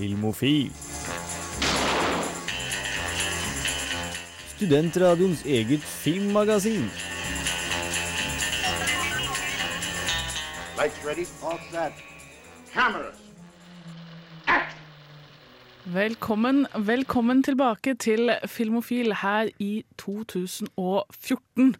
Filmofil. 0.00 0.72
Studentradioens 4.56 5.42
eget 5.44 5.80
filmmagasin. 5.80 6.86
Lights 10.78 11.00
ready, 11.06 11.26
all 11.44 11.58
set. 11.70 11.92
Cameras. 12.72 13.18
Act! 14.46 14.76
Velkommen, 15.84 16.66
velkommen 16.86 17.42
tilbake 17.42 17.94
til 17.94 18.30
Filmofil 18.46 19.14
her 19.22 19.48
i 19.58 19.84
2014. 19.98 21.74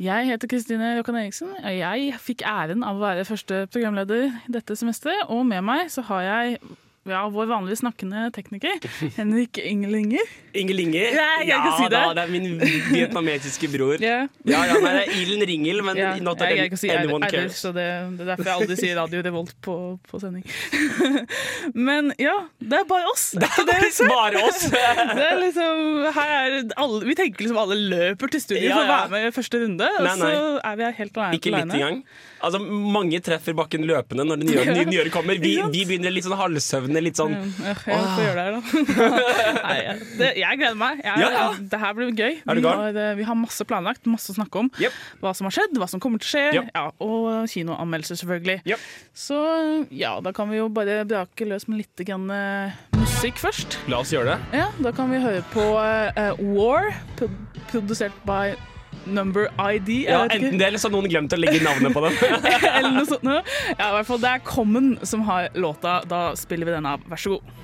Jeg 0.00 0.26
heter 0.26 0.48
Kristine 0.48 0.98
Rokkan 0.98 1.16
Eriksen, 1.16 1.48
og 1.64 1.78
jeg 1.78 2.14
fikk 2.20 2.46
æren 2.46 2.86
av 2.86 3.00
å 3.00 3.02
være 3.02 3.26
første 3.26 3.66
programleder 3.72 4.30
dette 4.46 4.76
semesteret. 4.78 5.26
Og 5.28 5.42
med 5.46 5.66
meg 5.66 5.90
så 5.90 6.06
har 6.06 6.22
jeg 6.28 6.60
ja, 7.08 7.28
vår 7.32 7.46
vanlige 7.46 7.76
snakkende 7.80 8.26
tekniker, 8.36 8.76
Henrik 9.16 9.58
Ingelinger. 9.58 10.20
Inge 10.52 10.74
Linge? 10.74 11.00
Nei, 11.14 11.44
jeg 11.46 11.46
kan 11.46 11.48
ja 11.48 11.58
ikke 11.60 11.76
si 11.78 11.84
det. 11.86 11.92
da, 11.94 12.00
det 12.18 12.22
er 12.22 12.32
min 12.32 12.60
vietnamesiske 12.90 13.70
bror. 13.72 14.02
Ja. 14.02 14.18
Ja, 14.44 14.60
ja, 14.68 14.76
nei, 14.82 14.92
det 14.98 15.04
er 15.06 15.14
Ilen 15.22 15.44
Ringel, 15.48 15.80
men 15.86 15.96
yeah. 15.96 16.18
not 16.20 16.40
that 16.42 16.52
jeg 16.52 16.76
si 16.80 16.90
anyone 16.92 17.24
er, 17.28 17.32
cares. 17.32 17.60
så 17.62 17.72
det, 17.72 17.86
det 18.18 18.26
er 18.26 18.32
derfor 18.32 18.50
jeg 18.50 18.64
aldri 18.64 18.78
sier 18.80 18.98
Radio 19.00 19.22
Revolt 19.24 19.54
på, 19.64 19.76
på 20.10 20.20
sending. 20.20 20.44
Men 21.88 22.10
ja, 22.20 22.34
det 22.58 22.82
er 22.82 22.88
bare 22.90 23.08
oss. 23.12 23.30
Det 23.38 23.48
er 23.48 23.68
det, 23.68 23.78
liksom. 23.86 24.10
Bare 24.10 24.42
oss! 24.48 24.66
Det 25.20 25.24
er 25.26 25.38
liksom, 25.40 25.80
her 26.16 26.34
er 26.36 26.58
alle, 26.80 27.00
vi 27.06 27.14
tenker 27.18 27.44
liksom 27.44 27.58
alle 27.60 27.76
løper 27.78 28.30
til 28.32 28.42
studio 28.42 28.74
for 28.74 28.84
å 28.84 28.90
være 28.90 29.12
med 29.14 29.28
i 29.28 29.32
første 29.34 29.60
runde, 29.62 29.88
og 29.98 30.06
Nei, 30.06 30.12
og 30.12 30.20
så 30.20 30.60
er 30.70 30.78
vi 30.80 30.90
helt 31.00 31.20
alene. 31.20 31.40
Ikke 31.40 31.54
litt 31.54 31.64
engang. 31.78 32.02
Altså, 32.40 32.60
mange 32.62 33.20
treffer 33.24 33.56
bakken 33.56 33.84
løpende 33.88 34.24
når 34.26 34.40
det 34.40 34.48
nye, 34.48 34.64
nye, 34.78 34.86
nye, 34.88 35.12
kommer. 35.12 35.40
Vi, 35.42 35.54
vi 35.72 35.84
begynner 35.88 36.12
litt 36.14 36.26
sånn 36.26 36.38
halvsøvne, 36.40 37.02
litt 37.04 37.18
sånn 37.20 37.34
jeg 37.36 37.76
får 37.82 38.22
gjøre 38.24 38.36
det 38.36 38.44
her, 38.44 38.56
da. 38.56 38.60
Nei, 39.68 39.78
det, 40.18 40.30
jeg 40.40 40.60
gleder 40.60 40.78
meg. 40.80 41.02
Jeg, 41.04 41.20
Ja, 41.20 41.30
ja. 41.34 41.46
Det 41.72 41.80
her 41.82 41.96
blir 41.96 42.12
gøy. 42.14 42.38
Vi 42.40 42.64
har, 42.66 43.00
eh, 43.04 43.12
vi 43.18 43.26
har 43.28 43.38
masse 43.38 43.66
planlagt, 43.68 44.06
masse 44.10 44.32
å 44.32 44.36
snakke 44.36 44.62
om. 44.64 44.70
Yep. 44.80 44.96
Hva 45.22 45.34
som 45.36 45.48
har 45.48 45.56
skjedd, 45.56 45.76
hva 45.80 45.88
som 45.90 46.02
kommer 46.02 46.22
til 46.22 46.30
å 46.30 46.32
skje, 46.32 46.46
Yep. 46.60 46.70
ja, 46.74 46.84
og 47.04 47.50
kinoanmeldelser, 47.52 48.20
selvfølgelig. 48.22 48.58
Yep. 48.68 48.86
Så 49.26 49.40
ja, 49.94 50.16
da 50.24 50.32
kan 50.36 50.50
vi 50.50 50.60
jo 50.60 50.68
bare 50.72 51.02
brake 51.08 51.46
løs 51.48 51.68
med 51.68 51.84
litt 51.84 52.04
grann, 52.08 52.26
eh, 52.34 52.80
musikk 52.96 53.40
først. 53.42 53.78
La 53.92 54.00
oss 54.00 54.12
gjøre 54.14 54.34
det. 54.34 54.60
Ja, 54.62 54.68
Da 54.80 54.92
kan 54.96 55.10
vi 55.12 55.20
høre 55.20 55.42
på 55.52 55.62
uh, 55.76 56.40
War, 56.56 56.90
pro 57.18 57.28
produsert 57.70 58.16
by 58.26 58.54
Number 59.06 59.48
ID. 59.72 59.88
Ja, 60.08 60.24
enten 60.28 60.58
det, 60.58 60.66
eller 60.66 60.78
så 60.78 60.88
har 60.88 60.94
noen 60.96 61.08
glemt 61.10 61.32
å 61.32 61.38
legge 61.40 61.62
navnet 61.64 61.94
på 61.96 62.02
den. 62.04 62.18
Eller 62.76 62.92
noe 62.94 63.06
sånt 63.08 63.24
noe. 63.26 63.40
Ja, 63.72 63.88
i 63.88 63.94
hvert 63.96 64.08
fall 64.10 64.20
Det 64.22 64.34
er 64.36 64.44
Common 64.44 64.92
som 65.02 65.24
har 65.28 65.48
låta. 65.56 66.00
Da 66.10 66.30
spiller 66.38 66.68
vi 66.68 66.76
den 66.76 66.88
av. 66.88 67.04
Vær 67.10 67.20
så 67.20 67.36
god. 67.36 67.56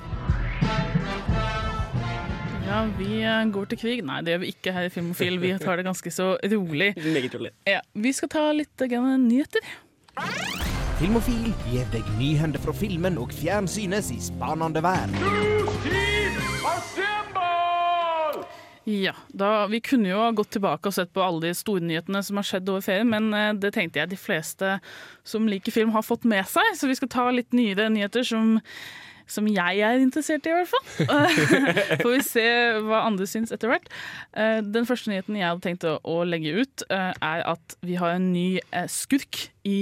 Ja, 2.66 2.80
vi 2.98 3.22
eh, 3.22 3.44
går 3.54 3.68
til 3.70 3.78
krig. 3.78 4.04
Nei, 4.04 4.20
det 4.26 4.34
gjør 4.34 4.42
vi 4.42 4.52
ikke 4.52 4.72
her 4.74 4.88
i 4.88 4.92
Filmofil. 4.92 5.38
Vi 5.42 5.52
tar 5.62 5.78
det 5.78 5.86
ganske 5.86 6.10
så 6.12 6.32
rolig. 6.42 6.94
Meget 6.98 7.36
rolig. 7.38 7.52
Ja, 7.68 7.80
vi 7.94 8.12
skal 8.16 8.32
ta 8.32 8.48
litt 8.56 8.82
eh, 8.82 8.90
grann 8.90 9.28
nyheter. 9.28 9.62
Filmofil 10.96 11.52
gir 11.68 11.86
deg 11.92 12.06
nyhender 12.18 12.62
fra 12.62 12.72
filmen 12.74 13.20
og 13.20 13.34
fjernsynets 13.36 14.10
i 14.16 14.18
spanende 14.30 14.82
verden. 14.84 15.14
Ja, 18.86 19.16
da, 19.34 19.66
Vi 19.66 19.80
kunne 19.82 20.12
jo 20.12 20.20
gått 20.38 20.52
tilbake 20.54 20.86
og 20.86 20.94
sett 20.94 21.10
på 21.14 21.22
alle 21.24 21.48
de 21.48 21.54
store 21.58 21.82
nyhetene 21.82 22.20
som 22.22 22.38
har 22.38 22.46
skjedd 22.46 22.68
over 22.70 22.84
ferien, 22.86 23.08
men 23.10 23.32
eh, 23.34 23.48
det 23.58 23.72
tenkte 23.74 23.98
jeg 23.98 24.12
de 24.12 24.18
fleste 24.20 24.76
som 25.26 25.48
liker 25.50 25.74
film, 25.74 25.90
har 25.96 26.06
fått 26.06 26.22
med 26.28 26.46
seg. 26.46 26.70
Så 26.78 26.86
vi 26.86 26.94
skal 26.94 27.10
ta 27.10 27.24
litt 27.34 27.50
nyere 27.56 27.88
nyheter 27.90 28.22
som, 28.22 28.60
som 29.26 29.48
jeg 29.50 29.82
er 29.82 29.98
interessert 29.98 30.46
i, 30.46 30.52
i 30.52 30.58
hvert 30.60 30.70
fall. 30.70 31.10
Får 32.04 32.12
vi 32.14 32.22
se 32.28 32.46
hva 32.86 33.02
andre 33.08 33.26
syns 33.26 33.50
etter 33.56 33.72
hvert. 33.74 33.90
Eh, 34.38 34.60
Den 34.62 34.86
første 34.86 35.10
nyheten 35.10 35.34
jeg 35.40 35.50
hadde 35.50 35.66
tenkt 35.66 35.88
å, 35.90 35.96
å 36.06 36.20
legge 36.22 36.54
ut, 36.62 36.86
eh, 36.86 37.10
er 37.10 37.42
at 37.56 37.76
vi 37.82 37.98
har 37.98 38.14
en 38.20 38.30
ny 38.36 38.48
skurk 38.86 39.48
i 39.66 39.80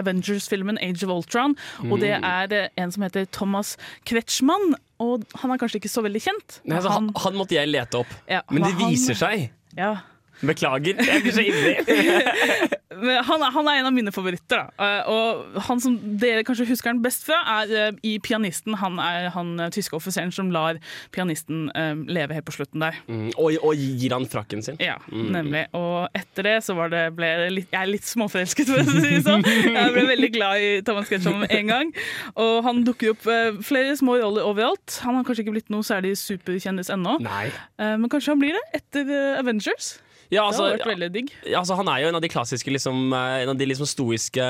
Avengers-filmen 0.00 0.78
Age 0.80 1.04
of 1.04 1.12
Ultron. 1.12 1.52
Og 1.90 1.98
det 2.00 2.14
er 2.16 2.56
eh, 2.56 2.70
en 2.80 2.96
som 2.96 3.04
heter 3.04 3.28
Thomas 3.28 3.76
Kretschmann. 4.08 4.72
Og 5.02 5.26
han 5.42 5.50
er 5.54 5.60
kanskje 5.60 5.80
ikke 5.82 5.90
så 5.90 6.04
veldig 6.06 6.22
kjent. 6.22 6.60
Nei, 6.64 6.78
altså, 6.78 6.92
han, 6.94 7.10
han 7.24 7.36
måtte 7.40 7.56
jeg 7.58 7.70
lete 7.72 8.00
opp. 8.04 8.12
Ja, 8.30 8.42
Men 8.52 8.62
det 8.68 8.74
viser 8.78 9.16
han- 9.18 9.22
seg. 9.24 9.50
ja, 9.78 9.92
Beklager, 10.40 10.96
jeg 11.04 11.22
blir 11.22 11.32
så 11.36 11.44
ivrig. 11.44 11.76
Han, 13.02 13.40
er- 13.42 13.50
han 13.50 13.66
er 13.66 13.78
en 13.80 13.86
av 13.88 13.92
mine 13.96 14.12
favoritter. 14.14 14.60
Da. 14.78 14.86
Eh, 15.00 15.08
Og 15.10 15.56
han 15.66 15.80
som 15.82 15.94
dere 16.20 16.44
kanskje 16.46 16.66
husker 16.68 16.92
han 16.92 17.00
best 17.02 17.24
fra, 17.26 17.38
er 17.64 17.70
eh, 17.88 17.96
i 18.06 18.12
'Pianisten'. 18.22 18.76
Han 18.78 18.98
er 19.02 19.30
han 19.34 19.48
eh, 19.58 19.70
tyske 19.74 19.96
offiseren 19.96 20.30
som 20.30 20.50
lar 20.54 20.76
pianisten 21.10 21.64
leve 22.06 22.34
helt 22.36 22.44
på 22.46 22.52
slutten 22.54 22.84
der. 22.84 22.94
Mm, 23.08 23.32
og, 23.38 23.56
og 23.64 23.74
gir 23.74 24.12
han 24.14 24.26
frakken 24.30 24.62
sin. 24.62 24.76
Ja, 24.78 24.98
nemlig. 25.10 25.64
Og 25.74 26.06
etter 26.14 26.42
det 26.46 26.54
så 26.68 26.76
var 26.78 26.92
det, 26.92 27.02
ble 27.16 27.26
det 27.40 27.48
litt, 27.56 27.68
jeg 27.72 27.80
er 27.80 27.90
litt 27.90 28.06
småforelsket, 28.06 28.70
for 28.70 28.84
å 28.84 28.86
si 28.86 29.16
det 29.16 29.24
sånn. 29.26 29.42
Jeg 29.48 29.96
ble 29.96 30.06
veldig 30.12 30.30
glad 30.36 30.60
i 30.62 30.70
Thomas 30.86 31.08
Ketchum 31.10 31.40
med 31.42 31.50
en 31.58 31.66
gang. 31.74 31.92
Og 32.36 32.62
han 32.68 32.84
dukker 32.86 33.16
opp 33.16 33.26
flere 33.66 33.96
små 33.98 34.20
roller 34.22 34.46
overalt. 34.46 35.00
Han 35.02 35.16
har 35.18 35.24
kanskje 35.26 35.46
ikke 35.48 35.56
blitt 35.58 35.72
noe 35.74 35.82
særlig 35.86 36.14
superkjendis 36.20 36.92
ennå, 36.92 37.18
Nei. 37.24 37.48
eh, 37.80 37.96
men 37.96 38.08
kanskje 38.12 38.36
han 38.36 38.42
blir 38.44 38.54
det 38.60 38.64
etter 38.82 39.10
Avengers. 39.40 39.96
Ja, 40.32 40.42
Det 40.42 40.48
altså, 40.48 40.62
har 40.64 40.78
vært 40.78 40.88
veldig 40.94 41.08
digg. 41.12 41.32
Ja, 41.44 41.58
altså, 41.60 41.76
han 41.76 41.88
er 41.92 41.98
jo 42.02 42.08
en 42.08 42.16
av 42.16 42.22
de 42.24 42.28
klassiske, 42.32 42.72
liksom, 42.72 43.12
eh, 43.12 43.42
en 43.42 43.50
av 43.52 43.58
de 43.60 43.66
liksom 43.68 43.86
stoiske 43.90 44.46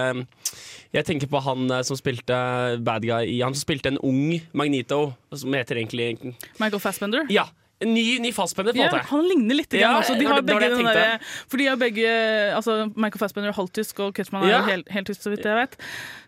Jeg 0.94 1.04
tenker 1.08 1.26
på 1.32 1.40
han 1.42 1.70
eh, 1.70 1.82
som 1.88 1.96
spilte 1.98 2.36
bad 2.84 3.02
guy 3.02 3.24
i 3.32 3.40
Han 3.42 3.54
som 3.56 3.64
spilte 3.64 3.90
en 3.90 3.98
ung 3.98 4.38
Magnito, 4.54 5.14
som 5.34 5.52
heter 5.56 5.80
egentlig 5.82 6.12
Michael 6.60 6.80
Fassbender. 6.80 7.26
Ja, 7.32 7.48
ny, 7.82 8.20
ny 8.22 8.30
fastspender, 8.30 8.70
på 8.76 8.78
en 8.78 8.84
Ja, 8.84 8.90
måte. 8.92 9.08
han 9.10 9.24
ligner 9.26 9.56
litt. 9.58 9.72
Ja, 9.74 9.88
altså. 9.98 10.14
De 10.18 10.24
har 10.28 10.40
det- 10.40 10.46
det 10.46 10.54
begge 10.54 10.68
det 10.94 11.02
jeg 11.02 11.20
For 11.50 11.56
de 11.58 11.66
har 11.66 11.76
begge 11.76 12.06
altså 12.54 12.76
Michael 12.94 13.18
Fassbender 13.18 13.48
er 13.50 13.56
halvtysk, 13.58 13.98
og 14.04 14.14
Kutchman 14.14 14.44
er 14.44 14.48
Ja. 14.50 14.58
jo 14.60 14.70
helt, 14.70 14.88
helt 14.88 15.06
tysk, 15.08 15.20
så 15.22 15.30
vidt 15.34 15.42
jeg 15.42 15.56
vet. 15.56 15.76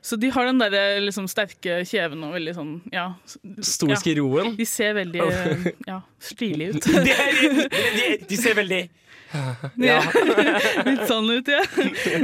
Så 0.02 0.18
de 0.18 0.30
har 0.30 0.46
den 0.46 0.58
der 0.58 0.98
liksom 1.00 1.28
sterke 1.28 1.84
kjeven 1.86 2.24
og 2.24 2.34
veldig 2.34 2.54
sånn 2.56 2.80
ja. 2.92 3.14
Stoiske 3.60 4.16
roen. 4.18 4.56
De 4.56 4.64
ser 4.64 4.94
veldig 4.94 5.20
eh, 5.22 5.72
ja, 5.86 6.00
stilige 6.18 6.74
ut. 6.74 6.82
De, 6.90 7.04
de, 7.04 7.68
de, 7.70 8.18
de 8.26 8.36
ser 8.36 8.54
veldig 8.58 8.88
Ja. 9.88 9.98
litt 10.86 11.04
sånn 11.08 11.28
ut, 11.30 11.48
ja. 11.50 11.62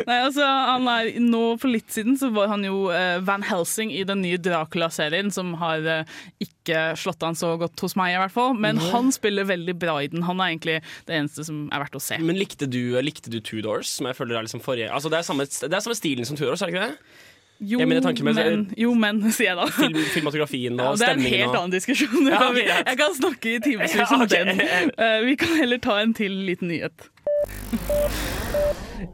Nei, 0.06 0.16
altså, 0.16 0.44
han 0.44 0.86
er, 0.90 1.10
nå 1.22 1.42
For 1.60 1.72
litt 1.72 1.90
siden 1.92 2.16
så 2.20 2.30
var 2.34 2.50
han 2.52 2.64
jo 2.66 2.88
eh, 2.94 3.18
Van 3.26 3.44
Helsing 3.46 3.92
i 3.94 4.04
den 4.06 4.22
nye 4.24 4.38
Dracula-serien, 4.40 5.32
som 5.34 5.52
har 5.60 5.86
eh, 5.90 6.18
ikke 6.42 6.92
slått 7.00 7.24
an 7.26 7.38
så 7.38 7.54
godt 7.60 7.80
hos 7.84 7.96
meg, 7.98 8.14
i 8.14 8.20
hvert 8.22 8.34
fall. 8.34 8.54
Men 8.58 8.80
han 8.90 9.10
spiller 9.14 9.48
veldig 9.48 9.74
bra 9.80 9.98
i 10.04 10.10
den. 10.12 10.24
Han 10.28 10.42
er 10.42 10.52
egentlig 10.52 10.78
det 11.08 11.18
eneste 11.18 11.46
som 11.48 11.66
er 11.74 11.84
verdt 11.84 11.98
å 11.98 12.02
se. 12.04 12.20
Men 12.22 12.38
likte 12.38 12.68
du, 12.70 12.80
likte 13.02 13.32
du 13.32 13.40
Two 13.40 13.62
Doors, 13.64 13.90
som 13.98 14.08
jeg 14.10 14.18
føler 14.18 14.38
er 14.38 14.46
liksom 14.46 14.62
forrige 14.64 14.90
Altså, 14.90 15.10
det 15.12 15.20
er 15.20 15.26
samme, 15.26 15.46
det 15.46 15.74
er 15.74 15.82
samme 15.84 15.98
stilen 15.98 16.28
som 16.28 16.38
Two 16.38 16.46
Doors, 16.48 16.62
er 16.62 16.70
det 16.70 16.76
ikke 16.76 16.88
det? 16.92 17.28
Jo, 17.60 17.78
Jeg 17.78 17.88
mener 17.88 18.00
tanken 18.00 18.24
med- 18.24 18.34
men, 18.34 18.62
jo, 18.76 18.94
men, 18.94 19.20
sier 19.36 19.50
jeg 19.50 19.56
da. 19.58 19.66
Film, 19.76 19.98
filmatografien 20.14 20.78
Ja, 20.80 20.86
og 20.90 20.98
det 20.98 21.08
er 21.08 21.12
en 21.18 21.20
helt 21.20 21.54
annen 21.58 21.74
diskusjon. 21.74 22.28
Ja, 22.30 22.40
jeg 22.88 22.96
kan 22.96 23.14
snakke 23.18 23.56
i 23.56 23.58
timevis 23.60 23.94
Ja, 23.98 24.06
om 24.16 24.24
den. 24.26 24.54
Uh, 24.96 25.20
vi 25.28 25.36
kan 25.36 25.56
heller 25.60 25.78
ta 25.78 25.98
en 26.00 26.14
til 26.16 26.32
liten 26.48 26.72
nyhet. 26.72 27.10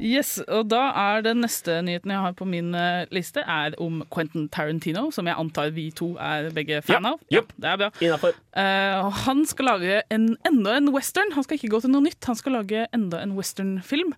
Yes, 0.02 0.36
og 0.50 0.66
da 0.70 0.80
er 0.98 1.22
Den 1.24 1.40
neste 1.44 1.78
nyheten 1.86 2.10
jeg 2.12 2.22
har 2.24 2.34
på 2.36 2.46
min 2.48 2.74
eh, 2.76 3.06
liste, 3.14 3.42
er 3.46 3.76
om 3.82 4.00
Quentin 4.12 4.48
Tarantino, 4.52 5.06
som 5.14 5.28
jeg 5.30 5.38
antar 5.38 5.70
vi 5.76 5.88
to 5.94 6.12
er 6.20 6.50
begge 6.54 6.80
fan 6.84 7.06
Ja, 7.06 7.12
av. 7.14 7.52
det 7.56 7.70
er 7.70 7.78
bra. 7.80 7.90
Innafor. 8.02 8.36
Uh, 8.56 9.10
han 9.26 9.44
skal 9.46 9.68
lage 9.70 10.00
en, 10.12 10.28
enda 10.48 10.76
en 10.80 10.90
western. 10.94 11.32
Han 11.36 11.46
skal 11.46 11.58
ikke 11.60 11.70
gå 11.76 11.80
til 11.84 11.92
noe 11.94 12.04
nytt, 12.06 12.24
han 12.28 12.38
skal 12.38 12.58
lage 12.58 12.86
enda 12.96 13.20
en 13.22 13.36
westernfilm. 13.38 14.14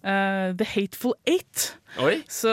Uh, 0.00 0.52
The 0.56 0.66
Hateful 0.74 1.14
Eight. 1.28 1.74
Oi. 2.00 2.20
Så 2.30 2.52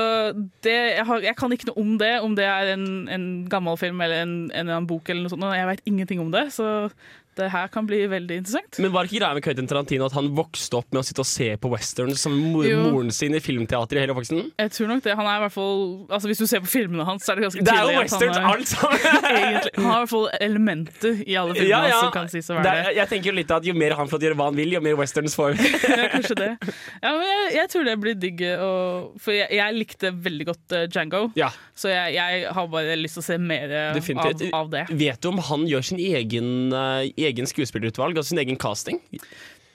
det, 0.66 0.76
jeg, 0.98 1.06
har, 1.08 1.24
jeg 1.24 1.38
kan 1.40 1.54
ikke 1.56 1.70
noe 1.72 1.80
om 1.84 1.96
det, 2.02 2.14
om 2.26 2.36
det 2.38 2.48
er 2.50 2.74
en, 2.74 2.88
en 3.14 3.28
gammel 3.52 3.78
film 3.80 4.02
eller 4.04 4.26
en, 4.26 4.36
en 4.52 4.68
annen 4.68 4.90
bok. 4.90 5.08
eller 5.10 5.26
noe 5.26 5.34
sånt. 5.34 5.48
Jeg 5.56 5.70
vet 5.72 5.88
ingenting 5.88 6.24
om 6.24 6.34
det, 6.34 6.50
så 6.56 6.90
det 7.38 7.50
her 7.54 7.68
kan 7.74 7.86
bli 7.88 8.00
veldig 8.10 8.40
interessant. 8.42 8.80
Men 8.84 8.92
var 8.94 9.06
det 9.06 9.12
ikke 9.12 9.22
greia 9.22 9.38
med 9.38 9.44
Quentin 9.46 9.68
Tarantino 9.70 10.08
at 10.10 10.16
han 10.18 10.30
vokste 10.38 10.80
opp 10.80 10.90
med 10.94 11.02
å 11.04 11.06
sitte 11.08 11.24
og 11.24 11.30
se 11.30 11.50
på 11.62 11.70
westerns 11.72 12.24
som 12.26 12.34
mor 12.38 12.66
Jo. 12.68 12.80
moren 12.92 13.12
sin 13.14 13.36
i 13.38 13.42
filmteateret 13.44 14.00
i 14.00 14.04
hele 14.06 14.16
oppveksten? 14.16 14.42
Jeg 14.60 14.74
tror 14.76 14.92
nok 14.92 15.04
det. 15.06 15.16
Han 15.20 15.30
er 15.30 15.38
i 15.40 15.44
hvert 15.46 15.54
fall 15.56 15.84
Altså 16.10 16.28
Hvis 16.32 16.42
du 16.42 16.48
ser 16.50 16.62
på 16.64 16.70
filmene 16.72 17.06
hans, 17.08 17.24
så 17.26 17.34
er 17.34 17.40
det 17.42 17.48
ganske 17.48 17.64
Det 17.68 17.74
er 17.74 17.84
jo 17.92 18.02
westerns 18.02 18.38
er, 18.38 18.48
alt 18.52 18.68
sammen! 18.72 19.00
Han 19.78 19.86
har 19.88 19.98
i 19.98 20.04
hvert 20.04 20.12
fall 20.14 20.28
elementer 20.42 21.22
i 21.28 21.36
alle 21.40 21.56
filmene 21.58 21.70
Ja, 21.72 21.82
ja. 21.92 22.00
som 22.02 22.12
kan 22.16 22.30
sies 22.32 22.50
å 22.50 22.56
Det 22.58 22.64
være 22.66 22.82
er, 22.84 22.90
det. 22.90 22.96
jeg 23.00 23.12
tenker 23.14 23.32
jo 23.32 23.36
litt 23.38 23.54
at 23.58 23.68
Jo 23.68 23.76
mer 23.78 23.96
han 23.98 24.10
får 24.12 24.26
gjøre 24.28 24.38
hva 24.40 24.48
han 24.50 24.58
vil, 24.58 24.74
jo 24.78 24.82
mer 24.84 24.98
westerns 25.00 25.36
får 25.38 25.56
vi. 25.58 25.72
Ja, 25.98 26.08
kanskje 26.14 26.36
det. 26.40 26.50
Ja, 27.04 27.12
men 27.14 27.24
jeg, 27.28 27.48
jeg 27.58 27.70
tror 27.74 27.86
det 27.88 27.96
blir 28.02 28.16
digg. 28.20 28.42
Og, 28.64 29.14
for 29.24 29.36
jeg, 29.36 29.48
jeg 29.58 29.76
likte 29.78 30.12
veldig 30.26 30.48
godt 30.50 30.76
uh, 30.76 30.84
Django, 30.92 31.22
Ja, 31.40 31.50
så 31.78 31.92
jeg, 31.92 32.16
jeg 32.18 32.52
har 32.58 32.70
bare 32.72 32.96
lyst 33.00 33.18
til 33.18 33.24
å 33.24 33.28
se 33.28 33.38
mer 33.42 33.74
eh, 33.74 33.98
av, 34.18 34.44
av 34.62 34.70
det. 34.74 34.84
Vet 34.98 35.22
du 35.24 35.30
om 35.30 35.40
han 35.50 35.66
gjør 35.70 35.86
sin 35.92 36.00
egen, 36.02 36.48
eh, 36.74 37.10
egen 37.28 37.50
skuespillerutvalg, 37.50 38.18
og 38.18 38.28
sin 38.28 38.42
egen 38.42 38.60
casting? 38.62 39.02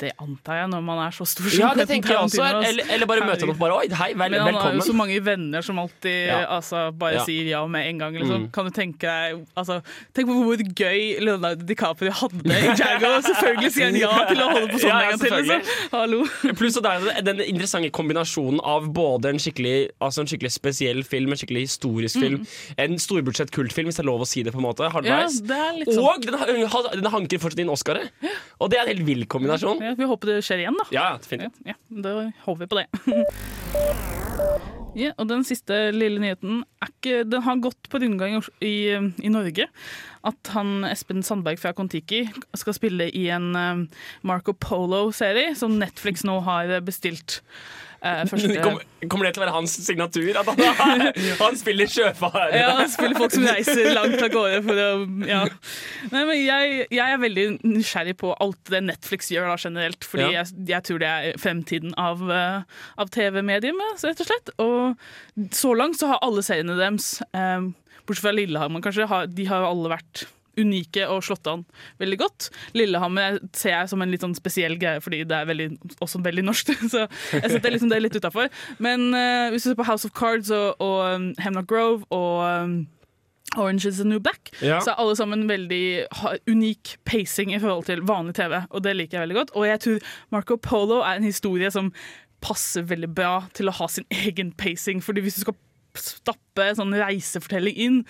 Det 0.00 0.10
antar 0.18 0.56
jeg 0.62 0.68
når 0.72 0.80
man 0.82 0.98
er 1.06 1.12
så 1.14 1.24
stor 1.28 1.46
som 1.46 1.60
Ja, 1.60 1.68
det 1.78 1.86
tenker 1.90 2.10
jeg 2.14 2.18
også. 2.26 2.42
Eller, 2.66 2.88
eller 2.90 3.06
bare 3.06 3.26
møte 3.26 3.44
han 3.44 3.52
opp 3.52 3.58
bare 3.60 3.76
Oi, 3.82 3.88
hei, 4.00 4.08
vel, 4.18 4.32
Men 4.34 4.40
han 4.48 4.56
har 4.58 4.74
jo 4.78 4.86
så 4.86 4.94
mange 4.96 5.18
venner 5.22 5.62
som 5.62 5.78
alltid 5.78 6.26
Ja. 6.32 6.38
altså, 6.56 6.90
bare 6.98 7.20
Ja. 7.20 7.24
sier 7.26 7.44
ja 7.52 7.60
med 7.66 7.86
en 7.86 7.98
gang. 7.98 8.14
Liksom. 8.18 8.42
Mm. 8.46 8.50
Kan 8.52 8.64
du 8.66 8.70
tenke 8.74 9.06
deg 9.06 9.46
altså, 9.56 9.80
Tenk 10.14 10.26
på 10.28 10.38
hvor 10.42 10.56
gøy 10.58 11.20
Leonardo 11.22 11.64
DiCaprio 11.68 12.10
hadde 12.10 12.42
i 12.50 12.74
Jago. 12.80 13.12
Selvfølgelig 13.28 13.72
sier 13.76 13.86
han 13.90 14.00
ja 14.00 14.10
til 14.28 14.42
å 14.42 14.48
holde 14.50 14.72
på 14.72 14.80
sånn 14.82 14.96
en 14.96 15.10
gang 15.10 15.22
til. 15.22 15.36
Liksom. 15.38 15.70
Hallo. 15.92 16.22
Pluss 16.58 16.80
det 16.82 16.90
er 17.18 17.22
den 17.22 17.40
interessante 17.46 17.90
kombinasjonen 17.94 18.58
av 18.64 18.88
både 18.94 19.30
en 19.30 19.38
skikkelig, 19.42 19.90
altså 20.02 20.24
en 20.24 20.30
skikkelig 20.30 20.50
spesiell 20.56 21.02
film, 21.06 21.30
en 21.34 21.38
skikkelig 21.38 21.66
historisk 21.68 22.18
film, 22.22 22.42
en 22.80 22.98
storbudsjett 22.98 23.52
kultfilm, 23.54 23.86
hvis 23.90 24.00
det 24.00 24.04
er 24.04 24.08
lov 24.10 24.24
å 24.24 24.28
si 24.28 24.42
det, 24.42 24.52
på 24.54 24.58
en 24.58 24.66
måte, 24.66 24.88
Hardveis 24.92 25.38
Ja, 25.46 25.70
sånn. 25.86 26.00
Og 26.02 26.26
den, 26.26 27.02
den 27.02 27.10
hanker 27.12 27.38
fortsatt 27.42 27.62
inn 27.62 27.70
Oscaret. 27.72 28.10
Og 28.58 28.70
det 28.72 28.78
er 28.80 28.86
en 28.88 28.92
helt 28.96 29.06
vill 29.06 29.24
kombinasjon. 29.30 29.80
Ja, 29.82 29.91
vi 29.98 30.08
håper 30.08 30.32
det 30.32 30.40
skjer 30.46 30.64
igjen, 30.64 30.78
da. 30.78 30.86
Ja, 30.94 31.06
definitivt. 31.20 31.62
ja, 31.68 31.76
da 31.88 32.16
håper 32.46 32.64
vi 32.64 32.70
på 32.72 32.80
det. 32.80 32.86
Ja, 34.92 35.14
og 35.16 35.24
den 35.30 35.40
siste 35.48 35.76
lille 35.94 36.20
nyheten 36.20 36.58
er 36.84 36.90
ikke, 36.90 37.22
Den 37.24 37.44
har 37.46 37.60
gått 37.64 37.88
på 37.88 37.96
rundgang 38.02 38.34
i, 38.36 38.40
i, 38.68 38.74
i 39.24 39.30
Norge. 39.32 39.64
At 40.28 40.50
han 40.52 40.84
Espen 40.84 41.22
Sandberg 41.24 41.60
fra 41.62 41.72
Kon-Tiki 41.76 42.26
skal 42.60 42.76
spille 42.76 43.06
i 43.08 43.24
en 43.32 43.56
eh, 43.56 44.02
Marco 44.28 44.52
Polo-serie 44.52 45.54
som 45.56 45.78
Netflix 45.80 46.26
nå 46.28 46.36
har 46.44 46.74
bestilt. 46.84 47.40
Eh, 48.02 48.22
første, 48.30 48.54
Kommer, 48.58 48.82
kommer 49.06 49.28
det 49.28 49.34
til 49.36 49.42
å 49.42 49.44
være 49.44 49.54
hans 49.54 49.74
signatur? 49.86 50.30
At 50.40 50.48
han, 50.80 51.04
han 51.44 51.58
spiller 51.60 51.86
sjøfarere? 51.90 52.58
ja, 52.58 52.72
han 52.80 52.90
spiller 52.90 53.14
folk 53.20 53.34
som 53.36 53.46
reiser 53.46 53.92
langt 53.94 54.18
av 54.18 54.32
gårde 54.34 54.58
for 54.66 54.80
å 54.82 54.88
ja. 55.28 55.42
Nei, 56.10 56.24
men 56.26 56.34
jeg, 56.40 56.80
jeg 56.90 57.04
er 57.14 57.22
veldig 57.22 57.46
nysgjerrig 57.62 58.16
på 58.18 58.32
alt 58.42 58.72
det 58.74 58.82
Netflix 58.88 59.30
gjør 59.30 59.52
da, 59.52 59.58
generelt. 59.62 60.02
Fordi 60.08 60.26
Ja. 60.26 60.42
jeg, 60.42 60.66
jeg 60.72 60.86
tror 60.88 61.02
det 61.04 61.12
er 61.12 61.38
fremtiden 61.42 61.94
av, 62.00 62.24
eh, 62.34 62.82
av 62.98 63.12
TV-mediet, 63.14 63.78
rett 64.02 64.24
og 64.26 64.28
slett. 64.32 64.52
Og 64.62 65.48
så 65.54 65.72
langt 65.78 66.00
så 66.02 66.10
har 66.10 66.22
alle 66.26 66.42
seriene 66.46 66.74
deres, 66.78 67.14
eh, 67.38 67.70
bortsett 68.02 68.26
fra 68.26 68.34
Lillehammer 68.34 68.82
kanskje, 68.82 69.06
har, 69.10 69.30
de 69.30 69.46
har 69.46 69.62
jo 69.62 69.70
alle 69.76 69.94
vært 69.94 70.26
unike 70.60 71.06
og 71.08 71.22
slått 71.24 71.46
an 71.48 71.64
veldig 72.02 72.18
godt. 72.20 72.48
Lillehammer 72.76 73.38
ser 73.56 73.74
jeg 73.76 73.90
som 73.92 74.02
en 74.04 74.10
litt 74.12 74.24
sånn 74.24 74.36
spesiell 74.36 74.76
greie, 74.80 75.00
fordi 75.04 75.22
det 75.28 75.36
er 75.38 75.48
veldig, 75.48 75.68
også 76.04 76.20
veldig 76.24 76.44
norsk. 76.44 76.72
Så 76.92 77.06
jeg 77.38 77.52
setter 77.54 77.72
liksom 77.72 77.92
det 77.92 78.02
litt 78.02 78.16
utafor. 78.18 78.50
Men 78.82 79.08
uh, 79.16 79.48
hvis 79.52 79.64
du 79.64 79.70
ser 79.72 79.78
på 79.80 79.86
House 79.88 80.08
of 80.08 80.12
Cards 80.16 80.50
og, 80.52 80.74
og 80.82 80.98
um, 81.14 81.30
Hemlock 81.40 81.70
Grove 81.72 82.04
og 82.12 82.42
um, 82.44 82.74
Orange 83.56 83.88
is 83.88 83.98
the 84.00 84.04
New 84.08 84.20
Black, 84.20 84.52
Ja. 84.62 84.78
så 84.80 84.92
er 84.92 85.00
alle 85.02 85.16
sammen 85.16 85.42
veldig 85.48 86.06
unik 86.48 86.96
pacing 87.04 87.52
i 87.52 87.58
forhold 87.60 87.84
til 87.84 88.00
vanlig 88.08 88.34
TV, 88.38 88.62
og 88.70 88.84
det 88.84 88.94
liker 88.96 89.18
jeg 89.18 89.26
veldig 89.26 89.36
godt. 89.40 89.50
Og 89.56 89.66
jeg 89.68 89.80
tror 89.84 90.12
Marco 90.32 90.56
Polo 90.56 91.02
er 91.02 91.18
en 91.20 91.26
historie 91.26 91.68
som 91.74 91.90
passer 92.42 92.82
veldig 92.88 93.10
bra 93.14 93.34
til 93.54 93.68
å 93.68 93.74
ha 93.76 93.86
sin 93.92 94.08
egen 94.24 94.52
pacing, 94.58 95.02
fordi 95.04 95.20
hvis 95.22 95.36
du 95.36 95.44
skal 95.44 95.58
stappe 96.00 96.51
sånn 96.56 96.92
reisefortelling 96.94 97.76
inn 97.76 98.00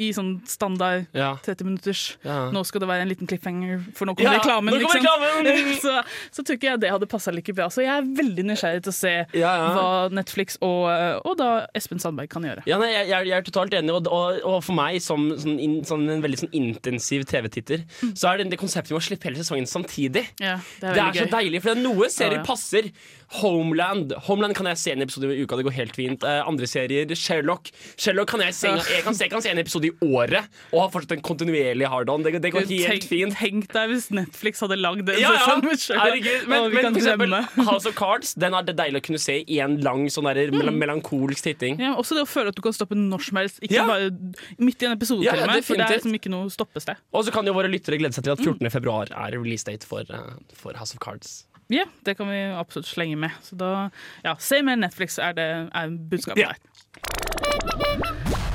i 0.00 0.10
sånn 0.14 0.40
standard 0.46 1.06
Ja. 1.16 1.34
30 1.42 1.64
minutters 1.66 2.16
Ja. 2.24 2.50
Nå 2.54 2.62
skal 2.64 2.80
det 2.80 2.88
være 2.88 3.02
en 3.02 3.08
liten 3.10 3.26
cliffhanger, 3.26 3.80
for 3.94 4.06
nå 4.06 4.14
kommer 4.14 4.32
Ja, 4.32 4.38
reklamen. 4.38 4.74
nå 4.74 4.80
kommer 4.80 5.00
liksom. 5.00 5.44
reklamen! 5.44 5.80
så, 5.84 5.94
så 6.30 6.44
tror 6.44 6.56
ikke 6.56 6.68
jeg 6.70 6.80
det 6.80 6.90
hadde 6.90 7.06
passa 7.10 7.32
like 7.34 7.52
bra. 7.52 7.66
Så 7.68 7.82
jeg 7.82 7.90
er 7.90 8.02
veldig 8.06 8.44
nysgjerrig 8.46 8.82
til 8.86 8.92
å 8.92 8.96
se 8.96 9.14
hva 9.34 10.08
Netflix 10.14 10.56
og, 10.62 10.86
og 11.26 11.36
da 11.40 11.66
Espen 11.74 11.98
Sandberg 11.98 12.30
kan 12.30 12.42
gjøre. 12.46 12.62
Ja, 12.70 12.78
nei, 12.78 12.92
jeg, 12.92 13.08
jeg 13.10 13.34
er 13.36 13.42
totalt 13.46 13.74
enig, 13.74 13.92
og, 13.92 14.06
og, 14.06 14.40
og 14.46 14.60
for 14.64 14.78
meg 14.78 15.00
som 15.02 15.30
sånn, 15.40 15.58
in, 15.60 15.78
sånn, 15.84 16.06
en 16.08 16.22
veldig 16.22 16.44
sånn 16.44 16.54
intensiv 16.56 17.26
TV-titter, 17.30 17.84
så 18.14 18.30
er 18.32 18.38
det 18.44 18.50
det 18.54 18.60
konseptet 18.62 18.94
med 18.94 19.00
å 19.02 19.04
slippe 19.04 19.28
hele 19.28 19.42
sesongen 19.42 19.68
samtidig. 19.68 20.26
Ja, 20.40 20.58
det 20.80 20.92
er 20.92 20.94
Det 20.94 21.02
er 21.02 21.26
så 21.26 21.32
deilig, 21.34 21.62
for 21.64 21.72
det 21.74 21.78
er 21.80 21.84
noe 21.88 22.10
serier 22.12 22.44
passer. 22.46 22.92
Homeland 23.40 24.10
Homeland 24.26 24.56
kan 24.58 24.66
jeg 24.66 24.78
se 24.80 24.92
en 24.94 25.02
episode 25.04 25.28
i 25.30 25.42
uka, 25.44 25.58
det 25.58 25.66
går 25.68 25.76
helt 25.76 25.94
fint. 25.98 26.24
Eh, 26.26 26.40
andre 26.46 26.66
serier, 26.66 27.10
Sherlock 27.14 27.69
Sherlock 28.00 28.30
kan 28.32 28.40
jeg 28.44 28.54
se, 28.56 28.68
jeg 28.68 29.04
kan 29.04 29.14
se, 29.16 29.24
jeg 29.26 29.32
kan 29.32 29.42
se 29.44 29.50
en 29.52 29.60
episode 29.62 29.88
i 29.88 29.92
året 30.06 30.48
og 30.72 30.78
ha 30.82 30.86
fortsatt 30.92 31.16
en 31.16 31.22
kontinuerlig 31.24 31.88
hard-on. 31.90 32.24
Det, 32.26 32.40
det 32.42 32.52
går 32.54 32.66
helt 32.68 32.86
Tenk, 32.90 33.06
fint. 33.10 33.36
tenk 33.38 33.68
deg 33.74 33.90
hvis 33.92 34.08
Netflix 34.14 34.60
hadde 34.64 34.78
lagd 34.80 35.08
en 35.08 35.20
Ja, 35.20 35.32
ja. 35.36 35.58
Sherlock. 35.76 36.04
Herregud. 36.04 36.48
Men, 36.50 36.60
Å, 36.60 36.70
men 36.74 36.88
for 36.90 37.00
eksempel. 37.02 37.36
House 37.70 37.88
of 37.88 37.96
Cards 37.98 38.34
Den 38.40 38.56
er 38.56 38.66
det 38.66 38.76
deilig 38.78 39.02
å 39.02 39.06
kunne 39.10 39.22
se 39.22 39.40
i 39.42 39.60
en 39.64 39.78
lang 39.84 40.06
sånn 40.12 40.28
der, 40.30 40.52
mm. 40.54 40.70
melankolsk 40.80 41.44
titting. 41.50 41.80
Ja, 41.82 41.94
også 42.00 42.18
det 42.18 42.24
å 42.26 42.30
føle 42.30 42.52
at 42.54 42.58
du 42.58 42.62
kan 42.64 42.76
stoppe 42.76 42.98
når 42.98 43.26
som 43.28 43.40
helst. 43.42 43.60
Ikke 43.64 43.78
Ja. 43.80 43.86
bare 43.88 44.10
midt 44.58 44.82
i 44.82 44.88
en 44.90 44.96
episode, 44.96 45.24
Ja, 45.24 45.34
med. 45.46 45.64
For 45.66 45.76
det 45.78 45.86
er 45.86 45.98
liksom 45.98 46.16
ikke 46.16 46.32
noe 46.32 46.50
stoppested. 46.52 47.00
Og 47.12 47.26
så 47.26 47.34
kan 47.34 47.46
jo 47.46 47.54
våre 47.56 47.70
lyttere 47.70 47.98
glede 48.00 48.16
seg 48.16 48.24
til 48.26 48.34
at 48.36 48.42
14. 48.42 48.70
februar 48.72 49.10
er 49.12 49.38
release 49.38 49.64
date 49.64 49.84
for, 49.86 50.00
eh, 50.08 50.34
for 50.54 50.74
House 50.74 50.94
of 50.94 51.00
Cards. 51.00 51.46
Ja, 51.70 51.84
det 52.04 52.16
kan 52.18 52.26
vi 52.30 52.38
absolutt 52.58 52.88
slenge 52.90 53.16
med. 53.16 53.30
Så 53.46 53.56
da, 53.58 53.90
ja, 54.26 54.34
Se 54.42 54.58
mer 54.66 54.76
Netflix 54.80 55.18
er, 55.22 55.32
det, 55.38 55.48
er 55.70 55.96
budskapet 56.10 56.42
Ja. 56.42 56.52
der. 56.52 56.58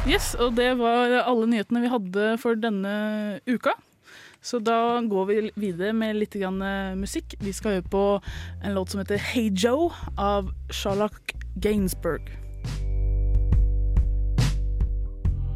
Yes, 0.06 0.36
og 0.38 0.54
det 0.60 0.76
var 0.78 1.16
alle 1.24 1.48
nyhetene 1.50 1.82
vi 1.82 1.90
hadde 1.90 2.26
for 2.42 2.60
denne 2.60 3.40
uka. 3.50 3.74
Så 4.46 4.60
da 4.62 5.00
går 5.02 5.26
vi 5.32 5.38
videre 5.58 5.94
med 5.98 6.20
litt 6.20 6.36
grann 6.38 6.60
eh, 6.62 6.94
musikk. 7.00 7.34
Vi 7.42 7.50
skal 7.56 7.80
høre 7.80 7.88
på 7.90 8.04
en 8.62 8.76
låt 8.78 8.94
som 8.94 9.02
heter 9.02 9.18
Hey 9.32 9.50
Joe 9.50 9.88
av 10.22 10.52
Sherlock 10.70 11.34
Gainsbourg. 11.58 12.30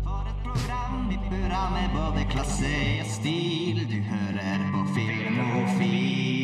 For 0.01 0.25
et 0.25 0.41
program 0.47 1.05
vipper 1.11 1.53
av 1.53 1.69
med 1.77 1.93
både 1.93 2.25
klasse 2.33 2.73
og 3.03 3.13
stil. 3.13 3.83
Du 3.91 3.99
hører 4.09 4.65
på 4.73 4.87
Filmofil. 4.97 6.38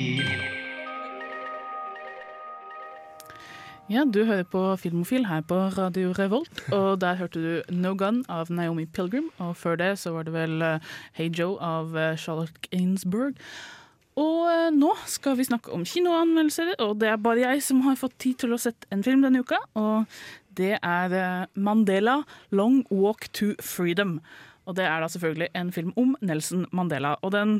Ja, 3.85 4.01
du 4.01 4.23
hører 4.25 4.47
på 4.49 4.59
Filmofil 4.81 5.27
her 5.29 5.43
på 5.45 5.53
Radio 5.75 6.09
Revolt, 6.17 6.63
og 6.73 7.01
der 7.03 7.19
hørte 7.19 7.41
du 7.43 7.75
No 7.75 7.91
Gun 7.93 8.23
av 8.33 8.49
Naomi 8.49 8.87
Pilgrim, 8.89 9.27
og 9.37 9.51
før 9.61 9.77
det 9.77 9.91
så 10.01 10.15
var 10.15 10.25
det 10.25 10.33
vel 10.33 10.63
eh, 10.65 10.87
Hey 11.13 11.29
Joe 11.29 11.59
av 11.61 11.93
eh, 11.93 12.15
Charlotte 12.17 12.65
Gainsbourg. 12.71 13.37
Og 14.17 14.39
eh, 14.49 14.71
nå 14.73 14.89
skal 15.05 15.37
vi 15.37 15.45
snakke 15.45 15.69
om 15.69 15.85
kinoanmeldelser, 15.85 16.73
og 16.81 16.97
det 17.03 17.11
er 17.11 17.21
bare 17.21 17.45
jeg 17.45 17.61
som 17.67 17.85
har 17.85 18.01
fått 18.01 18.17
tid 18.25 18.41
til 18.41 18.57
å 18.57 18.61
sette 18.65 18.89
en 18.89 19.05
film 19.05 19.21
denne 19.21 19.45
uka, 19.45 19.61
og 19.77 20.09
det 20.57 20.79
er 20.81 21.45
Mandela 21.53 22.23
Long 22.49 22.81
Walk 22.89 23.29
to 23.37 23.53
Freedom. 23.61 24.17
Og 24.65 24.79
det 24.81 24.89
er 24.89 24.97
da 24.97 25.13
selvfølgelig 25.13 25.53
en 25.61 25.73
film 25.77 25.93
om 25.93 26.17
Nelson 26.25 26.65
Mandela, 26.73 27.19
og 27.21 27.37
den 27.37 27.59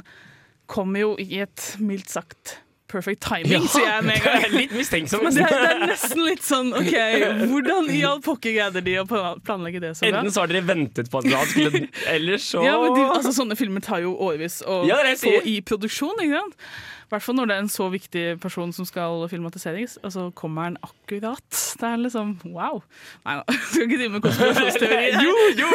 kommer 0.66 1.06
jo 1.06 1.16
i 1.22 1.44
et 1.46 1.76
mildt 1.78 2.10
sagt 2.10 2.64
perfect 2.92 3.22
timing, 3.26 3.66
sier 3.72 3.88
jeg 3.88 4.04
med 4.06 4.18
en 4.20 4.26
gang. 4.26 4.52
litt 4.56 4.74
mistenksom. 4.78 5.24
Det, 5.34 5.46
det 5.50 5.70
er 5.72 5.80
nesten 5.88 6.22
litt 6.26 6.44
sånn 6.46 6.70
OK, 6.78 6.94
hvordan 7.52 7.90
i 7.96 8.02
all 8.08 8.22
pokker 8.26 8.56
greide 8.58 8.84
de 8.86 8.98
å 9.02 9.06
planlegge 9.10 9.82
det 9.84 9.94
så 9.98 10.06
bra? 10.06 10.22
Enten 10.22 10.36
så 10.36 10.44
har 10.44 10.52
dere 10.54 10.64
ventet 10.68 11.10
på 11.12 11.22
at 11.24 11.30
det 11.30 11.42
skulle 11.54 11.84
Eller 12.16 12.42
så 12.42 12.62
Ja, 12.66 12.76
men 12.84 12.94
de, 12.98 13.06
altså, 13.10 13.34
Sånne 13.36 13.58
filmer 13.60 13.82
tar 13.86 14.04
jo 14.06 14.14
årevis 14.28 14.62
å 14.66 14.84
Ja, 14.90 15.02
få 15.18 15.38
i 15.50 15.58
produksjon. 15.66 16.22
ikke 16.24 16.44
sant? 16.44 16.60
I 17.06 17.14
hvert 17.14 17.22
fall 17.22 17.38
når 17.38 17.50
det 17.50 17.56
er 17.56 17.64
en 17.64 17.70
så 17.70 17.86
viktig 17.94 18.24
person 18.42 18.72
som 18.74 18.88
skal 18.88 19.28
filmatiseres. 19.30 20.00
Og 20.02 20.14
så 20.16 20.26
kommer 20.38 20.70
han 20.70 20.78
akkurat. 20.86 21.44
Det 21.80 21.86
er 21.86 22.02
liksom 22.02 22.36
wow. 22.50 22.82
Nei 23.28 23.38
da, 23.40 23.58
skal 23.70 23.86
ikke 23.86 24.00
drive 24.02 24.14
med 24.16 24.26
konspirasjonsteori. 24.26 25.12
Jo, 25.26 25.36
jo! 25.60 25.70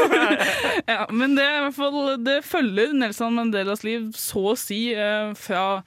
Ja, 0.91 1.05
men 1.15 1.37
det, 1.39 1.45
er 1.47 1.71
fall, 1.75 2.01
det 2.25 2.41
følger 2.47 2.95
Nelson 2.97 3.37
Mandelas 3.39 3.85
liv 3.87 4.11
så 4.19 4.51
å 4.53 4.57
si 4.59 4.81
eh, 4.93 5.31
fra 5.39 5.83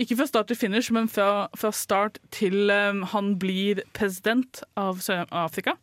Ikke 0.00 0.16
fra 0.16 0.28
start 0.28 0.48
til 0.50 0.58
finish, 0.58 0.92
men 0.94 1.10
fra, 1.12 1.48
fra 1.58 1.72
start 1.76 2.20
til 2.34 2.72
eh, 2.72 3.04
han 3.12 3.34
blir 3.40 3.84
president 3.96 4.62
av 4.80 5.02
Sør-Afrika. 5.04 5.76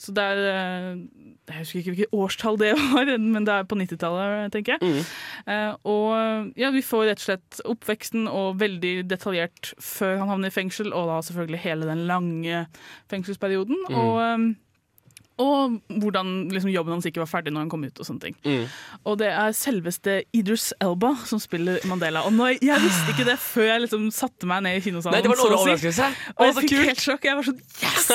Så 0.00 0.12
det 0.16 0.24
er 0.32 0.42
eh, 0.50 1.04
Jeg 1.46 1.62
husker 1.62 1.78
ikke 1.78 1.92
hvilket 1.94 2.14
årstall 2.16 2.58
det 2.58 2.72
var, 2.74 3.10
men 3.34 3.46
det 3.46 3.54
er 3.54 3.68
på 3.70 3.78
90-tallet, 3.78 4.52
tenker 4.54 4.76
jeg. 4.76 5.04
Eh, 5.46 5.72
og 5.86 6.52
ja, 6.58 6.72
vi 6.74 6.82
får 6.82 7.06
rett 7.12 7.22
og 7.22 7.26
slett 7.28 7.60
oppveksten 7.70 8.26
og 8.30 8.58
veldig 8.62 8.94
detaljert 9.10 9.72
før 9.78 10.16
han 10.22 10.32
havner 10.32 10.50
i 10.50 10.56
fengsel, 10.56 10.90
og 10.90 11.10
da 11.12 11.20
selvfølgelig 11.28 11.62
hele 11.62 11.88
den 11.88 12.06
lange 12.10 12.64
fengselsperioden. 13.12 13.78
Og 13.94 14.20
eh, 14.24 14.46
og 15.38 15.76
hvordan 16.00 16.48
liksom, 16.52 16.70
jobben 16.72 16.92
hans 16.96 17.06
ikke 17.08 17.20
var 17.20 17.28
ferdig 17.28 17.52
når 17.52 17.66
han 17.66 17.70
kom 17.72 17.84
ut. 17.84 17.98
Og 18.00 18.06
sånne 18.08 18.20
ting. 18.22 18.36
Mm. 18.46 18.66
Og 19.04 19.18
det 19.20 19.28
er 19.28 19.52
selveste 19.56 20.22
Idris 20.36 20.70
Elba 20.80 21.10
som 21.28 21.38
spiller 21.42 21.78
Mandela. 21.84 22.22
Og 22.24 22.32
når, 22.32 22.56
Jeg 22.64 22.80
visste 22.80 23.12
ikke 23.12 23.26
det 23.28 23.38
før 23.42 23.66
jeg 23.68 23.82
liksom 23.84 24.06
satte 24.16 24.48
meg 24.48 24.62
ned 24.64 24.78
i 24.78 24.84
kinosalen. 24.86 25.16
Nei, 25.18 25.22
det 25.22 25.30
var 25.32 25.36
noe 25.36 25.58
så 25.60 25.74
å 25.76 25.92
si. 25.92 26.08
Og 26.36 26.46
jeg 26.46 26.56
fikk 26.60 26.74
helt 26.88 27.04
sjokk. 27.04 27.24
Jeg 27.28 27.36
var 27.36 27.48
sånn 27.50 27.60
Yes! 27.82 28.06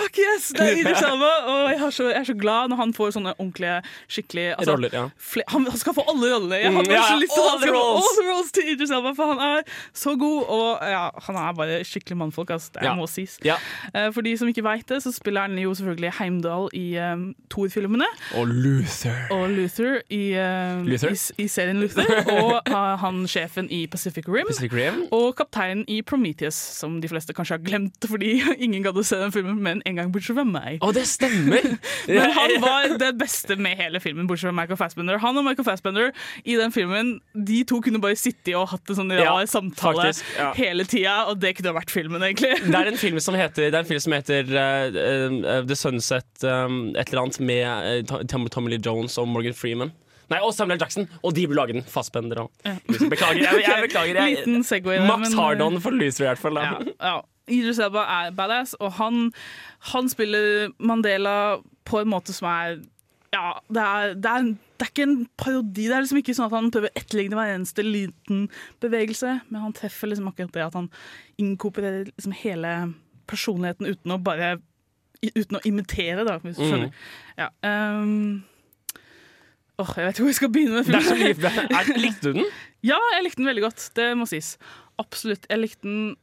Fuck 0.00 0.18
yes! 0.22 0.48
Det 0.56 0.64
er 0.64 0.80
Idris 0.80 1.02
Elba, 1.04 1.30
og 1.50 1.70
jeg 1.74 1.92
så, 1.92 2.08
jeg 2.10 2.20
er 2.22 2.28
så 2.30 2.36
glad 2.40 2.70
når 2.72 2.80
han 2.80 2.92
får 2.96 3.12
sånne 3.16 3.32
ordentlige, 3.36 3.76
skikkelig 4.10 4.46
altså, 4.56 4.74
Roller, 4.74 4.94
ja. 4.96 5.04
han, 5.52 5.66
han 5.70 5.80
skal 5.80 5.96
få 5.96 6.04
alle 6.10 6.30
rollene. 6.34 6.60
Jeg 6.62 6.72
hadde 6.74 6.88
Mm, 6.90 6.94
ja, 6.96 7.02
så 7.06 7.18
lyst 7.20 7.34
til 7.36 7.44
all 7.50 7.60
the 7.60 7.70
roles. 7.74 8.00
all 8.06 8.16
the 8.16 8.24
roles 8.30 8.52
til 8.56 8.68
Idris 8.72 8.90
Elba, 8.96 9.12
for 9.14 9.30
han 9.34 9.40
er 9.44 9.62
så 9.94 10.14
god. 10.18 10.38
Og 10.56 10.88
ja, 10.90 11.02
han 11.26 11.36
er 11.42 11.52
bare 11.58 11.78
skikkelig 11.86 12.16
mannfolk, 12.22 12.50
altså. 12.56 12.72
Det 12.74 12.84
Ja. 12.88 12.94
må 12.98 13.06
sies. 13.10 13.36
Ja. 13.44 13.56
Eh, 13.94 14.08
For 14.12 14.22
de 14.26 14.32
som 14.40 14.48
ikke 14.48 14.64
veit 14.64 14.86
det, 14.88 15.02
så 15.04 15.12
spiller 15.12 15.46
han 15.46 15.58
jo 15.60 15.70
selvfølgelig 15.76 16.12
Heimdall 16.30 16.68
i 16.76 16.94
um, 16.98 17.34
Thor-filmene. 17.50 18.06
Og 18.38 18.48
Luther. 18.48 19.26
Og 19.34 19.50
Luther 19.50 19.98
i, 20.10 20.22
um, 20.38 20.84
Luther? 20.86 21.10
i, 21.10 21.44
i 21.44 21.48
serien 21.50 21.80
Luther. 21.80 22.06
Og 22.40 22.60
uh, 22.70 22.94
han 23.02 23.22
sjefen 23.30 23.70
i 23.70 23.82
Pacific 23.90 24.28
Rim. 24.28 24.46
Pacific 24.48 24.74
Rim. 24.76 25.02
Og 25.14 25.34
kapteinen 25.38 25.84
i 25.90 26.00
Prometheus, 26.06 26.54
som 26.54 27.00
de 27.02 27.10
fleste 27.10 27.34
kanskje 27.36 27.58
har 27.58 27.64
glemt 27.66 28.06
fordi 28.10 28.36
ingen 28.64 28.84
gadd 28.86 28.98
å 29.00 29.04
se 29.06 29.18
den 29.20 29.34
filmen, 29.34 29.58
men 29.62 29.82
en 29.88 29.98
gang 29.98 30.12
bortsett 30.14 30.38
fra 30.38 30.46
meg. 30.46 30.78
Å, 30.84 30.92
det 30.94 31.06
stemmer! 31.10 31.66
Men 32.10 32.32
han 32.34 32.52
var 32.62 32.88
det 33.00 33.10
beste 33.20 33.54
med 33.60 33.78
hele 33.78 34.00
filmen, 34.02 34.26
bortsett 34.28 34.50
fra 34.50 34.54
Michael 34.56 34.78
Fassbender. 34.80 35.18
Han 35.22 35.38
og 35.38 35.44
Michael 35.46 35.66
Fassbender 35.66 36.10
i 36.44 36.56
den 36.58 36.72
filmen, 36.74 37.12
de 37.34 37.60
to 37.68 37.80
kunne 37.84 38.00
bare 38.02 38.18
sitte 38.18 38.54
og 38.58 38.68
hatt 38.72 38.90
en 38.92 38.98
sånn 38.98 39.12
rar 39.14 39.22
Ja, 39.22 39.34
samtale 39.50 40.08
faktisk, 40.08 40.30
ja. 40.38 40.50
hele 40.58 40.86
tida, 40.88 41.16
og 41.30 41.40
det 41.42 41.54
kunne 41.58 41.74
vært 41.76 41.92
filmen, 41.94 42.24
egentlig. 42.26 42.52
Det 42.64 42.80
er 42.80 42.90
en 42.90 43.00
film 43.00 43.20
som 43.22 43.36
heter, 43.38 43.70
det 43.70 43.78
er 43.78 43.84
en 43.84 43.90
film 43.90 44.02
som 44.02 44.16
heter 44.16 44.50
uh, 44.54 44.98
uh, 44.98 45.60
The 45.68 45.78
Sunset 45.78 46.19
um, 46.44 46.78
et 46.96 47.10
eller 47.10 47.22
annet 47.24 47.40
med 47.40 48.04
uh, 48.12 48.22
Tommy 48.50 48.72
Lee 48.72 48.82
Jones 48.84 49.18
og 49.20 49.28
Morgan 49.28 49.56
Freeman. 49.56 49.92
Nei, 50.30 50.38
og 50.46 50.52
Samuel. 50.54 50.78
Jackson. 50.78 51.08
Og 51.26 51.34
de 51.34 51.46
burde 51.48 51.58
lage 51.58 51.74
den. 51.74 51.82
Fastbender 51.90 52.44
og 52.44 52.50
Beklager. 52.86 53.40
Jeg, 53.42 53.64
jeg 53.66 53.82
beklager. 53.88 54.20
Jeg, 54.20 54.36
Liten 54.38 54.62
Segway. 54.64 55.00
Max 55.02 55.24
men- 55.24 55.32
eh, 55.32 55.42
Hardon 55.42 55.80
for 55.82 55.90
Luther, 55.90 56.24
i 56.24 56.28
hvert 56.30 56.38
fall. 56.38 56.54
Da. 56.54 56.68
Ja, 56.68 56.94
ja. 57.02 57.20
Idris 57.50 57.80
Elba 57.82 58.04
er 58.06 58.30
badass, 58.30 58.76
og 58.78 58.92
han, 59.00 59.32
han 59.90 60.08
spiller 60.08 60.70
Mandela 60.78 61.58
på 61.84 61.98
en 61.98 62.12
måte 62.12 62.34
som 62.36 62.46
er 62.46 62.76
ja, 63.30 63.60
det 63.70 63.82
er, 63.82 64.14
det, 64.14 64.30
er, 64.30 64.46
det 64.78 64.86
er 64.86 64.90
ikke 64.90 65.04
en 65.06 65.18
parodi. 65.38 65.84
Det 65.86 65.94
er 65.94 66.02
liksom 66.02 66.18
ikke 66.18 66.34
sånn 66.34 66.48
at 66.48 66.54
han 66.56 66.70
prøver 66.74 66.90
å 66.90 66.98
etterligne 66.98 67.38
hver 67.38 67.52
eneste 67.56 67.84
liten 67.86 68.48
bevegelse, 68.82 69.36
men 69.50 69.62
han 69.66 69.74
treffer 69.74 70.10
liksom 70.10 70.30
akkurat 70.30 70.54
det 70.54 70.64
at 70.64 70.78
han 70.78 70.88
inkorporerer 71.42 72.08
liksom 72.10 72.34
hele 72.40 72.72
personligheten 73.30 73.86
uten 73.86 74.14
å 74.14 74.18
bare 74.22 74.56
Uten 75.22 75.58
å 75.58 75.60
imitere, 75.68 76.24
da, 76.24 76.38
hvis 76.40 76.56
du 76.56 76.62
Mm. 76.64 76.70
skjønner. 76.70 76.92
Ja, 77.38 77.48
um 77.64 78.44
åh, 79.80 79.94
jeg 79.96 80.04
vet 80.06 80.14
ikke 80.14 80.24
hvor 80.24 80.28
jeg 80.28 80.36
skal 80.36 80.50
begynne 80.52 80.80
med 80.80 80.86
filmen. 80.86 82.02
Likte 82.02 82.22
du 82.22 82.32
den? 82.40 82.44
Ja, 82.90 82.96
jeg 83.16 83.24
likte 83.26 83.40
den 83.42 83.48
veldig 83.50 83.62
godt. 83.66 83.90
Det 83.96 84.06
må 84.16 84.24
sies. 84.28 84.54
Absolutt. 85.00 85.46
Jeg 85.50 85.58
likte 85.60 85.82
den 85.88 86.16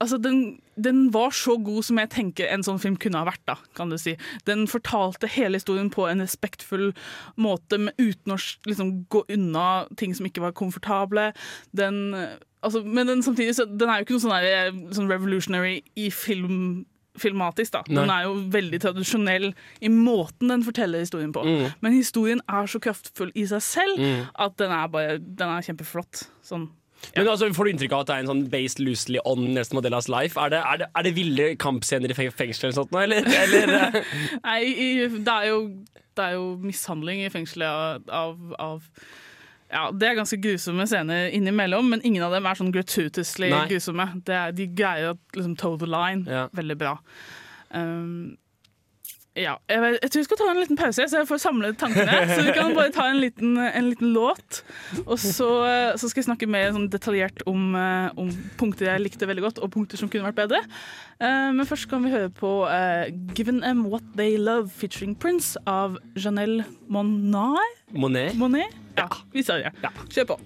Altså, 0.00 0.14
den, 0.22 0.60
den 0.78 1.08
var 1.12 1.32
så 1.34 1.56
god 1.58 1.82
som 1.82 1.98
jeg 1.98 2.10
tenker 2.14 2.46
en 2.54 2.62
sånn 2.62 2.78
film 2.78 2.94
kunne 3.02 3.18
ha 3.18 3.24
vært. 3.26 3.40
da, 3.50 3.56
kan 3.74 3.90
du 3.90 3.96
si. 3.98 4.12
Den 4.46 4.68
fortalte 4.70 5.26
hele 5.26 5.58
historien 5.58 5.88
på 5.90 6.04
en 6.06 6.20
respektfull 6.22 6.92
måte, 7.36 7.80
men 7.82 7.90
uten 7.98 8.30
å 8.30 8.36
liksom, 8.38 8.92
gå 9.10 9.24
unna 9.34 9.88
ting 9.98 10.14
som 10.14 10.28
ikke 10.28 10.44
var 10.44 10.52
komfortable. 10.54 11.32
Den, 11.74 12.14
altså, 12.62 12.84
men 12.86 13.10
den, 13.10 13.24
samtidig 13.26 13.56
så, 13.58 13.66
den 13.66 13.90
er 13.90 13.98
jo 13.98 14.06
ikke 14.06 14.14
noe 14.14 14.22
sånn, 14.22 14.36
der, 14.46 14.70
sånn 14.94 15.10
revolutionary 15.10 15.80
i 15.98 16.12
film 16.14 16.84
filmatisk. 17.22 17.72
da. 17.76 17.82
Den 17.88 18.10
er 18.14 18.24
jo 18.28 18.34
veldig 18.54 18.80
tradisjonell 18.86 19.50
i 19.84 19.90
måten 19.92 20.48
den 20.52 20.64
forteller 20.66 21.04
historien 21.04 21.32
på. 21.34 21.44
Mm. 21.46 21.68
Men 21.84 21.92
historien 21.96 22.42
er 22.48 22.66
så 22.70 22.80
kraftfull 22.82 23.32
i 23.34 23.46
seg 23.50 23.62
selv 23.64 24.02
at 24.34 24.56
den 24.60 24.74
er, 24.74 24.86
bare, 24.92 25.18
den 25.18 25.48
er 25.48 25.64
kjempeflott. 25.66 26.26
Sånn. 26.46 26.68
Men 27.14 27.28
altså, 27.30 27.46
Får 27.54 27.68
du 27.68 27.70
inntrykk 27.70 27.92
av 27.94 28.00
at 28.02 28.08
det 28.10 28.14
er 28.16 28.24
en 28.24 28.30
sånn 28.32 28.40
based 28.50 28.80
loosely 28.82 29.20
on 29.24 29.44
Nelson 29.54 29.78
Modellas 29.78 30.08
life? 30.10 30.34
Er 30.42 30.50
det, 30.50 30.58
er 30.66 30.80
det, 30.82 30.88
er 30.98 31.06
det 31.06 31.12
ville 31.14 31.44
kampscener 31.62 32.10
i 32.10 32.16
fe- 32.18 32.32
fengsel 32.34 32.66
eller 32.68 32.78
sånt 32.80 32.90
nå, 32.90 33.04
eller? 33.04 33.22
eller 33.22 33.74
eh, 33.76 34.12
Nei, 34.48 34.58
det 35.14 35.34
er, 35.36 35.46
jo, 35.52 35.60
det 36.18 36.24
er 36.24 36.34
jo 36.34 36.48
mishandling 36.64 37.22
i 37.22 37.30
fengselet 37.30 37.70
av, 37.70 38.02
av, 38.10 38.56
av 38.58 38.82
ja, 39.70 39.90
Det 39.92 40.08
er 40.08 40.14
ganske 40.16 40.38
grusomme 40.40 40.86
scener 40.88 41.28
innimellom, 41.36 41.88
men 41.90 42.00
ingen 42.04 42.22
av 42.24 42.32
dem 42.32 42.46
er 42.48 42.54
sånn 42.58 42.72
gratuitously 42.72 43.50
grusomme. 43.68 44.06
Det 44.24 44.34
er, 44.34 44.52
de 44.56 44.66
greier 44.72 45.12
å 45.12 45.18
liksom, 45.36 45.56
toe 45.60 45.78
the 45.78 45.86
line 45.86 46.24
Ja. 46.28 46.46
veldig 46.56 46.78
bra. 46.80 46.96
Um, 47.70 48.36
ja, 49.38 49.54
jeg, 49.70 49.80
vet, 49.82 49.96
jeg 50.02 50.10
tror 50.12 50.22
vi 50.22 50.26
skal 50.26 50.40
ta 50.40 50.48
en 50.50 50.60
liten 50.60 50.78
pause, 50.78 51.06
så 51.10 51.20
jeg 51.20 51.28
får 51.28 51.40
samlet 51.42 51.78
tankene. 51.80 52.16
Så 52.32 52.40
vi 52.46 52.54
kan 52.56 52.74
bare 52.76 52.92
ta 52.94 53.06
en 53.10 53.20
liten, 53.22 53.54
en 53.58 53.88
liten 53.88 54.12
låt. 54.14 54.62
Og 55.04 55.14
så, 55.22 55.48
så 55.98 56.10
skal 56.10 56.22
jeg 56.22 56.28
snakke 56.28 56.48
mer 56.50 56.72
sånn 56.74 56.88
detaljert 56.92 57.44
om, 57.48 57.70
eh, 57.78 58.08
om 58.18 58.32
punkter 58.60 58.90
jeg 58.90 59.04
likte 59.04 59.28
veldig 59.30 59.46
godt, 59.46 59.62
og 59.62 59.72
punkter 59.74 60.00
som 60.00 60.10
kunne 60.10 60.26
vært 60.28 60.40
bedre. 60.42 60.62
Eh, 61.20 61.50
Men 61.54 61.66
først 61.66 61.88
kan 61.90 62.04
vi 62.04 62.12
høre 62.12 62.30
på 62.34 62.52
uh, 62.66 63.06
'Given 63.34 63.62
Them 63.62 63.86
What 63.90 64.02
They 64.16 64.36
Love' 64.36 64.70
featuring 64.70 65.14
Prince 65.14 65.58
av 65.66 65.98
Janelle 66.16 66.64
Monet. 66.88 67.82
Monet? 67.94 68.34
Monet? 68.36 68.74
Ja, 68.98 69.08
vi 69.32 69.42
sa 69.42 69.58
det. 69.58 69.72
Kjør 70.10 70.34
på. 70.34 70.40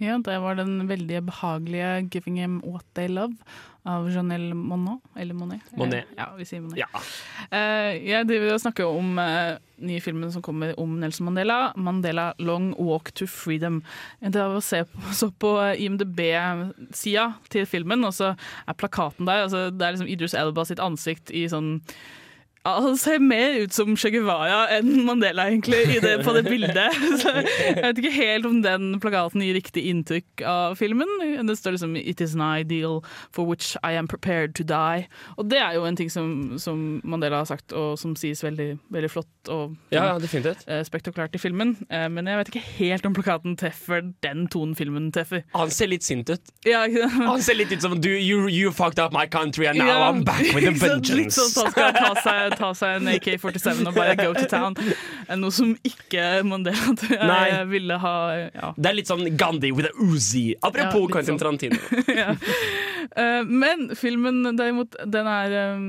Ja, 0.00 0.16
det 0.24 0.38
var 0.40 0.56
den 0.56 0.88
veldig 0.88 1.26
behagelige 1.28 2.08
'Giving 2.08 2.38
Him 2.40 2.60
What 2.64 2.86
They 2.94 3.08
Love' 3.08 3.36
av 3.84 4.10
Janelle 4.10 4.54
Monnet. 4.54 5.00
Eller 5.16 5.34
Monet. 5.34 5.60
Monet. 5.76 6.04
Ja, 6.16 6.30
vi 6.36 6.44
sier 6.44 6.60
Monet. 6.60 6.80
Ja. 6.80 6.86
Eh, 7.50 7.96
jeg 8.08 8.28
driver 8.28 8.54
og 8.54 8.62
snakker 8.62 8.88
om 8.88 9.18
uh, 9.20 9.56
nye 9.80 10.00
filmen 10.00 10.32
som 10.32 10.44
kommer 10.44 10.72
om 10.80 10.98
Nelson 11.00 11.28
Mandela. 11.28 11.72
'Mandela 11.76 12.32
Long 12.38 12.72
Walk 12.78 13.12
to 13.12 13.28
Freedom'. 13.28 13.82
Jeg 14.20 14.32
drev 14.32 14.56
og 14.56 14.64
se 14.64 14.84
på, 14.84 15.12
så 15.12 15.30
på 15.32 15.52
IMDb-sida 15.76 17.34
til 17.50 17.66
filmen, 17.66 18.04
og 18.04 18.16
så 18.16 18.34
er 18.66 18.72
plakaten 18.80 19.28
der. 19.28 19.44
Altså, 19.44 19.68
det 19.70 19.82
er 19.82 19.96
liksom 19.96 20.08
Idris 20.08 20.34
Elba 20.34 20.64
sitt 20.64 20.80
ansikt 20.80 21.30
i 21.32 21.44
sånn 21.48 21.78
ja, 22.64 22.74
Han 22.80 22.96
ser 23.00 23.18
mer 23.24 23.54
ut 23.62 23.72
som 23.72 23.94
Che 23.96 24.10
Guevara 24.12 24.66
enn 24.76 25.04
Mandela, 25.06 25.46
egentlig, 25.48 25.80
i 25.96 26.00
det, 26.02 26.18
på 26.24 26.34
det 26.36 26.42
bildet. 26.44 26.92
Så 27.22 27.32
jeg 27.40 27.76
vet 27.80 28.00
ikke 28.02 28.12
helt 28.12 28.48
om 28.48 28.58
den 28.64 28.90
plakaten 29.00 29.40
gir 29.44 29.56
riktig 29.56 29.86
inntrykk 29.88 30.44
av 30.44 30.76
filmen. 30.76 31.08
Det 31.48 31.56
står 31.58 31.78
liksom 31.78 31.96
'It 31.96 32.20
is 32.20 32.34
an 32.36 32.44
ideal 32.60 33.00
for 33.32 33.46
which 33.48 33.76
I 33.82 33.92
am 33.96 34.08
prepared 34.08 34.54
to 34.54 34.64
die'. 34.64 35.06
Og 35.38 35.48
det 35.50 35.58
er 35.58 35.72
jo 35.78 35.84
en 35.88 35.96
ting 35.96 36.10
som, 36.10 36.58
som 36.58 37.00
Mandela 37.04 37.40
har 37.40 37.48
sagt, 37.48 37.72
og 37.72 37.98
som 37.98 38.14
sies 38.16 38.44
veldig, 38.44 38.78
veldig 38.92 39.10
flott 39.10 39.48
og 39.48 39.76
Ja, 39.90 40.04
ja, 40.04 40.54
eh, 40.68 40.84
spektakulært 40.84 41.34
i 41.34 41.38
filmen. 41.38 41.76
Eh, 41.90 42.08
Men 42.08 42.26
jeg 42.26 42.36
vet 42.38 42.48
ikke 42.48 42.66
helt 42.78 43.06
om 43.06 43.14
plakaten 43.14 43.56
treffer 43.56 44.02
den 44.22 44.46
tonen 44.48 44.76
filmen 44.76 45.10
treffer. 45.12 45.42
Han 45.54 45.70
ser 45.70 45.86
litt 45.86 46.02
sint 46.04 46.28
ut. 46.30 46.40
Ja. 46.66 46.84
Han 47.26 47.40
ser 47.42 47.54
litt 47.54 47.72
ut 47.72 47.80
som 47.82 47.98
du, 48.00 48.10
you, 48.10 48.48
you 48.48 48.70
fucked 48.70 48.98
up 48.98 49.12
my 49.12 49.26
country, 49.26 49.66
and 49.66 49.78
now 49.78 50.02
I'm 50.10 50.22
back 50.24 50.42
with 50.54 50.68
a 50.68 50.72
vengeance'. 50.72 51.16
Litt 51.16 51.32
sånn 51.32 51.66
at 51.66 51.72
han 51.72 51.72
skal 51.72 51.92
ta 51.92 52.14
seg, 52.20 52.49
ta 52.58 52.72
seg 52.76 53.00
en 53.00 53.08
AK-47 53.14 53.86
og 53.86 53.94
bare 53.96 54.16
go 54.18 54.32
to 54.36 54.46
town. 54.50 54.76
Eh, 55.28 55.36
Noe 55.38 55.50
som 55.54 55.72
ikke 55.86 56.42
Mandela 56.46 56.94
tror 56.98 57.16
jeg 57.18 57.30
Nei. 57.30 57.64
ville 57.70 57.98
ha 58.02 58.14
ja. 58.50 58.72
Det 58.76 58.90
er 58.92 58.98
litt 58.98 59.10
sånn 59.10 59.26
Gandhi 59.40 59.72
with 59.76 59.90
a 59.90 59.94
Uzi. 60.02 60.54
Apropos 60.62 61.06
ja, 61.06 61.12
Quentin 61.16 61.36
sånn. 61.36 61.42
Tarantino. 61.42 61.78
ja. 62.22 62.34
Eh, 63.16 63.42
Men 63.46 63.90
filmen 63.98 64.42
derimot, 64.58 64.94
den 65.06 65.26
er 65.30 65.56
eh, 65.62 65.84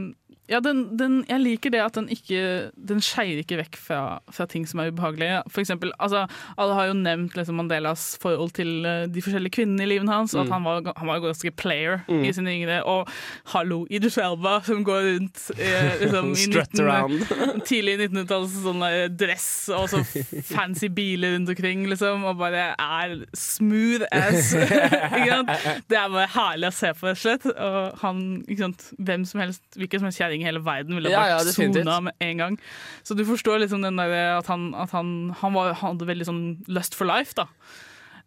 ja, 0.50 0.60
den, 0.60 0.98
den, 1.00 1.22
jeg 1.30 1.40
liker 1.40 1.72
det 1.72 1.80
at 1.84 1.96
den 1.96 2.10
ikke 2.12 2.72
Den 2.90 3.00
skeier 3.04 3.40
ikke 3.40 3.60
vekk 3.62 3.78
fra, 3.80 4.00
fra 4.34 4.48
ting 4.50 4.66
som 4.68 4.82
er 4.82 4.90
ubehagelige. 4.92 5.42
For 5.52 5.62
eksempel, 5.64 5.94
altså, 6.02 6.26
Alle 6.60 6.76
har 6.76 6.90
jo 6.90 6.96
nevnt 6.98 7.38
liksom, 7.38 7.60
Mandelas 7.62 8.18
forhold 8.22 8.52
til 8.58 8.86
eh, 8.86 9.06
de 9.12 9.22
forskjellige 9.24 9.56
kvinnene 9.60 9.86
i 9.86 9.92
livet 9.94 10.10
hans. 10.12 10.34
Og 10.36 10.44
at 10.44 10.52
han 10.52 10.66
var, 10.66 10.82
han 10.98 11.08
var 11.08 11.22
ganske 11.24 11.52
player 11.56 12.02
i 12.10 12.34
sine 12.34 12.56
yngre. 12.56 12.82
Og 12.90 13.08
hallo, 13.54 13.86
Idris 13.90 14.18
Elba 14.18 14.58
som 14.66 14.84
går 14.88 15.08
rundt 15.08 15.44
eh, 15.56 15.94
liksom, 16.02 16.34
i 16.34 16.48
19, 16.50 17.24
tidlig 17.70 17.96
1900-talls 18.00 18.58
sånn 18.66 18.84
der 18.84 19.08
dress 19.22 19.48
og 19.72 19.88
så 19.92 20.02
fancy 20.48 20.90
biler 20.92 21.36
rundt 21.36 21.52
omkring, 21.54 21.86
liksom, 21.92 22.26
og 22.28 22.42
bare 22.42 22.72
er 22.76 23.16
smooth 23.38 24.04
ass. 24.12 24.52
ikke 25.16 25.32
sant? 25.32 25.54
Det 25.88 26.00
er 26.02 26.12
bare 26.12 26.28
herlig 26.36 26.72
å 26.72 26.76
se 26.76 26.92
på, 26.98 27.08
rett 27.08 27.20
og 27.20 27.24
slett. 27.24 27.50
Og 27.54 28.04
han, 28.04 28.22
ikke 28.48 28.66
sant? 28.66 28.88
Hvem 29.00 29.26
som 29.30 29.44
helst, 29.46 29.64
hvilken 29.78 30.02
som 30.02 30.10
helst 30.10 30.24
kjerring 30.32 30.46
i 30.46 30.50
hele 30.50 30.64
verden 30.66 30.96
ville 30.98 31.12
Ja, 31.12 31.22
vært 31.28 31.52
ja, 31.52 31.56
sona 31.58 32.00
med 32.08 32.14
en 32.24 32.38
gang. 32.46 32.58
Så 33.04 33.18
du 33.20 33.26
forstår 33.28 33.60
liksom 33.66 33.84
den 33.86 34.00
der 34.00 34.38
at 34.40 34.48
han, 34.48 34.70
at 34.74 34.92
han, 34.96 35.32
han, 35.42 35.54
var, 35.58 35.74
han 35.76 35.94
hadde 35.98 36.08
veldig 36.10 36.30
sånn 36.32 36.42
lust 36.72 36.96
for 36.96 37.06
life, 37.12 37.36
da. 37.38 37.48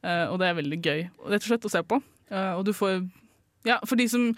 Uh, 0.04 0.28
og 0.34 0.38
det 0.42 0.50
er 0.50 0.58
veldig 0.60 0.80
gøy, 0.84 1.02
rett 1.32 1.42
og 1.46 1.48
slett, 1.48 1.64
å 1.64 1.72
se 1.72 1.82
på. 1.88 1.96
Uh, 2.30 2.52
og 2.58 2.64
du 2.68 2.74
får 2.76 3.00
Ja, 3.64 3.78
for 3.88 3.96
de 3.96 4.04
som 4.12 4.34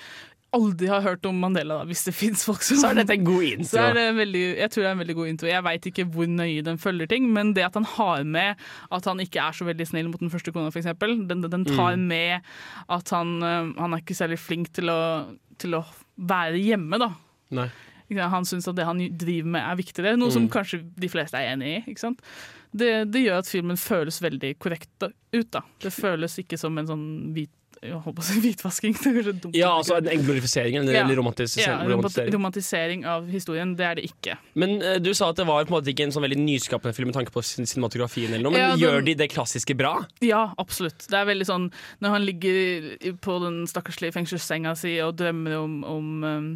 aldri 0.54 0.86
har 0.88 1.02
hørt 1.02 1.26
om 1.26 1.36
Mandela, 1.42 1.80
da, 1.82 1.84
hvis 1.90 2.04
det 2.06 2.14
fins 2.16 2.44
folk 2.46 2.62
som 2.64 2.78
Så 2.80 2.88
er 2.92 3.00
dette 3.00 3.12
en 3.16 3.24
god 3.26 3.42
så 3.66 3.82
intro. 3.82 3.82
det 3.98 4.04
veldig, 4.16 4.44
jeg 4.62 4.70
tror 4.72 4.82
det 4.84 4.88
er 4.88 4.94
en 4.94 5.00
veldig 5.02 5.16
god 5.18 5.30
intro. 5.32 5.48
Jeg 5.50 5.64
veit 5.66 5.88
ikke 5.90 6.04
hvor 6.14 6.30
nøye 6.30 6.62
den 6.64 6.78
følger 6.80 7.10
ting, 7.10 7.26
men 7.34 7.50
det 7.52 7.64
at 7.66 7.74
han 7.76 7.84
har 7.96 8.22
med 8.24 8.62
at 8.94 9.04
han 9.10 9.20
ikke 9.20 9.42
er 9.42 9.52
så 9.58 9.66
veldig 9.66 9.86
snill 9.90 10.08
mot 10.08 10.22
den 10.22 10.30
første 10.32 10.54
kona, 10.54 10.70
f.eks. 10.72 10.86
Den, 11.02 11.42
den 11.50 11.66
tar 11.66 11.98
Mm. 11.98 12.06
med 12.08 12.46
at 12.88 13.10
han, 13.12 13.34
øh, 13.42 13.74
han 13.76 13.92
er 13.92 14.00
ikke 14.06 14.16
særlig 14.16 14.38
flink 14.38 14.70
til 14.72 14.88
å, 14.94 15.00
til 15.58 15.74
å 15.76 15.82
være 16.16 16.62
hjemme, 16.62 17.02
da. 17.02 17.10
Nei. 17.50 17.68
Han 18.30 18.44
syns 18.46 18.68
at 18.68 18.76
det 18.76 18.84
han 18.86 18.98
driver 19.18 19.48
med 19.50 19.62
er 19.66 19.76
viktigere, 19.76 20.16
noe 20.16 20.28
Mm. 20.28 20.32
som 20.32 20.48
kanskje 20.48 20.84
de 20.96 21.08
fleste 21.08 21.34
er 21.34 21.54
enig 21.56 21.66
i. 21.66 21.90
Ikke 21.90 21.98
sant? 22.04 22.20
Det, 22.76 23.10
det 23.10 23.24
gjør 23.24 23.38
at 23.42 23.46
filmen 23.50 23.76
føles 23.76 24.20
veldig 24.22 24.58
korrekt 24.58 24.88
ut. 25.32 25.50
da. 25.50 25.62
Det 25.80 25.92
føles 25.92 26.38
ikke 26.38 26.58
som 26.58 26.76
en 26.78 26.86
sånn 26.86 27.06
hvit 27.34 27.50
jeg 27.82 27.92
på 27.92 28.22
å 28.22 28.24
si 28.24 28.40
hvitvasking. 28.40 28.94
Det 29.02 29.10
kanskje 29.12 29.32
dumt. 29.42 29.54
Ja, 29.54 29.68
altså 29.76 29.98
en, 29.98 30.08
en 30.08 30.22
glorifisering 30.24 30.76
eller, 30.80 30.94
Ja. 30.96 31.02
romantisering, 31.14 31.66
ja, 31.66 31.84
romantisering. 31.90 32.32
romantisering 32.32 33.04
av 33.04 33.26
historien, 33.28 33.74
det 33.76 33.84
er 33.84 33.94
det 33.96 34.04
ikke. 34.08 34.38
Men 34.54 34.80
uh, 34.82 34.96
du 34.98 35.12
sa 35.14 35.28
at 35.30 35.36
det 35.36 35.46
var 35.46 35.64
på 35.66 35.74
en 35.74 35.76
måte 35.82 35.92
ikke 35.92 36.06
en 36.06 36.10
sånn 36.14 36.24
veldig 36.24 36.38
nyskapende 36.40 36.94
film 36.96 37.08
med 37.12 37.14
tanke 37.18 37.30
på 37.34 37.42
cinematografien, 37.44 38.32
eller 38.32 38.42
noe, 38.48 38.52
men 38.52 38.60
Ja, 38.62 38.70
den- 38.72 38.80
gjør 38.80 39.04
de 39.04 39.14
det 39.14 39.28
klassiske 39.34 39.76
bra? 39.76 40.06
Ja, 40.24 40.54
absolutt. 40.58 41.04
Det 41.06 41.14
er 41.20 41.26
veldig 41.28 41.46
sånn 41.46 41.68
Når 42.00 42.08
han 42.10 42.24
ligger 42.24 43.14
på 43.20 43.40
den 43.44 43.66
stakkarslige 43.66 44.14
fengselssenga 44.16 44.74
si 44.76 44.96
og 45.04 45.16
drømmer 45.16 45.58
om, 45.62 45.84
om, 45.84 46.24
um, 46.24 46.48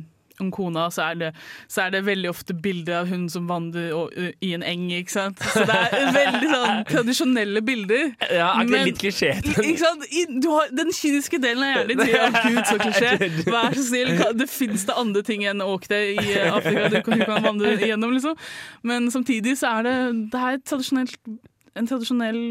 om 0.44 0.50
kona, 0.54 0.86
så 0.94 1.10
er, 1.10 1.18
det, 1.20 1.30
så 1.70 1.84
er 1.86 1.94
det 1.94 2.02
veldig 2.06 2.30
ofte 2.30 2.56
bilder 2.56 3.00
av 3.00 3.10
hun 3.10 3.26
som 3.32 3.48
vandrer 3.50 3.92
og, 3.96 4.14
uh, 4.16 4.30
i 4.44 4.52
en 4.56 4.64
eng. 4.66 4.88
ikke 4.96 5.14
sant? 5.14 5.42
Så 5.52 5.64
det 5.68 5.76
er 5.76 6.10
veldig 6.16 6.50
sånn 6.54 6.82
tradisjonelle 6.92 7.62
bilder. 7.66 8.08
Ja, 8.30 8.50
er 8.54 8.64
ikke 8.64 8.74
det 8.74 8.82
litt 8.88 9.02
klisjé? 9.04 9.32
Ikke 9.40 9.76
sant? 9.82 10.08
I, 10.10 10.24
har, 10.46 10.74
den 10.80 10.92
kyniske 10.96 11.42
delen 11.42 11.66
av 11.66 11.72
hjernen 11.74 11.92
din 11.92 12.04
sier 12.06 12.36
gud, 12.48 12.62
så 12.70 12.80
klisjé. 12.80 13.30
Vær 13.54 13.78
så 13.78 13.86
snill, 13.90 14.12
det 14.40 14.50
fins 14.50 14.88
det 14.88 14.98
andre 15.04 15.24
ting 15.26 15.46
enn 15.48 15.64
åkre 15.64 16.02
i 16.14 16.18
eh, 16.34 16.50
Afrika 16.50 16.88
du 16.90 17.00
kan, 17.06 17.20
du 17.20 17.28
kan 17.28 17.44
vandre 17.44 17.76
igjennom, 17.78 18.12
liksom. 18.16 18.36
Men 18.86 19.10
samtidig 19.12 19.56
så 19.60 19.78
er 19.78 19.88
det, 19.88 19.96
det 20.32 20.44
er 20.44 20.60
en 21.80 21.88
tradisjonell 21.88 22.44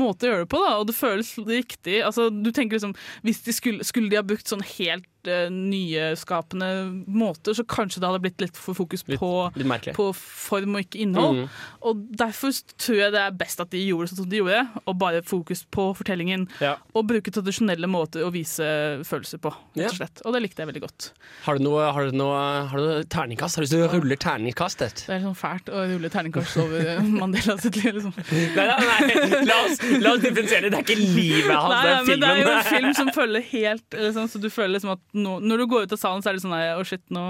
måte 0.00 0.26
å 0.26 0.32
gjøre 0.32 0.44
det 0.44 0.50
på, 0.52 0.60
da, 0.64 0.74
og 0.80 0.88
det 0.88 0.96
føles 0.96 1.32
riktig. 1.46 2.00
Altså, 2.06 2.28
du 2.30 2.50
tenker 2.54 2.78
liksom, 2.78 2.94
Hvis 3.26 3.42
de 3.46 3.54
skulle, 3.56 3.86
skulle 3.86 4.10
de 4.12 4.18
ha 4.18 4.26
brukt 4.26 4.48
sånn 4.48 4.64
helt 4.76 5.06
nyskapende 5.52 6.68
måter, 7.06 7.54
så 7.56 7.64
kanskje 7.68 8.00
det 8.00 8.08
hadde 8.08 8.22
blitt 8.24 8.40
litt 8.42 8.58
for 8.58 8.76
fokus 8.78 9.04
på, 9.06 9.30
litt 9.56 9.68
litt 9.68 9.96
på 9.96 10.10
form 10.16 10.78
og 10.78 10.86
ikke 10.86 11.02
innhold. 11.04 11.42
Mm. 11.42 11.58
Og 11.88 12.06
Derfor 12.20 12.54
tror 12.80 12.98
jeg 12.98 13.14
det 13.14 13.20
er 13.22 13.36
best 13.36 13.62
at 13.62 13.70
de 13.72 13.82
gjorde 13.82 14.10
sånn 14.10 14.22
som 14.22 14.30
de 14.30 14.40
gjorde, 14.40 14.62
og 14.84 14.98
bare 15.00 15.22
fokus 15.26 15.62
på 15.70 15.90
fortellingen. 15.98 16.46
Ja. 16.64 16.76
Og 16.96 17.06
bruke 17.10 17.32
tradisjonelle 17.32 17.88
måter 17.90 18.24
å 18.26 18.32
vise 18.34 18.64
følelser 19.06 19.42
på, 19.42 19.52
rett 19.76 19.92
og 19.92 19.98
slett. 20.00 20.24
Og 20.24 20.36
det 20.36 20.42
likte 20.44 20.64
jeg 20.64 20.70
veldig 20.72 20.84
godt. 20.84 21.10
Har 21.46 21.58
du 21.58 21.66
noe, 21.66 21.90
har 21.94 22.10
du 22.10 22.16
noe, 22.16 22.40
har 22.70 22.80
du 22.80 22.86
noe 22.86 23.04
terningkast? 23.10 23.58
Har 23.58 23.64
du 23.64 23.68
lyst 23.68 23.76
til 23.76 23.86
å 23.86 23.90
rulle 23.92 24.18
terningkastet? 24.20 25.04
Det 25.06 25.16
er 25.16 25.24
sånn 25.24 25.38
fælt 25.38 25.70
å 25.72 25.84
rulle 25.94 26.12
terningkast 26.12 26.60
over 26.62 26.92
eh, 26.96 27.02
Mandela 27.20 27.56
sitt 27.60 27.78
liv, 27.80 27.92
liksom. 27.98 28.14
Nei, 28.56 28.66
nei, 28.68 28.98
nei. 29.10 29.44
La, 29.48 29.60
oss, 29.66 29.80
la 30.00 30.14
oss 30.16 30.24
differensiere. 30.24 30.72
Det 30.72 30.80
er 30.80 30.86
ikke 30.86 30.98
livet 31.00 31.54
hans, 31.56 32.08
den 32.08 32.24
er 32.24 32.30
det 32.30 32.30
er 32.30 32.42
jo 32.42 32.52
en 32.54 32.68
film 32.68 32.94
som 32.96 33.10
følger 33.14 33.44
helt 33.50 33.96
liksom, 33.96 34.28
Så 34.30 34.40
du 34.42 34.48
føler 34.52 34.74
liksom 34.76 34.94
at 34.94 35.02
nå, 35.14 35.38
Når 35.42 35.62
du 35.62 35.66
går 35.70 35.86
ut 35.88 35.92
av 35.96 35.98
salen, 36.00 36.22
så 36.22 36.30
er 36.30 36.36
det 36.38 36.42
sånn 36.44 36.54
Å, 36.54 36.84
shit, 36.86 37.02
nå, 37.10 37.24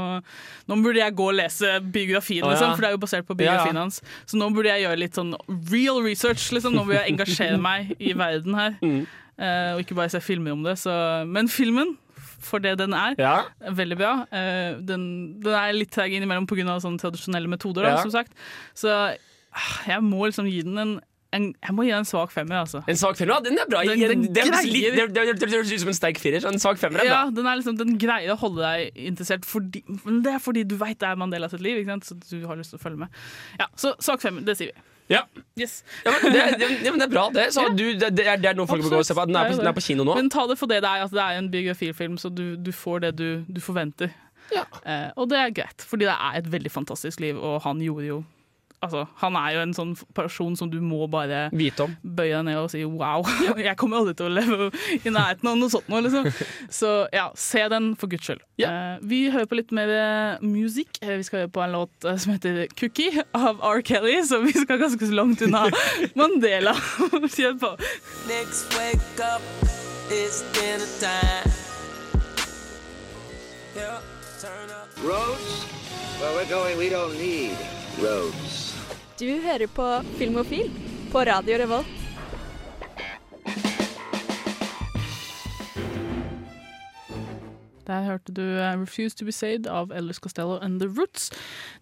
nå 0.69 0.79
burde 0.85 1.01
jeg 1.01 1.15
gå 1.17 1.29
og 1.31 1.37
lese 1.39 1.79
biografien, 1.81 2.45
oh, 2.45 2.51
ja. 2.51 2.57
liksom, 2.57 2.75
for 2.77 2.85
det 2.85 2.91
er 2.91 2.97
jo 2.97 3.03
basert 3.07 3.27
på 3.29 3.37
biografien 3.39 3.75
Ja, 3.75 3.81
ja. 3.81 3.87
hans. 3.87 4.01
Så 4.29 4.37
nå 4.41 4.51
burde 4.55 4.69
jeg 4.73 4.85
gjøre 4.87 5.01
litt 5.01 5.17
sånn 5.19 5.33
real 5.73 6.03
research. 6.05 6.51
Liksom. 6.53 6.77
Nå 6.77 6.85
burde 6.89 7.01
jeg 7.03 7.15
engasjere 7.15 7.59
meg 7.71 7.95
i 7.99 8.13
verden 8.19 8.55
her, 8.59 8.79
Mm. 8.85 9.03
Uh, 9.41 9.73
og 9.73 9.79
ikke 9.81 9.95
bare 9.97 10.11
se 10.13 10.21
filmer 10.21 10.53
om 10.53 10.61
det. 10.67 10.75
Så, 10.77 10.93
men 11.25 11.49
filmen, 11.49 11.95
for 12.45 12.61
det 12.61 12.75
den 12.77 12.93
er, 12.93 13.15
Ja. 13.17 13.47
er 13.65 13.73
veldig 13.73 13.97
bra. 13.97 14.11
Uh, 14.29 14.77
den, 14.85 15.41
den 15.41 15.55
er 15.57 15.73
litt 15.73 15.89
treg 15.95 16.13
innimellom 16.13 16.45
pga. 16.47 16.77
sånne 16.85 17.01
tradisjonelle 17.01 17.49
metoder, 17.49 17.89
da, 17.89 18.03
som 18.03 18.13
sagt. 18.13 18.35
Så 18.77 18.93
ah, 18.93 19.71
jeg 19.89 20.03
må 20.05 20.27
liksom 20.29 20.45
gi 20.45 20.61
den 20.67 20.77
en, 20.79 20.93
en 21.33 21.47
Jeg 21.55 21.75
må 21.77 21.85
gi 21.87 21.93
en 21.95 22.07
svak 22.09 22.33
femmer, 22.35 22.61
altså. 22.65 22.83
En 22.91 22.99
svak 22.99 23.19
femmer, 23.19 23.37
ja, 23.37 23.41
den 23.47 23.59
er 23.59 23.69
bra. 23.71 23.83
Den- 23.87 24.25
den 24.27 24.35
det, 24.35 25.51
høres 25.53 25.73
ut 25.73 25.81
som 25.81 25.93
en 25.93 25.99
sterk 25.99 26.19
firer, 26.19 26.43
så 26.43 26.51
en 26.51 26.59
svak 26.59 26.79
femmer 26.79 27.01
er 27.05 27.09
bra. 27.09 27.21
Ja, 27.25 27.31
den, 27.31 27.47
er 27.47 27.61
liksom, 27.61 27.77
den 27.79 27.99
greier 28.03 28.35
å 28.35 28.39
holde 28.41 28.63
deg 28.65 28.97
interessert, 29.11 29.45
fordi, 29.47 29.85
men 30.05 30.23
det 30.27 30.35
er 30.35 30.43
fordi 30.43 30.65
du 30.67 30.77
veit 30.81 30.99
det 30.99 31.09
er 31.09 31.19
Mandela 31.21 31.49
sitt 31.49 31.63
liv. 31.63 31.87
Så 32.03 32.19
du 32.31 32.47
har 32.47 32.59
lyst 32.59 32.75
til 32.75 32.81
å 32.81 32.83
følge 32.83 33.05
med. 33.05 33.21
Ja, 33.61 33.69
Så 33.77 33.95
svak 34.03 34.23
femmer, 34.23 34.43
det 34.47 34.57
sier 34.59 34.73
vi. 34.75 34.87
Ja. 35.11 35.25
Yes. 35.59 35.83
Ja, 36.05 36.13
men 36.23 36.33
det, 36.33 36.43
det, 36.61 36.67
ja, 36.85 36.91
men 36.95 37.01
det 37.03 37.07
er 37.09 37.13
bra, 37.13 37.29
det. 37.35 37.49
Så 37.55 37.69
du, 37.79 37.85
det, 37.99 38.13
det, 38.15 38.27
er, 38.27 38.37
det 38.39 38.51
er 38.53 38.59
noe 38.59 38.67
folk 38.71 38.83
bør 38.87 38.97
gå 38.99 39.01
og 39.03 39.07
se 39.09 39.15
på. 39.19 39.25
Den 39.27 39.39
er 39.39 39.51
på, 39.51 39.59
den 39.59 39.71
er 39.71 39.75
på 39.75 39.83
kino 39.83 40.07
nå. 40.07 40.15
Men 40.19 40.31
ta 40.31 40.47
det 40.51 40.59
for 40.59 40.71
det 40.71 40.83
det 40.85 40.91
er, 40.91 41.07
at 41.07 41.15
det 41.15 41.23
er 41.25 41.39
en 41.41 41.51
biografifilm, 41.51 42.19
så 42.19 42.31
du, 42.31 42.55
du 42.57 42.71
får 42.75 43.07
det 43.07 43.15
du, 43.19 43.29
du 43.51 43.63
forventer. 43.63 44.13
Ja. 44.55 44.65
Eh, 44.83 45.09
og 45.19 45.31
det 45.31 45.39
er 45.39 45.55
greit, 45.55 45.83
fordi 45.87 46.07
det 46.07 46.15
er 46.15 46.39
et 46.41 46.51
veldig 46.53 46.71
fantastisk 46.75 47.23
liv, 47.23 47.39
og 47.39 47.61
han 47.67 47.83
gjorde 47.83 48.07
jo 48.07 48.21
Altså, 48.81 49.03
han 49.21 49.35
er 49.37 49.51
jo 49.53 49.61
en 49.61 49.75
sånn 49.77 49.91
person 50.17 50.55
som 50.57 50.71
du 50.73 50.79
må 50.81 51.05
bare 51.13 51.51
Vite 51.53 51.85
om. 51.85 51.93
bøye 52.01 52.33
deg 52.39 52.47
ned 52.47 52.57
og 52.63 52.71
si 52.73 52.81
wow, 52.89 53.21
jeg 53.61 53.77
kommer 53.77 53.99
aldri 54.01 54.15
til 54.17 54.31
å 54.31 54.33
leve 54.33 54.71
i 55.05 55.13
nærheten 55.13 55.51
av 55.51 55.59
noe 55.61 55.69
sånt 55.69 55.91
nå, 55.93 55.99
liksom. 56.07 56.31
Så 56.79 56.93
ja, 57.13 57.27
se 57.37 57.67
den 57.69 57.91
for 58.01 58.09
guds 58.09 58.25
skyld. 58.31 58.41
Eh, 58.65 58.95
vi 59.05 59.19
hører 59.35 59.45
på 59.51 59.59
litt 59.59 59.75
mer 59.77 59.93
eh, 59.93 60.41
musikk. 60.41 60.97
Eh, 61.05 61.19
Vi 61.21 61.27
skal 61.29 61.43
høre 61.45 61.53
på 61.53 61.61
en 61.65 61.75
låt 61.77 62.09
eh, 62.09 62.17
som 62.17 62.33
heter 62.33 62.63
'Cookie' 62.73 63.21
av 63.37 63.61
R. 63.61 63.83
Kelly, 63.85 64.17
så 64.25 64.41
vi 64.47 64.53
skal 64.57 64.81
ganske 64.81 65.05
så 65.07 65.13
langt 65.13 65.43
unna 65.45 65.67
Mandela. 66.19 66.73
Kjør 67.37 67.61
på. 67.61 67.75
Next 68.33 68.73
wake 68.81 69.21
up, 69.21 69.45
it's 70.09 70.41
dinner 70.57 70.89
time. 71.05 71.53
Yeah, 73.77 74.01
turn 74.41 74.73
up. 74.73 74.89
Roads? 75.05 75.69
Where 76.21 76.33
we're 76.37 76.49
going, 76.49 76.79
we 76.79 76.89
don't 76.89 77.13
need 77.21 77.57
roads. 78.01 78.70
Du 79.21 79.27
hører 79.29 79.69
på 79.69 79.85
Filmofil 80.17 80.71
på 81.13 81.21
Radio 81.29 81.59
Revolt. 81.61 81.89
Der 87.85 88.07
hørte 88.07 88.33
du 88.33 88.41
eh, 88.41 88.79
'Refuse 88.81 89.17
to 89.19 89.27
be 89.29 89.35
Saved' 89.35 89.69
av 89.69 89.93
Ellis 89.93 90.17
Costello 90.25 90.57
and 90.65 90.81
The 90.81 90.89
Roots. 90.89 91.29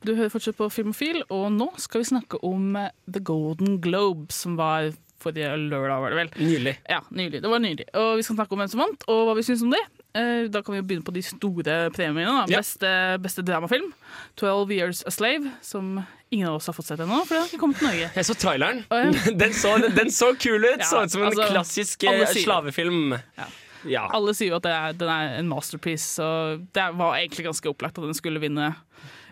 Du 0.03 0.17
hører 0.17 0.35
fortsatt 0.35 0.59
på 0.59 0.69
Filmofil, 0.69 1.23
og 1.31 1.53
nå 1.53 1.69
skal 1.79 2.03
vi 2.03 2.11
snakke 2.11 2.43
om 2.43 2.75
eh, 2.77 2.91
The 3.07 3.23
Golden 3.23 3.79
Globe, 3.81 4.33
som 4.35 4.57
var 4.59 4.91
forrige 5.23 5.55
lørdag, 5.69 6.01
var 6.01 6.11
det 6.11 6.19
vel. 6.19 6.35
Nylig. 6.43 6.75
Ja, 6.91 7.05
nylig. 7.11 7.43
Det 7.43 7.51
var 7.51 7.63
nylig. 7.63 7.87
Og 7.95 8.17
vi 8.17 8.27
skal 8.27 8.41
snakke 8.41 8.53
om 8.53 8.65
hvem 8.65 8.75
som 8.75 8.83
vant, 8.83 9.07
og 9.07 9.29
hva 9.29 9.39
vi 9.39 9.47
syns 9.47 9.63
om 9.63 9.71
det. 9.71 9.85
Eh, 10.17 10.49
Da 10.51 10.63
kan 10.63 10.73
vi 10.75 10.81
jo 10.81 10.87
begynne 10.89 11.05
på 11.05 11.13
de 11.15 11.23
store 11.23 11.91
premiene. 11.95 12.47
Ja. 12.49 12.59
Beste, 12.63 13.19
beste 13.21 13.43
dramafilm. 13.43 13.93
'Twelve 14.37 14.73
Years 14.73 15.03
a 15.07 15.11
Slave', 15.11 15.51
som 15.63 16.03
ingen 16.31 16.49
av 16.49 16.55
oss 16.57 16.67
har 16.67 16.75
fått 16.75 16.87
sett 16.87 17.01
ennå, 17.01 17.25
for 17.27 17.45
ikke 17.45 17.59
kommet 17.61 17.79
til 17.79 17.89
Norge. 17.89 18.11
Jeg 18.15 18.25
så 18.25 18.35
traileren. 18.35 18.85
Oh, 18.91 18.99
ja. 18.99 19.33
Den 19.43 19.53
så, 19.53 19.77
den 19.79 20.11
så 20.11 20.35
kul 20.39 20.65
ut! 20.65 20.79
Ja, 20.81 20.85
så 20.85 21.05
ut 21.05 21.11
som 21.11 21.23
en 21.23 21.29
altså, 21.33 21.49
klassisk 21.53 22.05
eh, 22.05 22.27
slavefilm. 22.27 23.17
Ja. 23.37 23.47
Ja. 23.87 24.09
Alle 24.13 24.35
sier 24.35 24.51
jo 24.51 24.57
at 24.59 24.65
det 24.67 24.73
er, 24.75 24.93
den 24.99 25.09
er 25.09 25.39
en 25.39 25.49
masterpiece, 25.49 26.19
og 26.23 26.65
det 26.75 26.87
var 26.99 27.15
egentlig 27.17 27.47
ganske 27.47 27.71
opplagt 27.71 27.99
at 28.01 28.05
den 28.09 28.17
skulle 28.17 28.41
vinne, 28.43 28.73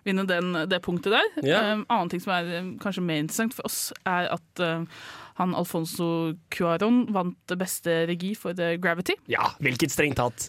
vinne 0.07 0.23
den, 0.29 0.53
det 0.71 0.79
punktet 0.85 1.17
der. 1.17 1.27
Yeah. 1.43 1.73
Um, 1.81 1.87
annen 1.91 2.13
ting 2.13 2.23
som 2.23 2.33
er 2.37 2.61
um, 2.61 2.79
kanskje 2.79 3.03
mer 3.03 3.25
interessant 3.25 3.57
for 3.57 3.67
oss, 3.67 3.93
er 4.07 4.31
at 4.37 4.63
um, 4.63 4.87
han 5.41 5.55
Alfonso 5.59 6.35
Cuaron 6.55 7.09
vant 7.13 7.57
beste 7.59 8.05
regi 8.09 8.35
for 8.39 8.55
The 8.57 8.77
Gravity. 8.79 9.19
ja, 9.29 9.51
hvilket 9.61 9.93
strengt 9.93 10.17
tatt. 10.23 10.47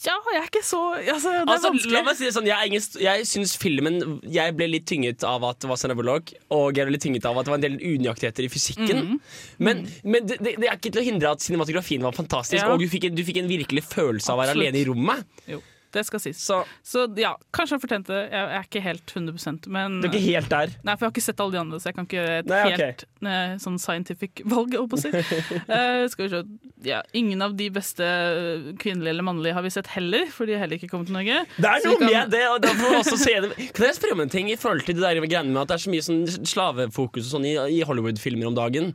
Ja, 0.00 0.14
jeg 0.32 0.38
er 0.40 0.46
ikke 0.48 0.62
så 0.64 0.78
altså, 0.96 1.28
Det 1.28 1.40
er 1.42 1.50
Altså, 1.52 1.68
vanskelig. 1.70 1.92
la 1.92 2.02
meg 2.06 2.16
si 2.16 2.24
det 2.24 2.32
sånn, 2.32 2.46
Jeg, 2.48 2.56
er 2.56 2.68
ingen, 2.70 2.84
jeg 3.04 3.26
syns 3.28 3.52
filmen 3.60 3.98
Jeg 4.32 4.54
ble 4.56 4.68
litt 4.72 4.86
tynget 4.88 5.24
av 5.28 5.44
at 5.44 5.58
det 5.60 5.68
var 5.68 5.76
Sandra 5.76 5.96
Bullock, 5.98 6.32
og 6.56 6.76
jeg 6.78 6.86
ble 6.88 6.94
litt 6.96 7.04
tynget 7.04 7.26
av 7.28 7.36
at 7.40 7.44
det 7.48 7.52
var 7.52 7.60
en 7.60 7.66
del 7.66 7.76
unøyaktigheter 7.80 8.46
i 8.46 8.48
fysikken. 8.52 9.02
Mhm. 9.04 9.20
Men, 9.58 9.82
men 10.04 10.26
det, 10.30 10.38
det 10.40 10.54
det 10.62 10.68
er 10.70 10.78
ikke 10.78 10.92
til 10.94 11.02
å 11.02 11.06
hindre 11.10 11.34
at 11.34 11.44
cinematografien 11.44 12.02
var 12.06 12.16
fantastisk, 12.16 12.62
Ja. 12.62 12.70
og 12.72 12.80
du 12.80 12.88
fikk, 12.88 13.10
en, 13.10 13.14
du 13.18 13.24
fikk 13.24 13.42
en 13.42 13.48
virkelig 13.50 13.84
følelse 13.90 14.32
av 14.32 14.38
å 14.38 14.42
være 14.44 14.54
Absolutt. 14.54 14.68
alene 14.72 14.80
i 14.80 14.88
rommet. 14.88 15.24
Jo, 15.52 15.60
det 15.92 16.04
skal 16.06 16.20
sies. 16.22 16.38
Så 16.44 16.60
Så 16.86 17.04
ja, 17.18 17.32
kanskje 17.56 17.76
han 17.76 17.82
fortjente 17.82 18.12
det. 18.14 18.22
Jeg 18.30 18.50
er 18.58 18.66
ikke 18.68 18.82
helt 18.84 19.14
100% 19.16 19.68
men 19.74 20.00
du 20.00 20.08
er 20.08 20.12
ikke 20.12 20.22
helt 20.26 20.50
der. 20.52 20.74
Nei, 20.86 20.94
for 20.96 21.04
jeg 21.04 21.10
har 21.10 21.14
ikke 21.16 21.24
sett 21.26 21.40
alle 21.44 21.56
de 21.56 21.60
andre, 21.60 21.80
så 21.82 21.90
jeg 21.90 21.96
kan 21.98 22.06
ikke 22.08 22.18
gjøre 22.20 22.38
et 22.42 22.50
Nei, 22.50 22.60
helt 22.76 23.04
ne, 23.26 23.36
sånn 23.62 23.78
scientific 23.82 24.42
valg, 24.54 24.76
holdt 24.78 24.92
på 24.92 24.98
å 24.98 25.02
si. 25.02 25.10
uh, 25.12 26.04
skal 26.12 26.26
vi 26.26 26.30
se. 26.34 26.42
Ja, 26.86 27.02
ingen 27.12 27.42
av 27.44 27.52
de 27.58 27.66
beste 27.74 28.06
eh, 28.06 28.70
kvinnelige 28.80 29.12
eller 29.12 29.26
mannlige 29.26 29.52
har 29.58 29.66
vi 29.66 29.72
sett 29.74 29.90
heller, 29.92 30.30
for 30.32 30.48
de 30.48 30.54
har 30.56 30.62
heller 30.64 30.78
ikke 30.80 30.88
kommet 30.94 31.10
til 31.10 31.18
Norge. 31.18 31.42
Det 31.60 31.68
er 31.68 31.82
noe 31.84 31.98
kan- 32.00 32.08
med 32.14 32.30
det, 32.32 32.44
og 32.48 32.62
da 32.64 32.70
får 32.78 32.96
også 33.02 33.18
se 33.20 33.34
det. 33.44 33.50
Kan 33.76 33.84
jeg 33.90 33.98
spørre 33.98 34.16
om 34.16 34.22
en 34.24 34.32
ting 34.32 34.48
i 34.48 34.56
forhold 34.56 34.86
til 34.86 34.96
det 34.96 35.04
der 35.04 35.20
med 35.20 35.28
greiene 35.32 35.52
med 35.52 35.60
at 35.66 35.74
det 35.74 35.76
er 35.76 35.84
så 35.84 35.92
mye 35.92 36.06
sånn 36.06 36.22
slavefokus 36.48 37.26
og 37.26 37.32
sånn 37.34 37.48
i, 37.50 37.54
i 37.76 37.82
Hollywood-filmer 37.84 38.48
om 38.48 38.56
dagen? 38.56 38.94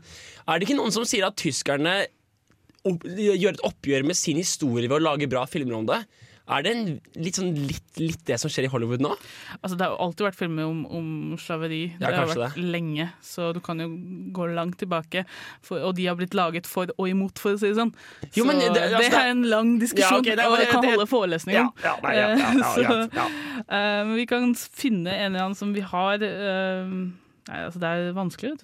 Er 0.49 0.57
det 0.57 0.65
ikke 0.69 0.79
noen 0.79 0.93
som 0.95 1.05
sier 1.05 1.27
at 1.29 1.37
tyskerne 1.37 1.99
gjør 2.85 3.55
et 3.55 3.63
oppgjør 3.65 4.03
med 4.05 4.17
sin 4.17 4.37
historie 4.37 4.89
ved 4.89 4.99
å 4.99 5.05
lage 5.11 5.29
bra 5.29 5.45
filmer 5.49 5.77
om 5.79 5.87
det? 5.89 6.01
Er 6.45 6.61
det 6.61 6.71
en, 6.75 6.81
litt, 7.17 7.37
sånn, 7.39 7.55
litt, 7.57 7.87
litt 7.97 8.19
det 8.29 8.35
som 8.37 8.51
skjer 8.53 8.67
i 8.67 8.69
Hollywood 8.69 9.01
nå? 9.01 9.15
Altså, 9.63 9.77
det 9.79 9.87
har 9.87 9.95
alltid 10.03 10.27
vært 10.27 10.37
filmer 10.37 10.67
om, 10.69 10.83
om 10.93 11.07
slaveri. 11.41 11.79
Ja, 11.97 12.11
det 12.11 12.19
har 12.19 12.27
vært 12.29 12.41
vært 12.43 12.59
lenge, 12.75 13.07
så 13.25 13.47
du 13.55 13.57
kan 13.65 13.81
jo 13.81 13.87
gå 14.35 14.45
langt 14.53 14.77
tilbake. 14.77 15.23
For, 15.65 15.81
og 15.81 15.95
de 15.97 16.05
har 16.05 16.19
blitt 16.19 16.37
laget 16.37 16.69
for 16.69 16.91
og 16.99 17.09
imot, 17.09 17.41
for 17.41 17.55
å 17.57 17.61
si 17.61 17.71
det 17.71 17.79
sånn. 17.79 17.95
Jo, 18.37 18.43
så 18.43 18.47
men 18.51 18.61
det, 18.61 18.69
det- 18.77 18.85
altså, 18.93 19.23
er 19.23 19.31
en 19.33 19.41
lang 19.49 19.73
diskusjon, 19.81 20.21
Ja, 20.21 20.21
okay, 20.21 20.37
det 20.37 20.45
og 20.45 20.59
jeg 20.61 20.69
kan 20.69 20.85
det- 20.85 20.93
holde 20.93 21.09
forelesning 21.09 21.57
om. 21.63 21.71
ja, 21.81 21.95
nei, 22.05 22.15
Så, 22.75 24.13
vi 24.13 24.25
kan 24.29 24.53
finne 24.55 25.09
en 25.17 25.31
eller 25.33 25.47
annen 25.47 25.57
som 25.57 25.73
vi 25.73 25.81
har 25.81 26.21
uh, 26.21 26.93
Nei, 27.45 27.59
altså 27.61 27.77
Det 27.81 27.89
er 27.89 28.13
vanskelig. 28.17 28.55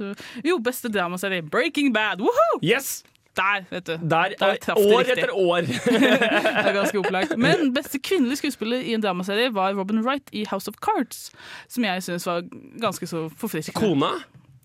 Jo, 0.45 0.55
beste 0.57 0.89
dramaserie. 0.89 1.43
Breaking 1.45 1.91
Bad! 1.93 2.21
Woohoo! 2.21 2.61
Yes! 2.65 3.03
Der, 3.37 3.63
vet 3.69 3.87
du. 3.87 3.91
Der, 3.91 4.33
Der 4.39 4.55
det 4.59 4.69
år 4.69 4.99
riktig. 4.99 5.17
etter 5.17 5.31
år. 5.33 5.61
Det 5.61 6.67
er 6.67 6.73
ganske 6.73 6.99
opplagt. 6.99 7.37
Men 7.37 7.73
beste 7.73 7.99
kvinnelige 7.99 8.41
skuespiller 8.41 8.79
i 8.83 8.93
en 8.93 9.03
dramaserie 9.03 9.53
var 9.55 9.73
Robin 9.73 10.01
Wright 10.03 10.29
i 10.31 10.45
House 10.49 10.67
of 10.67 10.75
Cards. 10.83 11.31
Som 11.69 11.83
jeg 11.87 12.03
syns 12.03 12.27
var 12.27 12.43
ganske 12.81 13.07
så 13.07 13.29
forfriskende. 13.37 13.79
Kona? 13.79 14.11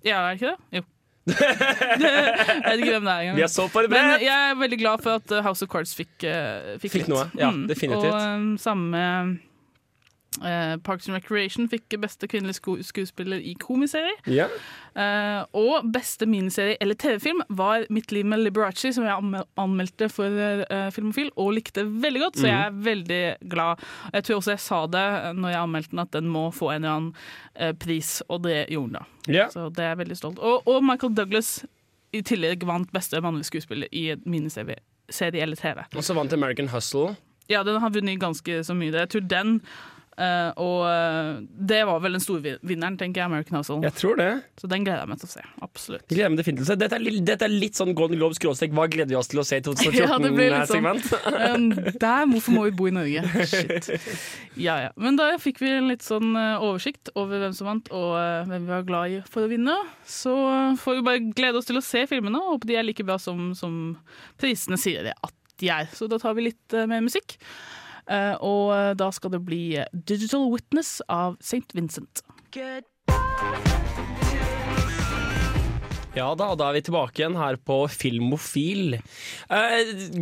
Ja, 0.05 0.19
er 0.19 0.35
det 0.35 0.43
ikke 0.43 0.47
det? 0.47 0.79
Jo. 0.81 0.83
jeg 1.27 2.63
vet 2.67 2.79
ikke 2.79 2.91
hvem 2.93 3.07
det 3.07 3.13
er 3.13 3.21
engang. 3.21 3.37
Vi 3.37 3.43
er 3.43 3.51
så 3.51 3.69
forberedt! 3.69 3.91
Men 3.91 4.23
jeg 4.23 4.51
er 4.51 4.55
veldig 4.59 4.79
glad 4.79 5.03
for 5.03 5.11
at 5.19 5.33
uh, 5.35 5.43
House 5.43 5.65
of 5.65 5.71
Cards 5.71 5.95
fikk, 5.99 6.13
uh, 6.23 6.77
fikk, 6.79 6.93
Fikk 6.93 7.09
noe, 7.11 7.25
ja, 7.39 7.51
definitivt. 7.69 8.15
Og 8.15 8.35
um, 8.35 8.53
samme 8.63 9.01
uh, 10.43 10.77
Parks 10.85 11.09
and 11.09 11.17
Recreation 11.17 11.69
fikk 11.71 11.97
beste 12.03 12.29
kvinnelige 12.31 12.59
sko 12.61 12.77
skuespiller 12.85 13.43
i 13.43 13.55
komiserie. 13.61 14.15
Yeah. 14.29 14.53
Uh, 14.97 15.43
og 15.57 15.91
beste 15.93 16.29
miniserie 16.29 16.79
eller 16.81 16.97
TV-film 16.99 17.43
var 17.49 17.87
Mitt 17.93 18.13
liv 18.13 18.27
med 18.27 18.43
Liberace, 18.45 18.93
som 18.97 19.05
jeg 19.07 19.15
anmel 19.15 19.45
anmeldte 19.61 20.09
for 20.13 20.33
uh, 20.33 20.89
Filmofil 20.95 21.31
og 21.37 21.55
likte 21.59 21.87
veldig 21.87 22.25
godt, 22.27 22.41
så 22.41 22.49
jeg 22.51 22.71
er 22.71 22.81
veldig 22.89 23.23
glad. 23.53 23.85
Jeg 24.13 24.29
tror 24.29 24.41
også 24.41 24.55
jeg 24.57 24.65
sa 24.67 24.83
det 24.97 25.07
uh, 25.07 25.31
når 25.37 25.55
jeg 25.55 25.63
anmeldte 25.63 25.95
den, 25.95 26.05
at 26.07 26.17
den 26.17 26.33
må 26.33 26.49
få 26.55 26.73
en 26.75 26.85
eller 26.85 26.97
annen 26.97 27.79
pris, 27.81 28.19
og 28.29 28.43
det 28.45 28.67
gjorde 28.69 28.93
den. 28.93 28.99
da. 28.99 29.33
Yeah. 29.33 29.49
Så 29.53 29.71
det 29.73 29.85
er 29.85 29.95
jeg 29.95 30.03
veldig 30.05 30.19
stolt. 30.19 30.43
Og, 30.45 30.69
og 30.69 30.85
Michael 30.85 31.15
Douglas 31.17 31.55
i 32.13 32.21
tillegg 32.25 32.65
vant 32.69 32.93
beste 32.95 33.21
mannlige 33.25 33.49
skuespiller 33.49 33.89
i 33.93 34.11
miniserie 34.25 34.79
serie 35.09 35.43
eller 35.43 35.57
TV. 35.57 35.83
Og 35.95 36.05
så 36.05 36.15
vant 36.17 36.33
American 36.33 36.69
Hustle. 36.69 37.15
Ja, 37.51 37.63
den 37.63 37.79
har 37.81 37.93
vunnet 37.95 38.21
ganske 38.21 38.63
så 38.65 38.75
mye. 38.75 38.93
Jeg 38.95 39.11
tror 39.13 39.27
den 39.31 39.61
eh, 40.19 40.51
og 40.63 40.83
eh, 40.89 41.29
det 41.71 41.81
var 41.89 42.01
vel 42.05 42.17
den 42.17 42.23
store 42.25 42.57
vinneren, 42.67 42.97
tenker 43.01 43.21
jeg, 43.23 43.31
American 43.31 43.59
Hustle. 43.59 43.79
Jeg 43.85 43.95
tror 43.99 44.17
det. 44.21 44.29
Så 44.61 44.69
den 44.71 44.85
gleder 44.87 45.03
jeg 45.05 45.11
meg 45.13 45.21
til 45.23 45.29
å 45.29 45.33
se. 45.33 45.45
Absolutt. 45.67 46.05
Gleder 46.11 46.33
meg 46.33 46.41
definitivt 46.41 46.71
til. 46.73 46.79
Dette 46.81 46.99
er, 46.99 47.05
litt- 47.05 47.25
dette 47.29 47.47
er 47.49 47.53
litt 47.53 47.79
sånn 47.79 47.95
Golden 47.99 48.19
Globe 48.21 48.37
skråstrek 48.39 48.75
Hva 48.77 48.87
gleder 48.93 49.13
vi 49.13 49.19
oss 49.21 49.31
til 49.33 49.43
å 49.43 49.47
se 49.47 49.59
i 49.61 49.63
Ja, 50.01 50.19
det 50.23 50.33
blir 50.35 50.53
litt 50.55 50.71
sånn. 50.73 50.87
2014-segment? 50.87 51.55
Um, 51.57 51.69
der, 52.01 52.27
hvorfor 52.33 52.57
må 52.57 52.67
vi 52.69 52.75
bo 52.81 52.89
i 52.91 52.95
Norge? 52.97 53.25
Shit. 53.53 53.91
Ja, 54.57 54.77
ja. 54.87 54.91
Men 54.97 55.19
da 55.21 55.31
fikk 55.43 55.61
vi 55.63 55.71
en 55.77 55.89
litt 55.93 56.05
sånn 56.07 56.33
eh, 56.39 56.65
oversikt 56.65 57.13
over 57.15 57.43
hvem 57.43 57.55
som 57.57 57.69
vant, 57.71 57.89
og 57.95 58.17
hvem 58.51 58.67
vi 58.69 58.73
var 58.73 58.87
glad 58.89 59.17
i 59.17 59.23
for 59.31 59.45
å 59.47 59.51
vinne. 59.53 59.75
Så 60.09 60.35
får 60.81 61.01
vi 61.01 61.07
bare 61.07 61.25
glede 61.37 61.61
oss 61.61 61.69
til 61.69 61.79
å 61.81 61.85
se 61.85 62.07
filmene, 62.11 62.41
og 62.41 62.57
håpe 62.57 62.71
de 62.71 62.79
er 62.81 62.87
like 62.87 63.05
bra 63.07 63.19
som, 63.21 63.51
som 63.59 63.81
prisene 64.41 64.79
sier 64.81 65.07
det 65.11 65.17
at 65.21 65.35
de 65.61 65.71
er. 65.73 65.89
Så 65.97 66.09
da 66.11 66.19
tar 66.21 66.35
vi 66.37 66.49
litt 66.51 66.75
uh, 66.77 66.85
mer 66.91 67.01
musikk. 67.05 67.39
Eh, 68.07 68.35
og 68.45 68.71
eh, 68.75 68.93
da 68.99 69.11
skal 69.15 69.35
det 69.35 69.43
bli 69.47 69.63
eh, 69.81 69.89
Digital 69.93 70.47
Witness 70.53 71.01
av 71.11 71.39
St. 71.43 71.67
Vincent. 71.75 72.23
Ja 76.17 76.31
da, 76.39 76.53
da 76.57 76.71
er 76.71 76.79
vi 76.79 76.85
tilbake 76.87 77.21
igjen 77.21 77.37
her 77.37 77.59
på 77.61 77.83
Filmofil. 77.93 78.97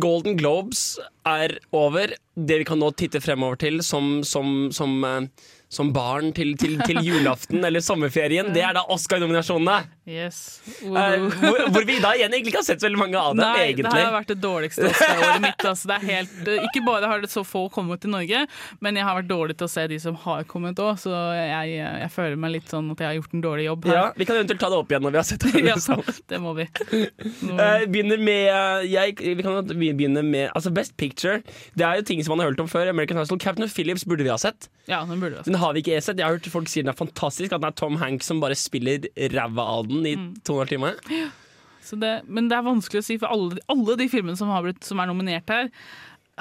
Golden 0.03 0.35
Globes 0.41 0.97
er 1.23 1.55
over. 1.71 2.11
Det 2.35 2.57
vi 2.61 2.65
kan 2.67 2.79
nå 2.81 2.91
titte 2.99 3.21
fremover 3.23 3.55
til 3.61 3.79
som, 3.85 4.19
som, 4.27 4.67
som, 4.75 4.97
eh, 5.07 5.51
som 5.71 5.89
barn 5.95 6.33
til, 6.35 6.53
til, 6.59 6.75
til 6.85 6.99
julaften 7.03 7.63
eller 7.65 7.81
sommerferien, 7.83 8.51
det 8.55 8.61
er 8.63 8.75
da 8.75 8.83
Oscar-nominasjonene. 8.91 9.77
Yes. 10.05 10.61
Eh, 10.85 11.23
hvor, 11.41 11.63
hvor 11.73 11.85
vi 11.87 11.95
da 12.03 12.11
igjen 12.13 12.29
egentlig 12.35 12.51
ikke 12.53 12.59
har 12.61 12.67
sett 12.67 12.83
så 12.83 12.85
veldig 12.85 12.99
mange 13.01 13.17
av 13.17 13.31
dem, 13.33 13.41
Nei, 13.41 13.63
egentlig. 13.71 13.89
det 13.95 14.03
har 14.05 14.13
vært 14.13 14.29
det 14.33 14.37
dårligste 14.43 14.85
Oscar-året 14.91 15.41
mitt. 15.47 15.63
Altså. 15.65 15.89
Det 15.89 15.95
er 15.95 16.05
helt, 16.11 16.51
ikke 16.67 16.83
bare 16.85 17.09
har 17.09 17.23
det 17.23 17.31
så 17.33 17.41
få 17.47 17.63
kommet 17.73 18.03
til 18.03 18.13
Norge, 18.13 18.43
men 18.85 18.99
jeg 18.99 19.07
har 19.07 19.17
vært 19.17 19.31
dårlig 19.31 19.55
til 19.57 19.65
å 19.65 19.71
se 19.73 19.87
de 19.89 19.97
som 20.03 20.19
har 20.27 20.43
kommet 20.51 20.79
òg, 20.83 20.99
så 21.01 21.15
jeg, 21.39 21.73
jeg 21.79 22.11
føler 22.13 22.37
meg 22.45 22.53
litt 22.59 22.69
sånn 22.75 22.91
at 22.93 23.01
jeg 23.01 23.09
har 23.09 23.17
gjort 23.17 23.33
en 23.39 23.45
dårlig 23.47 23.65
jobb 23.69 23.89
Ja, 23.89 23.95
her. 24.03 24.13
Vi 24.19 24.27
kan 24.29 24.37
eventuelt 24.41 24.61
ta 24.61 24.69
det 24.75 24.79
opp 24.83 24.93
igjen 24.93 25.07
når 25.07 25.15
vi 25.15 25.21
har 25.23 25.27
sett 25.31 25.47
det. 25.47 25.65
Ja, 25.71 25.79
det 26.35 26.41
må 26.45 26.53
vi. 26.59 26.67
Eh, 26.99 27.87
begynner 27.89 28.21
med 28.21 28.43
eh, 28.51 28.85
jeg, 28.91 29.17
Vi 29.39 29.47
kan 29.47 29.73
begynne 29.73 30.21
med 30.25 30.51
Altså 30.53 30.69
Best 30.75 30.93
Picture. 30.99 31.41
Det 31.73 31.87
er 31.87 31.99
jo 32.03 32.05
ting 32.11 32.21
som 32.25 32.33
man 32.35 32.43
har 32.43 32.51
hørt 32.51 32.59
om 32.65 32.67
før. 32.71 32.89
American 32.91 33.17
Hustle. 33.21 33.37
Captain 33.41 33.69
Phillips 33.71 34.03
burde 34.09 34.25
vi 34.25 34.31
ha 34.33 34.37
sett. 34.41 34.67
Ja, 34.89 35.03
den 35.05 35.21
burde 35.21 35.39
vi 35.39 35.47
Den 35.51 35.59
har 35.61 35.73
vi 35.77 35.83
ikke 35.85 36.01
sett. 36.03 36.17
Jeg 36.19 36.25
har 36.27 36.35
hørt 36.37 36.49
folk 36.51 36.67
si 36.71 36.81
den 36.83 36.91
er 36.91 36.97
fantastisk. 36.97 37.53
At 37.55 37.61
den 37.63 37.69
er 37.71 37.77
Tom 37.77 37.95
Hanks 38.01 38.27
som 38.31 38.41
bare 38.43 38.57
spiller 38.59 39.05
ræva 39.33 39.69
av 39.77 39.87
den 39.89 40.05
i 40.05 40.15
Mm. 40.17 40.27
to 40.43 40.57
og 40.59 40.65
en 40.65 40.81
halv 40.81 40.99
time. 41.05 41.31
Det, 42.01 42.11
men 42.27 42.47
det 42.49 42.57
er 42.57 42.63
vanskelig 42.65 43.03
å 43.03 43.05
si, 43.05 43.15
for 43.21 43.29
alle, 43.29 43.59
alle 43.69 43.95
de 43.99 44.07
filmene 44.09 44.35
som, 44.35 44.49
har 44.49 44.63
blitt, 44.65 44.83
som 44.83 44.97
er 44.99 45.05
nominert 45.11 45.47
her, 45.53 45.67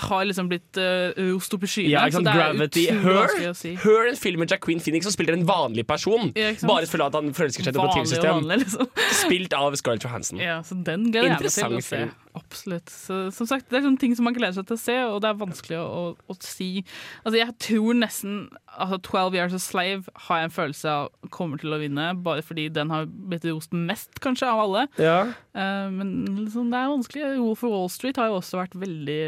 har 0.08 0.24
liksom 0.26 0.48
blitt 0.50 0.78
uh, 0.80 1.12
ost 1.36 1.52
opp 1.54 1.62
i 1.62 1.68
skyene. 1.70 1.90
Ja, 1.92 2.06
så 2.10 2.22
det 2.24 2.32
Gravity. 2.34 2.86
er 2.88 2.96
utrolig 2.96 3.18
vanskelig 3.20 3.50
å 3.52 3.58
si. 3.60 3.74
Hør 3.84 4.08
en 4.10 4.16
film 4.18 4.40
med 4.42 4.50
Jacqueline 4.50 4.80
Phoenix 4.82 5.04
som 5.06 5.12
spiller 5.14 5.36
en 5.36 5.44
vanlig 5.46 5.84
person. 5.86 6.32
Ja, 6.34 6.48
bare 6.66 6.88
fordi 6.90 7.04
at 7.06 7.14
han 7.20 7.28
forelsker 7.36 7.62
seg 7.62 7.70
i 7.70 7.76
et 7.76 7.78
operativsystem. 7.84 8.48
liksom. 8.56 8.88
Spilt 9.20 9.52
av 9.60 9.76
Scarlett 9.78 10.02
Johansson. 10.08 10.40
Ja, 10.42 10.56
så 10.66 10.74
den 10.82 11.10
gleder 11.12 11.28
jeg 11.28 11.36
meg 11.36 11.44
til 11.44 11.78
å 11.78 11.84
se. 11.84 12.02
Absolutt. 12.34 12.90
Så, 12.90 13.30
som 13.30 13.46
sagt, 13.46 13.68
det 13.70 13.78
er 13.78 13.84
sånne 13.84 14.00
ting 14.02 14.14
som 14.18 14.26
man 14.26 14.34
gleder 14.34 14.56
seg 14.56 14.66
til 14.66 14.74
å 14.74 14.82
se, 14.82 14.94
og 15.06 15.20
det 15.22 15.28
er 15.30 15.36
vanskelig 15.38 15.76
å, 15.78 15.84
å, 15.86 16.32
å 16.34 16.36
si. 16.42 16.82
Altså, 17.22 17.36
jeg 17.38 17.54
tror 17.62 17.98
nesten 18.00 18.32
altså, 18.74 18.98
12 18.98 19.36
Years 19.38 19.54
a 19.54 19.60
Slave 19.62 20.14
har 20.26 20.40
jeg 20.40 20.48
en 20.48 20.54
følelse 20.56 20.94
av 20.94 21.30
kommer 21.34 21.62
til 21.62 21.74
å 21.74 21.78
vinne, 21.78 22.08
bare 22.26 22.42
fordi 22.42 22.66
den 22.74 22.90
har 22.90 23.06
blitt 23.06 23.46
rost 23.46 23.74
mest, 23.74 24.18
kanskje, 24.24 24.48
av 24.50 24.64
alle. 24.64 24.86
Ja. 24.98 25.20
Uh, 25.54 25.86
men 25.94 26.10
liksom, 26.40 26.72
det 26.72 26.80
er 26.80 26.90
vanskelig. 26.90 27.28
Wolf 27.38 27.62
of 27.62 27.74
Wall 27.76 27.92
Street 27.92 28.18
har 28.18 28.32
jo 28.32 28.40
også 28.40 28.58
vært 28.58 28.74
veldig 28.82 29.20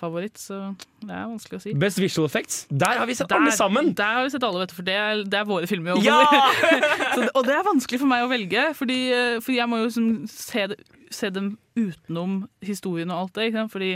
favoritt, 0.00 0.40
så 0.40 0.62
det 1.04 1.12
er 1.12 1.26
vanskelig 1.28 1.60
å 1.60 1.64
si. 1.66 1.74
Best 1.84 2.00
visual 2.00 2.30
effects. 2.30 2.62
Der 2.72 3.02
har 3.02 3.10
vi 3.10 3.18
sett 3.18 3.34
alle 3.36 3.52
sammen! 3.52 3.92
Der 3.98 4.20
har 4.20 4.24
vi 4.24 4.32
sett 4.32 4.46
alle, 4.46 4.62
vet 4.64 4.72
du, 4.72 4.78
for 4.78 4.88
det 4.88 4.96
er, 4.96 5.20
det 5.28 5.42
er 5.42 5.50
våre 5.52 5.68
filmer. 5.68 6.00
Ja! 6.04 6.22
så, 7.14 7.28
og 7.28 7.44
det 7.44 7.58
er 7.58 7.68
vanskelig 7.68 8.00
for 8.00 8.08
meg 8.08 8.24
å 8.24 8.32
velge, 8.32 8.70
fordi, 8.78 8.98
eh, 9.12 9.36
fordi 9.44 9.60
jeg 9.60 9.68
må 9.68 9.82
jo 9.82 9.90
liksom 9.90 10.08
se, 10.32 10.64
det, 10.72 10.80
se 11.12 11.28
dem 11.34 11.52
utenom 11.76 12.44
historien 12.62 13.10
og 13.10 13.20
alt 13.24 13.34
det. 13.34 13.48
Ikke 13.48 13.62
sant? 13.62 13.72
Fordi 13.72 13.92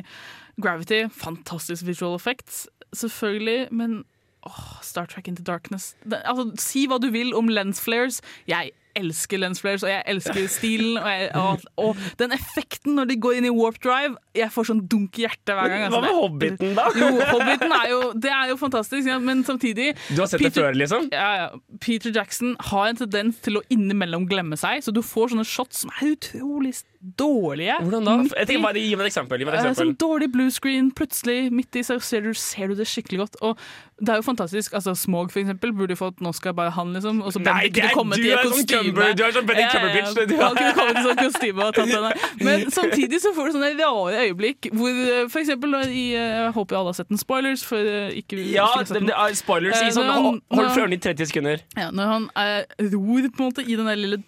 Gravity, 0.63 1.03
fantastisk 1.15 1.87
visual 1.87 2.17
effects, 2.19 2.67
selvfølgelig, 2.93 3.69
men 3.71 4.05
åh, 4.47 4.83
Star 4.83 5.07
Trek 5.07 5.29
Into 5.29 5.43
Darkness 5.43 5.95
det, 6.05 6.23
altså, 6.25 6.51
Si 6.59 6.87
hva 6.89 6.99
du 6.99 7.11
vil 7.15 7.35
om 7.37 7.49
lens 7.49 7.81
flares. 7.85 8.21
Jeg 8.49 8.73
elsker 8.99 9.39
lens 9.39 9.61
flares, 9.63 9.85
og 9.87 9.91
jeg 9.91 10.03
elsker 10.11 10.47
stilen. 10.51 10.97
Og, 10.99 11.09
jeg, 11.11 11.31
og, 11.35 11.61
og 11.77 11.97
den 12.19 12.35
effekten 12.35 12.99
når 12.99 13.13
de 13.13 13.21
går 13.21 13.39
inn 13.39 13.49
i 13.49 13.55
warp 13.55 13.79
drive 13.85 14.17
Jeg 14.39 14.51
får 14.55 14.69
sånn 14.71 14.83
dunk 14.89 15.19
i 15.19 15.25
hjertet 15.27 15.55
hver 15.57 15.69
gang. 15.73 15.83
altså. 15.89 15.99
Hva 15.99 16.03
med 16.07 16.19
Hobbiten, 16.19 16.75
da? 16.79 16.87
Jo, 16.97 17.09
Hobbiten 17.33 17.73
er 17.81 17.89
jo, 17.93 18.01
det 18.15 18.33
er 18.35 18.49
jo 18.53 18.57
fantastisk, 18.61 19.07
ja, 19.11 19.19
men 19.19 19.43
samtidig 19.45 19.95
Du 20.15 20.21
har 20.23 20.27
sett 20.31 20.41
det 20.47 20.53
før, 20.55 20.73
liksom? 20.79 21.09
ja, 21.13 21.29
ja. 21.43 21.49
Peter 21.81 22.11
Jackson 22.15 22.57
har 22.71 22.89
en 22.93 22.97
tendens 23.03 23.39
til 23.45 23.59
å 23.59 23.63
innimellom 23.71 24.29
glemme 24.31 24.57
seg, 24.59 24.83
så 24.87 24.95
du 24.95 25.03
får 25.03 25.35
sånne 25.35 25.47
shots 25.47 25.85
som 25.85 25.91
er 26.01 26.15
utrolig 26.15 26.75
dårlige. 27.19 27.77
Hvordan 27.83 28.05
da? 28.09 28.15
Jeg 28.35 28.49
tenker 28.49 28.63
bare 28.65 28.81
Gi 28.83 28.95
meg 28.99 29.07
et 29.07 29.13
eksempel. 29.13 29.39
Meg 29.47 29.55
et 29.55 29.59
Eh, 29.59 29.69
eksempel. 29.71 29.87
Sånn 29.87 29.97
dårlig 30.01 30.29
blue 30.35 30.51
screen, 30.51 30.91
plutselig 30.91 31.51
midt 31.55 31.77
i 31.79 31.83
så 31.87 31.99
ser 32.03 32.23
du, 32.27 32.33
ser 32.35 32.69
du 32.69 32.75
det 32.75 32.87
skikkelig 32.91 33.19
godt. 33.23 33.37
Og 33.47 33.59
det 34.03 34.09
er 34.15 34.17
jo 34.19 34.23
fantastisk. 34.27 34.73
altså 34.75 34.95
Smog 34.99 35.31
for 35.31 35.41
eksempel 35.43 35.73
burde 35.75 35.95
fått 35.99 36.19
Nå 36.23 36.33
skal 36.35 36.53
bare 36.55 36.71
han, 36.75 36.93
liksom. 36.95 37.23
Og 37.23 37.33
så 37.33 37.41
Nei, 37.43 37.69
det 37.69 37.85
er- 37.85 37.95
du 37.95 38.23
i 38.23 38.31
er 38.33 38.43
sånn. 38.43 38.67
Cumber- 38.67 39.15
du 39.15 39.23
er 39.25 39.33
sånn 39.33 39.47
Benedict 39.47 39.75
Ja, 39.75 39.81
ja, 39.81 39.95
ja. 39.95 40.27
Du. 40.27 40.37
Han 40.43 40.55
kunne 40.57 40.75
kommet 40.75 40.99
i 40.99 41.03
sånn 41.07 41.17
kostyme 41.23 41.63
og 41.69 41.75
tatt 41.75 41.89
denne. 41.89 42.13
Men 42.43 42.67
samtidig 42.71 43.21
så 43.23 43.33
får 43.35 43.47
du 43.47 43.59
sånne 43.59 43.79
rare 43.79 44.28
øyeblikk 44.29 44.69
hvor 44.73 44.89
eh, 44.93 45.25
for 45.33 45.41
eksempel 45.43 45.75
i 45.89 46.05
eh, 46.15 46.37
Jeg 46.45 46.53
håper 46.57 46.77
alle 46.79 46.93
har 46.93 46.99
sett 47.01 47.09
den. 47.09 47.19
Spoilers, 47.19 47.65
for 47.67 47.77
eh, 47.83 48.15
ikke 48.21 48.39
Ja, 48.53 48.69
ikke 48.79 48.95
det, 49.01 49.07
det 49.11 49.17
er 49.17 49.35
spoilers 49.41 49.83
i 49.83 49.91
sånn 49.97 50.09
Hold 50.15 50.41
hold 50.55 50.71
ørene 50.79 50.97
i 50.99 51.03
30 51.03 51.27
sekunder. 51.33 51.65
Ja, 51.77 51.91
når 51.91 52.15
han 52.15 52.31
er, 52.37 52.65
ror 52.93 53.29
på 53.35 53.43
en 53.43 53.51
måte 53.51 53.65
i 53.67 53.77
den 53.79 53.87
der 53.91 53.99
lille 54.01 54.23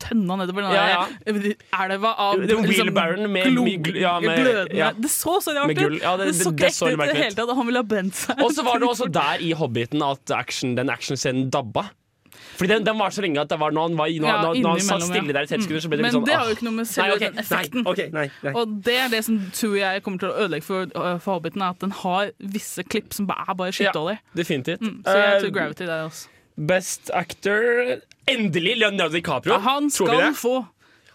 tønna 0.00 0.36
nedover 0.40 0.64
den 0.64 0.72
Ja, 0.72 0.84
ja. 0.88 1.00
elva 1.84 2.14
av 2.16 2.38
Den 2.40 2.64
liksom 2.64 2.88
med- 2.94 3.44
glo- 3.52 3.98
ja, 4.00 4.14
med- 4.20 4.38
glødende 4.40 4.78
ja. 4.78 4.92
Det 4.96 5.10
så 5.12 5.34
så 5.44 5.52
rart 5.52 5.70
ut! 5.76 6.00
Ja, 6.00 6.16
det- 6.16 6.26
det, 6.30 6.34
så 6.38 6.50
det- 6.56 6.70
ikke 6.70 6.72
så 6.72 6.88
ekte 6.88 6.94
ut 6.94 7.04
i 7.04 7.12
det 7.12 7.16
hele 7.24 7.36
tatt. 7.36 7.54
Han 7.58 7.66
ville 7.66 7.78
ha 7.82 7.82
brent 7.84 8.14
seg. 8.16 8.40
Og 8.42 8.50
så 8.56 8.64
var 8.64 8.78
det 8.80 8.88
også 8.88 9.10
der 9.12 9.42
i 9.44 9.52
Hobbiten 9.52 10.02
at 10.02 10.30
action, 10.30 10.74
den 10.74 10.88
actionscenen 10.88 11.50
dabba. 11.50 11.90
Fordi 12.56 12.68
den, 12.74 12.84
den 12.84 12.98
var 12.98 13.10
så 13.14 13.22
lenge 13.24 13.40
at 13.40 13.48
det 13.48 13.58
var 13.60 13.70
når 13.72 13.82
han, 13.88 13.96
var, 13.96 14.06
når, 14.08 14.28
Ja, 14.28 14.40
når, 14.42 14.68
han 14.68 14.80
satt 14.80 15.02
stille 15.06 15.32
der 15.32 15.46
i 15.46 15.50
30 15.50 15.62
sekunder, 15.64 15.80
så 15.84 15.88
ble 15.92 15.96
det 16.00 16.02
Men 16.04 16.10
litt 16.10 16.16
sånn 16.18 16.26
det 16.28 16.34
har 16.36 16.44
jo 16.44 16.50
ah. 16.50 16.56
ikke 16.58 16.66
noe 16.68 16.76
med 16.80 16.88
selve 16.90 17.14
okay, 17.16 17.30
effekten. 17.44 17.82
Nei, 17.84 17.92
okay, 17.92 18.08
nei, 18.16 18.26
nei. 18.42 18.52
Og 18.60 18.74
det 18.88 18.96
er 19.04 19.08
det 19.14 19.22
som 19.24 19.38
tror 19.56 19.76
jeg 19.80 20.02
kommer 20.06 20.18
til 20.24 20.28
å 20.32 20.36
ødelegge 20.44 20.66
for, 20.66 20.90
uh, 20.96 21.14
for 21.22 21.38
Hobbiten, 21.38 21.62
at 21.62 21.78
den 21.80 21.94
har 22.02 22.32
visse 22.38 22.84
klipp 22.84 23.14
som 23.16 23.30
er 23.30 23.54
bare 23.54 23.72
skittdårlige. 23.72 24.20
Definitivt. 24.36 24.80
Mm, 24.84 24.98
så 25.06 25.16
jeg 25.16 25.30
Eh, 25.34 25.40
tror 25.46 25.54
Gravity 25.60 25.86
der 25.86 26.04
også. 26.08 26.28
Best 26.70 27.10
actor 27.14 27.96
Endelig 28.28 28.76
Leonardo 28.78 29.14
DiCaprio. 29.16 29.54
Ja, 29.54 29.58
han 29.64 29.88
skal 29.90 30.34
få. 30.36 30.66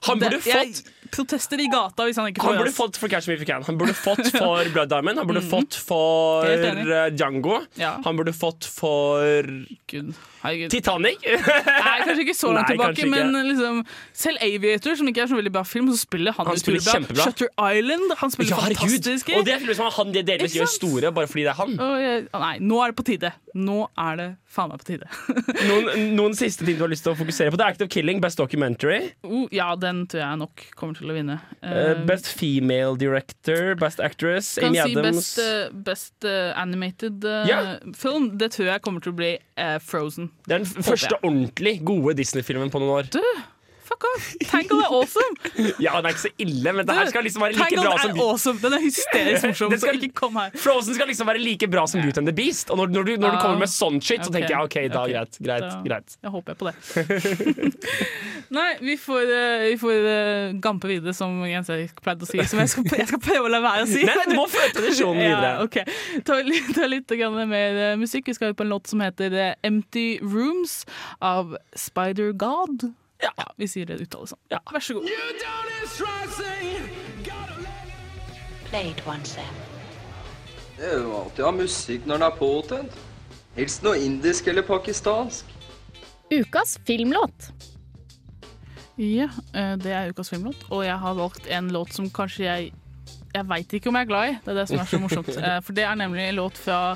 Han 0.06 0.20
burde 0.20 0.38
Det- 0.38 0.46
jeg 0.46 0.68
fått 0.74 1.12
protester 1.16 1.58
i 1.60 1.68
gata 1.72 2.04
hvis 2.06 2.18
han 2.18 2.28
ikke 2.32 2.42
Han 2.44 2.58
burde 2.60 2.74
fått 2.76 2.98
for 2.98 3.08
Catch 3.10 3.28
Me 3.28 3.34
If 3.36 3.40
You 3.42 3.46
Can. 3.48 3.64
Han 3.64 3.78
burde 3.78 3.94
fått 3.96 4.28
for 4.38 4.64
Blood 4.74 4.90
Diamond. 4.90 5.18
Han 5.18 5.28
burde 5.28 5.42
fått 5.42 5.74
for 5.74 6.44
Mm. 6.46 6.50
Helt 6.50 6.66
enig. 6.78 6.92
eh, 6.92 7.10
Django. 7.16 7.66
Ja. 7.76 7.94
Han 8.04 8.18
burde 8.18 8.34
fått 8.34 8.66
for 8.66 9.42
Gud, 9.88 10.14
herregud. 10.46 10.70
Titanic. 10.74 11.26
Nei, 11.26 11.96
kanskje 12.06 12.24
ikke 12.26 12.36
så 12.38 12.52
langt 12.56 12.70
Nei, 12.70 12.76
tilbake, 12.78 13.10
men 13.12 13.36
liksom, 13.50 13.82
selv 14.16 14.42
Aviator, 14.46 14.96
som 15.00 15.10
ikke 15.12 15.26
er 15.26 15.32
så 15.34 15.40
veldig 15.40 15.54
bra 15.56 15.64
film, 15.68 15.90
så 15.94 16.00
spiller 16.06 16.36
han, 16.38 16.48
Han 16.50 16.62
spiller 16.62 16.84
kjempebra. 16.86 17.26
Shutter 17.28 17.50
Island, 17.72 18.16
han 18.22 18.34
spiller 18.34 18.56
Ja, 18.56 18.62
fantastisk. 18.70 19.34
Og 19.36 19.46
det 19.48 19.56
er 19.58 19.64
filmer 19.66 19.80
som 19.82 19.92
han 20.00 20.14
delvis 20.16 20.56
gjør 20.58 20.70
store 20.72 21.12
bare 21.16 21.28
fordi 21.32 21.46
det 21.48 21.54
er 21.54 21.60
han. 21.60 21.76
Jeg, 22.06 22.26
nei, 22.34 22.54
nå 22.64 22.80
er 22.86 22.94
det 22.94 23.00
på 23.02 23.08
tide. 23.12 23.34
Nå 23.56 23.78
er 24.00 24.18
det 24.20 24.30
faen 24.56 24.70
meg 24.72 24.82
på 24.82 24.88
tide. 24.88 25.08
Noen, 25.70 25.88
noen 26.16 26.34
siste 26.36 26.66
ting 26.68 26.78
du 26.80 26.84
har 26.86 26.92
lyst 26.92 27.04
til 27.08 27.14
å 27.14 27.18
fokusere 27.20 27.52
på? 27.54 27.60
The 27.60 27.68
Act 27.72 27.82
of 27.86 27.90
Killing, 27.92 28.20
Best 28.24 28.40
Documentary. 28.40 29.12
Uh, 29.26 29.46
ja, 29.56 29.70
den 29.80 30.04
tror 30.12 30.22
jeg 30.26 30.40
nok 30.42 30.64
kommer 30.80 30.96
til 31.00 31.12
å 31.12 31.16
vinne. 31.18 31.40
eh, 31.62 31.74
Eh, 31.86 32.04
best 32.08 32.28
Female 32.40 32.96
Director, 33.00 33.74
Best 33.80 34.00
Actress, 34.04 34.54
Amy 34.64 34.80
si 34.80 34.96
Adams. 34.96 35.18
best, 35.18 35.40
uh, 35.40 35.76
best 35.88 36.28
eh, 36.28 36.52
animated 36.60 37.24
eh, 37.28 37.48
Ja. 37.52 37.60
film. 37.96 38.30
Det 38.40 38.52
tror 38.56 38.70
jeg 38.74 38.82
kommer 38.86 39.04
til 39.04 39.12
å 39.14 39.18
bli 39.20 39.32
eh, 39.58 39.78
Frozen. 39.84 40.32
Det 40.46 40.54
er 40.54 40.64
den 40.64 40.84
første 40.86 41.16
ordentlig 41.22 41.80
gode 41.88 42.14
Disney-filmen 42.20 42.70
på 42.74 42.82
noen 42.82 43.00
år. 43.00 43.08
Fuck 43.88 44.06
off! 44.12 44.30
Tangled 44.50 44.82
er 44.86 44.92
awesome! 44.92 45.34
Ja, 45.86 45.96
den 46.00 46.08
er 46.10 46.16
ikke 46.16 46.24
så 46.26 46.32
ille, 46.42 46.74
men 46.76 46.88
det 46.88 46.96
her 46.96 47.10
skal 47.12 47.26
liksom 47.26 47.44
være 47.46 47.56
like 47.58 47.80
bra 47.80 47.94
som 48.02 48.12
er 48.16 48.24
awesome. 48.26 48.60
Den 48.62 48.76
er 48.78 48.84
hysterisk 48.84 49.46
morsom. 49.50 49.76
Så 49.82 49.94
ikke 49.98 50.12
kom 50.18 50.38
her. 50.40 50.54
Frozen 50.60 50.98
skal 50.98 51.10
liksom 51.12 51.30
være 51.30 51.42
like 51.44 51.70
bra 51.72 51.86
som 51.90 52.02
Beauty 52.04 52.22
and 52.22 52.30
the 52.30 52.36
Beast. 52.36 52.72
Og 52.74 52.80
når, 52.82 52.94
når, 52.96 53.08
du, 53.10 53.14
når 53.22 53.36
du 53.36 53.40
kommer 53.44 53.64
med 53.66 53.72
sånn 53.72 54.00
shit, 54.04 54.24
så 54.26 54.34
tenker 54.34 54.56
jeg 54.56 54.70
OK, 54.70 54.78
da 54.94 55.04
okay. 55.06 55.14
greit. 55.14 55.40
greit, 55.46 55.66
Da- 55.66 55.82
greit. 55.86 56.18
Jeg 56.22 56.34
håper 56.36 56.54
jeg 56.54 56.60
på 56.62 56.70
det. 56.70 57.76
Nei, 58.58 58.68
vi 58.82 58.98
får, 59.02 59.32
eh, 59.36 59.66
vi 59.72 59.78
får 59.82 60.10
eh, 60.12 60.52
gampe 60.64 60.90
videre, 60.90 61.14
som 61.18 61.38
Jens 61.50 61.70
Erik 61.74 62.02
pleide 62.06 62.26
å 62.28 62.30
si. 62.30 62.42
Som 62.50 62.62
jeg 62.62 62.72
skal, 62.74 62.88
jeg 63.02 63.10
skal 63.12 63.24
prøve 63.24 63.50
å 63.50 63.54
la 63.54 63.62
være 63.64 63.86
å 63.88 63.90
si. 63.90 64.04
Nei, 64.08 64.18
du 64.30 64.36
må 64.38 64.48
føre 64.52 64.74
tradisjonen 64.76 65.22
videre. 65.24 65.54
Ja, 65.56 65.64
ok. 65.66 66.22
Ta, 66.28 66.40
litt- 66.46 66.74
ta 66.78 66.90
litt 66.92 67.16
mer 67.56 67.82
eh, 67.92 67.96
musikk. 68.02 68.30
Vi 68.30 68.38
skal 68.38 68.54
ut 68.54 68.60
på 68.60 68.66
en 68.68 68.74
låt 68.74 68.92
som 68.92 69.02
heter 69.04 69.56
Empty 69.66 70.20
Rooms 70.22 70.84
av 71.20 71.58
Spider 71.76 72.32
God. 72.34 72.92
Ja. 73.26 73.46
vi 73.58 73.68
sier 73.68 73.86
det 73.90 73.98
uttales 74.06 74.34
sånn. 74.34 74.42
Ja. 74.52 74.60
Vær 74.72 74.84
så 74.84 74.94
god. 75.00 75.10
Played 78.70 79.02
once 79.08 79.36
then. 79.36 79.56
Det 80.78 80.88
er 80.92 80.98
jo 81.06 81.14
alltid 81.22 81.44
å 81.46 81.48
ha 81.48 81.54
musikk 81.56 82.08
når 82.10 82.20
den 82.20 82.26
er 82.28 82.40
påtent. 82.40 82.96
Helst 83.56 83.86
noe 83.86 84.00
indisk 84.04 84.50
eller 84.52 84.66
pakistansk. 84.68 85.52
Ukas 86.34 86.76
filmlåt. 86.88 87.52
Ja, 89.00 89.30
eh, 89.54 89.76
det 89.80 89.92
er 89.96 90.10
ukas 90.12 90.30
filmlåt, 90.32 90.66
og 90.72 90.84
jeg 90.88 90.98
har 91.00 91.16
valgt 91.18 91.48
en 91.52 91.70
låt 91.76 91.94
som 91.96 92.10
kanskje 92.10 92.46
jeg 92.50 92.74
Jeg 93.36 93.44
veit 93.50 93.74
ikke 93.76 93.90
om 93.92 93.96
jeg 94.00 94.06
er 94.06 94.08
glad 94.08 94.30
i, 94.30 94.36
det 94.46 94.52
er 94.54 94.56
det 94.62 94.64
som 94.70 94.80
er 94.80 94.86
så 94.88 94.98
morsomt. 95.04 95.28
Eh, 95.44 95.58
For 95.62 95.74
det 95.76 95.84
er 95.84 95.96
nemlig 96.00 96.24
en 96.30 96.36
låt 96.38 96.56
fra, 96.58 96.96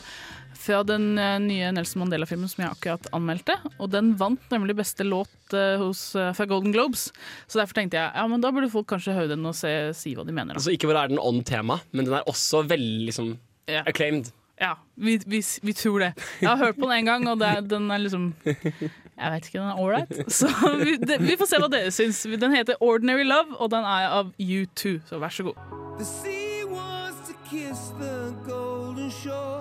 fra 0.60 0.82
den 0.84 1.18
eh, 1.18 1.38
nye 1.40 1.72
Nelson 1.72 2.04
Mandela-filmen 2.04 2.50
som 2.52 2.64
jeg 2.64 2.74
akkurat 2.74 3.08
anmeldte. 3.16 3.56
Og 3.80 3.92
den 3.94 4.12
vant 4.20 4.52
nemlig 4.52 4.76
beste 4.80 5.06
låt 5.08 5.56
eh, 5.56 5.78
hos, 5.80 6.12
eh, 6.20 6.32
fra 6.36 6.48
Golden 6.50 6.74
Globes. 6.76 7.10
Så 7.48 7.62
derfor 7.62 7.80
tenkte 7.80 8.02
jeg 8.02 8.12
ja, 8.12 8.26
men 8.28 8.44
da 8.44 8.52
burde 8.56 8.72
folk 8.74 8.90
kanskje 8.92 9.16
høre 9.16 9.34
den 9.34 9.48
og 9.48 9.56
se, 9.58 9.72
si 9.98 10.16
hva 10.18 10.28
de 10.28 10.36
mener. 10.36 10.54
Da. 10.54 10.60
Altså, 10.60 10.76
ikke 10.76 10.92
bare 10.92 11.08
er 11.08 11.14
den 11.14 11.24
on 11.24 11.42
tema, 11.48 11.80
men 11.96 12.10
den 12.10 12.20
er 12.20 12.28
også 12.30 12.66
veldig 12.70 13.08
liksom 13.08 13.34
yeah. 13.70 13.88
acclaimed. 13.88 14.34
Ja, 14.60 14.74
vi, 15.00 15.16
vi, 15.26 15.40
vi 15.64 15.74
tror 15.74 16.04
det. 16.04 16.14
Jeg 16.42 16.50
har 16.50 16.58
hørt 16.60 16.76
på 16.76 16.90
den 16.90 16.98
en 16.98 17.06
gang, 17.08 17.28
og 17.32 17.40
det 17.40 17.48
er, 17.48 17.62
den 17.64 17.88
er 17.96 18.02
liksom 18.04 18.34
Jeg 18.44 19.32
vet 19.32 19.48
ikke, 19.48 19.60
den 19.60 19.70
er 19.70 19.80
ålreit. 19.80 20.12
Så 20.40 20.50
vi, 20.84 20.98
det, 21.00 21.22
vi 21.24 21.38
får 21.40 21.48
se 21.48 21.62
hva 21.64 21.72
dere 21.72 21.94
syns. 21.96 22.26
Den 22.40 22.56
heter 22.56 22.80
Ordinary 22.84 23.24
Love, 23.28 23.56
og 23.56 23.72
den 23.72 23.88
er 23.88 24.12
av 24.20 24.34
U2, 24.36 25.00
så 25.08 25.24
vær 25.24 25.32
så 25.32 25.48
god. 25.48 25.64
The 26.00 26.08
sea 26.08 26.68
wants 26.68 27.24
to 27.28 27.36
kiss 27.48 27.92
the 28.00 28.36
golden 28.44 29.12
shore. 29.12 29.59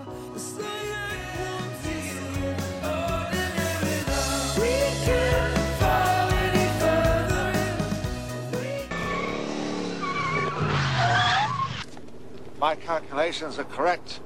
My 12.60 12.74
calculations 12.74 13.58
are 13.58 13.64
correct. 13.64 14.20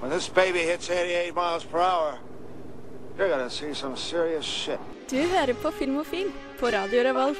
When 0.00 0.10
this 0.10 0.28
baby 0.28 0.60
hits 0.60 0.88
88 0.88 1.34
miles 1.34 1.64
per 1.64 1.80
hour, 1.80 2.18
you're 3.16 3.28
gonna 3.28 3.50
see 3.50 3.74
some 3.74 3.96
serious 3.96 4.44
shit. 4.44 4.78
Du 5.10 5.16
hører 5.16 5.54
på 5.54 5.70
Filmofil 5.70 6.32
på 6.60 6.66
Radio 6.66 7.02
Revolt. 7.02 7.38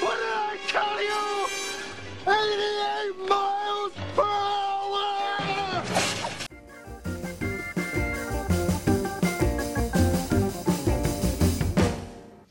What 0.00 0.16
did 0.18 0.32
I 0.32 0.56
tell 0.68 1.02
you? 1.02 1.46
88 2.26 3.28
miles 3.28 3.92
per 4.14 4.22
hour! 4.22 5.19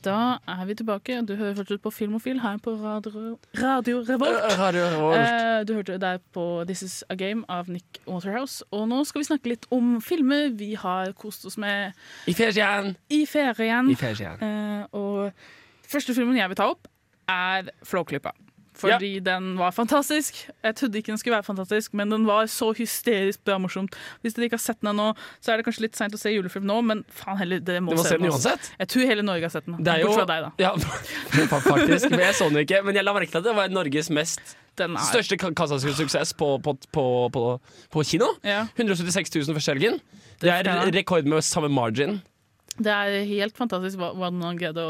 Da 0.05 0.37
er 0.47 0.65
vi 0.65 0.75
tilbake. 0.79 1.17
Du 1.27 1.33
hører 1.35 1.55
fortsatt 1.57 1.81
på 1.83 1.91
Filmofil 1.91 2.39
her 2.39 2.57
på 2.63 2.71
Radio, 2.79 3.37
Radio 3.59 3.99
Revolt. 4.07 4.37
Eh, 4.47 4.59
Radio 4.59 4.85
Revolt. 4.93 5.17
Eh, 5.19 5.63
du 5.67 5.73
hørte 5.75 5.97
der 5.99 6.17
på 6.33 6.63
This 6.67 6.81
Is 6.85 7.03
A 7.09 7.15
Game 7.19 7.43
av 7.49 7.67
Nick 7.69 7.99
Waterhouse. 8.07 8.63
Og 8.71 8.87
nå 8.87 9.01
skal 9.09 9.19
vi 9.23 9.27
snakke 9.27 9.51
litt 9.51 9.67
om 9.75 9.97
filmer 10.01 10.53
vi 10.55 10.73
har 10.79 11.11
kost 11.19 11.43
oss 11.49 11.57
med 11.59 11.91
I 12.27 12.33
ferien! 12.37 12.95
i 13.09 13.25
ferien. 13.27 13.89
I 13.91 13.95
ferien. 13.99 14.39
Eh, 14.39 14.85
og 14.95 15.31
første 15.89 16.15
filmen 16.15 16.37
jeg 16.39 16.47
vil 16.53 16.61
ta 16.61 16.69
opp, 16.71 16.87
er 17.29 17.67
Flåklypa. 17.83 18.31
Fordi 18.79 19.11
den 19.25 19.51
var 19.59 19.71
fantastisk. 19.75 20.37
Jeg 20.63 20.75
trodde 20.79 20.97
ikke 21.01 21.11
den 21.13 21.19
skulle 21.21 21.35
være 21.35 21.47
fantastisk, 21.47 21.93
men 21.99 22.09
den 22.13 22.25
var 22.27 22.47
så 22.51 22.71
hysterisk 22.77 23.43
bra 23.45 23.57
morsomt. 23.61 23.95
Hvis 24.23 24.37
dere 24.37 24.47
ikke 24.49 24.57
har 24.59 24.63
sett 24.63 24.79
den 24.81 24.91
ennå, 24.93 25.09
så 25.43 25.51
er 25.53 25.59
det 25.61 25.65
kanskje 25.67 25.83
litt 25.87 25.99
seint 25.99 26.15
å 26.15 26.19
se 26.21 26.31
julefilm 26.33 26.65
nå, 26.69 26.77
men 26.87 27.03
faen 27.11 27.37
heller, 27.41 27.59
dere 27.59 27.83
må, 27.83 27.93
må 27.97 28.05
se 28.05 28.15
den 28.17 28.29
uansett. 28.31 28.71
Jeg 28.79 28.91
tror 28.95 29.11
hele 29.11 29.25
Norge 29.27 29.47
har 29.49 29.53
sett 29.53 29.67
den. 29.67 29.77
Det 29.83 29.93
er 29.97 30.03
jo 30.05 30.09
Bortsett 30.13 30.25
fra 30.25 30.31
deg, 30.31 30.47
da. 30.47 30.51
Ja, 30.63 30.71
faktisk. 31.69 32.09
Men 32.13 32.25
jeg 32.25 32.39
så 32.39 32.49
den 32.49 32.63
ikke. 32.63 32.81
Men 32.87 32.95
jeg 32.99 33.05
la 33.07 33.13
merke 33.19 33.31
til 33.33 33.41
at 33.43 33.47
det 33.49 33.55
var 33.59 33.69
Norges 33.73 34.09
mest 34.15 34.55
Den 34.79 34.95
største 35.09 35.35
ka- 35.35 35.51
kassasuksess 35.59 36.31
på, 36.39 36.53
på, 36.63 36.77
på, 36.95 37.05
på, 37.35 37.43
på 37.91 38.03
kino. 38.07 38.31
Ja. 38.47 38.61
176 38.77 39.33
000 39.35 39.57
første 39.57 39.73
helgen. 39.75 39.99
Det 40.39 40.53
er 40.55 40.91
rekord 40.95 41.27
med 41.27 41.43
samme 41.43 41.67
margin. 41.73 42.21
Det 42.79 42.91
er 42.91 43.27
helt 43.29 43.57
fantastisk 43.59 43.99
hva, 43.99 44.11
hva 44.17 44.29
den 44.31 44.43
har 44.45 44.59
greid 44.59 44.79
å, 44.81 44.87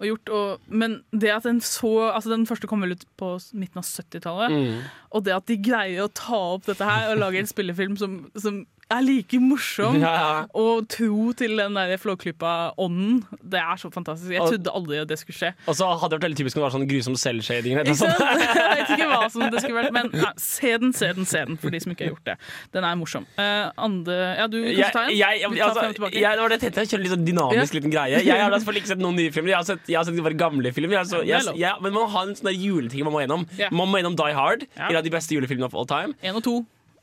å 0.00 0.08
gjort. 0.08 0.32
Og, 0.36 0.68
men 0.68 1.00
det 1.12 1.32
at 1.34 1.48
den 1.48 1.60
så 1.64 1.92
Altså, 2.06 2.32
den 2.32 2.46
første 2.48 2.68
kom 2.70 2.84
vel 2.84 2.96
ut 2.96 3.04
på 3.20 3.34
midten 3.56 3.82
av 3.82 3.86
70-tallet. 3.86 4.54
Mm. 4.54 4.86
Og 5.16 5.26
det 5.26 5.34
at 5.36 5.48
de 5.50 5.58
greier 5.60 6.06
å 6.06 6.12
ta 6.12 6.38
opp 6.56 6.66
dette 6.68 6.86
her 6.86 7.12
og 7.12 7.20
lage 7.20 7.40
en 7.40 7.50
spillefilm 7.50 7.96
som, 8.00 8.18
som 8.38 8.64
er 8.92 9.02
like 9.02 9.38
morsom 9.42 9.98
Ja, 10.04 10.12
ja. 10.14 10.42
og 10.54 10.86
tro 10.92 11.32
til 11.36 11.56
den 11.58 11.76
der 11.78 11.96
Flåklypa-ånden, 12.00 13.22
det 13.42 13.58
er 13.60 13.80
så 13.80 13.90
fantastisk. 13.92 14.30
Jeg 14.34 14.44
trodde 14.44 14.74
aldri 14.78 15.00
at 15.02 15.10
det 15.10 15.18
skulle 15.20 15.38
skje. 15.38 15.52
Og 15.66 15.76
så 15.78 15.88
hadde 15.88 16.12
det 16.12 16.18
vært 16.18 16.26
veldig 16.28 16.38
typisk 16.42 16.56
om 16.56 16.62
det 16.62 16.66
var 16.66 16.74
sånn 16.76 16.86
grusom 16.90 17.18
selvshading. 17.20 17.76
Jeg 17.80 17.86
vet 17.96 18.92
ikke 18.94 19.08
hva 19.10 19.20
som 19.32 19.46
det 19.52 19.62
skulle 19.64 19.80
vært, 19.80 19.94
men 19.94 20.10
ja, 20.14 20.30
se 20.40 20.72
den, 20.82 20.92
se 20.96 21.10
den, 21.16 21.26
se 21.28 21.42
den, 21.48 21.58
for 21.60 21.74
de 21.74 21.80
som 21.82 21.92
ikke 21.92 22.06
har 22.06 22.12
gjort 22.14 22.28
det. 22.30 22.36
Den 22.76 22.86
er 22.86 22.98
morsom. 22.98 23.26
Uh, 23.38 23.72
andre 23.86 24.16
Ja, 24.36 24.46
du 24.50 24.58
kan 24.62 24.92
ta 24.94 25.04
en. 25.06 25.12
jeg, 25.16 25.40
jeg, 25.42 25.50
altså, 25.66 25.86
jeg, 25.86 25.96
det 25.96 26.44
var 26.44 26.54
det 26.54 26.60
jeg 26.62 26.76
jeg 26.76 26.90
kjører 26.92 27.04
litt 27.04 27.14
sånn 27.14 27.26
dynamisk 27.26 27.74
Ja. 27.74 27.78
liten 27.80 27.94
greie. 27.94 28.22
Jeg 28.26 28.40
har 28.42 28.54
selvfølgelig 28.54 28.84
ikke 28.84 28.92
sett 28.92 29.02
noen 29.02 29.18
nye 29.18 29.34
filmer. 29.34 29.52
Jeg 29.54 29.58
har 29.60 29.68
sett, 29.68 29.90
jeg 29.90 29.98
har 29.98 30.06
sett 30.08 30.22
bare 30.26 30.38
gamle 30.38 30.72
filmer. 30.76 31.02
Så, 31.08 31.22
men 31.24 31.90
man 31.90 31.98
må 32.02 32.06
ha 32.12 32.24
en 32.28 32.36
sånn 32.38 32.52
juleting 32.54 33.06
man 33.06 33.16
må 33.16 33.24
gjennom. 33.24 33.46
Man 33.72 33.90
må 33.90 34.00
gjennom 34.00 34.18
Die 34.18 34.36
Hard, 34.36 34.66
en 34.76 34.98
av 35.00 35.04
de 35.06 35.12
beste 35.14 35.36
julefilmene 35.36 35.68
of 35.68 35.76
all 35.76 35.88
time. 35.88 36.14
En 36.22 36.38
og 36.38 36.44
to. 36.46 36.56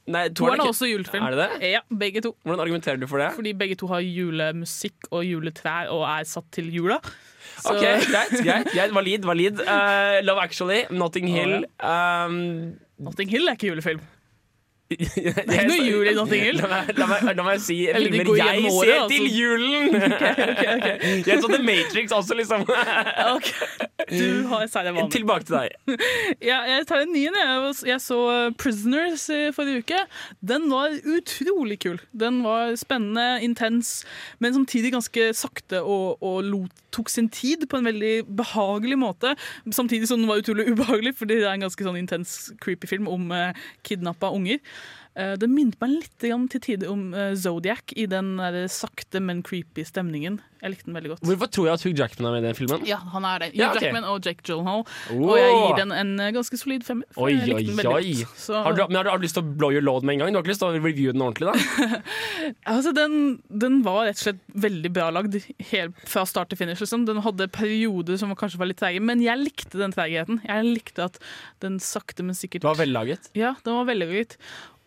Nei, 0.05 0.25
Toeren 0.35 0.59
er 0.59 0.67
også 0.67 0.87
julefilm. 0.89 1.23
Er 1.23 1.31
det 1.31 1.43
det? 1.61 1.69
Ja, 1.71 1.79
begge 1.95 2.21
to. 2.25 2.33
Hvordan 2.43 2.59
argumenterer 2.59 2.97
du 2.99 3.07
for 3.07 3.21
det? 3.23 3.29
Fordi 3.37 3.53
begge 3.55 3.75
to 3.79 3.87
har 3.87 4.01
julemusikk 4.03 5.07
og 5.11 5.23
juletrær 5.23 5.87
og 5.95 6.03
er 6.09 6.23
satt 6.27 6.49
til 6.51 6.67
jula. 6.75 6.97
Så- 7.63 7.71
Ok, 7.71 7.79
greit, 8.11 8.33
greit, 8.43 8.67
greit, 8.73 8.93
Valid, 8.93 9.23
valid. 9.23 9.61
uh, 9.61 10.19
Love 10.27 10.41
Actually, 10.43 10.81
Notting 10.91 11.27
Hill 11.31 11.65
um, 11.79 12.73
Notting 12.99 13.29
Hill 13.31 13.47
er 13.47 13.55
ikke 13.55 13.67
julefilm. 13.71 14.01
Det 14.89 15.23
er 15.25 15.63
ikke 15.63 15.67
noe 15.69 15.85
jul 15.87 16.07
i 16.09 16.13
Notting 16.17 16.43
Hill. 16.43 16.59
La 16.59 16.67
meg, 16.69 16.89
la 16.97 17.07
meg, 17.09 17.29
la 17.37 17.45
meg 17.47 17.61
si 17.63 17.77
Eller 17.89 18.11
filmer 18.11 18.37
jeg 18.37 18.65
året, 18.67 18.89
ser 18.89 18.99
altså. 18.99 19.13
til 19.13 19.25
julen! 19.37 19.95
Jeg 21.27 21.39
så 21.41 21.49
The 21.49 21.61
Matrix 21.63 22.11
også, 22.11 22.37
liksom. 22.37 22.65
Du 24.13 24.47
har 24.51 24.67
særlig 24.67 24.93
vann. 24.97 25.11
Tilbake 25.11 25.47
til 25.47 25.55
deg. 25.55 25.97
Ja, 26.43 26.59
jeg 26.67 26.85
tar 26.89 27.05
en 27.05 27.13
ny 27.13 27.23
en. 27.29 27.37
jeg 27.87 28.01
så 28.03 28.17
uh, 28.27 28.53
Prisoners 28.59 29.29
i 29.31 29.39
forrige 29.55 29.85
uke. 29.85 30.01
Den 30.41 30.67
var 30.71 30.93
utrolig 31.15 31.79
kul. 31.79 32.01
Den 32.11 32.41
var 32.43 32.75
spennende, 32.79 33.39
intens, 33.41 34.03
men 34.39 34.53
samtidig 34.53 34.91
ganske 34.93 35.31
sakte 35.37 35.81
og, 35.81 36.19
og 36.23 36.43
lot, 36.43 36.83
tok 36.93 37.09
sin 37.09 37.29
tid 37.33 37.65
på 37.69 37.79
en 37.79 37.87
veldig 37.89 38.13
behagelig 38.37 38.99
måte. 38.99 39.33
Samtidig 39.71 40.07
som 40.09 40.21
den 40.21 40.29
var 40.29 40.43
utrolig 40.43 40.67
ubehagelig, 40.71 41.15
fordi 41.17 41.39
det 41.39 41.47
er 41.47 41.55
en 41.55 41.65
ganske 41.65 41.87
sånn 41.87 41.99
intens, 41.99 42.35
creepy 42.63 42.89
film 42.89 43.09
om 43.11 43.31
eh, 43.33 43.57
kidnappa 43.87 44.29
unger. 44.35 44.61
Uh, 45.13 45.33
det 45.39 45.49
minnet 45.51 45.79
meg 45.81 45.97
litt 45.99 46.13
til 46.23 46.63
tider 46.63 46.89
om 46.91 47.11
uh, 47.13 47.33
Zodiac 47.37 47.93
i 47.95 48.07
den 48.09 48.35
sakte, 48.71 49.21
men 49.23 49.43
creepy 49.45 49.85
stemningen. 49.87 50.41
Jeg 50.63 50.71
likte 50.71 50.87
den 50.87 50.95
veldig 50.95 51.09
godt. 51.11 51.23
Hvorfor 51.27 51.49
tror 51.51 51.65
jeg 51.67 51.75
at 51.75 51.83
Hugh 51.83 51.97
Jackman 51.99 52.27
er 52.29 52.35
med 52.37 52.45
i 52.45 52.47
den 52.47 52.55
filmen? 52.55 52.83
Ja, 52.87 53.01
han 53.11 53.25
er 53.27 53.41
det. 53.41 53.49
Hugh 53.51 53.59
Ja, 53.59 53.71
okay. 53.73 53.89
Jackman 53.89 54.05
og 54.07 54.23
Jake 54.23 54.45
Gyllenhaal. 54.47 54.85
Oh. 55.11 55.25
Og 55.25 55.33
jeg 55.35 55.57
gir 55.57 55.81
den 55.81 55.91
en 55.91 56.13
eh, 56.23 56.29
ganske 56.31 56.59
solid 56.61 56.85
femmer. 56.87 57.09
Oi, 57.19 57.33
oi, 57.35 57.65
oi. 57.83 58.13
Har 58.23 58.77
du, 58.77 58.85
men 58.87 58.95
har 59.01 59.03
du, 59.03 59.11
har 59.11 59.19
du 59.19 59.25
lyst 59.25 59.35
til 59.35 59.43
å 59.43 59.55
blow 59.59 59.75
your 59.75 59.83
load 59.83 60.07
med 60.07 60.15
en 60.15 60.23
gang? 60.23 60.31
Du 60.31 60.39
har 60.39 60.45
ikke 60.45 60.53
lyst 60.53 60.63
til 60.63 60.71
å 60.71 60.77
reviewe 60.77 61.15
den 61.17 61.25
ordentlig? 61.25 61.51
da? 61.51 61.99
Altså, 62.73 62.93
den, 62.95 63.17
den 63.51 63.81
var 63.83 64.05
rett 64.07 64.21
og 64.21 64.23
slett 64.23 64.39
veldig 64.63 64.91
bra 64.95 65.09
lagd 65.15 65.35
helt 65.73 65.99
fra 66.07 66.23
start 66.27 66.53
til 66.53 66.61
finish. 66.61 66.79
Liksom. 66.79 67.03
Den 67.09 67.19
hadde 67.27 67.49
perioder 67.51 68.19
som 68.21 68.31
kanskje 68.39 68.61
var 68.61 68.71
litt 68.71 68.79
treige, 68.79 69.03
men 69.03 69.23
jeg 69.23 69.43
likte 69.43 69.79
den 69.81 69.95
tregheten. 69.95 70.39
Jeg 70.47 70.69
likte 70.69 71.09
at 71.09 71.19
den 71.63 71.75
sakte, 71.83 72.23
men 72.23 72.39
sikkert 72.39 72.63
Det 72.63 72.71
var 72.71 72.79
vellaget. 72.79 73.33
Ja, 73.35 73.57
den 73.67 73.81
var 73.81 73.91
veldig 73.91 74.07
laget. 74.13 74.39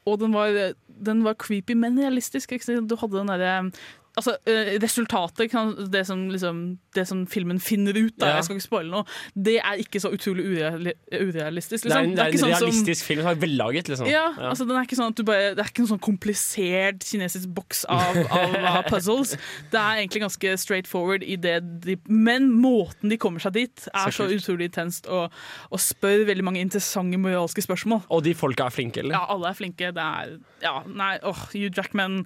Og 0.06 0.20
den 0.20 0.34
var, 0.36 0.72
den 1.06 1.24
var 1.26 1.34
creepy, 1.34 1.74
men 1.74 1.98
realistisk. 1.98 2.52
Du 2.66 2.96
hadde 3.00 3.18
den 3.18 3.32
derre 3.32 3.70
altså, 4.16 4.32
eh, 4.48 4.78
resultatet, 4.82 5.52
det, 5.92 6.06
som, 6.06 6.28
liksom, 6.32 6.60
det 6.94 7.06
som 7.08 7.26
filmen 7.26 7.58
finner 7.60 7.92
ut, 7.96 8.14
av, 8.22 8.28
Ja. 8.28 8.34
jeg 8.36 8.44
skal 8.44 8.56
ikke 8.56 8.66
spoile 8.66 8.90
noe, 8.90 9.04
det 9.36 9.58
er 9.60 9.76
ikke 9.82 10.00
så 10.00 10.10
utrolig 10.14 10.44
urealistisk. 10.46 10.96
urealistisk. 11.12 11.82
Det 11.84 11.92
er 11.92 11.96
Liksom. 11.96 12.04
en, 12.04 12.14
det 12.16 12.24
er 12.24 12.26
en 12.26 12.32
sånn 12.38 12.54
som- 12.56 12.68
realistisk 12.70 13.04
film 13.04 13.20
som 13.22 13.30
er 13.30 13.40
vellaget, 13.46 13.88
liksom. 13.92 14.08
ja, 14.10 14.32
altså 14.50 14.66
den 14.66 14.76
er 14.76 14.84
ikke 14.86 14.96
sånn 14.96 15.08
at 15.12 15.16
du 15.16 15.22
bare, 15.22 15.54
Det 15.54 15.58
er 15.58 15.68
ikke 15.70 15.84
noen 15.84 15.92
sånn 15.98 16.00
komplisert 16.00 17.04
kinesisk 17.04 17.48
boks 17.54 17.84
av, 17.88 18.16
av, 18.30 18.54
av 18.56 18.84
puzzles. 18.90 19.36
Det 19.70 19.78
er 19.80 20.00
egentlig 20.02 20.22
ganske 20.22 20.58
straight 20.58 20.86
forward 20.86 21.22
i 21.22 21.36
det 21.36 21.80
de 21.84 21.96
Men 22.08 22.50
måten 22.52 23.08
de 23.10 23.16
kommer 23.18 23.40
seg 23.40 23.52
dit, 23.52 23.88
er 23.94 24.10
Så 24.10 24.24
så, 24.26 24.30
utrolig 24.32 24.70
intenst 24.72 25.06
og, 25.08 25.30
og 25.70 25.78
spør 25.78 26.24
veldig 26.26 26.42
mange 26.44 26.60
interessante 26.60 27.16
moralske 27.18 27.62
spørsmål. 27.62 28.02
Og 28.10 28.22
de 28.24 28.34
folka 28.34 28.66
er 28.66 28.70
flinke, 28.70 28.98
eller? 28.98 29.12
Ja, 29.12 29.26
alle 29.28 29.48
er 29.48 29.54
flinke. 29.54 29.92
Det 29.92 30.02
er 30.02 30.38
Ja, 30.62 30.82
nei, 30.86 31.18
åh, 31.22 31.36
Hugh 31.52 31.70
Jackman 31.70 32.24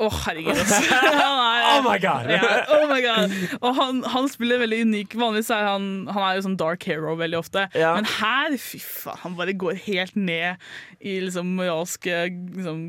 Åh, 0.00 0.16
herregud. 0.28 0.54
altså. 0.54 0.78
Han 1.18 1.40
er- 1.42 1.56
Oh 1.78 1.82
my 1.84 1.98
God. 2.02 2.28
Ja, 2.32 2.40
oh 2.74 2.84
my 2.90 2.98
God. 3.04 3.32
Og 3.60 3.74
han, 3.76 3.98
han 4.14 4.28
spiller 4.32 4.58
veldig 4.62 4.78
unik. 4.88 5.12
Vanligvis 5.20 5.50
er 5.54 5.66
han, 5.68 5.84
han 6.10 6.22
er 6.24 6.38
jo 6.38 6.44
sånn 6.48 6.56
dark 6.58 6.82
hero 6.88 7.12
veldig 7.18 7.38
ofte. 7.38 7.66
Ja. 7.78 7.92
Men 7.98 8.06
her, 8.18 8.56
fy 8.62 8.80
faen, 8.82 9.18
han 9.22 9.36
bare 9.38 9.54
går 9.58 9.78
helt 9.84 10.16
ned 10.18 10.56
i 10.98 11.18
liksom 11.22 11.52
moralsk 11.58 12.08
liksom, 12.08 12.80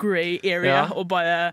grey 0.00 0.38
area 0.44 0.70
Ja. 0.70 0.84
og 0.94 1.08
bare 1.12 1.52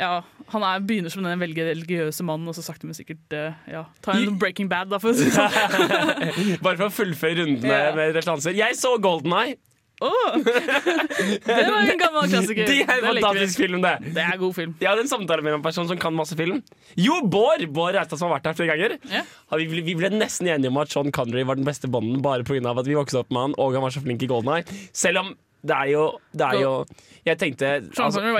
ja, 0.00 0.20
Han 0.54 0.62
er, 0.64 0.78
begynner 0.86 1.10
som 1.12 1.24
den 1.26 1.40
veldig 1.42 1.64
religiøse 1.72 2.24
mannen, 2.24 2.46
og 2.48 2.54
så 2.56 2.62
sakte, 2.64 2.86
men 2.88 2.94
sikkert 2.96 3.34
eh, 3.36 3.56
ja, 3.68 3.82
tar 4.02 4.16
en 4.16 4.38
Breaking 4.40 4.70
Bad, 4.70 4.88
da, 4.92 4.98
for 5.02 5.10
å 5.12 5.16
si 5.18 5.26
det 5.28 5.34
sånn. 5.34 6.60
Bare 6.64 6.78
for 6.78 6.86
å 6.88 6.94
fullføre 6.94 7.36
rundene 7.42 7.66
med, 7.68 7.74
Ja. 7.74 7.90
med 7.98 8.14
referanser. 8.16 8.54
Jeg 8.56 8.78
så 8.80 8.94
Golden 9.02 9.34
Eye. 9.36 9.58
Åh, 10.00 10.36
det 11.46 11.66
var 11.68 11.80
en 11.92 11.98
gammel 12.00 12.30
klassiker. 12.32 12.66
Det 12.70 12.78
er 12.86 13.02
en 13.02 13.18
fantastisk 13.20 13.60
film, 13.60 13.82
det. 13.84 13.92
Det 14.16 14.22
er 14.24 14.38
god 14.40 14.54
film. 14.56 14.72
Jeg 14.80 14.88
hadde 14.88 15.04
en 15.04 15.10
samtale 15.12 15.44
med 15.44 15.58
en 15.58 15.64
person 15.64 15.88
som 15.90 15.98
kan 16.00 16.14
masse 16.16 16.36
film. 16.38 16.62
Jo, 16.96 17.18
Bård! 17.28 17.66
Bård 17.76 17.98
Reistad 17.98 18.16
som 18.20 18.30
har 18.30 18.38
vært 18.38 18.48
her 18.52 18.56
flere 18.62 18.72
ganger. 18.74 18.96
Ja. 19.12 19.22
Ja, 19.26 19.60
Vi, 19.60 19.68
ble- 19.72 19.84
vi 19.84 19.96
ble 20.00 20.10
nesten 20.14 20.48
enige 20.48 20.72
om 20.72 20.80
at 20.80 20.92
Sean 20.94 21.12
Connery 21.12 21.44
var 21.48 21.60
den 21.60 21.68
beste 21.68 21.90
bonden 21.92 22.22
bare 22.24 22.46
pga. 22.48 22.72
at 22.72 22.88
vi 22.88 22.96
vokste 22.96 23.20
opp 23.20 23.30
med 23.30 23.40
han, 23.48 23.54
og 23.60 23.76
han 23.76 23.84
var 23.84 23.92
så 23.94 24.00
flink 24.04 24.22
i 24.24 24.30
Golden 24.30 24.54
Eye. 24.56 24.64
Selv 24.96 25.20
om 25.24 25.34
det 25.62 25.76
er 25.76 25.84
jo, 25.92 26.18
det 26.32 26.40
er 26.40 26.60
jo 26.60 26.84
Jeg 27.26 27.38
tenkte 27.38 27.66
i 27.76 27.80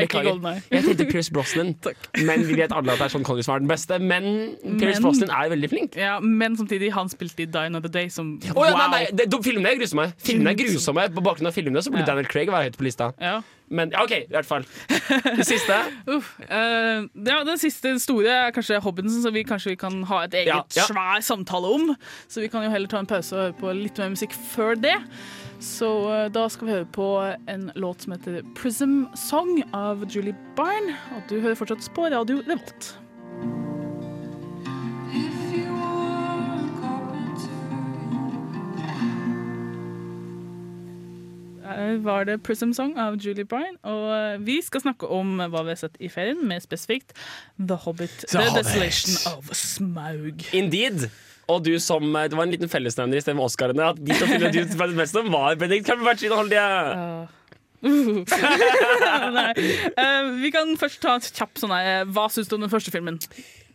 beklager. 0.01 0.61
Jeg 0.71 0.85
tenkte 0.85 1.05
Pierce 1.11 1.33
Brosnan, 1.33 1.75
men 2.29 2.49
vi 2.49 2.57
vet 2.57 2.73
alle 2.73 2.93
at 2.93 2.99
det 2.99 3.05
er 3.05 3.13
Sean 3.13 3.25
Connery 3.25 3.43
som 3.43 3.55
er 3.55 3.59
den 3.59 3.69
beste. 3.69 3.99
Men 3.99 4.23
Pierce 4.81 5.01
Men- 5.01 5.03
Brosnan 5.03 5.31
er 5.31 5.49
veldig 5.49 5.71
flink. 5.71 5.97
Ja, 5.97 6.19
men 6.21 6.57
samtidig, 6.57 6.93
han 6.93 7.09
spilte 7.09 7.43
i 7.43 7.47
Die 7.47 7.59
Another 7.59 7.89
Day, 7.89 8.09
som 8.09 8.41
oh, 8.57 8.67
ja, 8.67 8.73
nei, 8.89 8.89
nei, 9.13 9.27
de, 9.27 9.43
filmene 9.45 9.75
er 9.75 9.81
grusomme. 9.83 10.13
Filmene 10.19 10.51
er 10.51 10.61
grusomme 10.63 11.09
På 11.15 11.21
bakgrunn 11.21 11.47
av 11.47 11.53
filmene 11.53 11.83
så 11.83 11.91
burde 11.91 12.07
Ja. 12.07 12.15
Daniel 12.15 12.27
Craig 12.27 12.49
være 12.49 12.71
høyt 12.71 12.79
på 12.79 12.89
lista. 12.89 13.13
Ja. 13.21 13.41
Men 13.71 13.93
ja, 13.95 14.03
OK, 14.03 14.11
i 14.11 14.33
hvert 14.35 14.47
fall. 14.47 14.65
Det 15.37 15.47
siste. 15.47 15.77
Uff, 16.17 16.33
uh, 16.41 17.07
ja, 17.27 17.37
den 17.47 17.59
siste 17.61 17.93
store 18.03 18.33
er 18.47 18.55
kanskje 18.55 18.81
Hobbiten, 18.83 19.13
så 19.23 19.31
vi 19.31 19.45
kanskje 19.47 19.77
vi 19.77 19.79
kan 19.79 20.03
ha 20.11 20.25
et 20.27 20.35
eget 20.35 20.77
ja. 20.77 20.87
svær 20.89 21.23
samtale 21.23 21.71
om. 21.77 21.93
Så 22.29 22.43
vi 22.43 22.49
kan 22.51 22.67
jo 22.67 22.73
heller 22.73 22.91
ta 22.91 22.99
en 22.99 23.07
pause 23.07 23.37
og 23.37 23.43
høre 23.45 23.59
på 23.61 23.77
litt 23.79 24.01
mer 24.03 24.11
musikk 24.17 24.35
før 24.55 24.75
det. 24.75 24.97
Så 25.61 25.89
eh, 26.09 26.31
da 26.33 26.47
skal 26.49 26.67
vi 26.67 26.73
høre 26.73 26.89
på 26.89 27.07
en 27.49 27.71
låt 27.77 28.03
som 28.03 28.13
heter 28.13 28.41
'Prism 28.57 29.05
Song' 29.15 29.63
av 29.77 30.07
Julie 30.09 30.37
Byrne. 30.57 30.97
Og 31.17 31.23
du 31.29 31.41
hører 31.41 31.55
fortsatt 31.55 31.85
på 31.95 32.09
Radio 32.09 32.41
Revolt. 32.49 32.97
Var 42.01 42.25
det 42.25 42.43
Prism 42.43 42.73
Song 42.73 42.99
av 42.99 43.17
Julie 43.17 43.45
Bryan. 43.45 43.77
Og 43.83 44.07
eh, 44.17 44.41
vi 44.47 44.61
skal 44.63 44.81
snakke 44.81 45.07
om 45.07 45.37
hva 45.39 45.63
vi 45.63 45.75
har 45.75 45.81
sett 45.81 45.97
i 46.01 46.09
ferien, 46.09 46.41
med 46.49 46.63
spesifikt 46.63 47.13
The 47.59 47.75
Hobbit. 47.75 48.25
The 48.29 48.39
The, 48.39 48.45
Hobbit. 48.49 48.65
Desolation 48.65 49.39
of 49.39 49.51
Smaug. 49.57 50.45
Indeed. 50.53 51.11
Og 51.51 51.65
du 51.67 51.75
som, 51.83 52.05
eh, 52.17 52.29
Det 52.29 52.39
var 52.39 52.47
en 52.47 52.55
liten 52.55 52.71
fellesnevner 52.71 53.19
i 53.19 53.25
stedet 53.25 53.37
med 53.37 53.47
Oscarene. 53.49 53.91
At 53.91 53.99
de 53.99 54.15
to 54.15 54.25
ut 54.25 54.71
du 54.71 54.77
ble 54.79 54.95
mest 54.99 55.17
om, 55.19 55.31
var 55.33 55.59
Benedict 55.61 55.89
Cumberbatch 55.89 56.25
og 56.31 56.37
Holde. 56.45 57.29
Nei. 59.37 59.53
Eh, 59.97 60.27
vi 60.43 60.51
kan 60.53 60.75
først 60.77 61.01
ta 61.01 61.15
et 61.17 61.31
kjapp 61.33 61.57
sånn 61.57 61.73
her 61.73 62.05
Hva 62.13 62.27
syns 62.29 62.51
du 62.51 62.59
om 62.59 62.67
den 62.67 62.73
første 62.73 62.93
filmen? 62.93 63.17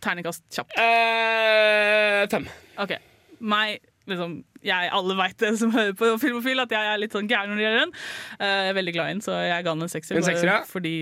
Terningkast 0.04 0.44
kjapt. 0.54 0.76
Uh, 0.78 2.22
fem. 2.30 2.46
OK. 2.78 2.94
Meg, 3.40 3.80
liksom 4.06 4.36
jeg, 4.66 4.88
Alle 4.96 5.14
veit 5.18 5.36
det 5.38 5.52
som 5.60 5.70
hører 5.74 5.92
på 5.98 6.08
Filmofil, 6.22 6.58
at 6.62 6.72
jeg 6.74 6.88
er 6.90 6.98
litt 6.98 7.14
sånn 7.14 7.28
gæren 7.30 7.52
når 7.52 7.58
det 7.60 7.64
gjelder 7.66 7.82
den. 7.84 7.92
Eh, 8.40 8.54
jeg 8.66 8.72
er 8.72 8.76
veldig 8.78 8.94
glad 8.96 9.06
i 9.06 9.14
den, 9.14 9.22
så 9.22 9.36
jeg 9.46 9.66
ga 9.66 9.74
den 9.76 9.86
en 9.86 9.92
sekser. 9.92 10.18
En 10.18 10.26
sekser, 10.26 10.50
ja. 10.50 10.58
Fordi 10.70 10.94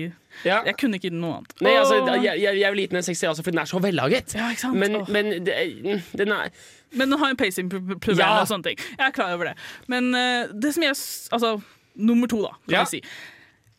Ja. 0.45 0.59
jeg 0.67 0.75
kunne 0.77 0.99
ikke 0.99 1.07
gitt 1.07 1.15
den 1.15 1.21
noe 1.23 1.37
annet. 1.39 1.53
Nei, 1.65 1.73
altså, 1.79 1.99
jeg, 2.21 2.41
jeg, 2.43 2.59
jeg 2.59 2.73
vil 2.75 2.81
gi 2.83 2.87
den 2.91 2.99
en 3.01 3.07
60 3.07 3.29
også, 3.31 3.45
fordi 3.45 3.55
den 3.55 3.63
er 3.63 3.71
så 3.71 3.81
vellaget. 3.81 4.35
Ja, 4.35 4.49
ikke 4.53 4.65
sant? 4.65 4.79
Men, 4.81 4.95
oh. 4.99 5.09
men 5.09 5.31
det, 5.47 5.55
den 6.17 6.31
er 6.35 6.49
Men 6.95 7.09
den 7.11 7.19
har 7.19 7.29
en 7.33 7.37
pacing-problem 7.39 8.19
Ja. 8.19 8.41
og 8.41 8.47
sånne 8.51 8.63
ting. 8.69 8.77
Jeg 8.97 9.05
er 9.07 9.15
klar 9.15 9.33
over 9.33 9.51
det. 9.51 9.55
Men 9.91 10.11
uh, 10.15 10.51
det 10.53 10.73
som 10.75 10.83
jeg 10.85 10.93
Altså, 11.35 11.55
nummer 11.95 12.27
to, 12.27 12.41
da, 12.43 12.53
kan 12.69 12.77
jeg 12.83 12.87
si. 12.87 13.01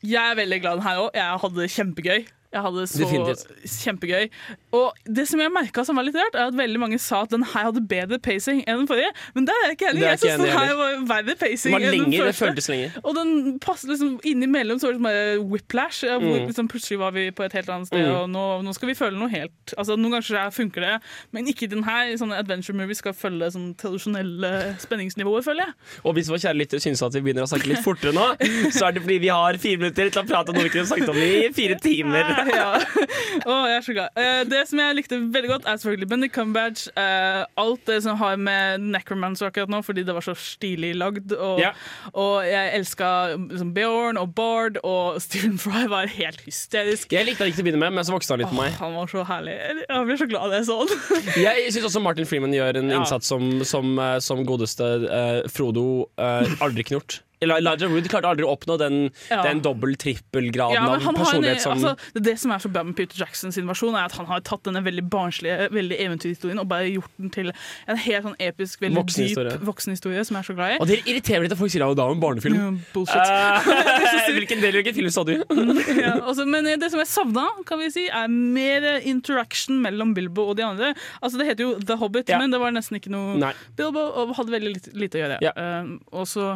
Jeg 0.06 0.32
er 0.32 0.36
veldig 0.36 0.60
glad 0.62 0.72
i 0.72 0.80
den 0.80 0.86
her 0.88 0.98
òg. 1.06 1.10
Jeg 1.16 1.38
hadde 1.42 1.60
det 1.62 1.70
kjempegøy. 1.72 2.26
Jeg 2.56 2.64
hadde 2.64 2.80
det 2.82 2.88
så 2.90 3.02
Definitivt. 3.04 3.46
kjempegøy. 3.84 4.30
Og 4.76 5.00
det 5.18 5.26
som 5.28 5.40
jeg 5.42 5.52
merka 5.52 5.84
som 5.86 5.98
var 6.00 6.06
litt 6.08 6.16
rart, 6.16 6.34
er 6.36 6.48
at 6.50 6.56
veldig 6.56 6.80
mange 6.80 6.98
sa 7.02 7.22
at 7.26 7.32
den 7.34 7.44
her 7.44 7.68
hadde 7.68 7.82
bedre 7.88 8.18
pacing 8.22 8.62
enn 8.64 8.82
den 8.82 8.88
forrige. 8.90 9.12
Men 9.36 9.46
der 9.48 9.56
er 9.62 9.68
jeg 9.70 9.76
ikke 9.78 9.90
enig. 9.92 10.00
Det 10.00 10.08
Jeg 10.10 10.20
syns 10.24 10.42
den 10.46 10.56
her 10.56 10.74
var 10.80 10.96
verre 11.12 11.36
pacing 11.40 11.76
enn 11.76 11.86
den 11.92 12.10
det 12.16 12.34
første. 12.38 12.78
Og 13.04 13.14
den 13.18 13.32
passet 13.62 13.90
liksom 13.92 14.16
innimellom 14.26 14.80
så 14.80 14.88
var 14.88 14.96
det 14.96 15.00
som 15.00 15.08
bare 15.10 15.50
whiplash. 15.52 16.02
Hvor 16.06 16.20
Mm. 16.26 16.46
liksom 16.48 16.68
plutselig 16.68 16.98
var 16.98 17.10
vi 17.12 17.30
på 17.30 17.44
et 17.44 17.52
helt 17.52 17.68
annet 17.68 17.86
sted, 17.90 18.04
Mm. 18.06 18.14
og 18.16 18.30
nå, 18.30 18.44
nå 18.64 18.74
skal 18.74 18.88
vi 18.88 18.94
føle 18.94 19.16
noe 19.18 19.28
helt 19.28 19.74
Altså 19.76 19.96
Noen 19.96 20.12
ganger 20.20 20.50
funker 20.52 20.80
det, 20.80 21.00
men 21.32 21.46
ikke 21.46 21.68
den 21.68 21.82
her. 21.84 22.12
Sånne 22.16 22.38
adventure 22.38 22.74
movies 22.76 22.98
skal 22.98 23.12
følge 23.12 23.50
sånn 23.52 23.74
tradisjonelle 23.76 24.76
spenningsnivåer, 24.80 25.42
føler 25.44 25.66
jeg. 25.66 25.74
Og 26.04 26.14
hvis 26.16 26.28
vår 26.30 26.38
kjære 26.44 26.56
lytter 26.60 26.78
syns 26.82 27.02
at 27.04 27.12
vi 27.16 27.20
begynner 27.20 27.42
å 27.46 27.50
snakke 27.50 27.66
litt 27.70 27.82
fortere 27.84 28.12
nå, 28.16 28.26
så 28.76 28.88
er 28.88 28.92
det 28.96 29.02
fordi 29.02 29.18
vi 29.20 29.28
har 29.32 29.58
fire 29.58 29.78
minutter 29.82 30.10
til 30.10 30.22
å 30.22 30.26
prate 30.28 30.48
om 30.50 30.54
noe 30.58 30.64
vi 30.68 30.72
kunne 30.74 30.86
snakket 30.86 31.08
om 31.12 31.16
i 31.16 31.48
fire 31.56 31.78
timer. 31.82 32.24
ja. 32.54 32.80
Oh, 33.46 33.64
jeg 33.68 33.76
er 33.76 33.84
så 33.86 33.94
glad. 33.96 34.08
Uh, 34.16 34.42
det 34.50 34.62
som 34.70 34.80
jeg 34.82 34.96
likte 34.98 35.18
veldig 35.34 35.50
godt, 35.50 35.66
er 35.68 35.76
selvfølgelig 35.80 36.08
Benny 36.10 36.28
Cumberbatch. 36.32 36.86
Uh, 36.96 37.44
alt 37.60 37.82
det 37.88 38.00
som 38.06 38.16
har 38.20 38.36
med 38.40 38.80
Necromancer 38.94 39.48
akkurat 39.50 39.70
nå, 39.72 39.82
fordi 39.86 40.04
det 40.06 40.14
var 40.16 40.24
så 40.26 40.34
stilig 40.38 40.94
lagd. 40.96 41.32
Og, 41.36 41.60
Ja. 41.60 41.72
og 42.12 42.46
jeg 42.46 42.72
elska 42.78 43.10
liksom, 43.36 43.72
Bjorn 43.76 44.16
og 44.20 44.34
Bard, 44.34 44.78
og 44.86 45.20
Stephen 45.22 45.58
Fry 45.58 45.86
var 45.90 46.06
helt 46.06 46.40
hysterisk. 46.46 47.12
Jeg 47.12 47.26
likte 47.28 47.44
han 47.44 47.50
ikke 47.52 47.60
til 47.60 47.66
å 47.66 47.68
begynne 47.70 47.84
med, 47.86 47.96
men 47.98 48.04
så 48.08 48.14
vokste 48.16 48.34
han 48.36 48.42
litt 48.44 48.52
på 48.52 48.58
meg. 48.60 48.72
Han 48.80 48.94
var 48.96 49.10
så 49.10 49.24
herlig. 49.26 49.56
Jeg 49.86 50.06
ble 50.10 50.18
så 50.20 50.30
glad 50.30 50.50
da 50.54 50.60
jeg 50.62 50.68
så 50.70 50.78
han. 50.82 50.94
Jeg 51.46 51.70
syns 51.74 51.88
også 51.90 52.00
Martin 52.04 52.26
Freeman 52.28 52.54
gjør 52.54 52.80
en 52.80 52.90
Ja. 52.92 53.00
innsats 53.02 53.28
som, 53.28 53.64
som, 53.64 53.92
eh, 53.98 54.18
som 54.24 54.44
godeste 54.46 54.86
uh, 55.06 55.48
Frodo 55.52 56.06
aldri. 56.16 56.84
Eller 56.86 57.35
Elijah 57.44 57.90
Wood 57.92 58.08
klarte 58.08 58.30
aldri 58.30 58.46
å 58.46 58.52
oppnå 58.56 58.78
den, 58.80 59.10
Ja. 59.30 59.42
den 59.44 59.60
dobbel-trippelgraden 59.64 60.74
Ja, 60.76 60.86
av 60.88 61.14
personlighet 61.16 61.56
en, 61.56 61.62
som 61.62 61.72
altså, 61.72 61.94
det, 62.14 62.22
det 62.24 62.36
som 62.40 62.52
er 62.54 62.62
så 62.62 62.70
bra 62.72 62.82
med 62.86 62.96
Peter 62.96 63.18
Jackson 63.20 63.52
sin 63.52 63.66
versjon, 63.68 63.94
er 63.94 64.06
at 64.08 64.16
han 64.16 64.26
har 64.30 64.40
tatt 64.46 64.64
denne 64.68 64.82
veldig 64.84 65.04
barnslige 65.12 65.68
veldig 65.74 65.98
eventyrhistorien 66.06 66.60
og 66.62 66.68
bare 66.70 66.88
gjort 66.90 67.10
den 67.20 67.30
til 67.34 67.52
en 67.52 68.00
helt 68.00 68.24
sånn 68.28 68.36
episk, 68.40 68.80
veldig 68.84 69.00
Voksenhistorie. 69.02 69.56
dyp 69.56 69.66
voksenhistorie 69.68 70.24
som 70.26 70.38
jeg 70.38 70.44
er 70.44 70.48
så 70.50 70.56
glad 70.56 70.74
i. 70.76 70.78
Og 70.80 70.88
det 70.90 71.00
irriterer 71.04 71.40
meg 71.42 71.48
litt 71.48 71.56
at 71.56 71.60
folk 71.60 71.72
sier 71.74 71.84
at 71.86 71.96
det 71.98 72.04
er 72.06 72.14
en 72.16 72.22
barnefilm. 72.22 72.56
Ja, 72.60 72.70
bullshit. 72.94 73.32
Eh, 74.26 74.32
hvilken, 74.34 74.60
del, 74.60 74.74
hvilken 74.78 74.94
film 74.96 75.10
så 75.12 75.22
du? 75.26 75.32
ja, 76.02 76.12
altså, 76.26 76.44
men 76.48 76.66
det 76.80 76.88
som 76.90 77.00
jeg 77.00 77.08
savna, 77.10 77.44
kan 77.68 77.78
vi 77.80 77.88
si, 77.94 78.06
er 78.08 78.26
mer 78.30 78.86
interaction 79.06 79.78
mellom 79.84 80.14
Bilbo 80.16 80.48
og 80.50 80.56
de 80.58 80.64
andre. 80.66 80.92
Altså, 81.20 81.38
det 81.40 81.46
heter 81.50 81.64
jo 81.66 81.70
The 81.78 81.96
Hobbit, 82.00 82.30
men 82.40 82.52
det 82.54 82.60
var 82.62 82.74
nesten 82.74 82.98
ikke 82.98 83.12
noe 83.12 83.36
Nei. 83.40 83.52
Bilbo 83.78 84.02
og 84.22 84.34
hadde 84.38 84.54
veldig 84.54 84.72
lite, 84.74 84.94
lite 84.98 85.18
å 85.18 85.22
gjøre. 85.22 85.38
Ja. 85.44 85.52
Uh, 85.56 85.94
og 86.16 86.26
så, 86.30 86.48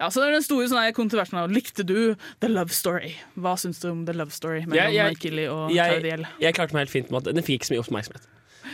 ja, 0.00 0.08
så 0.14 0.27
det 0.30 0.38
den 0.38 0.46
store 0.46 0.68
sånne 0.70 0.92
kontroversen 0.96 1.52
Likte 1.54 1.84
du 1.86 2.14
The 2.40 2.48
Love 2.48 2.70
Story? 2.74 3.14
Hva 3.38 3.54
syns 3.60 3.80
du 3.80 3.88
om 3.90 4.04
The 4.06 4.14
Love 4.14 4.30
Story 4.30 4.60
mellom 4.66 4.74
Jeg- 4.76 4.94
jeg- 4.94 5.48
og 5.50 5.70
jeg, 5.72 5.90
Claudiel? 6.00 6.26
jeg 6.40 6.54
klarte 6.54 6.72
meg 6.72 6.80
helt 6.86 6.90
fint 6.90 7.10
med 7.10 7.26
at 7.26 7.34
den 7.34 7.44
fikk 7.44 7.60
ikke 7.60 7.68
så 7.70 7.74
mye 7.76 7.84
oppmerksomhet. 7.84 8.22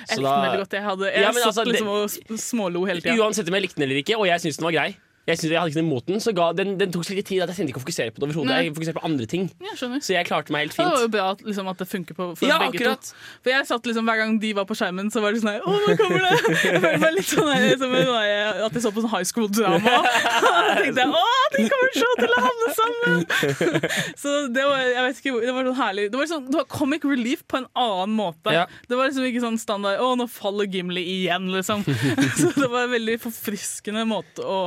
Jeg 0.09 0.19
likte 0.19 0.35
den 0.35 0.45
veldig 0.45 0.61
godt. 0.61 0.73
Jeg, 0.73 0.83
hadde, 0.83 1.05
jeg 1.15 1.23
Ja, 1.23 1.33
satt 1.33 1.47
altså, 1.47 1.65
liksom 1.65 1.87
det- 1.87 2.33
og 2.33 2.39
smålo 2.39 2.85
hele 2.87 3.01
tida. 3.01 3.17
Uansett 3.17 3.49
om 3.49 3.55
jeg 3.55 3.63
likte 3.63 3.75
den 3.77 3.85
eller 3.89 4.03
ikke, 4.03 4.17
og 4.19 4.27
jeg 4.27 4.41
syntes 4.41 4.57
den 4.59 4.65
var 4.65 4.73
grei. 4.73 4.97
Jeg, 5.25 5.39
synes 5.41 5.51
jeg 5.53 5.57
hadde 5.61 5.73
ikke 5.73 5.81
noe 5.81 5.89
imot 5.89 6.09
den, 6.11 6.21
så 6.21 6.33
ga, 6.37 6.51
den, 6.53 6.75
den 6.81 6.91
tok 6.93 7.07
så 7.09 7.15
litt 7.17 7.25
tid 7.31 7.41
at 7.41 7.49
jeg 7.49 7.57
tenkte 7.57 7.73
ikke 7.73 7.81
å 7.81 7.85
fokusere 7.87 8.13
på 8.13 8.21
det 8.21 8.27
overhodet. 8.29 8.57
Jeg 8.61 8.75
fokuserte 8.77 8.99
på 8.99 9.05
andre 9.09 9.27
ting. 9.31 9.47
Ja. 9.65 9.73
Så 9.81 10.13
jeg 10.13 10.29
klarte 10.29 10.53
meg 10.53 10.67
helt 10.67 10.77
fint. 10.77 10.85
Det 10.85 10.97
var 10.99 11.05
jo 11.07 11.11
bra 11.15 11.29
at, 11.33 11.45
liksom, 11.49 11.71
at 11.73 11.81
det 11.81 11.87
funker 11.89 12.19
på, 12.19 12.27
for 12.37 12.51
Ja, 12.51 12.59
begge 12.61 12.77
akkurat. 12.83 13.09
to. 13.09 13.17
For 13.45 13.55
jeg 13.55 13.69
satt 13.71 13.89
liksom 13.89 14.05
Hver 14.11 14.21
gang 14.21 14.35
de 14.43 14.51
var 14.59 14.67
på 14.69 14.77
skjermen, 14.77 15.09
så 15.15 15.23
var 15.25 15.33
det 15.33 15.41
sånn 15.41 15.55
her 15.55 15.65
Å, 15.65 15.75
nå 15.81 15.95
kommer 16.01 16.27
det! 16.27 16.35
Jeg 16.65 16.83
følte 16.85 17.01
meg 17.01 17.15
litt 17.17 17.31
sånn 17.31 17.49
her, 17.49 17.65
som 17.81 17.95
en, 17.95 18.05
sånn, 18.11 18.61
at 18.67 18.77
jeg 18.77 18.83
så 18.85 18.93
på 18.95 19.05
sånn 19.05 19.13
high 19.15 19.29
school-drama. 19.29 19.95
Da 20.45 20.75
tenkte 20.81 21.05
jeg 21.05 21.15
å, 21.15 21.23
de 21.55 21.65
kommer 21.73 21.97
så 21.97 22.11
til 22.21 22.35
å 22.35 22.43
havne 22.45 22.71
sammen! 22.79 23.25
Så 24.25 24.33
det 24.55 24.65
var 24.67 24.81
jeg 24.85 25.03
vet 25.07 25.21
ikke, 25.21 25.33
det 25.45 25.53
var 25.55 25.67
sånn 25.69 25.79
herlig 25.79 26.05
Det 26.13 26.19
var, 26.19 26.29
sånn, 26.31 26.45
det 26.51 26.59
var 26.59 26.67
comic 26.71 27.05
relief 27.09 27.43
på 27.51 27.59
en 27.61 27.67
annen 27.79 28.15
måte. 28.17 28.53
Ja. 28.55 28.65
Det 28.89 28.99
var 28.99 29.09
liksom 29.11 29.27
ikke 29.29 29.43
sånn 29.45 29.59
standard 29.61 30.01
Å, 30.03 30.11
nå 30.19 30.27
faller 30.31 30.69
Gimli 30.71 31.03
igjen, 31.19 31.49
liksom. 31.55 31.85
Så 31.85 32.53
det 32.57 32.69
var 32.71 32.87
en 32.87 32.95
veldig 32.95 33.17
forfriskende 33.23 34.05
måte 34.09 34.45
å, 34.45 34.59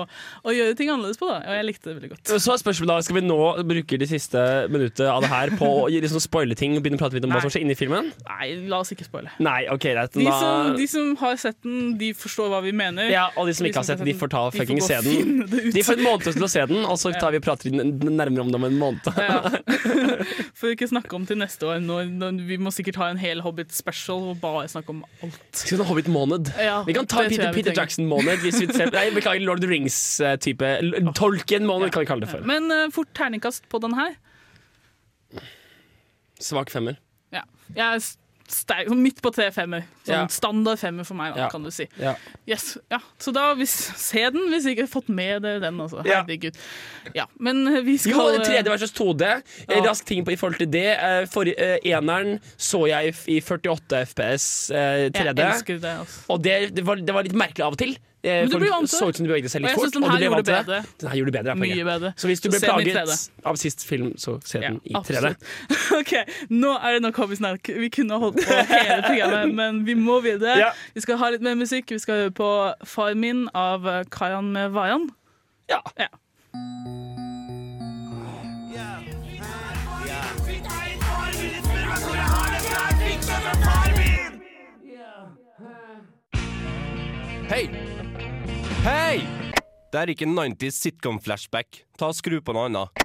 å 0.48 0.54
gjøre 0.56 0.76
ting 0.80 0.90
annerledes 0.94 1.20
på. 1.20 1.28
da 1.30 1.38
Og 1.44 1.58
jeg 1.58 1.66
likte 1.68 1.90
det 1.90 1.96
veldig 1.98 2.10
godt. 2.14 2.32
Så 2.40 2.54
er 2.54 2.62
spørsmålet 2.62 2.92
da, 2.94 2.98
Skal 3.08 3.18
vi 3.20 3.24
nå 3.28 3.38
bruke 3.68 4.00
de 4.02 4.08
siste 4.10 4.44
minuttet 4.74 5.06
av 5.12 5.22
det 5.26 5.30
her 5.32 5.52
på 5.60 5.68
å 5.84 5.88
liksom 5.92 6.22
spoile 6.24 6.56
ting 6.58 6.78
og 6.78 6.84
begynne 6.86 7.00
å 7.00 7.04
prate 7.04 7.18
litt 7.20 7.28
om 7.28 7.34
hva 7.36 7.42
som 7.44 7.52
skjer 7.54 7.66
inni 7.66 7.76
filmen? 7.78 8.12
Nei, 8.30 8.48
la 8.72 8.80
oss 8.84 8.94
ikke 8.96 9.08
spoile. 9.08 9.34
Nei, 9.44 9.66
ok, 9.74 9.88
greit. 9.94 10.16
De, 10.18 10.26
som- 10.32 10.76
de 10.78 10.88
som 10.88 11.12
har 11.22 11.36
sett 11.42 11.60
den, 11.68 11.98
de 12.00 12.14
forstår 12.18 12.50
hva 12.54 12.62
vi 12.64 12.72
mener. 12.72 13.10
Ja, 13.12 13.28
og 13.36 13.48
de 13.52 13.54
som 13.58 13.68
ikke 13.68 13.82
har 13.84 13.90
sett 13.92 14.00
den, 14.02 14.08
de 14.12 14.18
får 14.18 14.32
ta 14.34 14.46
de 14.50 14.58
fucking 14.62 14.80
gå 14.82 14.88
se 14.88 15.02
den. 15.06 15.44
De 15.76 15.84
får 15.84 16.00
en 16.00 16.06
måned 16.08 16.28
til 16.32 16.48
å 16.48 16.52
se 16.52 16.66
den, 16.72 16.86
og 16.86 16.98
så 17.02 17.12
tar 17.20 17.36
vi 17.36 17.42
og 17.42 17.46
prater 17.48 17.72
nærmere 17.76 18.42
om 18.48 18.52
det 18.54 18.56
om 18.62 18.68
en 18.72 18.80
måned. 18.80 19.12
ja. 19.18 19.42
For 20.58 20.72
ikke 20.74 20.88
snakke 20.90 21.14
om 21.14 21.26
til 21.30 21.38
neste 21.38 21.68
år. 21.70 21.78
Når, 21.84 22.08
når 22.18 22.40
vi 22.48 22.58
må 22.62 22.72
sikkert 22.74 22.98
ha 23.02 23.10
en 23.12 23.20
hel 23.22 23.42
Hobbit 23.46 23.72
special 23.76 24.32
og 24.32 24.40
bare 24.42 24.64
snakke 24.72 24.90
om 24.90 25.04
alt. 25.24 25.38
Skal 25.54 25.78
vi 25.78 25.84
ha 25.84 25.88
Hobbit-måned? 25.92 26.50
Ja, 26.58 26.80
vi 26.88 26.96
kan 26.98 27.06
ta 27.10 27.28
Peter, 27.28 27.52
Peter. 27.54 27.76
Jackson-måned. 27.78 28.42
Nei, 28.94 29.06
Beklager, 29.14 29.44
Lord 29.46 29.62
of 29.62 29.68
the 29.68 29.70
Rings-type. 30.38 31.14
tolken 31.18 31.66
måned 31.68 31.92
kan 31.92 32.06
vi 32.06 32.10
kalle 32.10 32.26
det 32.26 32.32
for. 32.32 32.46
Men 32.48 32.72
uh, 32.72 32.86
fort 32.94 33.10
terningkast 33.18 33.68
på 33.70 33.82
den 33.84 33.98
her. 33.98 34.16
Svak 36.40 36.70
femmer. 36.70 36.98
Ja. 37.34 37.44
Jeg 37.76 37.86
er 37.98 38.02
sterk, 38.48 38.88
sånn 38.88 39.02
midt 39.04 39.18
på 39.24 39.32
tre 39.36 39.50
femmer. 39.52 39.84
Sånn 40.06 40.14
Ja. 40.24 40.28
standard 40.32 40.80
femmer 40.80 41.04
for 41.06 41.16
meg, 41.16 41.34
da, 41.36 41.42
Ja. 41.42 41.50
kan 41.50 41.64
du 41.64 41.72
si. 41.72 41.88
Ja. 42.00 42.16
Yes, 42.48 42.78
ja. 42.90 43.00
Så 43.20 43.34
da 43.34 43.54
hvis, 43.56 43.74
se 43.98 44.30
den, 44.30 44.50
hvis 44.50 44.66
ikke 44.66 44.86
har 44.86 44.88
fått 44.88 45.10
med 45.10 45.42
dere 45.42 45.60
den. 45.60 45.80
Altså. 45.82 46.06
Ja. 46.06 46.24
Herregud. 46.24 46.56
Ja, 47.14 47.26
men 47.40 47.84
vi 47.84 47.98
skal 47.98 48.14
Jo, 48.14 48.40
3D 48.40 48.70
versus 48.70 48.92
2D. 48.94 49.44
Ja. 49.68 49.82
Rask 49.84 50.06
ting 50.06 50.24
på, 50.24 50.32
i 50.32 50.38
forhold 50.38 50.60
til 50.60 50.72
det. 50.72 50.98
Eh, 50.98 51.26
For, 51.26 51.44
uh, 51.44 51.78
eneren 51.84 52.40
så 52.58 52.88
jeg 52.88 53.16
i 53.28 53.42
48 53.42 54.06
FPS 54.06 54.72
uh, 54.72 55.10
3D. 55.10 55.36
Jeg 55.36 55.52
elsker 55.52 55.80
det. 55.80 55.98
Altså. 56.00 56.22
Og 56.30 56.42
det, 56.44 56.76
det, 56.76 56.86
var, 56.86 56.96
det 56.96 57.14
var 57.14 57.24
litt 57.24 57.36
merkelig 57.36 57.66
av 57.66 57.74
og 57.74 57.78
til. 57.78 57.98
Eh, 58.28 58.42
Men 58.44 58.50
du 58.52 58.58
det 58.60 58.70
vant 58.74 58.90
til 58.90 59.00
så 59.00 59.08
ut 59.08 59.16
som 59.20 59.26
du 59.26 59.30
bevegde 59.32 59.50
seg 59.52 59.62
Og 59.62 59.64
litt 59.64 59.72
jeg 59.72 59.80
fort. 59.80 59.94
den 59.94 60.04
her 60.04 60.18
ble 60.18 60.26
gjorde 60.28 60.44
det 60.44 60.56
bedre. 60.68 60.80
Den 61.00 61.10
her 61.10 61.18
gjorde 61.22 61.34
bedre, 61.38 61.52
er 61.54 61.60
Mye 61.62 61.86
bedre. 61.88 62.12
Så 62.20 62.28
hvis 62.28 62.42
du 62.44 62.50
ble 62.52 62.60
plaget 62.60 63.30
av 63.48 63.60
sist 63.62 63.86
film, 63.88 64.10
så 64.20 64.36
se 64.44 64.60
den 64.64 64.82
i 64.84 64.94
3D. 65.08 65.32
OK, 66.00 66.14
nå 66.50 66.74
er 66.76 66.98
det 66.98 67.02
nok 67.08 67.22
hobbysnakk. 67.24 67.72
Vi 67.86 67.90
kunne 67.94 68.20
holdt 68.20 68.42
på 68.44 68.60
hele 68.74 69.02
programmet, 69.08 69.56
men 69.62 69.84
vi 69.88 69.96
må 69.96 70.20
videre. 70.26 70.58
Ja. 70.60 70.72
Vi 70.98 71.06
skal 71.08 71.22
ha 71.24 71.32
litt 71.36 71.46
mer 71.46 71.56
musikk. 71.56 71.90
Vi 71.96 72.00
skal 72.04 72.24
høre 72.26 72.36
på 72.36 72.52
Far 72.86 73.16
min 73.16 73.48
av 73.56 73.88
Kayan 74.12 74.52
med 74.52 74.76
Vayan. 74.76 75.08
Ja. 75.72 75.82
Hei! 87.50 87.97
Hei! 88.88 89.20
Det 89.92 90.00
er 90.00 90.10
ikke 90.14 90.26
90s 90.32 90.78
sitcom-flashback. 90.80 91.82
Ta 92.00 92.08
og 92.08 92.16
Skru 92.16 92.38
på 92.40 92.54
noe 92.56 92.70
annet. 92.70 93.02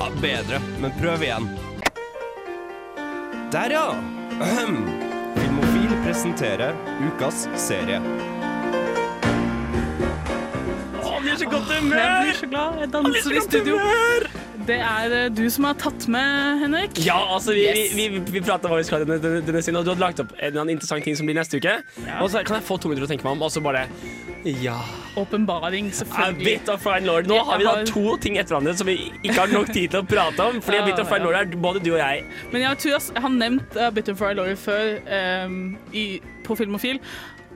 Ja, 0.00 0.08
bedre, 0.18 0.58
men 0.82 0.90
prøv 0.98 1.22
igjen. 1.22 1.46
Der, 3.54 3.76
ja! 3.76 3.84
Ahem. 4.42 4.80
Filmofil 5.36 5.94
presenterer 6.02 6.74
ukas 7.06 7.44
serie. 7.54 8.00
Å, 10.98 11.14
vi 11.22 11.30
er 11.30 11.38
så 11.38 11.52
godt 11.54 11.70
humør! 11.70 12.02
Jeg 12.02 12.26
blir 12.26 12.40
så 12.40 12.50
glad. 12.50 12.82
Jeg 12.82 12.92
danser 12.98 13.38
i 13.38 13.44
studio. 13.46 13.78
Det 14.64 14.76
er 14.80 15.12
eh, 15.12 15.26
du 15.34 15.42
som 15.52 15.66
har 15.68 15.74
tatt 15.76 16.06
med, 16.08 16.60
Henrik. 16.62 16.96
Ja, 17.04 17.18
altså 17.34 17.52
vi, 17.52 17.64
Yes. 17.68 17.92
vi, 17.92 18.06
vi, 18.14 18.20
vi 18.38 18.40
prata 18.44 18.68
hva 18.70 18.78
vi 18.80 18.86
skal 18.88 19.02
denne, 19.04 19.18
denne, 19.20 19.42
denne 19.44 19.60
siden, 19.64 19.76
og 19.80 19.84
du 19.84 19.90
hadde 19.92 20.00
lagt 20.04 20.22
opp 20.24 20.32
en 20.40 20.70
interessant 20.72 21.04
ting 21.04 21.16
som 21.18 21.28
blir 21.28 21.36
neste 21.36 21.60
uke. 21.60 21.74
Og 22.22 22.30
så 22.32 22.40
kan 22.48 22.56
jeg 22.60 22.64
få 22.64 22.78
to 22.80 22.88
minutter 22.88 23.04
å 23.04 23.10
tenke 23.12 23.26
meg 23.26 23.36
om, 23.36 23.44
og 23.44 23.52
så 23.52 23.60
bare 23.64 23.84
Ja. 24.44 24.78
Åpenbaring, 25.16 25.86
A 25.88 25.98
selvfølgelig. 26.00 26.44
bit 26.44 26.68
of 26.68 26.82
fine 26.82 27.04
lord. 27.06 27.28
Nå 27.30 27.38
har 27.48 27.60
vi 27.60 27.64
da 27.68 27.74
to 27.88 28.16
ting 28.20 28.36
etter 28.40 28.54
hverandre 28.56 28.74
som 28.76 28.88
vi 28.88 28.96
ikke 29.22 29.36
har 29.38 29.52
nok 29.52 29.70
tid 29.72 29.90
til 29.94 30.00
å 30.02 30.06
prate 30.08 30.48
om. 30.48 30.58
Fordi 30.64 30.80
A 30.80 30.84
bit 30.88 30.98
of 31.00 31.08
fine 31.08 31.24
lord 31.24 31.38
er 31.38 31.44
både 31.56 31.80
du 31.84 31.92
og 31.94 32.00
jeg. 32.00 32.24
Men 32.52 32.64
jeg 32.66 32.80
tror 32.82 32.96
jeg 32.96 33.22
har 33.24 33.36
nevnt 33.36 33.76
A 33.76 33.90
bit 33.94 34.08
of 34.12 34.18
fine 34.20 34.34
lord 34.40 34.56
før 34.60 34.98
um, 35.46 35.60
i, 35.92 36.20
på 36.44 36.56
Filmofil. 36.60 37.00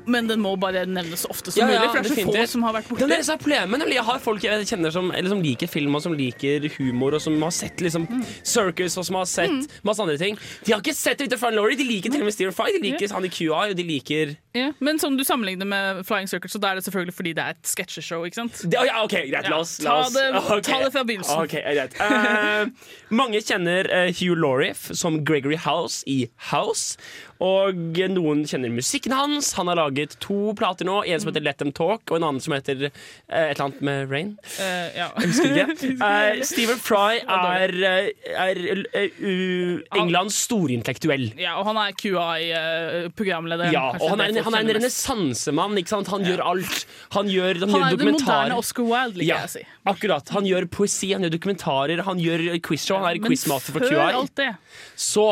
Men 0.09 0.29
den 0.31 0.41
må 0.41 0.55
bare 0.61 0.87
nevnes 0.89 1.23
så 1.27 1.31
ofte 1.33 1.53
som 1.53 1.69
mulig, 1.69 1.79
for 1.93 2.03
det 2.03 2.11
er 2.11 2.17
så 2.17 2.27
få 2.33 2.47
som 2.55 2.63
har 2.67 2.77
vært 2.79 2.89
Det 2.97 3.05
er 3.07 3.13
det 3.13 3.21
som 3.29 3.35
er 3.37 3.43
problemet. 3.43 3.79
nemlig. 3.83 3.99
Jeg 3.99 4.07
har 4.09 4.19
folk 4.25 4.45
jeg 4.47 4.67
kjenner 4.71 4.95
som, 4.95 5.11
eller 5.13 5.29
som 5.35 5.43
liker 5.45 5.69
film 5.71 5.95
og 5.99 6.03
som 6.05 6.15
liker 6.17 6.69
humor, 6.79 7.15
og 7.19 7.21
som 7.25 7.37
har 7.43 7.53
sett 7.55 7.83
liksom 7.85 8.07
Circus 8.43 8.97
og 8.99 9.05
som 9.09 9.19
har 9.21 9.29
sett 9.29 9.69
masse 9.87 10.01
andre 10.03 10.17
ting. 10.21 10.39
De 10.65 10.73
har 10.73 10.81
ikke 10.83 10.95
sett 10.97 11.19
Bitter 11.21 11.39
Fun 11.41 11.55
Laurie, 11.57 11.77
De 11.79 11.85
liker 11.85 12.11
til 12.15 12.23
og 12.25 12.29
med 12.31 12.35
Steer 12.37 12.55
Fry. 12.57 12.71
De 12.77 12.83
liker 12.85 13.13
han 13.15 13.25
i 13.25 13.33
QI, 13.33 13.49
og 13.53 13.77
de 13.79 13.85
liker 13.87 14.37
Ja, 14.57 14.73
men 14.81 14.99
som 14.99 15.17
du 15.17 15.23
sammenligner 15.25 15.67
med 15.69 16.01
Flying 16.09 16.27
Circus, 16.29 16.53
så 16.57 16.59
da 16.63 16.73
er 16.73 16.81
det 16.81 16.85
selvfølgelig 16.89 17.15
fordi 17.15 17.33
det 17.37 17.45
er 17.45 17.55
et 17.55 17.69
sketsjeshow, 17.69 18.25
ikke 18.27 18.41
sant? 18.41 18.63
det, 18.65 18.81
ja, 18.89 19.03
OK, 19.05 19.15
greit. 19.31 19.49
La 19.51 19.61
oss, 19.61 19.77
la 19.85 20.01
oss. 20.01 20.13
ta 20.13 20.19
det- 20.19 20.43
okay. 20.57 20.63
ta 20.73 20.79
det 20.85 20.93
fra 20.93 21.05
begynnelsen. 21.05 21.43
Okay, 21.45 21.63
greit. 21.77 21.95
Uh, 22.01 22.71
mange 23.15 23.41
kjenner 23.45 23.87
uh, 23.93 24.09
Hugh 24.19 24.35
Laurie 24.39 24.75
som 24.75 25.21
Gregory 25.25 25.57
House 25.63 26.03
i 26.07 26.29
House. 26.51 26.97
Og 27.45 27.99
noen 28.11 28.43
kjenner 28.49 28.73
musikken 28.73 29.15
hans. 29.15 29.53
Han 29.59 29.71
har 29.71 29.79
laget 29.79 30.17
to 30.23 30.53
plater 30.59 30.89
nå. 30.89 31.01
En 31.07 31.21
som 31.23 31.31
heter 31.31 31.45
Let 31.45 31.61
Them 31.63 31.71
Talk, 31.75 32.03
og 32.11 32.19
en 32.19 32.27
annen 32.27 32.43
som 32.43 32.55
heter 32.57 32.89
eh, 32.89 32.91
et 33.29 33.53
eller 33.55 33.65
annet 33.69 33.83
med 33.87 34.11
Rain. 34.11 34.33
Uh, 34.59 34.89
ja. 34.97 35.09
Jeg 35.15 35.31
husker 35.31 35.55
ikke. 35.55 35.93
Uh, 36.03 36.43
Stephen 36.51 36.81
Fry 36.83 37.21
er, 37.23 37.75
eh, 37.87 38.09
er 38.35 38.63
uh, 38.83 40.01
Englands 40.01 40.39
storintellektuell. 40.49 41.29
ja, 41.39 41.55
og 41.61 41.69
han 41.71 41.79
er 41.85 41.95
QI-programleder. 41.99 43.71
Ja, 43.75 43.87
og 43.95 44.15
han 44.17 44.25
er 44.25 44.33
en, 44.33 44.43
han 44.49 44.59
er 44.59 44.67
en 44.67 44.75
renessansemann. 44.81 45.79
Han 46.09 46.27
gjør 46.27 46.43
alt. 46.43 46.85
Han 47.15 47.31
gjør, 47.31 47.63
han 47.63 47.77
Han 47.77 47.87
gjør 47.93 48.03
den 48.03 48.15
moderne 48.17 48.59
Oscar 48.59 48.87
Wilde, 48.89 49.23
liker 49.23 49.29
Ja, 49.29 49.41
jeg 49.45 49.53
å 49.53 49.55
si. 49.55 49.65
akkurat. 49.93 50.35
Han 50.35 50.49
gjør 50.49 50.67
poesi, 50.73 51.13
han 51.15 51.27
gjør 51.27 51.37
dokumentarer, 51.37 52.03
han 52.09 52.19
gjør 52.23 52.49
quizshow. 52.67 52.99
Han 53.05 53.15
er 53.15 53.23
quizmaster 53.23 53.77
for 53.77 53.87
QI. 53.87 54.03
alt 54.09 54.35
det, 54.41 54.51
Så 54.99 55.29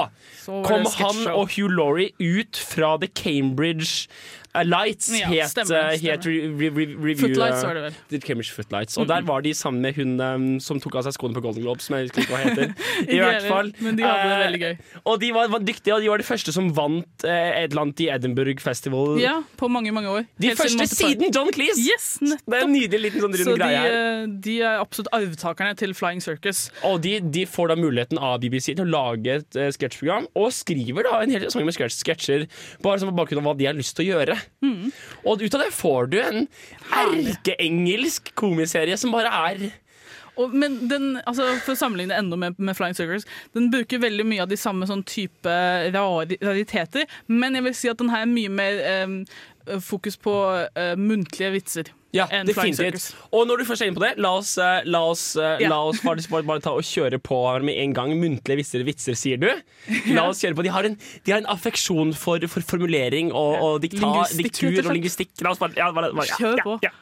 så 0.46 0.61
kom 0.62 0.84
han 0.86 1.16
og 1.32 1.48
Hugh 1.57 1.72
Laurie 1.74 1.95
ut 2.18 2.57
fra 2.57 2.97
The 2.99 3.09
Cambridge 3.09 4.09
Lights, 4.64 5.11
Ja, 5.12 5.28
het, 5.28 5.50
stemmer, 5.52 5.66
stemmer. 5.96 6.12
het 6.14 6.26
re, 6.26 6.34
re, 6.57 6.70
re, 6.70 6.86
review, 6.96 7.18
Footlights 7.20 7.61
eh, 7.62 7.66
var 7.68 7.74
det 7.74 7.82
vel. 7.86 7.96
The 8.09 8.18
Cambridge 8.24 8.52
Footlights. 8.57 8.96
Og 8.96 9.09
der 9.11 9.22
var 9.28 9.40
de 9.44 9.52
sammen 9.54 9.80
med 9.82 9.94
hun 9.98 10.20
um, 10.20 10.46
som 10.61 10.80
tok 10.80 10.96
av 10.96 11.07
seg 11.09 11.16
skoene 11.18 11.34
på 11.36 11.42
Golden 11.44 11.62
Globes, 11.66 11.84
som 11.90 11.96
jeg 11.98 12.07
husker 12.09 12.22
ikke 12.24 12.32
hva 12.32 12.42
heter. 12.46 12.72
I 13.16 13.20
hvert 13.20 13.46
fall. 13.50 13.72
men 13.84 13.96
de 13.98 14.02
hadde 14.07 14.28
det 14.30 14.36
Eh, 14.36 14.44
veldig 14.46 14.61
gøy. 14.62 14.74
Og 15.04 15.20
de 15.20 15.30
var, 15.36 15.48
var 15.52 15.61
dyktige, 15.66 15.94
og 15.94 16.00
de 16.04 16.09
var 16.12 16.18
de 16.22 16.26
første 16.28 16.52
som 16.54 16.70
vant 16.76 17.24
eh, 17.26 17.62
et 17.64 17.70
eller 17.70 17.82
annet 17.86 18.00
i 18.00 18.09
Edinburgh 18.14 18.61
Festival. 18.62 19.16
Ja, 19.20 19.36
på 19.57 19.68
mange, 19.68 19.92
mange 19.92 20.09
år. 20.12 20.26
De 20.40 20.50
Helt 20.52 20.61
første 20.61 20.86
siden 20.92 21.32
John 21.34 21.50
Cleese! 21.54 21.80
Yes, 21.82 22.09
nettopp. 22.22 22.46
Det 22.52 22.61
er 22.61 22.66
en 22.66 22.72
nydelig 22.76 23.02
liten 23.11 23.24
sånn 23.26 23.36
rund 23.36 23.50
Så 23.52 23.57
greie 23.59 23.80
her. 23.82 23.96
eh, 24.22 24.26
de 24.46 24.57
er 24.62 24.80
absolutt 24.82 25.11
arvtakerne 25.16 25.76
til 25.78 25.94
Flying 25.96 26.22
Circus. 26.24 26.66
Og 26.86 27.00
de, 27.04 27.18
de 27.20 27.46
får 27.48 27.72
da 27.72 27.76
muligheten 27.80 28.18
av 28.22 28.40
BBC 28.42 28.72
til 28.76 28.84
å 28.86 28.90
lage 28.90 29.38
et 29.40 29.59
uh, 29.59 29.68
sketsjprogram, 29.74 30.28
og 30.36 30.50
skriver 30.54 31.07
da 31.09 31.20
en 31.24 31.32
hel 31.34 31.46
sesong 31.48 31.66
med 31.66 31.76
sketsjer 31.76 32.46
bare 32.84 33.00
som 33.02 33.11
på 33.11 33.16
bakgrunn 33.18 33.42
av 33.42 33.50
hva 33.50 33.57
de 33.59 33.66
har 33.68 33.76
lyst 33.76 33.96
til 33.98 34.07
å 34.07 34.16
gjøre. 34.16 34.36
Mm. 34.64 34.92
Og 35.24 35.42
ut 35.42 35.57
av 35.57 35.64
det 35.64 35.72
får 35.76 36.12
du 36.12 36.20
en 36.22 36.47
erkeengelsk 36.97 38.32
komiserie 38.38 38.97
som 39.01 39.14
bare 39.14 39.32
er 39.51 39.66
Og, 40.36 40.53
men 40.53 40.82
den, 40.90 41.14
altså, 41.24 41.47
for 41.64 41.72
å 41.72 41.80
sammenligne 41.80 42.16
enda 42.18 42.36
med, 42.36 42.59
med 42.61 42.76
Flying 42.76 42.97
Circles, 42.97 43.24
den 43.57 43.70
bruker 43.72 44.03
veldig 44.03 44.26
mye 44.28 44.42
av 44.44 44.51
de 44.51 44.59
samme 44.61 44.84
sånn 44.84 45.01
type 45.09 45.53
rari, 45.94 46.36
rariteter, 46.44 47.07
men 47.32 47.57
jeg 47.57 47.64
vil 47.64 47.76
si 47.78 47.88
at 47.88 48.03
den 48.03 48.12
her 48.12 48.26
er 48.26 48.28
mye 48.28 48.53
mer 48.53 48.82
eh, 48.84 49.78
fokus 49.80 50.20
på 50.20 50.34
eh, 50.76 50.92
muntlige 51.01 51.55
vitser. 51.55 51.92
Ja, 52.17 52.27
enn 52.33 52.49
Flying. 52.53 52.75
Circus. 52.79 53.07
Og 53.33 53.47
når 53.49 53.62
du 53.62 53.64
først 53.69 53.83
er 53.85 53.91
inne 53.91 53.99
på 54.01 54.05
det, 54.07 54.12
la 54.19 54.33
oss, 54.41 54.55
eh, 54.59 54.81
la 54.89 55.03
oss, 55.12 55.25
eh, 55.37 55.57
Ja. 55.62 55.69
la 55.73 55.79
oss 55.91 56.01
bare, 56.05 56.25
bare, 56.31 56.43
bare 56.49 56.61
ta 56.64 56.71
og 56.77 56.83
kjøre 56.85 57.19
på 57.23 57.41
med 57.62 57.77
en 57.85 57.95
gang. 57.95 58.14
Muntlige 58.21 58.57
vitser, 58.62 58.85
vitser, 58.89 59.14
sier 59.19 59.37
du. 59.43 59.49
La 60.14 60.27
oss 60.31 60.41
kjøre 60.43 60.57
på. 60.59 60.64
De 60.67 60.73
har 60.75 60.85
en, 60.89 60.99
de 61.25 61.33
har 61.33 61.39
en 61.45 61.51
affeksjon 61.57 62.14
for, 62.14 62.41
for 62.49 62.61
formulering 62.67 63.33
og, 63.33 63.57
og 63.62 63.83
dikta, 63.87 64.25
diktur 64.37 64.81
og 64.87 64.95
lingvistikk. 64.97 65.31
La 65.45 65.51
oss 65.55 65.59
bare, 65.62 65.77
ja, 65.77 65.93
bare, 65.93 66.12
bare, 66.17 66.27
ja, 66.33 66.37
Kjør 66.41 66.57
ja, 66.57 66.64
på. 66.64 66.79
ja. 66.83 66.95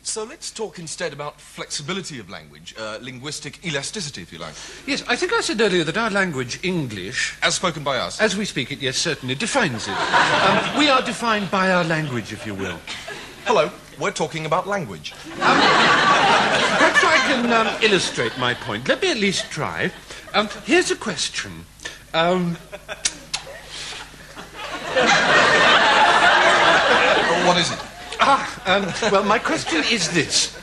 So 0.00 0.24
let's 0.24 0.50
talk 0.50 0.78
instead 0.78 1.12
about 1.12 1.38
flexibility 1.38 2.18
of 2.18 2.30
language, 2.30 2.74
uh, 2.78 2.96
linguistic 3.02 3.58
elasticity, 3.62 4.22
if 4.22 4.32
you 4.32 4.38
like. 4.38 4.54
Yes, 4.86 5.02
I 5.06 5.16
think 5.16 5.32
I 5.34 5.42
said 5.42 5.60
earlier 5.60 5.84
that 5.84 5.98
our 5.98 6.08
language, 6.08 6.60
English, 6.62 7.34
As 7.42 7.56
spoken 7.56 7.84
by 7.84 7.98
us. 7.98 8.18
as 8.18 8.34
we 8.34 8.46
speak 8.46 8.70
it, 8.72 8.80
yes, 8.80 8.96
certainly 8.96 9.34
defines 9.34 9.86
it. 9.86 9.92
Um, 9.92 10.78
we 10.78 10.88
are 10.88 11.02
defined 11.02 11.50
by 11.50 11.72
our 11.72 11.84
language, 11.84 12.32
if 12.32 12.46
you 12.46 12.54
will. 12.54 12.78
Hello, 13.44 13.70
we're 13.98 14.12
talking 14.12 14.46
about 14.46 14.66
language. 14.66 15.12
Perhaps 15.36 17.04
I 17.04 17.18
can 17.26 17.52
um, 17.52 17.82
illustrate 17.82 18.36
my 18.38 18.54
point. 18.54 18.88
Let 18.88 19.02
me 19.02 19.10
at 19.10 19.18
least 19.18 19.50
try. 19.50 19.90
Um, 20.34 20.48
here's 20.64 20.90
a 20.90 20.96
question. 20.96 21.64
Um, 22.14 22.56
what 27.46 27.58
is 27.58 27.70
it? 27.72 27.78
ah, 28.20 28.62
um, 28.66 29.12
well, 29.12 29.24
my 29.24 29.38
question 29.38 29.82
is 29.90 30.08
this. 30.10 30.56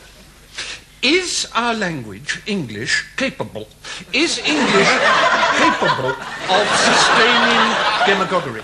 Is 1.02 1.48
our 1.54 1.74
language, 1.74 2.42
English, 2.48 3.06
capable? 3.16 3.68
Is 4.12 4.40
English 4.40 4.92
capable 5.62 6.14
of 6.50 6.66
sustaining 6.82 7.66
demagoguery? 8.08 8.64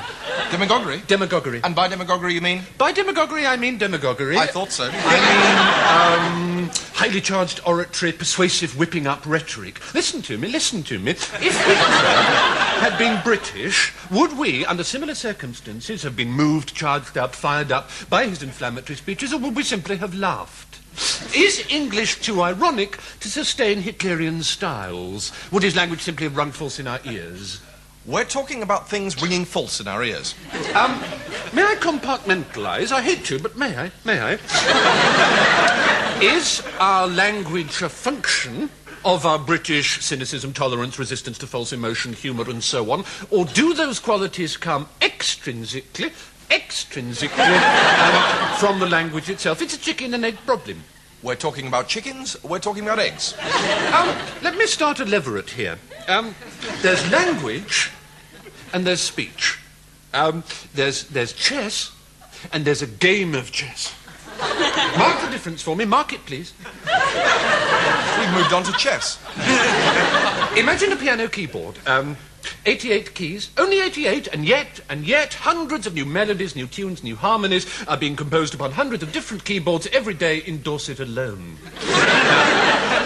Demagoguery? 0.51 1.01
Demagoguery. 1.07 1.61
And 1.63 1.73
by 1.73 1.87
demagoguery 1.87 2.33
you 2.33 2.41
mean? 2.41 2.63
By 2.77 2.91
demagoguery, 2.91 3.47
I 3.47 3.55
mean 3.55 3.77
demagoguery. 3.77 4.37
I 4.37 4.47
thought 4.47 4.71
so. 4.71 4.89
I 4.91 6.27
mean, 6.51 6.67
um, 6.67 6.69
highly 6.93 7.21
charged 7.21 7.61
oratory, 7.65 8.11
persuasive 8.11 8.77
whipping 8.77 9.07
up 9.07 9.25
rhetoric. 9.25 9.79
Listen 9.93 10.21
to 10.23 10.37
me, 10.37 10.49
listen 10.49 10.83
to 10.83 10.99
me. 10.99 11.11
If 11.11 11.57
Hitler 11.57 12.11
had 12.83 12.97
been 12.97 13.21
British, 13.23 13.93
would 14.11 14.37
we, 14.37 14.65
under 14.65 14.83
similar 14.83 15.15
circumstances, 15.15 16.03
have 16.03 16.17
been 16.17 16.31
moved, 16.31 16.75
charged 16.75 17.17
up, 17.17 17.33
fired 17.33 17.71
up 17.71 17.89
by 18.09 18.27
his 18.27 18.43
inflammatory 18.43 18.97
speeches, 18.97 19.31
or 19.31 19.39
would 19.39 19.55
we 19.55 19.63
simply 19.63 19.95
have 19.97 20.13
laughed? 20.13 20.79
Is 21.33 21.65
English 21.69 22.19
too 22.19 22.41
ironic 22.41 22.99
to 23.21 23.29
sustain 23.29 23.81
Hitlerian 23.81 24.43
styles? 24.43 25.31
Would 25.51 25.63
his 25.63 25.77
language 25.77 26.01
simply 26.01 26.25
have 26.25 26.35
rung 26.35 26.51
false 26.51 26.77
in 26.77 26.87
our 26.87 26.99
ears? 27.05 27.61
We're 28.05 28.25
talking 28.25 28.63
about 28.63 28.89
things 28.89 29.21
ringing 29.21 29.45
false 29.45 29.79
in 29.79 29.87
our 29.87 30.03
ears. 30.03 30.33
Um, 30.73 30.99
may 31.53 31.63
I 31.63 31.75
compartmentalize? 31.79 32.91
I 32.91 33.01
hate 33.01 33.23
to, 33.25 33.37
but 33.37 33.55
may 33.55 33.77
I? 33.77 33.91
May 34.03 34.19
I? 34.19 34.39
Is 36.19 36.63
our 36.79 37.07
language 37.07 37.83
a 37.83 37.89
function 37.89 38.71
of 39.05 39.25
our 39.27 39.37
British 39.37 40.03
cynicism, 40.03 40.51
tolerance, 40.51 40.97
resistance 40.97 41.37
to 41.39 41.47
false 41.47 41.73
emotion, 41.73 42.13
humour, 42.13 42.49
and 42.49 42.63
so 42.63 42.91
on? 42.91 43.05
Or 43.29 43.45
do 43.45 43.75
those 43.75 43.99
qualities 43.99 44.57
come 44.57 44.87
extrinsically, 44.99 46.11
extrinsically 46.49 47.37
um, 47.39 48.57
from 48.57 48.79
the 48.79 48.87
language 48.87 49.29
itself? 49.29 49.61
It's 49.61 49.75
a 49.75 49.79
chicken 49.79 50.15
and 50.15 50.25
egg 50.25 50.37
problem. 50.47 50.83
We're 51.21 51.35
talking 51.35 51.67
about 51.67 51.87
chickens, 51.87 52.35
we're 52.43 52.57
talking 52.57 52.83
about 52.83 52.97
eggs. 52.97 53.35
Um, 53.93 54.15
let 54.41 54.57
me 54.57 54.65
start 54.65 54.99
a 54.99 55.05
leveret 55.05 55.51
here. 55.51 55.77
Um, 56.07 56.35
there's 56.81 57.09
language 57.11 57.91
and 58.73 58.85
there's 58.85 59.01
speech. 59.01 59.59
Um, 60.13 60.43
there's, 60.73 61.05
there's 61.05 61.33
chess 61.33 61.91
and 62.51 62.65
there's 62.65 62.81
a 62.81 62.87
game 62.87 63.35
of 63.35 63.51
chess. 63.51 63.93
Mark 64.97 65.21
the 65.21 65.29
difference 65.29 65.61
for 65.61 65.75
me. 65.75 65.85
Mark 65.85 66.13
it, 66.13 66.25
please. 66.25 66.53
We've 66.85 68.33
moved 68.33 68.53
on 68.53 68.63
to 68.63 68.71
chess. 68.73 69.19
Imagine 70.57 70.91
a 70.91 70.95
piano 70.95 71.27
keyboard. 71.27 71.77
Um, 71.85 72.17
88 72.65 73.13
keys, 73.13 73.49
only 73.57 73.81
88, 73.81 74.27
and 74.27 74.45
yet, 74.45 74.79
and 74.89 75.05
yet, 75.05 75.33
hundreds 75.33 75.87
of 75.87 75.93
new 75.93 76.05
melodies, 76.05 76.55
new 76.55 76.67
tunes, 76.67 77.03
new 77.03 77.15
harmonies 77.15 77.65
are 77.87 77.97
being 77.97 78.15
composed 78.15 78.53
upon 78.53 78.71
hundreds 78.71 79.03
of 79.03 79.11
different 79.11 79.43
keyboards 79.43 79.87
every 79.93 80.13
day 80.13 80.39
in 80.39 80.61
Dorset 80.61 80.99
alone. 80.99 81.57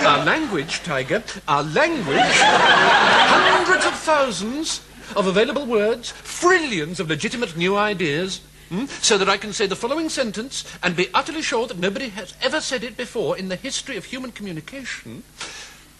our 0.05 0.23
language, 0.23 0.83
Tiger, 0.83 1.23
our 1.47 1.63
language, 1.63 2.19
hundreds 2.19 3.85
of 3.85 3.93
thousands 3.93 4.81
of 5.15 5.27
available 5.27 5.65
words, 5.65 6.13
trillions 6.23 6.99
of 6.99 7.09
legitimate 7.09 7.57
new 7.57 7.75
ideas, 7.75 8.41
hmm, 8.69 8.85
so 8.85 9.17
that 9.17 9.29
I 9.29 9.37
can 9.37 9.53
say 9.53 9.65
the 9.67 9.75
following 9.75 10.09
sentence 10.09 10.63
and 10.83 10.95
be 10.95 11.09
utterly 11.13 11.41
sure 11.41 11.67
that 11.67 11.79
nobody 11.79 12.09
has 12.09 12.33
ever 12.41 12.61
said 12.61 12.83
it 12.83 12.97
before 12.97 13.37
in 13.37 13.49
the 13.49 13.55
history 13.55 13.97
of 13.97 14.05
human 14.05 14.31
communication. 14.31 15.23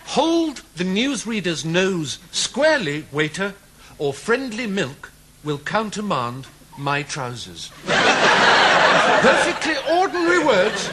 Hold 0.06 0.62
the 0.76 0.84
newsreader's 0.84 1.66
nose 1.66 2.20
squarely, 2.32 3.06
waiter, 3.12 3.54
or 3.98 4.14
friendly 4.14 4.68
milk 4.68 5.12
will 5.44 5.58
countermand 5.58 6.48
my 6.78 7.04
trousers. 7.04 7.72
Perfectly 7.86 9.76
ordinary 9.92 10.44
words, 10.46 10.90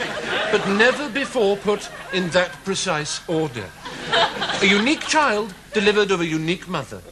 but 0.50 0.66
never 0.68 1.08
before 1.10 1.56
put 1.56 1.90
in 2.12 2.30
that 2.30 2.52
precise 2.64 3.20
order. 3.28 3.68
A 4.62 4.66
unique 4.66 5.00
child 5.00 5.54
delivered 5.72 6.10
of 6.10 6.20
a 6.20 6.26
unique 6.26 6.66
mother. 6.66 7.02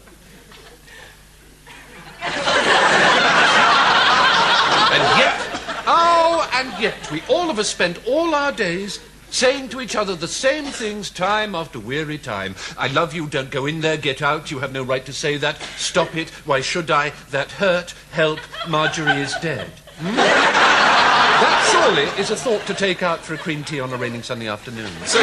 And 4.93 5.03
yet, 5.19 5.41
oh, 5.87 6.51
and 6.55 6.83
yet, 6.83 7.11
we 7.11 7.23
all 7.29 7.51
of 7.51 7.59
us 7.59 7.69
spend 7.69 8.01
all 8.07 8.35
our 8.35 8.53
days 8.53 9.01
saying 9.31 9.69
to 9.71 9.81
each 9.81 9.97
other 9.97 10.15
the 10.15 10.29
same 10.29 10.65
things 10.65 11.11
time 11.11 11.55
after 11.55 11.79
weary 11.79 12.19
time. 12.19 12.55
I 12.77 12.89
love 12.89 13.15
you, 13.15 13.27
don't 13.27 13.51
go 13.51 13.67
in 13.67 13.81
there, 13.81 13.97
get 13.97 14.23
out, 14.23 14.51
you 14.51 14.59
have 14.59 14.73
no 14.73 14.83
right 14.83 15.05
to 15.07 15.13
say 15.13 15.37
that, 15.39 15.61
stop 15.77 16.15
it, 16.17 16.31
why 16.47 16.61
should 16.61 16.91
I, 16.91 17.13
that 17.31 17.51
hurt, 17.53 17.95
help, 18.11 18.41
Marjorie 18.69 19.21
is 19.21 19.35
dead. 19.41 19.69
Hmm? 19.99 20.17
That 20.17 21.71
surely 21.73 22.05
is 22.21 22.31
a 22.31 22.37
thought 22.37 22.67
to 22.67 22.75
take 22.75 23.03
out 23.03 23.21
for 23.21 23.35
a 23.35 23.39
cream 23.39 23.65
tea 23.65 23.81
on 23.81 23.93
a 23.93 23.97
raining 23.97 24.23
sunny 24.23 24.47
afternoon. 24.47 24.91
So, 25.07 25.21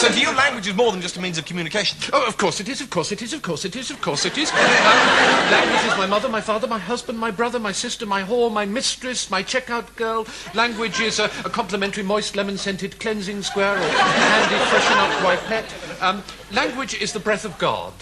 so 0.00 0.08
to 0.08 0.18
you, 0.18 0.34
language 0.34 0.66
is 0.66 0.74
more 0.74 0.92
than 0.92 1.02
just 1.02 1.18
a 1.18 1.20
means 1.20 1.36
of 1.36 1.44
communication. 1.44 1.98
Oh, 2.14 2.26
of 2.26 2.38
course 2.38 2.58
it 2.58 2.70
is, 2.70 2.80
of 2.80 2.88
course 2.88 3.12
it 3.12 3.20
is, 3.20 3.34
of 3.34 3.42
course 3.42 3.66
it 3.66 3.76
is, 3.76 3.90
of 3.90 4.00
course 4.00 4.24
it 4.24 4.38
is. 4.38 4.50
Um, 4.50 4.56
language 5.50 5.92
is 5.92 5.98
my 5.98 6.06
mother, 6.06 6.26
my 6.30 6.40
father, 6.40 6.66
my 6.66 6.78
husband, 6.78 7.18
my 7.18 7.30
brother, 7.30 7.58
my 7.58 7.72
sister, 7.72 8.06
my 8.06 8.22
whore, 8.22 8.50
my 8.50 8.64
mistress, 8.64 9.30
my 9.30 9.42
checkout 9.42 9.94
girl. 9.96 10.26
Language 10.54 11.00
is 11.00 11.18
a, 11.18 11.24
a 11.44 11.50
complimentary 11.50 12.02
moist 12.02 12.34
lemon-scented 12.34 12.98
cleansing 12.98 13.42
square 13.42 13.74
or 13.74 13.88
handy 13.88 14.64
freshen 14.70 14.96
up 14.96 15.10
wipette. 15.22 16.02
Um, 16.02 16.22
language 16.50 16.94
is 16.94 17.12
the 17.12 17.20
breath 17.20 17.44
of 17.44 17.58
God. 17.58 17.92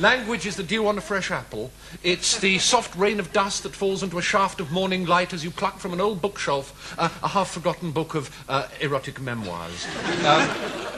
Language 0.00 0.44
is 0.44 0.56
the 0.56 0.64
dew 0.64 0.88
on 0.88 0.98
a 0.98 1.00
fresh 1.00 1.30
apple. 1.30 1.70
It's 2.02 2.38
the 2.38 2.58
soft 2.58 2.96
rain 2.96 3.20
of 3.20 3.32
dust 3.32 3.62
that 3.62 3.74
falls 3.74 4.02
into 4.02 4.18
a 4.18 4.22
shaft 4.22 4.60
of 4.60 4.72
morning 4.72 5.06
light 5.06 5.32
as 5.32 5.44
you 5.44 5.52
pluck 5.52 5.78
from 5.78 5.92
an 5.92 6.00
old 6.00 6.20
bookshelf 6.20 6.94
uh, 6.98 7.08
a 7.22 7.28
half-forgotten 7.28 7.92
book 7.92 8.16
of 8.16 8.30
uh, 8.48 8.66
erotic 8.80 9.20
memoirs. 9.20 9.86
Um, 10.24 10.97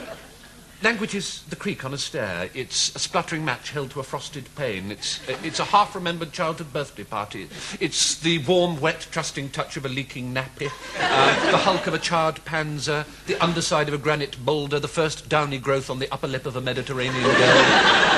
Language 0.83 1.13
is 1.13 1.43
the 1.43 1.55
creak 1.55 1.85
on 1.85 1.93
a 1.93 1.97
stair. 1.97 2.49
It's 2.55 2.95
a 2.95 2.99
spluttering 2.99 3.45
match 3.45 3.69
held 3.69 3.91
to 3.91 3.99
a 3.99 4.03
frosted 4.03 4.53
pane. 4.55 4.91
It's, 4.91 5.19
it's 5.43 5.59
a 5.59 5.65
half-remembered 5.65 6.31
childhood 6.31 6.73
birthday 6.73 7.03
party. 7.03 7.49
It's 7.79 8.15
the 8.15 8.39
warm, 8.39 8.81
wet, 8.81 9.07
trusting 9.11 9.51
touch 9.51 9.77
of 9.77 9.85
a 9.85 9.89
leaking 9.89 10.33
nappy. 10.33 10.71
Uh, 10.99 11.51
the 11.51 11.57
hulk 11.57 11.85
of 11.85 11.93
a 11.93 11.99
charred 11.99 12.37
panzer. 12.45 13.05
The 13.27 13.37
underside 13.43 13.89
of 13.89 13.93
a 13.93 13.99
granite 13.99 14.43
boulder. 14.43 14.79
The 14.79 14.87
first 14.87 15.29
downy 15.29 15.59
growth 15.59 15.91
on 15.91 15.99
the 15.99 16.11
upper 16.11 16.27
lip 16.27 16.47
of 16.47 16.55
a 16.55 16.61
Mediterranean 16.61 17.21
girl. 17.21 17.63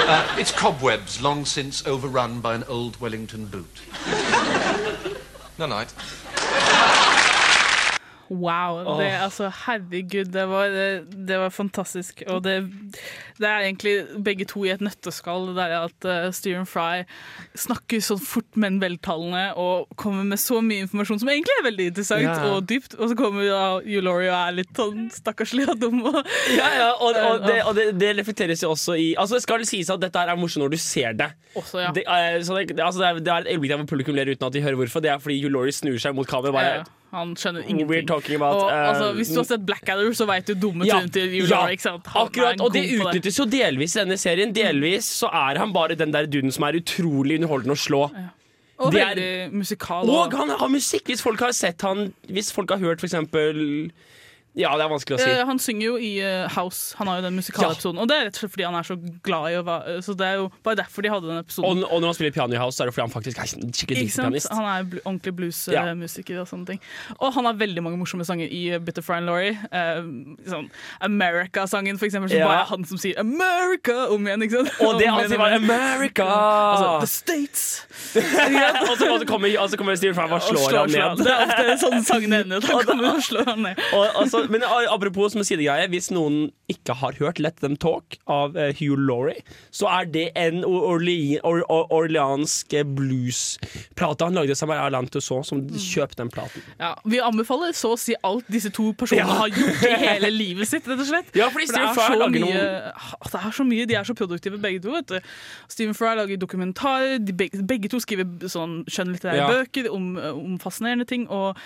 Uh, 0.07 0.35
it's 0.39 0.53
cobwebs 0.53 1.21
long 1.21 1.43
since 1.43 1.85
overrun 1.85 2.39
by 2.39 2.55
an 2.55 2.63
old 2.69 2.99
Wellington 3.01 3.45
boot. 3.45 3.81
No 5.59 5.65
night. 5.65 5.93
Wow. 8.33 8.97
Det, 8.97 9.09
altså, 9.21 9.49
herregud, 9.65 10.31
det 10.33 10.45
var, 10.49 10.71
det, 10.73 10.87
det 11.27 11.37
var 11.39 11.53
fantastisk. 11.53 12.23
Og 12.31 12.41
det, 12.45 12.55
det 13.37 13.47
er 13.47 13.67
egentlig 13.67 14.23
begge 14.25 14.47
to 14.49 14.63
i 14.65 14.71
et 14.73 14.81
nøtteskall. 14.83 15.49
Det 15.51 15.57
der 15.59 15.75
at 15.83 16.07
uh, 16.07 16.29
Stephen 16.35 16.65
Fry 16.69 17.03
snakker 17.59 18.01
sånn 18.03 18.21
fort, 18.23 18.49
men 18.59 18.79
veltalende, 18.81 19.45
og 19.59 19.91
kommer 19.99 20.25
med 20.27 20.41
så 20.41 20.61
mye 20.65 20.87
informasjon 20.87 21.21
som 21.21 21.31
egentlig 21.33 21.57
er 21.59 21.67
veldig 21.69 21.89
interessant 21.91 22.23
Ja. 22.23 22.37
og 22.53 22.65
dypt. 22.69 22.97
Og 22.99 23.11
så 23.11 23.17
kommer 23.19 23.45
da 23.47 23.63
Laurie 24.03 24.31
og 24.31 24.39
er 24.39 24.57
litt 24.61 24.73
sånn 24.77 25.07
stakkarslig 25.13 25.67
og 25.69 25.79
dum. 25.81 26.01
Og, 26.09 26.19
Ja, 26.53 26.69
ja, 26.79 26.89
og, 26.97 27.13
og, 27.13 27.45
det, 27.47 27.59
og 27.67 27.77
det, 27.99 28.11
reflekteres 28.17 28.63
jo 28.63 28.73
også 28.73 28.95
i 28.99 29.13
Altså 29.19 29.37
Det 29.37 29.43
skal 29.45 29.63
sies 29.67 29.89
at 29.93 30.01
dette 30.01 30.19
her 30.19 30.31
er 30.31 30.39
morsomt 30.39 30.65
når 30.65 30.75
du 30.75 30.81
ser 30.81 31.15
det. 31.17 31.29
Også, 31.55 31.81
ja. 31.81 31.93
det, 31.95 32.03
er, 32.07 32.41
så 32.45 32.57
det, 32.57 32.77
altså 32.79 33.01
det, 33.01 33.07
er, 33.07 33.21
det 33.23 33.33
er 33.33 33.45
et 33.45 33.53
øyeblikk 33.55 33.73
der 33.73 33.81
hvor 33.81 33.89
publikum 33.93 34.17
ler 34.17 34.33
uten 34.33 34.47
at 34.47 34.55
de 34.55 34.63
hører 34.63 34.79
hvorfor. 34.81 35.03
Det 35.03 35.13
er 35.13 35.23
fordi 35.23 35.39
Hugh 35.43 35.71
snur 35.73 35.97
seg 36.01 36.15
mot 36.17 36.29
kameraet 36.29 36.89
han 37.13 37.33
skjønner 37.37 37.63
ingenting. 37.69 38.35
about, 38.35 38.57
og, 38.57 38.69
uh, 38.69 38.89
altså, 38.89 39.09
hvis 39.17 39.31
du 39.33 39.39
har 39.39 39.47
sett 39.47 39.65
Blackadder, 39.67 40.09
så 40.17 40.25
vet 40.29 40.47
du 40.49 40.53
dumme 40.57 40.87
Ja, 40.89 40.99
til 41.05 41.29
Hugh 41.29 41.49
ja, 41.51 41.61
ikke 41.69 41.85
sant? 41.85 42.07
Han 42.13 42.21
er 42.21 42.29
Akkurat, 42.31 42.61
og 42.65 42.73
det 42.73 42.83
utnyttes 42.97 43.37
jo 43.37 43.45
delvis 43.45 43.95
i 43.95 43.99
denne 44.01 44.17
serien. 44.17 44.53
Delvis 44.55 45.09
så 45.21 45.29
er 45.29 45.61
han 45.61 45.73
bare 45.75 45.95
den 45.99 46.11
der 46.15 46.25
duden 46.25 46.51
som 46.51 46.65
er 46.67 46.79
utrolig 46.81 47.37
underholdende 47.39 47.77
å 47.77 47.83
slå. 47.83 48.01
Og 48.79 48.91
Det 48.91 49.01
er- 49.01 49.15
veldig 49.15 49.53
musikal. 49.53 50.09
Og 50.09 50.33
han 50.33 50.49
har 50.49 50.67
musikk! 50.67 51.05
Hvis 51.05 51.21
folk 51.21 51.39
har 51.39 51.51
sett 51.53 51.81
han 51.81 52.13
Hvis 52.27 52.51
folk 52.51 52.69
har 52.71 52.79
hørt 52.79 52.99
for 52.99 53.07
eksempel 53.07 53.91
Ja, 54.53 54.69
det 54.77 54.83
er 54.85 54.89
vanskelig 54.91 55.17
å 55.17 55.21
si. 55.23 55.31
Uh, 55.33 55.45
han 55.49 55.57
synger 55.57 55.85
jo 55.87 55.93
i 55.97 56.11
uh, 56.21 56.45
House. 56.53 56.93
Han 56.99 57.09
har 57.09 57.17
jo 57.17 57.23
den 57.25 57.37
musikalepisoden. 57.39 57.97
Og 58.03 58.09
det 58.09 58.17
er 58.19 58.27
rett 58.27 58.35
og 58.37 58.43
slett 58.43 58.53
fordi 58.53 58.65
han 58.67 58.75
er 58.77 58.85
så 58.85 58.97
glad 59.25 59.47
i 59.49 59.55
å 59.57 59.63
være 59.65 59.95
Så 60.05 60.13
det 60.19 60.27
er 60.27 60.35
jo 60.43 60.49
bare 60.65 60.77
derfor 60.77 61.01
de 61.05 61.09
hadde 61.09 61.29
den 61.31 61.39
episoden. 61.41 61.81
og 61.87 62.01
når 62.03 62.11
han 62.11 62.17
spiller 62.19 62.35
piano 62.35 62.53
i 62.53 62.59
house, 62.61 62.77
så 62.77 62.83
er 62.83 62.91
det 62.91 62.93
fordi 62.93 63.07
han 63.07 63.13
faktisk 63.15 63.39
er 63.41 63.49
skikkelig 63.49 64.03
Ikke 64.03 64.27
pianist. 64.27 64.51
Han 64.53 64.67
er 64.69 64.85
bl 64.91 65.01
ordentlig 65.01 65.33
Ja. 65.73 65.81
bluesmusiker 65.87 66.41
og 66.43 66.47
sånne 66.51 66.67
ting. 66.69 66.81
Og 67.17 67.33
han 67.33 67.49
har 67.49 67.57
veldig 67.57 67.83
mange 67.87 67.97
morsomme 67.97 68.25
sanger 68.29 68.45
i 68.53 68.61
uh, 68.75 68.77
Bitter 68.77 69.09
and 69.15 69.25
Laurie. 69.25 69.57
Uh, 69.73 70.37
sånn 70.45 70.69
America-sangen, 71.01 71.97
for 71.97 72.05
eksempel, 72.05 72.29
Så 72.29 72.37
Ja. 72.37 72.45
bare 72.47 72.61
er 72.61 72.69
han 72.69 72.85
som 72.85 72.97
sier 72.97 73.17
'America' 73.17 74.13
om 74.13 74.27
igjen. 74.27 74.43
ikke 74.43 74.61
sant? 74.61 74.81
Og 74.85 74.99
det 74.99 75.07
han 75.09 75.29
sier 75.29 75.37
var 75.37 75.49
bare. 75.49 75.59
'America'! 75.65 76.29
Altså, 76.29 76.99
The 76.99 77.07
States! 77.07 77.87
og, 78.89 78.97
så, 78.97 79.09
og 79.13 79.19
så 79.19 79.25
kommer, 79.25 79.49
og 79.59 79.69
så 79.69 79.77
kommer 79.77 79.95
Steve 79.95 80.13
Fry 80.13 80.23
og 80.29 80.31
Og 80.33 80.41
slår, 80.41 80.69
slår 80.69 80.79
han 80.79 81.17
ned. 81.17 81.25
Det 81.25 81.31
er 81.33 81.41
ofte 81.47 81.77
sånn 81.87 82.03
sangen 82.05 82.33
ender. 82.33 82.59
Da 82.59 82.81
kommer 82.85 83.05
han 83.09 83.15
og 83.17 83.23
slår 83.23 83.45
han 83.49 83.61
ned. 83.65 83.81
og, 83.93 84.07
og 84.15 84.29
så 84.29 84.42
og, 84.42 84.42
men 84.53 84.63
apropos 84.67 85.31
som 85.33 85.39
en 85.41 85.45
sidegreie, 85.47 85.87
hvis 85.91 86.09
noen 86.11 86.51
ikke 86.71 86.95
har 86.97 87.13
hørt 87.19 87.39
Let 87.39 87.57
Them 87.61 87.75
Talk 87.77 88.17
av 88.27 88.55
uh, 88.57 88.71
Hugh 88.79 88.97
Laurie, 88.97 89.41
så 89.71 89.87
er 89.91 90.05
det 90.09 90.25
en 90.39 90.63
orli, 90.65 91.37
or, 91.43 91.61
or, 91.69 91.85
orleansk 91.93 92.73
eh, 92.73 92.83
bluesplate 92.87 94.23
han 94.25 94.33
lagde 94.37 94.55
sammen 94.55 94.77
med 94.77 94.85
Alain 94.85 95.07
Tussaud, 95.11 95.45
som 95.45 95.61
kjøpte 95.69 96.21
den 96.23 96.31
platen. 96.33 96.63
Ja, 96.79 96.93
vi 97.05 97.19
anbefaler 97.23 97.73
så 97.77 97.93
å 97.95 97.99
si 97.99 98.15
alt 98.25 98.47
disse 98.51 98.71
to 98.73 98.91
personene 98.97 99.27
Ja. 99.27 99.39
har 99.43 99.53
gjort 99.53 99.83
i 99.89 99.93
hele 100.07 100.31
livet 100.33 100.69
sitt, 100.69 100.87
rett 100.89 100.99
og 101.03 101.07
slett. 101.09 101.31
Ja, 101.37 101.49
fordi 101.53 101.67
For 101.69 101.77
det 101.77 101.83
er 101.83 101.93
Fry 101.93 102.07
så 102.07 102.17
mye, 102.19 102.43
noen- 102.43 103.29
det 103.33 103.41
er 103.43 103.57
så 103.59 103.67
mye, 103.67 103.85
De 103.89 103.95
er 103.99 104.07
så 104.07 104.15
produktive 104.17 104.59
begge 104.61 104.81
to. 104.83 104.91
Vet 104.95 105.07
du. 105.13 105.19
Stephen 105.71 105.93
Fry 105.97 106.13
lager 106.17 106.37
dokumentarer, 106.41 107.19
de 107.23 107.33
begge, 107.37 107.61
begge 107.67 107.91
to 107.91 107.99
skriver 108.03 108.47
sånn 108.51 108.79
skjønnlitterære 108.89 109.41
Ja. 109.43 109.47
bøker 109.51 109.91
om, 109.93 110.13
om 110.33 110.57
fascinerende 110.61 111.05
ting. 111.09 111.27
Og, 111.29 111.57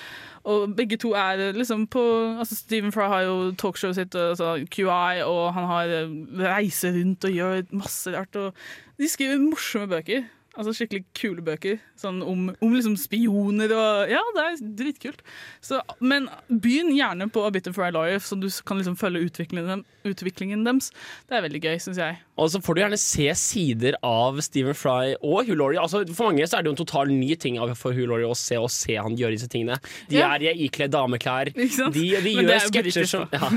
og 0.47 0.75
begge 0.77 0.97
to 1.01 1.11
er 1.17 1.51
liksom 1.55 1.85
på 1.91 2.01
altså 2.39 2.55
Stephen 2.55 2.93
Fry 2.95 3.09
har 3.11 3.25
jo 3.27 3.51
talkshowet 3.59 3.97
sitt, 3.99 4.15
altså 4.15 4.53
QI, 4.71 5.21
og 5.25 5.53
han 5.57 5.67
har 5.67 5.93
eh, 5.99 6.15
reiser 6.39 6.95
rundt 6.95 7.27
og 7.27 7.35
gjør 7.35 7.75
masse 7.75 8.13
rart. 8.15 8.39
Og 8.39 8.55
de 8.97 9.09
skriver 9.11 9.43
morsomme 9.43 9.89
bøker. 9.91 10.25
Altså 10.57 10.73
Skikkelig 10.73 11.03
kule 11.13 11.43
bøker 11.45 11.77
sånn 12.01 12.23
om, 12.25 12.47
om 12.49 12.71
liksom 12.73 12.95
spioner 12.97 13.69
og 13.75 14.09
Ja, 14.09 14.23
det 14.33 14.45
er 14.45 14.63
dritkult. 14.79 15.19
Så, 15.61 15.83
men 16.01 16.31
begynn 16.49 16.95
gjerne 16.95 17.27
på 17.29 17.43
A 17.45 17.51
Bit 17.53 17.69
of 17.69 17.77
Fry 17.77 17.91
Life, 17.93 18.25
så 18.25 18.39
du 18.39 18.47
kan 18.65 18.79
liksom 18.79 18.97
følge 18.97 19.27
utviklingen, 19.27 19.85
utviklingen 20.13 20.63
deres. 20.67 20.91
Det 21.27 21.37
er 21.37 21.43
veldig 21.47 21.61
gøy, 21.63 21.77
syns 21.83 21.97
jeg. 22.01 22.17
Og 22.37 22.51
så 22.53 22.61
får 22.61 22.75
du 22.77 22.81
gjerne 22.83 22.99
se 23.01 23.27
sider 23.39 23.95
av 24.05 24.37
Stephen 24.45 24.75
Fry 24.77 25.15
og 25.25 25.47
Hugh 25.47 25.57
Laurie. 25.57 25.79
Altså, 25.81 26.03
for 26.13 26.29
mange 26.29 26.45
så 26.47 26.59
er 26.59 26.63
det 26.65 26.69
jo 26.71 26.75
en 26.75 26.81
total 26.85 27.09
ny 27.09 27.35
ting 27.35 27.57
for 27.75 27.93
Hugh 27.97 28.05
Laurie 28.09 28.27
å 28.29 28.35
se, 28.37 28.55
å 28.61 28.67
se 28.69 28.95
han 28.95 29.15
gjøre 29.17 29.33
disse 29.37 29.49
tingene. 29.49 29.79
De 30.09 30.17
Ja. 30.19 30.29
er 30.35 30.45
ikledd 30.53 30.91
dameklær. 30.93 31.49
De, 31.53 31.89
de 31.93 32.33
gjør 32.35 32.51
er 32.53 32.59
sketsjer 32.67 33.07
som 33.09 33.25
ja, 33.33 33.49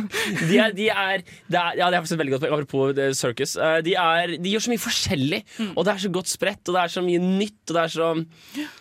de 0.49 0.59
er, 0.59 0.73
de 0.73 0.89
er, 0.89 1.23
det 1.51 1.61
er, 1.61 1.77
ja, 1.79 1.91
det 1.91 1.99
er 1.99 2.01
faktisk 2.03 2.17
et 2.17 2.23
veldig 2.25 2.35
godt 2.39 2.49
apropos 2.51 2.97
eh, 2.99 3.13
circus. 3.13 3.57
Eh, 3.61 3.81
De, 3.85 3.95
er, 4.01 4.37
de 4.41 4.55
gjør 4.55 4.65
så 4.67 4.73
mye 4.75 4.85
forskjellig, 4.87 5.43
Mm. 5.61 5.73
og 5.77 5.85
det 5.85 5.93
er 5.93 6.01
så 6.07 6.09
godt 6.15 6.29
spredt, 6.31 6.69
og 6.71 6.75
det 6.77 6.81
er 6.87 6.93
så 6.95 7.03
mye 7.05 7.21
nytt. 7.21 7.61
Og 7.69 7.75
det 7.77 7.83
er 7.83 7.93
så, 7.93 8.09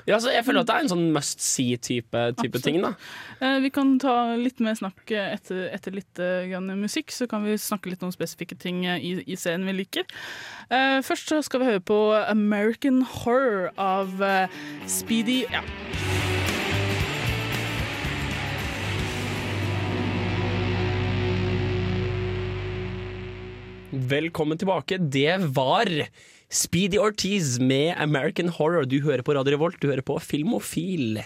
ja, 0.08 0.18
så 0.22 0.32
jeg 0.32 0.46
føler 0.48 0.62
at 0.64 0.70
det 0.70 0.76
er 0.78 0.86
en 0.86 0.92
sånn 0.94 1.12
must 1.14 1.42
see-type 1.44 2.24
type 2.40 2.62
ting. 2.64 2.80
da 2.82 2.94
Eh, 3.42 3.60
Vi 3.64 3.70
kan 3.72 3.98
ta 4.00 4.36
litt 4.36 4.60
mer 4.60 4.76
snakk 4.76 5.12
etter, 5.16 5.70
etter 5.74 5.94
litt 5.96 6.14
grann 6.50 6.68
musikk, 6.80 7.08
så 7.16 7.28
kan 7.30 7.44
vi 7.48 7.54
snakke 7.62 7.92
litt 7.92 8.04
om 8.06 8.14
spesifikke 8.14 8.58
ting 8.60 8.86
eh, 8.88 9.00
i, 9.00 9.12
i 9.28 9.38
serien 9.40 9.68
vi 9.68 9.76
liker. 9.82 10.08
Uh, 10.70 11.00
først 11.06 11.32
så 11.32 11.42
skal 11.46 11.64
vi 11.64 11.70
høre 11.72 11.84
på 11.84 12.00
American 12.30 13.04
Horror 13.04 13.70
av 13.80 14.20
uh, 14.22 14.60
Speedy 14.90 15.44
ja. 15.50 15.64
Velkommen 23.90 24.58
tilbake. 24.58 25.00
Det 25.02 25.40
var 25.58 25.90
Speedy 26.52 26.98
Ortiz 26.98 27.60
med 27.60 27.94
American 27.98 28.50
Horror. 28.50 28.86
Du 28.86 29.02
hører 29.02 29.22
på 29.22 29.34
Radio 29.38 29.54
Revolt, 29.54 29.76
du 29.82 29.88
hører 29.88 30.02
på 30.02 30.16
Filmofil. 30.20 31.20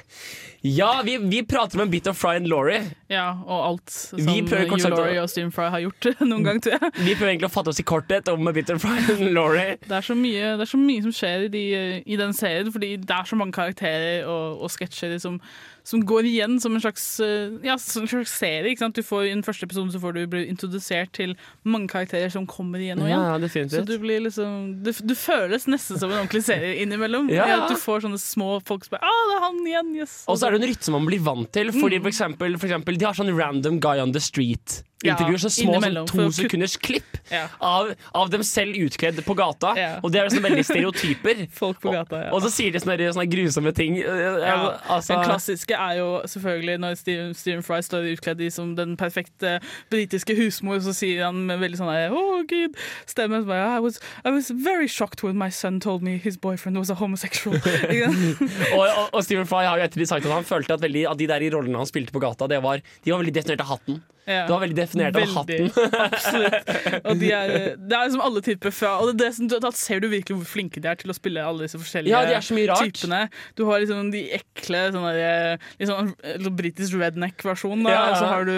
Ja, 0.62 1.02
vi, 1.06 1.16
vi 1.18 1.40
prater 1.48 1.80
om 1.80 1.86
en 1.86 1.92
bit 1.92 2.08
av 2.12 2.18
Fry 2.20 2.36
and 2.42 2.48
Laurie. 2.52 2.82
ja, 3.08 3.30
og 3.48 3.62
alt 3.70 3.94
som 3.94 4.20
Hugh 4.20 4.52
Laurie 4.52 5.22
og 5.22 5.30
Steam 5.32 5.52
Fry 5.52 5.70
har 5.72 5.80
gjort 5.86 6.10
noen 6.28 6.44
gang, 6.44 6.60
tror 6.64 6.76
jeg. 6.76 6.92
Vi 7.00 7.16
prøver 7.16 7.32
egentlig 7.32 7.48
å 7.48 7.54
fatte 7.56 7.72
oss 7.72 7.80
i 7.80 7.88
korthet 7.88 8.28
om 8.34 8.52
a 8.52 8.56
bit 8.56 8.72
of 8.74 8.84
Fry 8.84 8.98
and 9.16 9.32
Laurie. 9.32 9.78
Det 9.88 9.96
er 9.96 10.08
så 10.10 10.16
mye, 10.20 10.54
er 10.60 10.72
så 10.74 10.82
mye 10.82 11.06
som 11.08 11.16
skjer 11.16 11.48
i, 11.48 11.52
de, 11.56 11.64
i 12.04 12.20
den 12.20 12.36
serien, 12.36 12.72
fordi 12.76 12.98
det 13.00 13.16
er 13.16 13.30
så 13.32 13.40
mange 13.40 13.56
karakterer 13.56 14.28
og, 14.28 14.60
og 14.68 14.76
sketsjer 14.76 15.16
som, 15.24 15.40
som 15.84 16.00
går 16.08 16.24
igjen 16.30 16.60
som 16.64 16.76
en 16.78 16.82
slags, 16.82 17.20
eh, 17.20 17.52
ja, 17.68 17.76
som 17.78 18.06
en 18.06 18.08
slags 18.08 18.32
serie. 18.40 18.72
Ikke 18.72 18.86
sant? 18.86 18.96
Du 18.96 19.04
får, 19.04 19.26
I 19.28 19.34
den 19.34 19.44
første 19.44 19.68
episoden 19.68 19.92
så 19.92 20.00
får 20.00 20.14
du 20.16 20.22
bli 20.32 20.46
introdusert 20.48 21.12
til 21.18 21.36
mange 21.68 21.90
karakterer 21.92 22.32
som 22.32 22.46
kommer 22.48 22.80
igjen 22.80 23.02
og 23.04 23.10
igjen. 23.10 23.20
Ja, 23.20 23.38
definitivt. 23.44 23.82
Så 23.82 23.86
du 23.90 23.98
blir 24.00 24.24
liksom 24.24 24.84
Du, 24.84 24.92
du 24.92 25.16
føles 25.16 25.68
nesten 25.68 26.00
som 26.00 26.12
en 26.12 26.22
ordentlig 26.24 26.44
serie 26.48 26.78
innimellom. 26.84 27.28
Ja, 27.34 27.48
ja. 27.50 27.60
Du 27.68 27.76
får 27.80 28.06
sånne 28.06 28.20
små 28.22 28.62
folk 28.64 28.86
som 28.88 28.96
bare 28.96 29.10
Ah, 29.10 29.22
det 29.30 29.36
er 29.36 29.44
han 29.44 29.60
igjen! 29.68 29.94
Yes! 30.04 30.16
Og 30.32 30.38
så 30.40 30.48
er 30.48 30.56
det 30.56 30.62
en 30.64 30.70
rytme 30.72 30.96
man 30.96 31.08
blir 31.10 31.24
vant 31.26 31.52
til. 31.52 31.72
Fordi 31.76 32.00
for 32.00 32.12
eksempel, 32.14 32.58
for 32.58 32.70
eksempel, 32.70 32.98
De 33.00 33.06
har 33.10 33.18
sånn 33.18 33.34
random 33.36 33.80
guy 33.84 34.00
on 34.00 34.14
the 34.16 34.22
street. 34.24 34.84
Intervjuer 35.04 35.42
så 35.44 35.52
små 35.54 35.80
sånn, 35.84 36.00
to 36.10 36.28
sekunders 36.36 36.78
klipp 36.80 37.20
av, 37.60 37.92
av 38.16 38.32
dem 38.32 38.44
selv 38.48 38.78
utkledd 38.80 39.20
på 39.26 39.36
gata. 39.38 39.74
Og 40.02 40.12
det 40.14 40.22
er 40.22 40.30
liksom 40.30 40.46
veldig 40.48 40.66
stereotyper. 40.68 41.44
Folk 41.62 41.82
på 41.84 41.94
gata, 41.94 42.26
ja. 42.28 42.32
Og 42.36 42.44
så 42.46 42.52
sier 42.54 42.74
de 42.74 42.82
sånne, 42.84 43.10
sånne 43.16 43.28
grusomme 43.32 43.74
ting. 43.76 44.00
Ja, 44.00 44.58
Altså, 44.94 45.14
Den 45.14 45.24
klassiske 45.26 45.76
er 45.78 45.98
jo 46.00 46.08
selvfølgelig 46.30 46.78
når 46.84 46.96
Stephen, 47.00 47.34
Stephen 47.38 47.64
Fry 47.66 47.80
står 47.86 48.10
utkledd 48.14 48.42
i 48.44 48.50
som 48.54 48.74
den 48.78 48.96
perfekte 49.00 49.58
britiske 49.92 50.36
husmor, 50.38 50.80
så 50.84 50.94
sier 50.96 51.26
han 51.28 51.44
med 51.48 51.62
veldig 51.64 51.80
sånn 51.80 51.92
oh, 52.14 52.44
gud, 52.48 52.78
bare, 53.18 53.78
I 53.78 53.80
was, 53.84 54.00
I 54.24 54.32
was 54.32 54.52
very 54.52 54.88
shocked 54.88 55.24
when 55.24 55.38
my 55.38 55.50
son 55.50 55.80
told 55.80 56.04
me 56.04 56.18
his 56.18 56.38
boyfriend 56.38 56.78
was 56.78 56.90
a 56.90 56.96
homosexual. 56.96 57.58
Og, 58.74 58.88
og, 58.88 59.10
og 59.14 59.24
Stephen 59.24 59.48
Fry 59.48 59.64
har 59.66 59.80
jo 59.80 59.86
ettertid 59.86 60.10
sagt 60.10 60.26
at 60.28 60.34
han 60.34 60.48
følte 60.48 60.76
at, 60.76 60.82
veldig, 60.84 61.06
at 61.10 61.20
de 61.20 61.28
der 61.30 61.44
i 61.46 61.52
rollene 61.54 61.80
han 61.80 61.90
spilte 61.90 62.14
på 62.16 62.22
gata, 62.24 62.48
det 62.50 62.62
var, 62.64 62.82
de 63.04 63.14
var 63.14 63.22
veldig 63.22 63.36
definert 63.36 63.64
av 63.64 63.74
hatten. 63.76 64.02
Ja. 64.24 64.46
Det 64.48 64.54
var 64.54 64.62
veldig 64.64 64.78
definert 64.78 65.18
av 65.20 65.34
hatten. 65.36 65.70
Absolutt. 66.08 66.70
Og 67.04 67.20
de 67.20 67.32
er, 67.36 67.54
det 67.76 67.98
er 67.98 68.06
liksom 68.08 68.24
alle 68.24 68.44
typer 68.46 68.72
fra 68.72 68.94
Og 69.04 69.12
det, 69.20 69.30
da 69.64 69.72
ser 69.76 70.00
du 70.00 70.08
virkelig 70.12 70.38
hvor 70.38 70.48
flinke 70.48 70.80
de 70.84 70.88
er 70.88 71.00
til 71.02 71.12
å 71.12 71.16
spille 71.18 71.44
alle 71.44 71.66
disse 71.66 71.80
forskjellige 71.80 72.14
Ja, 72.14 72.24
de 72.30 72.38
er 72.38 72.46
så 72.46 72.56
mye 72.56 72.70
rart. 72.72 72.88
typene. 72.88 73.20
Du 73.60 73.66
har 73.68 73.84
liksom 73.84 74.14
de 74.14 74.24
ekle 74.38 74.86
sånne 74.96 75.12
der, 75.18 75.68
sånn, 75.90 76.14
liksom 76.24 76.58
britisk 76.60 76.98
redneck-versjonen. 77.02 77.92
Ja, 77.92 78.06
og 78.14 78.18
så 78.22 78.32
har 78.32 78.48
du 78.48 78.56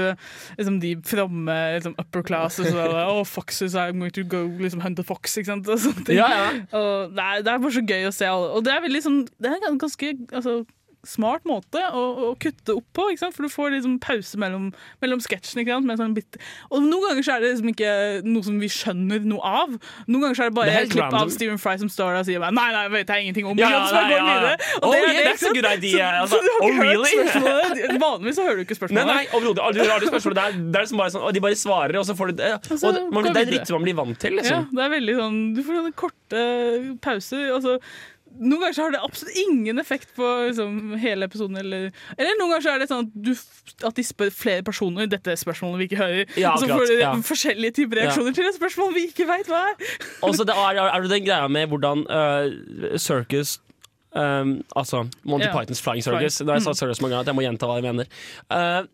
liksom 0.60 0.80
de 0.84 0.94
fromme 1.10 1.58
liksom 1.80 1.98
upper 2.02 2.26
class 2.30 2.62
og 2.62 2.70
så, 2.70 2.86
oh, 3.16 3.24
foxes, 3.26 3.74
I'm 3.80 4.00
going 4.04 4.14
to 4.16 4.24
go 4.24 4.46
liksom 4.62 4.86
hunt 4.86 5.02
a 5.02 5.08
fox, 5.08 5.38
ikke 5.42 5.54
sant. 5.56 5.70
Og 5.72 5.82
sånne 5.82 6.06
ting. 6.06 6.20
Ja, 6.22 6.30
ja. 6.30 6.48
Og 6.78 7.16
det, 7.18 7.26
er, 7.26 7.46
det 7.46 7.54
er 7.56 7.66
bare 7.66 7.78
så 7.80 7.86
gøy 7.86 8.10
å 8.10 8.16
se 8.16 8.30
alle. 8.30 8.54
Og 8.54 8.66
det 8.66 8.74
er 8.76 8.84
veldig 8.86 9.02
sånn 9.06 9.22
Det 9.42 9.50
er 9.52 9.80
ganske 9.82 10.14
altså, 10.30 10.60
smart 11.08 11.46
måte 11.48 11.82
å, 11.94 12.04
å 12.30 12.36
kutte 12.42 12.76
opp 12.78 12.88
på, 12.96 13.08
for 13.22 13.46
du 13.46 13.52
får 13.52 13.74
liksom 13.78 13.98
pause 14.04 14.38
mellom, 14.42 14.72
mellom 15.04 15.22
sketsjen. 15.24 15.64
sånn 15.66 16.14
bit- 16.16 16.38
og 16.72 16.82
noen 16.84 17.10
ganger 17.10 17.24
så 17.26 17.36
er 17.36 17.44
det 17.46 17.52
liksom 17.56 17.72
ikke 17.72 17.92
noe 18.26 18.44
som 18.44 18.60
vi 18.60 18.70
skjønner 18.72 19.26
noe 19.26 19.42
av. 19.46 19.76
Noen 20.08 20.22
ganger 20.26 20.36
så 20.40 20.46
er 20.46 20.50
det 20.52 20.56
bare 20.58 20.76
et 20.82 20.92
klipp 20.92 21.06
random. 21.06 21.22
av 21.22 21.34
Stephen 21.36 21.60
Fry 21.62 21.78
som 21.82 21.90
står 21.92 22.14
der 22.16 22.20
og 22.24 22.30
sier 22.30 22.44
bare, 22.44 22.56
nei, 22.56 22.68
nei, 22.76 22.86
vet 22.96 23.14
jeg 23.14 23.26
ingenting 23.28 23.50
om. 23.50 23.58
Ja, 23.60 23.70
bare 23.70 24.04
nei, 24.04 24.16
ja, 24.16 24.38
ja. 24.52 24.56
Og 24.82 24.86
Oh, 24.86 24.92
det 24.94 25.00
er 25.00 25.06
yeah, 25.06 25.20
ikke 25.20 25.32
that's 25.32 25.50
a 25.50 25.54
good 25.56 25.70
idea. 25.72 26.10
Så, 26.30 26.40
god 26.40 26.46
så 26.46 26.66
oh, 26.66 26.80
really? 26.80 28.00
Vanligvis 28.02 28.36
så 28.40 28.46
hører 28.46 28.60
du 28.62 28.66
ikke 28.66 28.76
Nei, 28.76 28.80
spørsmålet. 28.82 29.12
nei, 29.12 29.26
overhodet. 29.34 29.64
aldri. 29.66 29.86
Du 29.86 29.92
har 29.92 30.00
det 30.36 30.44
er, 30.44 30.58
det 30.74 30.80
er 30.80 30.86
liksom 30.86 31.02
bare 31.02 31.14
sånn, 31.16 31.26
og 31.28 31.34
de 31.36 31.44
bare 31.46 31.60
svarer, 31.60 32.00
og 32.00 32.06
så 32.08 32.16
får 32.18 32.32
du 32.34 32.42
det. 32.42 32.52
Og 32.76 32.96
det, 32.96 33.04
man, 33.14 33.30
det 33.30 33.36
er 33.36 33.46
en 33.48 33.54
rytme 33.56 33.78
man 33.80 33.88
blir 33.88 33.98
vant 34.02 34.20
til, 34.22 34.36
Ja, 34.36 34.42
liksom. 34.42 34.68
det 34.76 34.84
er 34.86 34.94
veldig 34.96 35.16
sånn 35.20 35.40
Du 35.56 35.62
får 35.66 35.80
sånne 35.80 35.96
korte 36.02 36.44
pauser. 37.06 37.48
Altså, 37.56 37.78
noen 38.40 38.62
ganger 38.62 38.76
så 38.78 38.86
har 38.86 38.94
det 38.96 39.02
absolutt 39.06 39.38
ingen 39.42 39.80
effekt 39.82 40.10
på 40.18 40.28
liksom, 40.50 40.96
hele 41.02 41.28
episoden. 41.30 41.58
Eller, 41.62 41.90
eller 42.18 42.38
noen 42.40 42.54
ganger 42.56 42.66
så 42.66 42.74
er 42.76 42.84
det 42.84 42.88
sånn 42.92 43.06
at, 43.08 43.18
du, 43.28 43.32
at 43.90 44.00
de 44.00 44.06
spør 44.06 44.32
flere 44.36 44.66
personer 44.68 45.10
dette 45.12 45.36
spørsmålet 45.42 45.82
vi 45.84 45.88
ikke 45.90 46.02
hører. 46.02 46.34
Ja, 46.40 46.56
så 46.60 46.70
får 46.70 46.88
du 46.92 46.96
ja. 47.00 47.12
forskjellige 47.26 47.78
typer 47.82 48.02
reaksjoner 48.04 48.36
til 48.38 48.50
et 48.50 48.58
spørsmål 48.58 48.94
vi 48.98 49.06
ikke 49.12 49.28
veit 49.30 49.48
hva 49.52 49.62
er. 49.72 49.94
Og 50.26 50.36
så 50.38 50.48
det 50.48 50.56
er, 50.58 50.82
er 50.86 51.06
det 51.06 51.14
den 51.16 51.28
greia 51.28 51.48
med 51.52 51.72
hvordan 51.72 52.04
uh, 52.10 52.98
circus 53.02 53.58
um, 54.16 54.58
Altså 54.76 55.06
Monty 55.24 55.48
Ja. 55.48 55.54
Pythons 55.56 55.82
Flying 55.84 56.04
Circus. 56.04 56.38
Flying. 56.38 56.48
Da 56.50 56.60
jeg 56.60 56.66
sa 56.68 56.72
Mm. 56.76 56.80
circus 56.82 57.02
mange 57.02 57.16
ganger 57.16 57.26
at 57.26 57.32
jeg 57.34 57.36
må 57.40 57.46
gjenta 57.46 57.70
hva 57.70 57.80
jeg 57.80 57.88
mener. 57.88 58.08
Uh, 58.50 58.86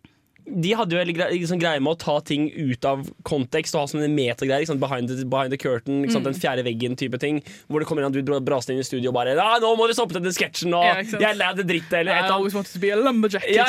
de 0.62 0.74
hadde 0.76 0.92
jo 0.98 1.04
liksom 1.32 1.60
greie 1.62 1.80
med 1.80 1.94
å 1.94 1.98
ta 2.00 2.20
ting 2.28 2.50
ut 2.52 2.84
av 2.86 3.06
kontekst 3.24 3.76
og 3.76 3.82
ha 3.86 3.88
sånne 3.92 4.10
metagreier. 4.12 4.62
Liksom, 4.66 4.80
behind, 4.82 5.08
the, 5.10 5.26
behind 5.26 5.52
the 5.52 5.58
curtain, 5.58 6.02
liksom, 6.04 6.22
Mm. 6.22 6.32
den 6.32 6.34
fjerde 6.42 6.64
veggen-type 6.66 7.18
ting. 7.20 7.42
Hvor 7.70 7.80
det 7.80 7.88
kommer 7.88 8.04
en 8.06 8.12
du 8.12 8.22
braser 8.22 8.74
inn 8.74 8.80
i 8.80 8.84
studio 8.84 9.10
og 9.10 9.16
bare 9.16 9.36
ja, 9.36 9.60
'Nå 9.60 9.76
må 9.78 9.88
du 9.88 9.94
stoppe 9.94 10.14
denne 10.14 10.32
sketsjen!' 10.34 10.74
og 10.74 10.84
Ja? 10.86 11.02
'Jeg 11.02 11.22
er 11.22 11.34
lei 11.36 11.54
det 11.56 11.68
drittet', 11.68 12.00
eller 12.02 12.12
et 12.12 12.24
eller 12.26 12.36
annet. 12.36 12.54
Ja, 13.56 13.64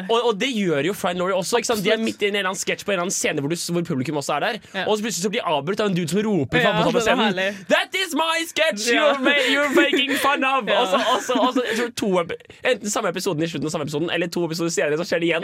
Og, 0.00 0.10
og, 0.10 0.26
og 0.28 0.38
det 0.38 0.50
gjør 0.54 0.84
jo 0.86 0.92
Fry 0.92 1.12
Laurie 1.14 1.34
også. 1.36 1.60
De 1.82 1.90
er 1.90 1.96
midt 1.98 2.22
i 2.22 2.26
en 2.28 2.34
eller 2.36 2.50
annen 2.50 2.58
sketsj 2.60 2.84
på 2.84 2.90
en 2.90 2.98
eller 2.98 3.06
annen 3.06 3.14
scene 3.14 3.40
hvor, 3.40 3.48
du, 3.48 3.56
hvor 3.56 3.82
publikum 3.84 4.16
også 4.16 4.36
er 4.36 4.40
der. 4.40 4.58
Ja. 4.74 4.84
Og 4.88 4.98
så 4.98 5.02
plutselig 5.04 5.24
så 5.24 5.30
blir 5.30 5.40
de 5.40 5.46
avbrutt 5.46 5.80
av 5.80 5.86
en 5.90 5.94
dude 5.94 6.08
som 6.10 6.20
roper 6.22 6.60
Ja, 6.60 6.82
på 6.90 7.00
scenen. 7.00 7.34
That 7.68 7.94
is 7.94 8.14
my 8.14 8.44
sketch 8.46 8.88
Ja. 8.90 9.14
you're, 9.14 9.48
you're 9.52 9.74
making 9.74 10.10
fun 10.16 10.44
of! 10.44 10.66
Ja. 10.68 10.80
Og 10.80 10.88
så, 10.88 10.96
og 10.96 11.22
så, 11.22 11.32
og 11.40 11.54
så 11.78 11.94
to, 11.94 12.08
enten 12.64 12.90
samme 12.90 13.08
episoden 13.08 13.42
i 13.42 13.46
slutten 13.46 13.66
av 13.66 13.70
samme 13.70 13.84
episoden, 13.86 14.10
eller 14.10 14.26
to 14.26 14.44
episoder 14.44 14.70
senere, 14.70 14.98
så 14.98 15.04
skjer 15.06 15.20
det 15.20 15.28
igjen. 15.30 15.42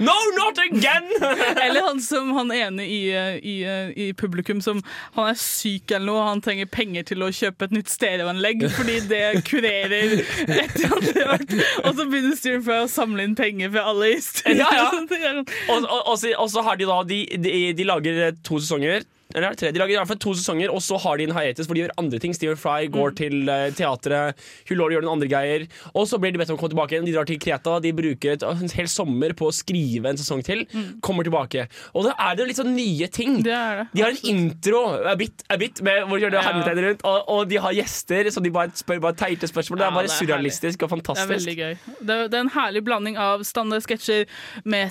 No, 0.00 0.14
not 0.38 0.58
again! 0.58 1.08
Eller 1.64 1.84
han 1.84 2.00
som 2.00 2.32
han 2.32 2.52
ene 2.52 2.86
i, 2.88 3.00
i, 3.36 3.56
i 3.96 4.06
publikum 4.16 4.62
som 4.64 4.80
Han 5.16 5.28
er 5.28 5.36
syk 5.38 5.92
eller 5.92 6.06
noe, 6.08 6.22
han 6.24 6.40
trenger 6.44 6.70
penger 6.72 7.04
til 7.10 7.24
å 7.26 7.28
kjøpe 7.34 7.68
et 7.68 7.74
nytt 7.76 7.92
stereoanlegg 7.92 8.64
fordi 8.78 8.96
det 9.10 9.22
kurerer 9.48 10.16
et 10.16 10.74
eller 10.78 10.96
annet 10.96 11.20
vært 11.34 11.54
Og 11.84 11.92
så 11.98 12.06
begynner 12.06 12.38
Stephen 12.38 12.64
Fry 12.64 12.80
å 12.86 12.90
samle 12.90 13.28
inn 13.28 13.36
penger 13.38 13.72
fra 13.74 13.86
alle 13.92 14.12
i 14.14 14.18
studio. 14.24 14.64
Ja, 14.64 14.70
ja. 14.72 15.34
Og, 15.70 15.84
og, 15.84 16.00
og, 16.00 16.14
så, 16.18 16.32
og 16.40 16.48
så 16.52 16.62
har 16.64 16.78
de 16.80 16.86
da 16.88 17.00
De, 17.06 17.20
de, 17.40 17.54
de 17.76 17.86
lager 17.86 18.20
to 18.46 18.60
sesonger. 18.60 19.04
Eller 19.34 19.46
er 19.48 19.54
det 19.54 19.60
tre? 19.62 19.70
De 19.72 19.80
lager 19.82 19.94
i 19.94 19.98
hvert 20.00 20.10
fall 20.10 20.20
to 20.22 20.34
sesonger, 20.38 20.72
og 20.74 20.82
så 20.82 20.98
har 21.02 21.18
de 21.20 21.26
en 21.28 21.34
hiatus 21.36 21.66
hvor 21.68 21.74
de 21.78 21.84
gjør 21.84 21.94
andre 22.00 22.18
ting. 22.22 22.34
Stephen 22.36 22.58
Fry 22.60 22.88
går 22.92 23.14
til 23.20 23.48
uh, 23.48 23.68
teatret, 23.76 24.38
Hugh 24.68 24.78
Laurie 24.80 24.96
gjør 24.98 25.06
noen 25.06 25.16
andre 25.18 25.28
greier. 25.30 25.66
Og 25.94 26.08
så 26.10 26.18
blir 26.20 26.32
de 26.34 26.40
bedt 26.42 26.50
om 26.52 26.58
å 26.58 26.60
komme 26.60 26.74
tilbake 26.74 26.96
igjen. 26.96 27.06
De 27.08 27.14
drar 27.14 27.28
til 27.28 27.38
Kreta. 27.42 27.78
De 27.84 27.92
bruker 27.96 28.34
et, 28.36 28.42
en 28.46 28.74
hel 28.74 28.88
sommer 28.90 29.34
på 29.38 29.48
å 29.50 29.54
skrive 29.54 30.10
en 30.12 30.18
sesong 30.20 30.42
til. 30.46 30.64
Kommer 31.04 31.26
tilbake. 31.26 31.66
Og 31.94 32.08
da 32.08 32.14
er 32.28 32.38
det 32.40 32.48
litt 32.50 32.60
sånn 32.60 32.72
nye 32.76 33.08
ting. 33.12 33.38
Det 33.46 33.54
det. 33.54 33.86
De 33.94 34.02
har 34.04 34.14
en 34.14 34.22
intro 34.32 34.82
a 35.10 35.14
bit, 35.18 35.44
a 35.52 35.56
bit, 35.60 35.80
med, 35.86 36.04
hvor 36.08 36.18
de 36.18 36.24
gjør 36.26 36.34
det 36.34 36.40
Ja. 36.40 36.46
hermetegnet 36.50 36.84
rundt, 36.88 37.02
og, 37.04 37.18
og 37.28 37.48
de 37.50 37.58
har 37.60 37.74
gjester, 37.76 38.30
så 38.34 38.42
de 38.42 38.50
bare 38.54 38.72
spør 38.74 39.00
bare 39.04 39.18
teite 39.20 39.48
spørsmål. 39.50 39.78
Det 39.80 39.86
er 39.86 39.94
bare 39.96 40.08
det 40.08 40.14
er 40.14 40.20
surrealistisk 40.20 40.82
og 40.82 40.88
Det 40.88 40.90
er 40.90 40.94
fantastisk. 40.96 41.32
veldig 41.34 41.56
gøy. 41.58 41.74
Det 42.00 42.18
det 42.30 42.38
er 42.38 42.44
en 42.44 42.52
herlig 42.54 42.82
blanding 42.86 43.18
av 43.20 43.42
standard 43.46 43.84
sketsjer, 43.84 44.26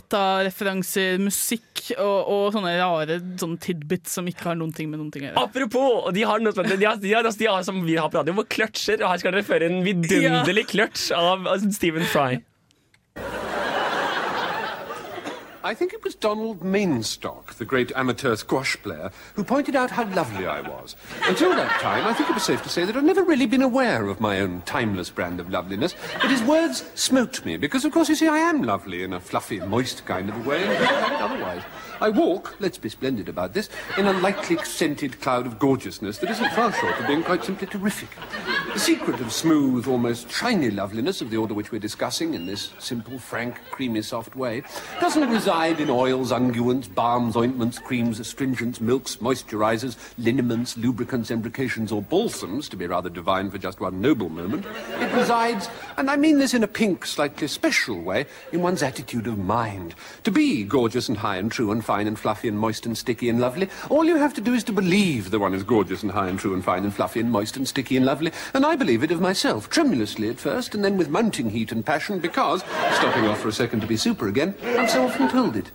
metareferanser, 0.10 1.18
musikk 1.22 1.66
og, 1.98 2.30
og 2.30 2.44
sånne 2.56 2.76
rare 2.80 3.20
sånne 3.40 3.60
tidbits 3.64 4.18
som 4.20 4.28
ikke 4.32 4.51
har 4.51 4.59
noen 4.59 4.73
ting 4.75 4.91
med 4.91 5.01
noen 5.01 5.11
ting 5.13 5.25
å 5.25 5.30
gjøre. 5.30 5.45
Apropos, 5.45 6.11
de 6.15 6.27
har 6.30 6.43
noe 6.43 6.53
de 6.53 6.86
har, 6.86 7.01
de 7.01 7.13
har, 7.13 7.30
de 7.30 7.49
har, 7.49 7.63
som 7.67 7.82
vi 7.86 7.97
har 7.99 8.11
på 8.11 8.21
radio, 8.21 8.38
hvor 8.39 8.47
kløtsjer. 8.49 9.03
Og 9.03 9.11
her 9.13 9.23
skal 9.23 9.36
dere 9.36 9.47
føre 9.47 9.69
en 9.69 9.82
vidunderlig 9.86 10.69
kløtsj 10.73 11.11
av, 11.17 11.49
av 11.49 11.67
Stephen 11.75 12.07
Fry. 12.09 12.39
I 15.61 15.73
think 15.75 15.91
it 15.91 16.03
was 16.05 16.15
Donald 16.15 16.61
Mainstock, 16.61 17.53
the 17.55 17.65
great 17.65 17.91
amateur 17.93 18.38
squash 18.38 18.77
player, 18.82 19.11
who 19.36 19.43
pointed 19.43 19.75
out 19.75 19.91
how 19.91 20.05
lovely 20.15 20.47
I 20.47 20.61
was. 20.61 20.95
Until 21.27 21.53
that 21.53 21.82
time, 21.82 22.07
I 22.07 22.13
think 22.13 22.30
it 22.30 22.34
was 22.34 22.43
safe 22.43 22.63
to 22.63 22.69
say 22.69 22.86
that 22.86 22.95
I'd 22.95 23.03
never 23.03 23.23
really 23.23 23.45
been 23.45 23.61
aware 23.61 24.07
of 24.07 24.21
my 24.21 24.39
own 24.39 24.63
timeless 24.65 25.09
brand 25.09 25.41
of 25.41 25.49
loveliness. 25.49 25.95
But 26.21 26.32
his 26.32 26.41
words 26.43 26.86
smote 26.95 27.43
me, 27.45 27.57
because 27.57 27.84
of 27.84 27.91
course, 27.91 28.07
you 28.07 28.15
see, 28.15 28.30
I 28.30 28.38
am 28.38 28.63
lovely 28.63 29.03
in 29.03 29.11
a 29.11 29.19
fluffy, 29.19 29.59
moist 29.59 30.05
kind 30.05 30.30
of 30.30 30.45
a 30.45 30.49
way, 30.49 30.63
and 30.63 31.15
otherwise. 31.21 31.61
I 32.02 32.10
walk, 32.10 32.56
let's 32.60 32.78
be 32.78 32.88
splendid 32.88 33.28
about 33.28 33.54
this, 33.54 33.70
in 33.97 34.06
a 34.06 34.14
lightly 34.14 34.58
scented 34.64 35.20
cloud 35.20 35.45
of 35.45 35.60
gorgeousness 35.60 36.20
that 36.20 36.30
isn't 36.30 36.54
far 36.54 36.72
short 36.72 36.97
of 36.97 37.08
being 37.08 37.24
quite 37.24 37.43
simply 37.43 37.68
terrific. 37.68 38.08
The 38.74 38.80
secret 38.80 39.20
of 39.20 39.34
smooth, 39.34 39.88
almost 39.88 40.32
shiny 40.32 40.70
loveliness 40.70 41.22
of 41.22 41.30
the 41.30 41.38
order 41.38 41.54
which 41.54 41.72
we're 41.72 41.80
discussing 41.80 42.36
in 42.36 42.45
this 42.45 42.72
simple, 42.80 43.20
frank, 43.20 43.60
creamy, 43.72 44.02
soft 44.02 44.36
way 44.36 44.64
doesn't 45.02 45.30
reside 45.30 45.82
in 45.82 45.89
oils, 45.89 46.32
unguents, 46.32 46.93
balms, 46.93 47.36
ointments, 47.36 47.80
creams, 47.80 48.20
astringents, 48.20 48.80
milks, 48.80 49.18
moisturizers, 49.18 49.97
liniments, 50.18 50.78
lubricants, 50.78 51.32
embrocations, 51.32 51.91
or 51.91 52.02
balsams, 52.02 52.70
to 52.70 52.78
be 52.78 52.88
rather 52.88 53.10
divine 53.10 53.52
for 53.52 53.58
just 53.58 53.82
one 53.82 54.00
noble 54.00 54.30
moment. 54.30 54.66
It 55.00 55.14
resides, 55.14 55.68
and 55.97 56.10
I 56.10 56.16
mean 56.16 56.38
this 56.38 56.54
in 56.54 56.64
a 56.64 56.68
pink, 56.68 57.06
slightly 57.06 57.47
special 57.47 58.00
way, 58.02 58.26
in 58.54 58.62
one's 58.62 58.84
attitude 58.84 59.28
of 59.28 59.38
mind. 59.38 59.95
To 60.24 60.32
be 60.32 60.64
gorgeous 60.64 61.10
and 61.10 61.18
high 61.18 61.38
and 61.38 61.52
true 61.52 61.72
and 61.72 61.84
fine 61.90 62.06
and 62.06 62.20
fluffy 62.20 62.48
and 62.48 62.60
moist 62.60 62.86
and 62.86 62.96
sticky 62.96 63.30
and 63.30 63.42
lovely, 63.42 63.68
all 63.90 64.06
you 64.06 64.16
have 64.16 64.32
to 64.36 64.42
do 64.42 64.54
is 64.54 64.64
to 64.64 64.72
believe 64.72 65.32
the 65.32 65.40
one 65.40 65.56
is 65.56 65.64
gorgeous 65.64 66.04
and 66.04 66.12
high 66.12 66.28
and 66.28 66.38
true 66.38 66.54
and 66.54 66.64
fine 66.64 66.84
and 66.84 66.94
fluffy 66.94 67.20
and 67.20 67.32
moist 67.32 67.58
and 67.58 67.68
sticky 67.68 67.98
and 67.98 68.06
lovely. 68.06 68.32
And 68.54 68.64
I 68.64 68.76
believe 68.76 69.02
it 69.02 69.10
of 69.10 69.20
myself, 69.20 69.72
tremulously 69.72 70.30
at 70.30 70.38
first, 70.38 70.76
and 70.76 70.86
then 70.86 70.98
with 70.98 71.10
mounting 71.10 71.50
heat 71.50 71.72
and 71.72 71.84
passion, 71.84 72.20
because, 72.20 72.62
stopping 72.94 73.26
off 73.26 73.42
for 73.42 73.48
a 73.48 73.52
second 73.52 73.82
to 73.82 73.88
be 73.88 73.98
super 73.98 74.28
again, 74.28 74.54
I've 74.62 74.92
so 74.92 75.08
often 75.08 75.30
told 75.30 75.56
it. 75.56 75.72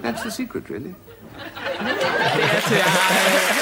That's 0.00 0.24
the 0.24 0.32
secret, 0.32 0.68
really. 0.68 0.96
Det 1.32 2.62
tror 2.66 2.76
jeg 2.76 2.88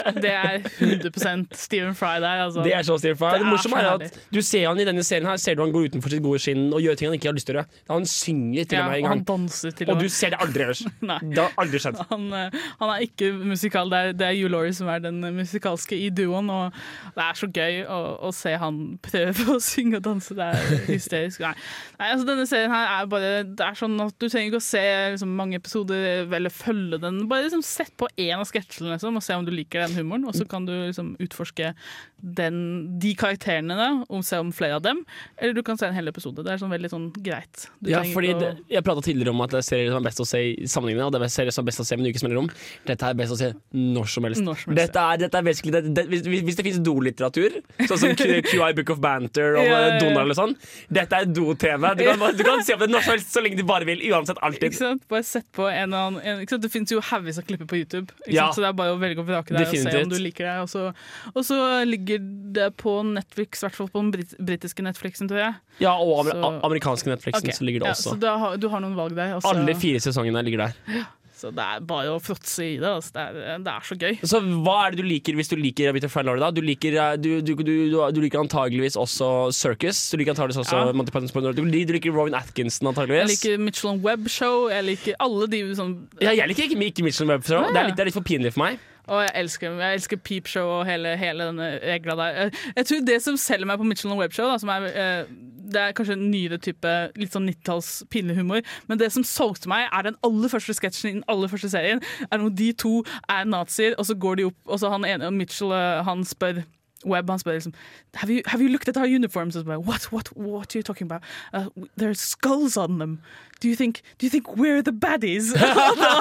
er, 0.05 0.13
det 0.23 0.31
er 0.31 0.59
100% 0.81 1.45
Stephen 1.57 1.95
Fry 1.97 2.17
der. 2.23 2.43
Altså. 2.47 2.63
Det 2.65 2.73
er 2.75 2.83
så 2.87 2.97
Stephen 2.99 3.17
Fry. 3.19 3.31
Det 3.35 3.41
Det, 3.45 3.49
morsomme 3.51 3.81
er 3.81 3.89
at 3.95 4.19
du 4.35 4.41
ser 4.45 4.67
han 4.69 4.81
i 4.81 4.87
denne 4.89 5.03
serien 5.07 5.27
her 5.29 5.37
Ser 5.41 5.55
du 5.59 5.63
han 5.65 5.73
går 5.75 5.89
utenfor 5.91 6.13
sitt 6.13 6.23
gode 6.25 6.41
skinn 6.43 6.69
og 6.75 6.83
gjør 6.85 6.99
ting 6.99 7.09
han 7.11 7.17
ikke 7.19 7.31
har 7.31 7.37
lyst 7.37 7.49
til 7.49 7.57
å 7.57 7.61
gjøre. 7.61 7.81
Han 7.91 8.07
synger 8.11 8.69
til 8.71 8.79
Ja, 8.79 8.85
og 8.85 8.91
med 8.91 8.99
en 9.01 9.05
og 9.05 9.11
han 9.11 9.19
gang. 9.23 9.27
danser 9.31 9.75
til 9.79 9.91
Og 9.91 9.97
og 9.97 10.03
du 10.05 10.09
ser 10.13 10.35
det 10.35 10.41
aldri 10.45 10.65
ellers. 10.67 10.83
Det 11.31 11.39
har 11.45 11.53
aldri 11.61 11.81
skjedd. 11.83 12.01
Han, 12.11 12.27
eh, 12.37 12.59
han 12.81 12.93
er 12.95 13.05
ikke 13.07 13.31
musikal, 13.37 13.91
det 13.93 13.99
er, 13.99 14.13
det 14.21 14.27
er 14.29 14.37
Hugh 14.41 14.51
Laurie 14.53 14.75
som 14.77 14.89
er 14.93 15.03
den 15.05 15.21
musikalske 15.37 15.97
i 15.99 16.09
duoen. 16.11 16.51
Og 16.51 16.73
det 17.17 17.25
er 17.27 17.39
så 17.41 17.49
gøy 17.51 17.81
å, 17.87 18.01
å 18.29 18.33
se 18.35 18.55
han 18.61 18.81
prøve 19.05 19.47
å 19.57 19.59
synge 19.63 20.01
og 20.01 20.05
danse. 20.07 20.35
Det 20.39 20.47
er 20.51 20.85
hysterisk. 20.89 21.41
Nei, 21.45 21.55
Nei 22.01 22.11
altså 22.15 22.27
Denne 22.31 22.47
serien 22.49 22.71
her 22.73 22.87
er 23.01 23.07
bare 23.11 23.31
Det 23.45 23.65
er 23.67 23.77
sånn 23.79 23.97
at 24.05 24.15
Du 24.21 24.27
trenger 24.29 24.51
ikke 24.51 24.61
å 24.61 24.65
se 24.65 24.83
liksom, 25.15 25.33
mange 25.37 25.59
episoder 25.61 26.29
eller 26.37 26.53
følge 26.55 27.01
den. 27.03 27.23
Bare 27.31 27.45
liksom 27.47 27.60
sett 27.67 27.93
på 28.01 28.09
én 28.21 28.39
av 28.39 28.47
sketsjene 28.49 28.95
liksom, 28.95 29.19
og 29.19 29.25
se 29.25 29.37
om 29.39 29.47
du 29.47 29.53
liker 29.55 29.85
den 29.85 29.99
humoren. 30.01 30.27
Og 30.29 30.37
så 30.37 30.47
kan 30.49 30.67
du 30.69 30.73
liksom 30.75 31.15
utforske 31.23 31.73
den, 32.21 32.57
de 33.01 33.15
karakterene 33.19 33.77
da, 33.79 33.89
og 34.09 34.25
se 34.27 34.39
om 34.41 34.51
flere 34.55 34.79
av 34.79 34.85
dem. 34.85 35.03
Eller 35.41 35.57
du 35.57 35.63
kan 35.67 35.79
se 35.81 35.89
en 35.89 35.97
hel 35.97 36.11
episode. 36.11 36.45
Det 36.45 36.53
er 36.53 36.61
sånn 36.61 36.73
veldig 36.73 36.91
sånn 36.93 37.09
greit. 37.17 37.67
Du 37.81 37.91
Ja, 37.93 38.03
fordi 38.05 38.35
det, 38.39 38.51
Jeg 38.71 38.85
prata 38.87 39.05
tidligere 39.05 39.35
om 39.35 39.41
at 39.45 39.55
det 39.55 39.63
er 39.63 39.69
serier 39.69 39.93
som 39.93 40.03
er 40.03 40.09
best 40.09 40.23
å 40.23 40.29
se 40.29 40.43
i 40.51 40.69
sammenligning, 40.69 41.05
og 41.07 41.15
det 41.15 41.23
er 41.25 41.33
serier 41.33 41.57
som 41.57 41.65
er 41.65 41.71
best 41.71 41.85
å 41.85 41.89
se 41.89 41.97
med 41.97 42.07
en 42.07 42.15
ukes 42.15 42.27
mellomrom. 42.27 42.51
Dette 42.89 43.09
er 43.09 43.19
best 43.19 43.37
å 43.37 43.41
se 43.41 43.53
når 43.77 44.13
som 44.15 44.29
helst. 44.29 44.45
Når 44.45 44.63
som 44.63 44.73
helst, 44.73 44.81
Dette 44.81 45.07
er, 45.07 45.23
dette 45.25 45.41
er 45.41 45.49
det, 45.81 45.83
det, 45.97 46.07
hvis, 46.13 46.27
hvis 46.29 46.59
det 46.59 46.67
finnes 46.67 46.83
dolitteratur, 46.85 47.61
sånn 47.87 48.03
som 48.05 48.15
QI 48.19 48.73
Book 48.79 48.93
of 48.95 49.01
Banter 49.03 49.59
og 49.61 49.67
ja. 49.67 49.81
Donald 50.01 50.25
eller 50.27 50.39
sånn, 50.39 50.57
dette 50.93 51.23
er 51.23 51.29
do-TV. 51.31 51.89
Du, 51.99 52.05
du 52.39 52.45
kan 52.47 52.65
se 52.67 52.77
på 52.77 52.85
det 52.85 52.93
når 52.93 53.07
som 53.07 53.17
helst 53.17 53.35
så 53.35 53.45
lenge 53.45 53.61
du 53.61 53.65
bare 53.69 53.89
vil. 53.89 54.03
Uansett. 54.11 54.41
Alltid. 54.45 54.77
Bare 55.11 55.27
sett 55.27 55.47
på 55.57 55.69
en 55.71 55.95
annen 55.97 56.21
en? 56.25 56.61
Det 56.61 56.71
finnes 56.73 56.93
jo 56.93 57.01
haugevis 57.05 57.41
av 57.41 57.47
klipper 57.51 57.69
på 57.71 57.79
YouTube, 57.81 58.15
ikke 58.25 58.35
Ja. 58.37 58.49
så 58.55 58.65
det 58.65 58.69
er 58.71 58.77
bare 58.81 58.95
å 58.97 58.99
velge 59.01 59.21
og 59.23 59.29
vrake 59.29 59.53
der 59.55 59.67
og 59.67 59.75
se 59.77 60.03
om 60.03 60.09
du 60.11 60.19
liker 60.23 60.47
det. 60.49 60.57
Og 60.65 60.69
så, 60.73 60.87
og 61.35 61.43
så 61.47 61.61
ligger 61.87 62.19
det 62.57 62.71
på 62.81 62.97
Netflix, 63.07 63.63
i 63.63 63.67
hvert 63.69 63.77
fall 63.77 63.89
på 63.93 64.01
den 64.05 64.11
brit 64.15 64.35
britiske 64.39 64.83
Netflixen, 64.87 65.29
tror 65.31 65.43
jeg. 65.45 65.55
Ja, 65.85 65.95
og 65.99 66.21
amer 66.25 66.39
Så- 66.39 66.53
amerikanske 66.71 67.11
Netflixen 67.13 67.49
okay. 67.51 67.59
så 67.59 67.65
ligger 67.69 67.81
det 67.85 67.91
ja, 67.93 67.97
også. 67.99 68.15
Så 68.15 68.21
da 68.21 68.37
har, 68.39 68.57
du 68.57 68.69
har 68.69 68.81
noen 68.81 68.97
valg 68.99 69.15
der. 69.19 69.35
Også. 69.39 69.53
Alle 69.55 69.75
fire 69.75 70.01
sesongene 70.01 70.43
ligger 70.47 70.67
der. 70.69 71.07
Så 71.41 71.51
det 71.57 71.65
er 71.65 71.81
bare 71.89 72.13
å 72.15 72.21
fråtse 72.23 72.67
i 72.67 72.77
det. 72.79 72.87
Altså. 72.91 73.15
Det, 73.17 73.27
er, 73.27 73.59
det 73.67 73.75
er 73.75 73.89
så 73.91 73.99
gøy. 73.99 74.21
Så 74.35 74.43
hva 74.63 74.77
er 74.87 74.95
det 74.95 75.03
du 75.03 75.09
liker 75.09 75.39
hvis 75.41 75.51
du 75.51 75.57
liker 75.59 75.91
A 75.91 75.97
Bit 75.97 76.07
of? 76.07 76.19
Du 76.55 76.63
liker, 76.63 76.95
eh, 77.01 77.17
du, 77.17 77.31
du, 77.41 77.55
du, 77.57 77.65
du, 77.91 77.99
du 78.15 78.21
liker 78.23 78.43
antageligvis 78.45 78.99
også 79.01 79.51
Circus. 79.57 79.99
Du 80.13 80.21
liker 80.21 80.37
antageligvis 80.37 80.63
også 80.67 80.85
Ja. 80.87 80.93
Monty 80.95 81.13
Python's 81.15 81.33
Point 81.35 81.51
du, 81.57 81.65
du 81.65 81.93
liker 81.97 82.13
Robin 82.15 82.37
Atkinson 82.39 82.93
antageligvis. 82.93 83.27
Jeg 83.27 83.57
liker 83.57 83.65
Mitchell 83.67 83.99
Web 83.99 84.21
Webb 84.21 84.29
Show. 84.29 84.69
Jeg 84.71 84.85
liker 84.89 85.19
alle 85.23 85.49
de 85.51 85.61
sånn 85.79 85.97
Ja, 86.21 86.33
jeg 86.37 86.51
liker 86.51 86.67
ikke, 86.69 86.79
ikke 86.91 87.07
Mitchell 87.09 87.31
Webb 87.31 87.47
Show. 87.47 87.63
Ja. 87.65 87.73
Det, 87.73 87.81
er 87.81 87.91
litt- 87.91 87.97
det 87.97 88.05
er 88.05 88.11
litt 88.11 88.19
for 88.19 88.27
pinlig 88.27 88.53
for 88.55 88.65
meg. 88.67 88.79
Og 89.11 89.23
jeg 89.25 89.33
elsker, 89.43 89.79
jeg 89.83 89.99
elsker 89.99 90.21
Peep 90.23 90.49
Show 90.51 90.69
og 90.79 90.85
hele, 90.87 91.17
hele 91.19 91.49
denne 91.51 91.71
regla 91.83 92.17
der. 92.21 92.37
Jeg, 92.45 92.53
jeg 92.77 92.87
tror 92.87 93.07
det 93.09 93.19
som 93.25 93.39
selger 93.41 93.67
meg 93.67 93.81
på 93.81 93.87
Mitchell 93.89 94.15
Webb 94.19 94.37
Show, 94.37 94.47
da, 94.51 94.59
som 94.63 94.71
er, 94.71 94.87
eh, 94.91 95.31
det 95.71 95.83
er 95.83 95.95
kanskje 95.99 96.15
en 96.19 96.27
nyere 96.31 96.61
type 96.63 96.95
litt 97.19 97.35
sånn 97.35 97.49
90-talls 97.51 97.91
pinlig 98.11 98.39
humor, 98.39 98.63
men 98.91 99.01
det 99.01 99.11
som 99.15 99.27
solgte 99.27 99.71
meg, 99.71 99.89
er 99.91 100.07
den 100.07 100.19
aller 100.27 100.53
første 100.53 100.77
sketsjen 100.79 101.11
i 101.11 101.17
den 101.19 101.29
aller 101.31 101.51
første 101.51 101.73
serien. 101.73 102.03
Er 102.31 102.43
når 102.43 102.55
de 102.63 102.73
to 102.85 103.01
er 103.31 103.49
nazier, 103.51 103.99
og 103.99 104.07
så 104.07 104.19
går 104.19 104.41
de 104.41 104.51
opp, 104.51 104.61
og 104.67 104.83
så 104.83 104.93
han 104.95 105.09
ene, 105.09 105.33
Mitchell, 105.35 105.75
eh, 105.75 106.05
han 106.07 106.27
spør 106.27 106.63
Webb 107.09 107.31
han 107.31 107.39
spør 107.41 107.57
liksom 107.57 107.73
have 108.15 108.29
you, 108.29 108.43
have 108.47 108.61
you 108.61 108.69
looked 108.69 108.89
at 108.89 108.97
our 108.97 109.07
uniforms? 109.07 109.57
What, 109.57 110.13
what, 110.13 110.37
what 110.37 110.75
are 110.75 110.79
you 110.79 110.83
talking 110.83 111.07
about? 111.07 111.23
Uh, 111.53 111.69
are 112.03 112.15
skulls 112.15 112.77
on 112.77 112.99
them. 112.99 113.21
Do 113.61 113.69
you 113.69 113.77
think, 113.77 114.03
do 114.19 114.27
you 114.27 114.31
think 114.31 114.57
we're 114.57 114.83
the 114.83 114.93
baddies? 114.93 115.53
og 115.55 115.99
da, 116.01 116.13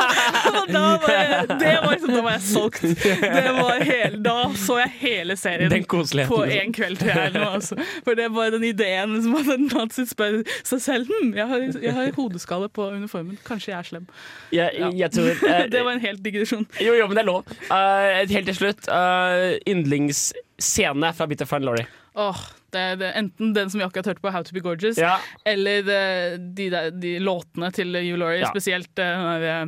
og 0.60 0.66
da 0.68 0.82
var 1.00 1.14
jeg, 1.14 1.46
det 1.62 1.76
var 1.84 1.94
liksom, 1.94 2.12
da 2.12 2.24
var 2.26 2.34
jeg 2.36 2.42
solgt. 2.44 2.82
Det 2.82 3.54
var 3.56 3.84
hele, 3.88 4.20
da 4.26 4.36
så 4.60 4.80
jeg 4.82 4.92
hele 5.00 5.38
serien 5.40 5.72
på 6.28 6.42
én 6.44 6.74
kveld. 6.76 7.00
til 7.00 7.08
jeg, 7.08 7.32
nå. 7.34 7.46
altså. 7.48 7.80
For 8.04 8.20
det 8.20 8.28
var 8.36 8.52
den 8.52 8.68
ideen 8.68 9.16
som 9.24 9.40
at 9.40 9.54
en 9.56 9.70
nazi 9.72 10.04
spør 10.10 10.42
seg 10.68 10.84
selv 10.84 11.08
hm, 11.08 11.32
jeg, 11.38 11.48
har, 11.48 11.66
jeg 11.80 11.96
har 11.96 12.12
hodeskalle 12.18 12.68
på 12.76 12.90
uniformen, 12.92 13.40
kanskje 13.48 13.72
jeg 13.72 13.80
er 13.80 13.90
slem. 13.94 14.12
Ja. 14.52 14.70
jeg 14.76 15.12
tror 15.16 15.32
uh, 15.32 15.64
det 15.74 15.86
var 15.86 15.96
en 15.96 16.04
helt 16.04 16.24
digresjon. 16.26 16.68
Jo, 16.84 16.94
jo, 17.00 17.08
men 17.08 17.22
det 17.22 17.24
er 17.24 17.32
lov. 17.32 17.58
Uh, 17.72 18.20
helt 18.28 18.52
til 18.52 18.62
slutt, 18.66 18.92
uh, 18.92 19.56
yndlingsscene 19.64 21.16
fra 21.16 21.32
Bitter 21.32 21.48
Fun 21.48 21.64
Laurie. 21.64 21.88
Åh, 22.20 22.36
det 22.36 22.59
det, 22.74 23.12
enten 23.16 23.54
den 23.56 23.70
som 23.70 23.80
vi 23.80 23.86
akkurat 23.88 24.06
hørte 24.12 24.22
på, 24.22 24.32
How 24.32 24.44
to 24.44 24.54
be 24.54 24.60
gorgeous, 24.66 24.98
Ja. 24.98 25.18
eller 25.46 25.82
de, 26.38 26.70
der, 26.70 26.90
de 26.92 27.18
låtene 27.20 27.72
til 27.76 27.96
Hugh 27.96 28.20
Laurie, 28.20 28.40
Ja. 28.44 28.50
spesielt 28.52 29.00
eh, 29.00 29.66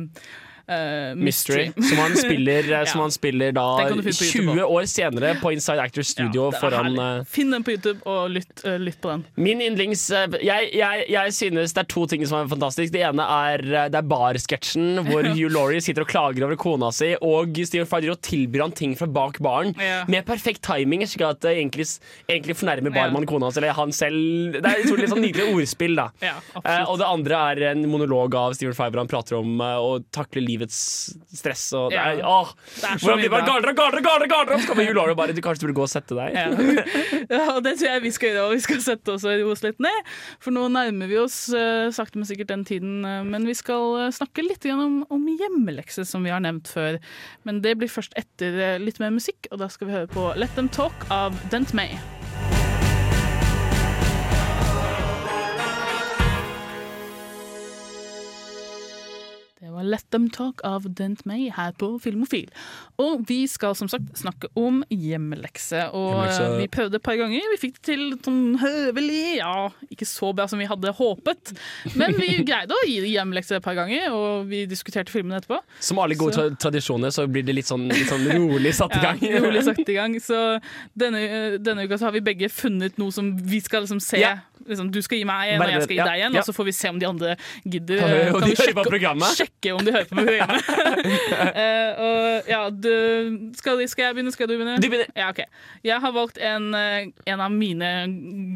eh, 0.68 1.14
Mystery, 1.16 1.72
som 1.76 1.98
han 1.98 2.16
spiller, 2.16 2.68
ja. 2.74 2.82
som 2.86 3.00
han 3.04 3.10
spiller 3.14 3.52
da 3.56 3.64
Den 3.80 3.88
kan 3.92 3.98
du 4.00 4.04
finne 4.06 4.18
på 4.18 4.28
YouTube 4.28 4.56
20 4.58 4.76
år 4.76 4.88
senere 4.92 5.34
på 5.42 5.52
Inside 5.56 5.82
Actors 5.82 6.12
Studio 6.14 6.48
er 6.50 6.58
foran 6.60 6.98
eh, 6.98 7.24
Finn 7.28 7.50
den 7.54 7.64
på 7.66 7.74
YouTube 7.76 8.00
og 8.08 8.30
lytt, 8.34 8.52
uh, 8.66 8.76
lytt 8.80 9.00
på 9.02 9.12
den. 9.12 9.24
Min 9.36 9.62
yndlings 9.64 10.04
eh, 10.14 10.26
jeg, 10.42 10.70
jeg, 10.78 11.06
jeg 11.12 11.34
synes 11.36 11.74
det 11.76 11.82
er 11.84 11.90
to 11.92 12.06
ting 12.10 12.24
som 12.28 12.40
er 12.42 12.50
fantastisk. 12.50 12.92
Det 12.94 13.02
ene 13.06 13.24
er, 13.24 13.64
eh, 13.72 13.88
det 13.92 14.00
er 14.02 14.08
barsketsjen 14.10 15.02
hvor 15.08 15.26
Hugh 15.32 15.50
Laurie 15.52 15.82
sitter 15.84 16.06
og 16.06 16.10
klager 16.12 16.46
over 16.46 16.58
kona 16.60 16.92
si, 16.94 17.12
og 17.20 17.56
Stephen 17.66 17.88
Fry 17.90 18.02
og 18.12 18.20
tilbyr 18.24 18.66
han 18.66 18.76
ting 18.76 18.96
fra 18.98 19.06
bak 19.10 19.40
baren 19.42 19.74
Ja. 19.82 20.02
med 20.10 20.26
perfekt 20.28 20.62
timing, 20.66 21.02
slik 21.08 21.24
at 21.26 21.40
det 21.44 21.56
egentlig, 21.56 21.86
egentlig 22.28 22.56
fornærmer 22.58 22.92
Ja. 22.92 22.96
barmannen 23.02 23.28
kona 23.30 23.50
si, 23.50 23.60
eller 23.62 23.74
han 23.76 23.92
selv. 23.94 24.58
Det 24.58 24.62
er 24.64 24.78
et 24.82 24.86
utrolig 24.86 25.08
sånn 25.10 25.22
nydelig 25.24 25.48
ordspill, 25.54 25.96
da. 25.98 26.08
Ja, 26.22 26.36
Eh, 26.62 26.84
og 26.88 26.98
det 27.00 27.06
andre 27.08 27.38
er 27.52 27.60
en 27.72 27.82
monolog 27.90 28.34
av 28.38 28.54
Stephen 28.56 28.74
Fry 28.76 28.88
han 28.94 29.08
prater 29.10 29.36
om 29.38 29.60
eh, 29.60 29.78
å 29.82 29.96
takle 30.14 30.42
livets 30.52 30.78
stress 31.32 31.64
og 31.78 31.90
det 31.92 31.98
er, 31.98 32.20
Ja. 32.20 32.28
åh, 32.28 32.52
Det 32.76 32.84
er 32.84 33.00
Hvordan 33.02 33.20
blir 33.22 33.30
man 33.32 33.44
bra. 33.44 33.54
gardere, 33.54 33.74
gardere, 33.74 34.02
gardere, 34.04 34.28
gardere? 34.28 34.60
Så 34.62 34.68
kommer 34.70 34.86
jul 34.86 34.98
og 35.02 35.16
bare 35.16 35.32
Du 35.32 35.40
kanskje 35.40 35.66
burde 35.66 35.76
gå 35.80 35.86
og 35.86 35.92
sette 35.92 36.14
deg. 36.14 36.36
Ja. 36.36 36.46
ja, 37.34 37.42
og 37.56 37.62
det 37.64 37.76
tror 37.78 37.88
jeg 37.94 38.02
vi 38.04 38.12
skal 38.14 38.28
gjøre. 38.32 38.46
Og 38.46 38.54
vi 38.56 38.62
skal 38.66 38.80
sette 38.84 39.14
oss 39.14 39.24
og 39.24 39.34
roe 39.40 39.52
oss 39.56 39.64
litt 39.64 39.80
ned. 39.82 40.12
For 40.42 40.54
nå 40.54 40.68
nærmer 40.72 41.10
vi 41.10 41.18
oss 41.20 41.38
uh, 41.54 41.90
sakte, 41.94 42.20
men 42.20 42.28
sikkert 42.28 42.52
den 42.52 42.64
tiden. 42.68 43.00
Uh, 43.04 43.22
men 43.26 43.46
vi 43.48 43.56
skal 43.58 44.06
uh, 44.06 44.08
snakke 44.14 44.44
litt 44.46 44.66
om, 44.72 45.02
om 45.10 45.28
hjemmelekser, 45.28 46.06
som 46.08 46.24
vi 46.26 46.34
har 46.34 46.42
nevnt 46.44 46.70
før. 46.70 47.00
Men 47.48 47.62
det 47.64 47.76
blir 47.80 47.90
først 47.90 48.14
etter 48.18 48.78
litt 48.82 49.00
mer 49.02 49.14
musikk, 49.14 49.48
og 49.50 49.62
da 49.62 49.70
skal 49.72 49.88
vi 49.88 49.96
høre 49.96 50.10
på 50.12 50.30
Let 50.38 50.54
Them 50.58 50.70
Talk 50.72 51.08
av 51.10 51.36
Dent 51.50 51.74
May. 51.74 51.98
Det 59.72 59.78
var 59.78 59.86
Let 59.88 60.04
Them 60.12 60.26
Talk 60.28 60.60
av 60.68 60.84
Dent 60.92 61.22
May 61.24 61.46
her 61.48 61.70
på 61.80 61.86
Filmofil. 62.04 62.50
Og 63.00 63.22
vi 63.24 63.46
skal 63.48 63.72
som 63.78 63.88
sagt 63.88 64.10
snakke 64.20 64.50
om 64.60 64.82
hjemmelekse. 64.92 65.86
Og 65.96 66.10
Hjemmelekse. 66.12 66.42
eh, 66.44 66.56
vi 66.60 66.66
prøvde 66.74 66.98
et 67.00 67.02
par 67.06 67.16
ganger. 67.16 67.46
Vi 67.54 67.56
fikk 67.62 67.78
det 67.78 67.86
til 67.88 68.02
sånn 68.26 68.58
høvelig. 68.60 69.38
Ja, 69.38 69.70
ikke 69.88 70.04
så 70.04 70.34
bra 70.36 70.44
som 70.52 70.60
vi 70.60 70.66
hadde 70.68 70.92
håpet. 70.98 71.54
Men 71.96 72.12
vi 72.20 72.28
greide 72.50 72.76
å 72.76 72.82
gi 72.84 72.98
hjemmelekse 73.14 73.56
et 73.56 73.64
par 73.64 73.78
ganger, 73.80 74.12
og 74.12 74.44
vi 74.52 74.66
diskuterte 74.68 75.08
filmene 75.14 75.40
etterpå. 75.40 75.62
Som 75.80 76.02
alle 76.04 76.20
gode 76.20 76.36
Så- 76.36 76.50
tra 76.52 76.68
tradisjoner 76.68 77.08
så 77.16 77.24
blir 77.26 77.42
det 77.48 77.56
litt 77.56 77.70
sånn, 77.72 77.88
litt 77.88 78.12
sånn 78.12 78.28
rolig 78.28 78.74
satt 78.76 78.92
i 78.98 79.00
gang. 79.00 79.24
Ja, 79.24 79.40
rolig 79.40 79.64
satt 79.64 79.80
i 79.88 79.96
gang. 80.02 80.20
Så 80.20 80.60
denne, 80.94 81.56
denne 81.64 81.88
uka 81.88 81.96
så 81.96 82.10
har 82.10 82.12
vi 82.12 82.20
begge 82.20 82.52
funnet 82.52 83.00
noe 83.00 83.10
som 83.10 83.32
vi 83.40 83.64
skal 83.64 83.86
liksom 83.88 84.04
se. 84.04 84.20
Ja. 84.20 84.36
Liksom, 84.68 84.90
du 84.92 85.00
skal 85.04 85.20
gi 85.20 85.26
meg 85.28 85.54
en, 85.54 85.62
og 85.64 85.72
jeg 85.72 85.84
skal 85.86 85.96
gi 85.96 86.06
deg 86.06 86.24
en, 86.26 86.36
og 86.38 86.46
så 86.46 86.54
får 86.56 86.68
vi 86.68 86.74
se 86.76 86.92
om 86.92 87.00
de 87.00 87.08
andre 87.08 87.34
gidder. 87.64 88.02
Kan, 88.02 88.12
vi, 88.46 88.54
Kan 88.58 88.68
vi 88.68 88.84
programmet. 88.88 89.36
sjekke 89.38 89.74
om 89.74 89.82
de 89.84 89.94
hører 89.94 90.08
på 90.10 90.18
programmet. 90.18 90.70
uh, 90.72 91.90
og 92.06 92.50
ja, 92.52 92.62
du, 92.70 92.92
skal, 93.58 93.82
skal 93.90 94.08
jeg 94.08 94.18
begynne? 94.18 94.34
Skal 94.34 94.50
du 94.50 94.54
begynne? 94.56 94.78
Du 94.82 94.88
begynner. 94.88 95.10
Ja, 95.18 95.30
ok. 95.32 95.42
Jeg 95.86 96.00
har 96.04 96.14
valgt 96.14 96.38
en, 96.42 96.70
eh, 96.78 97.10
en 97.34 97.44
av 97.44 97.52
mine 97.54 97.92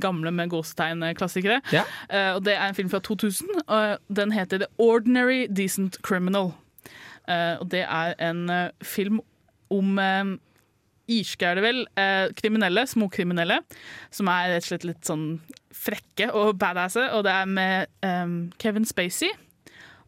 gamle 0.02 0.32
med 0.34 0.52
gåsetegn-klassikere. 0.54 1.60
Ja. 1.74 1.84
Uh, 2.10 2.36
og 2.36 2.44
det 2.46 2.56
er 2.56 2.66
en 2.68 2.78
film 2.78 2.92
fra 2.92 3.02
2000. 3.04 3.62
og 3.66 4.16
den 4.16 4.32
heter 4.32 4.64
The 4.64 4.70
Ordinary 4.78 5.46
Decent 5.50 6.00
Criminal. 6.02 6.52
Uh, 7.26 7.58
og 7.60 7.70
det 7.70 7.82
er 7.82 8.14
en 8.22 8.46
film 8.86 9.20
om 9.74 9.98
uh, 9.98 10.36
irske, 11.10 11.46
er 11.46 11.58
det 11.58 11.64
vel, 11.64 11.84
eh, 11.98 12.32
kriminelle, 12.36 12.86
småkriminelle, 12.86 13.60
som 14.10 14.28
er 14.28 14.56
rett 14.56 14.64
og 14.64 14.70
slett 14.70 14.88
litt 14.88 15.06
sånn 15.06 15.26
frekke 15.76 16.30
og 16.32 16.56
badasse. 16.60 17.10
Og 17.12 17.24
det 17.26 17.32
er 17.32 17.50
med 17.50 17.90
um, 18.06 18.52
Kevin 18.62 18.88
Spacey. 18.88 19.30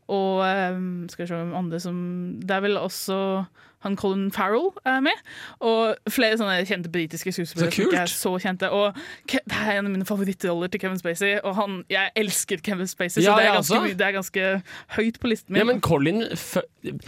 Og 0.09 0.41
um, 0.75 1.07
skal 1.13 1.25
vi 1.25 1.29
se 1.29 1.37
om 1.37 1.55
andre 1.55 1.81
som 1.81 1.97
Det 2.41 2.55
er 2.57 2.65
vel 2.65 2.81
også 2.81 3.45
han 3.85 3.97
Colin 3.97 4.31
Farrell 4.35 4.71
er 4.89 5.01
med. 5.05 5.21
Og 5.63 5.95
flere 6.11 6.39
sånne 6.41 6.65
kjente 6.67 6.91
britiske 6.91 7.33
skuespillere. 7.35 7.71
Så 7.71 7.77
som 7.77 7.85
ikke 7.87 8.01
er 8.03 8.11
så 8.13 8.33
kjente 8.43 8.71
Og 8.75 8.97
Ke 9.31 9.39
det 9.49 9.59
er 9.59 9.79
en 9.79 9.87
av 9.87 9.93
mine 9.93 10.07
favorittroller 10.09 10.71
til 10.73 10.83
Kevin 10.83 10.99
Spacey. 10.99 11.37
Og 11.45 11.55
han, 11.55 11.85
jeg 11.91 12.11
elsker 12.19 12.63
Kevin 12.65 12.91
Spacey, 12.91 13.23
Ja, 13.23 13.33
så 13.33 13.39
det 13.39 13.47
er, 13.47 13.55
ganske, 13.55 13.99
det 13.99 14.07
er 14.09 14.17
ganske 14.17 14.49
høyt 14.97 15.21
på 15.23 15.31
listen 15.31 15.53
min. 15.53 15.61
Ja, 15.63 15.69
men 15.69 15.81
Colin 15.85 16.25
F 16.35 16.57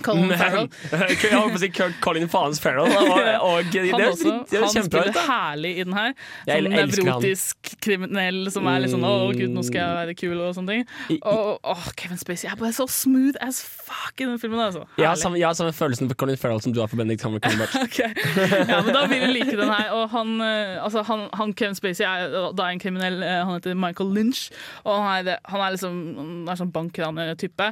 Colin 0.02 0.30
Farrell. 0.36 0.68
Jeg 1.10 1.32
holdt 1.34 1.54
på 1.54 1.58
å 1.58 1.62
si 1.62 1.70
Colin 2.02 2.28
Faens 2.30 2.60
Farrell. 2.62 2.90
Og, 2.90 3.20
og 3.48 3.70
det, 3.72 3.84
han 3.92 4.04
også, 4.08 4.32
det 4.50 4.62
han 4.62 4.86
spiller 4.86 5.10
ut, 5.12 5.20
herlig 5.30 5.72
i 5.78 5.84
den 5.86 5.96
her. 5.96 6.14
Sånn 6.46 6.70
nevrotisk 6.74 7.72
kriminell 7.82 8.50
som 8.52 8.66
er 8.70 8.82
litt 8.84 8.92
sånn 8.94 9.06
'Å, 9.06 9.14
gud, 9.36 9.50
nå 9.54 9.64
skal 9.66 9.80
jeg 9.80 9.98
være 10.00 10.16
kul', 10.18 10.40
og 10.44 10.54
sånne 10.58 10.74
ting. 10.74 10.86
I- 11.16 11.20
Og 11.24 11.86
Kevin 11.96 12.20
Spacey 12.20 12.50
er 12.50 12.58
bare 12.60 12.74
så 12.76 12.86
smooth 12.90 13.38
as 13.40 13.62
fuck 13.62 14.20
i 14.20 14.24
den 14.26 14.38
filmen. 14.42 14.60
Altså. 14.60 14.84
Jeg 14.98 15.06
har, 15.06 15.14
Herlig. 15.14 15.22
samme, 15.22 15.38
jeg 15.40 15.46
har 15.48 15.54
samme 15.58 15.72
følelsen 15.76 16.10
på 16.10 16.18
Colin 16.20 16.36
Farrell 16.40 16.59
som 16.64 16.72
du 16.74 16.80
har 16.82 16.88
for 16.90 16.96
Benedict 17.00 17.22
Cumberbatch. 17.22 17.76
okay. 17.86 18.10
Ja, 18.68 18.80
men 18.84 18.92
da 18.94 19.04
vil 19.10 19.22
jeg 19.24 19.32
like 19.34 19.56
den 19.58 19.70
her. 19.72 19.90
Og 19.96 20.10
han, 20.12 20.34
eh, 20.44 20.76
altså 20.84 21.02
han, 21.08 21.26
han 21.38 21.54
Kevin 21.58 21.78
Spacey 21.78 22.04
er 22.06 22.52
da 22.56 22.68
en 22.70 22.82
kriminell, 22.82 23.20
eh, 23.22 23.40
han 23.44 23.56
heter 23.56 23.74
Michael 23.78 24.12
Lynch. 24.16 24.46
Og 24.84 24.94
han 25.02 25.26
er, 25.30 25.40
han 25.50 25.64
er 25.66 25.74
liksom 25.76 25.98
Han 26.20 26.48
er 26.52 26.60
sånn 26.60 26.72
bankraner-type. 26.74 27.70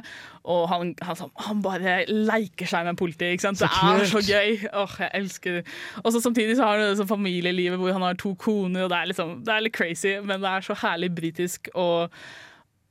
Og 0.49 0.65
han, 0.71 0.93
han, 1.05 1.19
sånn- 1.19 1.33
han 1.45 1.61
bare 1.65 1.99
leker 2.09 2.69
seg 2.69 2.85
med 2.89 2.99
politiet. 2.99 3.37
Ikke 3.37 3.47
sant? 3.49 3.61
Så 3.61 3.69
Det 3.69 4.03
er 4.03 4.11
så 4.13 4.23
gøy. 4.25 4.57
Åh, 4.83 4.97
jeg 5.05 5.11
elsker 5.23 5.59
det. 5.59 5.63
Og 6.03 6.11
så 6.15 6.21
samtidig 6.23 6.57
så 6.59 6.67
har 6.67 6.79
han 6.79 6.89
det 6.91 6.99
sånn 7.01 7.09
familielivet 7.11 7.79
hvor 7.81 7.93
han 7.95 8.05
har 8.05 8.19
to 8.19 8.33
koner, 8.39 8.85
og 8.85 8.93
det 8.93 8.99
er, 9.01 9.09
liksom, 9.13 9.39
det 9.45 9.55
er 9.55 9.65
litt 9.65 9.75
crazy, 9.75 10.15
men 10.23 10.41
det 10.43 10.49
er 10.49 10.65
så 10.65 10.77
herlig 10.83 11.11
britisk. 11.17 11.69
og 11.75 12.13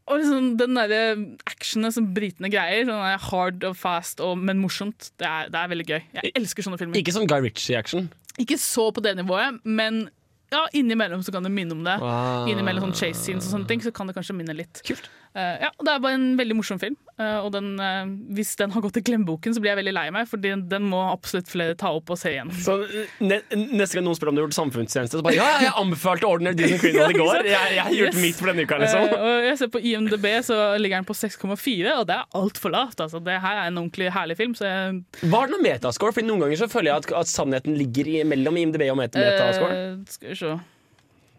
og 0.08 0.20
liksom 0.20 0.50
den 0.60 0.78
derre 0.78 1.00
actionet 1.48 1.94
som 1.96 2.06
britene 2.16 2.50
greier, 2.52 2.86
sånn 2.88 3.02
der 3.04 3.24
hard 3.28 3.66
og 3.68 3.76
fast, 3.78 4.22
og, 4.24 4.38
men 4.40 4.60
morsomt, 4.62 5.10
det 5.20 5.28
er, 5.28 5.50
det 5.52 5.60
er 5.60 5.72
veldig 5.74 5.88
gøy. 5.88 6.00
Jeg 6.18 6.34
elsker 6.40 6.66
sånne 6.66 6.80
filmer. 6.80 7.00
Ikke 7.00 7.14
sånn 7.16 7.28
Guy 7.30 7.44
Ritchie-action. 7.44 8.08
Ikke 8.38 8.58
så 8.62 8.88
på 8.94 9.02
det 9.04 9.16
nivået, 9.18 9.60
men 9.66 10.06
ja, 10.52 10.62
innimellom 10.72 11.22
så 11.26 11.32
kan 11.34 11.44
det 11.44 11.52
minne 11.52 11.76
om 11.76 11.84
det. 11.84 11.98
Wow. 12.00 12.48
Innimellom 12.48 12.88
sånn 12.88 12.96
chase 12.96 13.20
scenes 13.20 13.48
og 13.50 13.56
sånne 13.58 13.68
ting, 13.68 13.82
så 13.84 13.92
kan 13.94 14.08
det 14.08 14.16
kanskje 14.16 14.36
minne 14.38 14.56
litt. 14.56 14.80
Eh, 14.88 15.02
ja, 15.34 15.68
og 15.78 15.84
Det 15.84 15.92
er 15.92 16.00
bare 16.00 16.14
en 16.18 16.36
veldig 16.38 16.56
morsom 16.56 16.78
film, 16.80 16.96
eh, 17.20 17.36
og 17.44 17.52
den, 17.52 17.74
eh, 17.80 18.06
hvis 18.34 18.54
den 18.56 18.70
har 18.74 18.80
gått 18.82 18.96
i 18.96 19.02
glemmeboken, 19.04 19.54
så 19.54 19.60
blir 19.60 19.70
jeg 19.74 19.78
veldig 19.84 19.92
lei 19.94 20.06
meg, 20.10 20.26
for 20.30 20.36
den, 20.40 20.64
den 20.68 20.82
må 20.88 21.02
absolutt 21.12 21.48
flere 21.52 21.76
ta 21.78 21.90
opp 21.94 22.10
og 22.10 22.18
se 22.18 22.32
igjen. 22.32 22.50
Så 22.64 22.78
ne 23.20 23.40
Neste 23.52 23.98
gang 23.98 24.04
noen 24.08 24.16
spør 24.18 24.30
om 24.32 24.34
du 24.38 24.40
har 24.42 24.48
gjort 24.48 24.56
samfunnstjeneste, 24.58 25.18
så 25.20 25.22
bare 25.26 25.36
ja, 25.36 25.44
ja, 25.58 25.60
jeg 25.68 25.74
anbefalte 25.82 26.26
Ordinary 26.26 26.56
Disney 26.58 26.78
Criminal 26.78 27.12
i 27.12 27.18
Ja, 27.18 27.24
går. 27.24 27.44
Jeg, 27.50 27.74
jeg 27.76 27.84
har 27.84 27.92
gjort 27.98 28.14
Yes. 28.14 28.22
mitt 28.22 28.40
for 28.40 28.52
denne 28.52 28.64
uka, 28.64 28.78
Eh, 28.78 28.80
liksom. 28.86 29.18
og 29.18 29.44
jeg 29.50 29.58
ser 29.58 29.68
På 29.76 29.82
IMDb 29.92 30.26
så 30.48 30.58
ligger 30.80 30.96
den 31.02 31.08
på 31.08 31.18
6,4, 31.18 31.98
og 31.98 32.06
det 32.08 32.16
er 32.16 32.24
altfor 32.34 32.70
lavt. 32.74 33.00
Altså. 33.04 33.20
Det 33.22 33.36
her 33.40 33.62
er 33.62 33.66
en 33.68 33.78
ordentlig 33.84 34.10
herlig 34.14 34.36
film. 34.40 34.54
Så 34.58 34.64
jeg, 34.66 35.04
Hva 35.28 35.42
er 35.44 35.46
det 35.52 35.56
noen 35.58 35.66
metascore? 35.68 36.12
For 36.16 36.22
Noen 36.28 36.40
ganger 36.46 36.56
så 36.64 36.68
føler 36.72 36.92
jeg 36.92 37.04
at, 37.04 37.12
at 37.20 37.30
sannheten 37.30 37.76
ligger 37.78 38.08
i, 38.08 38.22
mellom 38.24 38.56
IMDb 38.56 38.88
og 38.90 38.98
meta 39.00 39.20
metascore. 39.22 39.78
Uh, 39.98 40.04
skal 40.08 40.28
vi 40.34 40.38
se 40.40 40.58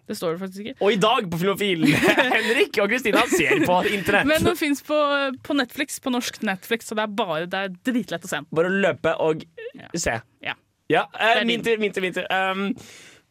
Det 0.10 0.16
står 0.18 0.34
det 0.36 0.39
faktisk 0.41 0.62
ikke. 0.64 0.78
Og 0.82 0.95
i 0.95 0.97
dag 0.97 1.28
på 1.30 1.38
Filmofil, 1.38 1.84
Henrik 2.36 2.80
og 2.82 2.89
Kristina 2.89 3.22
ser 3.30 3.62
på 3.62 3.76
internett. 3.93 4.26
Men 4.32 4.47
den 4.47 4.57
fins 4.57 4.82
på, 4.86 4.97
på 5.45 5.57
Netflix, 5.57 5.99
på 6.01 6.14
norsk 6.14 6.41
Netflix, 6.49 6.89
så 6.89 6.97
det 6.97 7.05
er 7.05 7.14
bare 7.20 7.43
Det 7.45 7.60
er 7.68 7.76
dritlett 7.91 8.26
å 8.26 8.32
se 8.32 8.39
den. 8.41 8.47
Bare 8.57 8.72
å 8.72 8.80
løpe 8.88 9.14
og 9.22 9.45
se. 9.93 10.18
Ja. 10.45 10.57
Ja, 10.89 11.03
eh, 11.22 11.43
min 11.45 11.62
tur, 11.62 11.78
min 11.78 11.93
tur. 11.93 12.26
Um, 12.34 12.72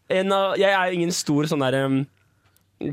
jeg 0.08 0.70
er 0.70 0.94
ingen 0.94 1.10
stor 1.12 1.48
sånn 1.50 1.64
derre 1.66 1.82
um, 1.90 1.98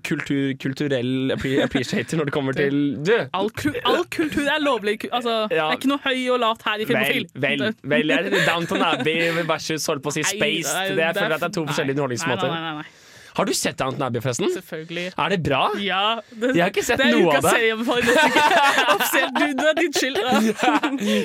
kultur, 0.02 0.56
kulturell 0.58 1.36
appreciator 1.38 2.18
når 2.18 2.32
det 2.32 2.34
kommer 2.34 2.58
til 2.58 2.80
Du! 3.06 3.14
All, 3.38 3.52
all 3.86 4.04
kultur 4.10 4.50
er 4.50 4.66
lovlig. 4.66 4.98
Altså, 5.12 5.44
ja. 5.54 5.68
Det 5.70 5.78
er 5.78 5.78
ikke 5.78 5.94
noe 5.94 6.02
høy 6.08 6.26
og 6.34 6.42
lavt 6.42 6.66
her 6.66 6.82
i 6.82 6.90
Filmofil. 6.90 7.30
vel, 7.46 7.68
vel 7.86 8.16
vel 8.18 8.38
Downton 8.50 8.82
Abbey 8.90 9.30
versus 9.46 9.86
holdt 9.92 10.02
på 10.06 10.10
å 10.10 10.18
si 10.18 10.26
Spaced. 10.26 10.74
Det, 10.74 10.98
jeg 10.98 11.10
er- 11.14 11.20
føler 11.22 11.38
at 11.38 11.46
det 11.46 11.52
er 11.52 11.58
to 11.62 11.68
forskjellige 11.70 12.00
underholdningsmåter. 12.00 12.50
Nei, 12.50 12.62
nei, 12.62 12.72
nei, 12.74 12.82
nei. 12.82 13.02
Har 13.36 13.46
du 13.46 13.54
sett 13.54 13.78
Downton 13.78 14.02
Abbey, 14.08 14.22
forresten? 14.24 14.48
Selvfølgelig. 14.54 15.10
Er 15.20 15.30
det 15.34 15.40
bra? 15.44 15.64
Ja, 15.84 16.04
det, 16.32 16.54
Jeg 16.56 16.64
har 16.64 16.72
ikke 16.72 16.84
sett 16.88 17.02
noe 17.04 17.36
av 17.36 17.44
det. 17.44 17.52
det. 17.52 17.70
er 17.70 17.78
neste 18.08 18.28
uke. 18.32 18.44
Offisielt, 18.96 19.36
du, 19.36 19.46
det 19.60 19.68
er 19.72 19.80
din 19.82 19.96
skyld. 20.00 20.20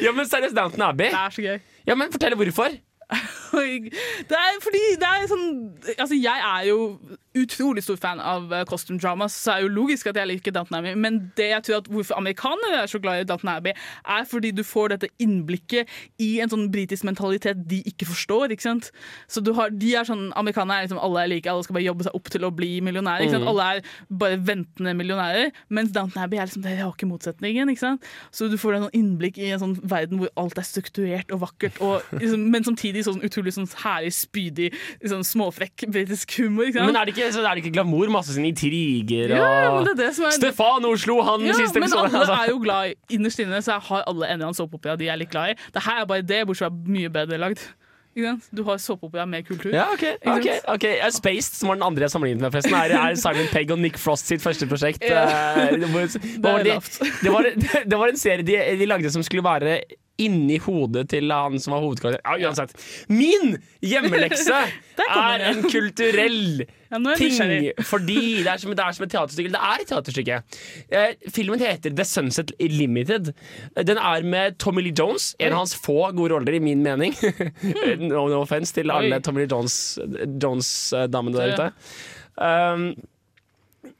Ja, 0.07 0.13
men 0.17 0.27
seriøst, 0.27 0.57
Downton 0.59 0.83
Abbey? 0.91 1.07
Det 1.13 1.21
er 1.25 1.37
så 1.37 1.45
gøy. 1.47 1.61
Ja, 1.87 1.95
men 1.95 2.11
Fortell 2.13 2.35
hvorfor. 2.41 2.75
Det 4.31 4.37
er 4.39 4.61
fordi 4.63 4.83
det 5.01 5.09
er 5.09 5.27
sånn 5.31 5.49
Altså, 5.97 6.15
jeg 6.15 6.39
er 6.47 6.69
jo 6.69 6.79
utrolig 7.39 7.83
stor 7.85 7.99
fan 8.01 8.21
av 8.23 8.51
uh, 8.51 8.63
costume 8.67 8.99
dramas, 8.99 9.35
så 9.39 9.53
er 9.53 9.61
det 9.61 9.69
jo 9.69 9.75
logisk 9.77 10.09
at 10.11 10.19
jeg 10.19 10.27
liker 10.27 10.55
Downton 10.55 10.81
Abbey. 10.81 10.97
Men 10.99 11.21
det 11.39 11.51
jeg 11.53 11.63
tror 11.67 11.77
at 11.79 11.91
hvorfor 11.91 12.19
amerikanere 12.19 12.81
er 12.83 12.91
så 12.91 12.99
glad 13.03 13.23
i 13.23 13.27
Downton 13.29 13.53
Abbey, 13.53 13.75
er 14.03 14.27
fordi 14.27 14.51
du 14.55 14.65
får 14.67 14.95
dette 14.95 15.11
innblikket 15.23 15.91
i 16.23 16.31
en 16.43 16.51
sånn 16.51 16.67
britisk 16.75 17.07
mentalitet 17.07 17.63
de 17.71 17.79
ikke 17.87 18.09
forstår. 18.11 18.51
ikke 18.51 18.67
sant? 18.67 18.91
Så 19.31 19.43
du 19.47 19.53
har, 19.55 19.71
de 19.71 19.93
er 19.95 20.09
sånn, 20.09 20.33
Amerikanere 20.41 20.83
er 20.83 20.89
liksom 20.89 21.03
alle 21.03 21.23
er 21.23 21.31
like, 21.31 21.51
alle 21.51 21.67
skal 21.67 21.79
bare 21.79 21.87
jobbe 21.87 22.09
seg 22.09 22.19
opp 22.19 22.33
til 22.35 22.47
å 22.47 22.53
bli 22.55 22.73
millionærer. 22.87 23.27
ikke 23.27 23.37
sant? 23.37 23.47
Mm. 23.47 23.53
Alle 23.55 23.69
er 23.69 23.95
bare 24.25 24.41
ventende 24.51 24.97
millionærer, 24.99 25.55
mens 25.71 25.95
Downton 25.95 26.25
Abbey 26.25 26.41
er 26.41 26.51
liksom 26.51 26.67
den 26.67 26.83
rake 26.83 27.07
motsetningen. 27.07 27.71
ikke 27.71 27.85
sant? 27.85 28.11
Så 28.35 28.51
du 28.51 28.59
får 28.59 28.79
en 28.79 28.89
sånn 28.89 28.99
innblikk 29.05 29.39
i 29.39 29.53
en 29.55 29.63
sånn 29.63 29.79
verden 29.87 30.19
hvor 30.19 30.35
alt 30.41 30.59
er 30.59 30.67
strukturert 30.67 31.31
og 31.31 31.45
vakkert, 31.47 31.79
og, 31.79 32.03
liksom, 32.19 32.49
men 32.51 32.67
samtidig 32.67 33.00
sånn 33.07 33.21
utrolig 33.27 33.53
sånn 33.57 33.69
herlig 33.85 34.13
spydig, 34.17 34.71
sånn 35.05 35.25
småfrekk 35.27 35.87
britisk 35.91 36.37
humor. 36.41 36.71
Men 36.75 36.97
er 36.97 37.07
det 37.07 37.15
ikke, 37.17 37.31
så 37.35 37.45
er 37.45 37.55
det 37.55 37.65
ikke 37.65 37.75
glamour? 37.79 38.09
Masse 38.11 38.35
sånne 38.37 38.51
intriger 38.53 39.35
og 39.35 39.39
Ja, 39.41 39.75
men 39.77 39.85
det 39.85 39.93
er 39.97 40.01
det 40.07 40.15
som 40.17 40.25
er- 40.27 40.37
Stefan 40.39 40.85
Oslo, 40.85 41.21
han 41.23 41.41
Ja, 41.47 41.55
siste 41.55 41.81
men 41.81 41.93
alle 41.93 42.09
altså. 42.11 42.37
er 42.45 42.49
jo 42.51 42.59
glad 42.59 42.91
i 42.91 43.17
innerst 43.17 43.39
inne, 43.41 43.59
så 43.63 43.75
jeg 43.79 43.83
har 43.91 44.05
alle 44.07 44.27
en 44.27 44.35
eller 44.41 44.47
annen 44.51 44.59
såpeopera 44.61 44.97
de 44.99 45.09
er 45.09 45.17
litt 45.17 45.31
glad 45.31 45.51
i. 45.51 45.55
Det 45.73 45.83
her 45.83 46.01
er 46.03 46.07
bare 46.07 46.23
det, 46.23 46.47
bortsett 46.47 46.69
fra 46.71 46.93
mye 46.93 47.09
bedre 47.11 47.39
lagd. 47.39 47.59
Du 48.51 48.63
har 48.67 48.79
såpeopera 48.79 49.27
med 49.27 49.47
kultur. 49.47 49.71
Ja, 49.75 49.87
ok, 49.95 50.03
okay, 50.27 50.59
okay. 50.67 51.11
Spaced, 51.15 51.55
som 51.55 51.71
var 51.71 51.79
den 51.79 51.87
andre 51.87 52.07
jeg 52.07 52.15
sammenlignet 52.15 52.43
med, 52.43 52.53
forresten, 52.53 52.75
er, 52.75 52.95
er 52.99 53.17
Simon 53.21 53.49
Pegg 53.53 53.71
og 53.71 53.79
Nick 53.79 53.99
Frost 54.03 54.27
sitt 54.31 54.43
første 54.43 54.67
prosjekt. 54.71 55.05
Ja. 55.07 55.71
Det, 55.71 55.89
var 55.89 56.65
det, 56.67 56.77
det, 57.23 57.31
var, 57.31 57.51
det 57.87 58.01
var 58.03 58.13
en 58.13 58.21
serie 58.21 58.47
de, 58.47 58.59
de 58.81 58.91
lagde 58.91 59.13
som 59.15 59.25
skulle 59.27 59.47
være 59.47 59.81
inni 60.21 60.59
hodet 60.61 61.07
til 61.15 61.33
han 61.33 61.57
som 61.63 61.77
var 61.77 61.85
hovedkarakter. 61.87 62.21
Ja, 62.27 62.51
uansett. 62.51 62.75
Min 63.09 63.57
hjemmelekse 63.85 64.59
er 65.07 65.47
en 65.53 65.63
kulturell 65.71 66.67
Ja, 66.91 67.15
ting. 67.17 67.71
Fordi 67.93 68.43
det 68.43 68.51
er, 68.51 68.59
som, 68.59 68.73
det 68.75 68.85
er 68.85 68.97
som 68.97 69.07
et 69.07 69.13
teaterstykke. 69.15 69.53
Det 69.55 69.61
er 69.61 69.85
et 69.85 69.91
teaterstykke. 69.91 70.41
Eh, 70.91 71.31
filmen 71.31 71.63
heter 71.63 71.95
The 71.95 72.07
Sunset 72.09 72.53
Limited. 72.61 73.33
Den 73.79 74.01
er 74.01 74.27
med 74.27 74.59
Tommy 74.59 74.83
Lee 74.83 74.95
Jones, 74.99 75.35
en 75.39 75.55
av 75.55 75.63
hans 75.63 75.77
få 75.79 76.11
gode 76.17 76.35
roller, 76.35 76.59
i 76.59 76.63
min 76.63 76.83
mening. 76.83 77.15
no, 78.11 78.27
no 78.27 78.43
offense 78.43 78.75
til 78.75 78.91
alle 78.91 79.21
Oi. 79.21 79.25
Tommy 79.25 79.45
Lee 79.45 79.51
Jones-damene 79.51 80.35
Jones, 80.43 80.93
der 81.39 81.55
ute. 81.55 81.71
Um, 82.41 82.91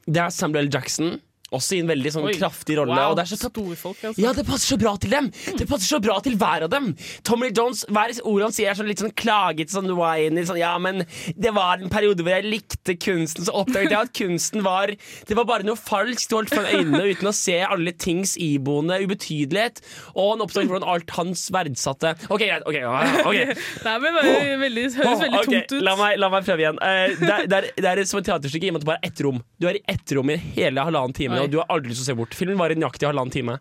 det 0.07 0.23
er 0.25 0.33
Samuel 0.33 0.67
L. 0.67 0.73
Jackson. 0.73 1.19
Også 1.51 1.75
i 1.75 1.81
en 1.83 1.89
veldig 1.89 2.11
sånn 2.15 2.27
Oi. 2.29 2.35
kraftig 2.37 2.77
rolle. 2.79 2.95
Wow, 2.95 3.11
Og 3.11 3.17
det 3.19 3.25
er 3.25 3.29
så 3.33 3.39
storfolk, 3.41 3.99
altså. 3.99 4.21
ja, 4.23 4.31
det 4.31 4.45
passer 4.47 4.71
så 4.71 4.77
bra 4.79 4.93
til 5.03 5.11
dem! 5.11 5.25
Det 5.59 5.65
passer 5.67 5.83
så 5.83 5.99
bra 6.03 6.15
til 6.23 6.37
hver 6.39 6.63
av 6.63 6.71
dem. 6.71 6.93
Tommy 7.27 7.49
Jones, 7.51 7.83
hver 7.91 8.13
ord 8.23 8.45
han 8.45 8.55
sier 8.55 8.71
er 8.71 8.77
sånn 8.79 8.87
litt 8.87 9.03
sånn 9.03 9.11
klagete, 9.19 9.73
sånn 9.73 9.91
whiny. 9.97 10.45
Sånn, 10.47 10.61
ja, 10.61 10.71
men 10.79 11.03
det 11.35 11.51
var 11.55 11.83
en 11.83 11.91
periode 11.91 12.23
hvor 12.23 12.37
jeg 12.37 12.47
likte 12.47 12.95
kunsten, 12.95 13.43
så 13.43 13.55
oppdaget 13.63 13.91
jeg 13.91 13.99
at 13.99 14.13
kunsten 14.15 14.63
var 14.63 14.93
Det 15.27 15.35
var 15.37 15.47
bare 15.49 15.65
noe 15.67 15.79
falskt 15.79 16.31
du 16.31 16.37
holdt 16.37 16.53
foran 16.53 16.71
øynene 16.71 17.03
uten 17.11 17.29
å 17.29 17.35
se 17.35 17.57
alle 17.65 17.91
tings 17.99 18.37
iboende 18.39 19.01
ubetydelighet. 19.03 19.83
Og 20.15 20.33
han 20.33 20.45
oppdaget 20.45 20.71
hvordan 20.71 20.87
alt 20.87 21.11
hans 21.17 21.43
verdsatte 21.51 22.13
OK, 22.29 22.45
greit. 22.45 22.63
ok, 22.63 22.79
ja, 22.79 22.95
ok. 23.27 23.59
Det 23.83 23.91
er 23.91 24.01
vel 24.05 24.15
veldig, 24.61 24.87
høres 24.95 25.21
veldig 25.25 25.41
okay. 25.41 25.51
tungt 25.51 25.75
ut. 25.75 25.83
La 25.83 25.97
meg, 25.99 26.15
la 26.21 26.31
meg 26.31 26.47
prøve 26.47 26.63
igjen. 26.63 26.79
Uh, 26.79 27.19
det, 27.19 27.31
er, 27.35 27.47
det, 27.51 27.59
er, 27.59 27.69
det 27.75 27.91
er 27.91 28.03
som 28.07 28.21
et 28.21 28.29
teaterstykke 28.29 28.69
i 28.69 28.71
og 28.71 28.77
med 28.77 28.81
at 28.81 28.85
det 28.85 28.91
bare 28.93 29.01
er 29.01 29.11
ett 29.11 29.23
rom. 29.25 29.41
Du 29.59 29.67
er 29.67 29.79
i 29.81 29.83
ett 29.91 30.15
rom 30.15 30.31
i 30.31 30.39
hele 30.55 30.87
halvannen 30.87 31.17
time. 31.17 31.40
Og 31.41 31.51
du 31.51 31.59
har 31.61 31.67
aldri 31.73 31.91
lyst 31.91 32.03
til 32.03 32.09
å 32.09 32.11
se 32.11 32.19
bort. 32.21 32.37
Filmen 32.37 32.59
varer 32.61 32.79
nøyaktig 32.79 33.09
halvannen 33.09 33.33
time. 33.33 33.57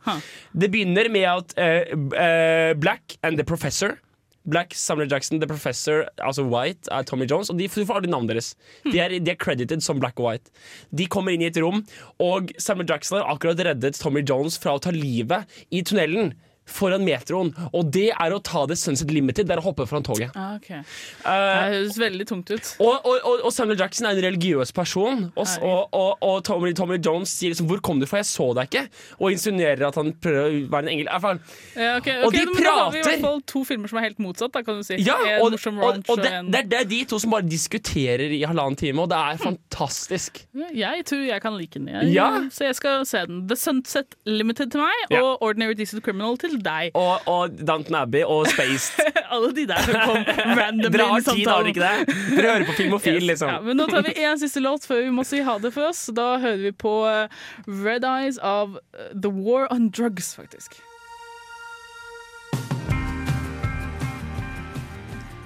Det 0.53 0.71
begynner 0.73 1.11
med 1.13 1.27
at 1.31 1.57
uh, 1.59 1.99
uh, 2.15 2.71
Black 2.81 3.19
and 3.27 3.41
The 3.41 3.47
Professor 3.49 3.99
Black, 4.45 4.75
Samuel 4.75 5.09
Jackson, 5.11 5.41
The 5.41 5.47
Professor, 5.47 6.05
altså 6.19 6.43
White, 6.43 6.89
er 6.91 7.03
Tommy 7.03 7.27
Jones. 7.31 7.51
Og 7.51 7.59
de 7.59 7.69
du 7.69 7.85
får 7.87 8.01
aldri 8.01 8.11
navnet 8.11 8.33
deres. 8.33 8.55
De 8.89 8.99
er, 8.99 9.19
de 9.21 9.31
er 9.31 9.37
credited 9.37 9.85
som 9.85 10.01
Black 10.01 10.21
og 10.21 10.31
White. 10.31 10.53
De 10.97 11.07
kommer 11.07 11.35
inn 11.35 11.45
i 11.45 11.51
et 11.51 11.61
rom, 11.61 11.85
og 12.19 12.53
Samuel 12.59 12.89
Jackson 12.89 13.21
har 13.21 13.29
akkurat 13.35 13.61
reddet 13.71 14.01
Tommy 14.01 14.25
Jones 14.25 14.57
fra 14.61 14.77
å 14.77 14.83
ta 14.83 14.95
livet 14.95 15.61
i 15.71 15.85
tunnelen 15.85 16.33
foran 16.71 17.05
metroen. 17.07 17.53
Og 17.73 17.91
det 17.93 18.09
er 18.15 18.35
å 18.35 18.41
ta 18.43 18.65
det 18.71 18.79
Sunset 18.81 19.11
Limited, 19.13 19.49
det 19.49 19.57
er 19.57 19.63
å 19.63 19.67
hoppe 19.69 19.87
foran 19.91 20.07
toget. 20.07 20.31
Ah, 20.35 20.55
okay. 20.57 20.81
Eh, 20.81 21.25
Det 21.25 21.75
høres 21.75 21.99
veldig 22.01 22.27
tungt 22.29 22.51
ut. 22.51 22.73
og, 22.81 23.07
og, 23.07 23.17
og, 23.25 23.45
og 23.49 23.53
Samuel 23.55 23.79
Jackson 23.81 24.07
er 24.09 24.17
en 24.19 24.25
religiøs 24.29 24.73
person. 24.77 25.27
Og, 25.37 26.45
Tommy, 26.47 26.73
Tommy 26.77 26.99
Jones 27.03 27.33
sier 27.35 27.53
liksom 27.53 27.69
'Hvor 27.69 27.81
kom 27.83 28.01
du 28.01 28.07
fra? 28.07 28.21
Jeg 28.23 28.31
så 28.31 28.51
deg 28.55 28.71
ikke.' 28.71 28.89
Og 29.21 29.33
insinuerer 29.33 29.89
at 29.89 29.95
han 29.95 30.13
prøver 30.13 30.47
å 30.47 30.69
være 30.71 30.87
en 30.87 30.93
engel. 30.95 31.09
Ja, 31.11 31.97
okay, 31.97 32.17
okay, 32.21 32.25
Og 32.25 32.33
de 32.33 32.45
prater! 32.47 32.65
Da 32.65 32.75
har 32.85 32.93
vi 32.93 32.99
i 32.99 33.03
hvert 33.03 33.25
fall 33.25 33.41
to 33.47 33.65
filmer 33.65 33.89
som 33.89 33.99
er 33.99 34.09
helt 34.09 34.19
motsatt. 34.23 34.53
Da, 34.53 34.63
kan 34.63 34.81
du 34.81 34.85
si 34.87 34.99
Ja, 35.05 35.17
og, 35.41 35.53
det, 35.53 36.33
det, 36.51 36.63
det 36.71 36.79
er 36.81 36.85
de 36.89 37.05
to 37.11 37.19
som 37.19 37.31
bare 37.35 37.47
diskuterer 37.49 38.31
i 38.31 38.43
halvannen 38.47 38.77
time, 38.79 39.03
og 39.03 39.11
det 39.13 39.19
er 39.19 39.41
fantastisk. 39.41 40.45
Jeg 40.75 41.05
tror 41.09 41.25
jeg 41.27 41.43
kan 41.43 41.57
like 41.57 41.79
den. 41.79 41.89
Jeg, 41.89 42.13
Ja. 42.15 42.29
Så 42.51 42.65
jeg 42.67 42.77
skal 42.79 43.05
se 43.07 43.25
den. 43.27 43.47
The 43.49 43.57
Sunset 43.57 44.15
Limited 44.27 44.71
til 44.73 44.81
meg, 44.81 45.19
og 45.23 45.43
Ordinary 45.43 45.75
Decent 45.75 46.03
Criminal 46.05 46.37
til 46.41 46.60
deg. 46.67 46.91
Og, 46.99 47.27
og 47.31 47.57
Downton 47.67 47.97
Abbey 48.01 48.23
og 48.27 48.47
Spaced. 48.51 49.01
Alle 49.35 49.53
de 49.57 49.65
der 49.71 49.83
som 49.87 49.95
kom 50.05 50.25
randomly 50.59 50.91
Dere 50.99 51.07
har 51.13 51.25
tid, 51.27 51.47
har 51.47 51.63
dere 51.65 51.73
ikke 51.75 51.87
det? 51.87 52.17
Dere 52.37 52.53
hører 52.55 52.67
på 52.71 52.77
Filmofil, 52.81 53.19
Yes. 53.21 53.29
liksom. 53.33 53.53
Ja, 53.55 53.61
men 53.65 53.79
nå 53.79 53.87
tar 53.91 54.03
vi 54.07 54.15
en 54.25 54.39
siste 54.43 54.63
låt 54.65 54.87
før 54.89 55.03
vi 55.07 55.11
må 55.15 55.25
si 55.29 55.41
ha 55.47 55.59
det 55.63 55.73
for 55.77 55.91
oss. 55.93 56.05
Da 56.17 56.33
hører 56.43 56.63
vi 56.69 56.73
på 56.73 56.95
eh, 57.09 57.41
Red 57.69 58.05
Eyes 58.09 58.39
av 58.43 58.79
eh, 58.95 59.11
The 59.15 59.31
War 59.33 59.69
on 59.75 59.91
Drugs, 59.95 60.35
faktisk. 60.39 60.81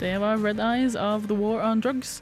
Det 0.00 0.18
var 0.20 0.36
Red 0.42 0.60
Eyes 0.60 0.96
av 0.96 1.28
The 1.28 1.36
War 1.38 1.62
on 1.64 1.80
Drugs. 1.80 2.18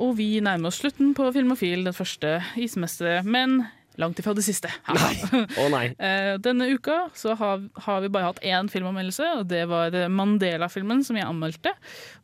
Og 0.00 0.14
vi 0.16 0.38
nærmer 0.40 0.70
oss 0.70 0.78
slutten 0.80 1.10
på 1.16 1.26
Filmofil, 1.34 1.82
den 1.84 1.92
første 1.96 2.38
i 2.56 2.68
semesteret, 2.70 3.26
men 3.28 3.58
langt 4.00 4.18
ifra 4.22 4.32
det 4.36 4.44
siste. 4.46 4.70
Å 4.88 5.66
nei. 5.72 5.86
Eh, 6.00 6.34
Denne 6.42 6.66
uka 6.72 7.02
så 7.16 7.34
har, 7.38 7.62
har 7.84 8.00
vi 8.04 8.08
bare 8.12 8.30
hatt 8.30 8.40
én 8.46 8.68
filmanmeldelse, 8.72 9.26
og 9.40 9.48
det 9.50 9.62
var 9.70 9.94
Mandela-filmen 10.12 11.04
som 11.06 11.18
jeg 11.18 11.28
anmeldte. 11.28 11.72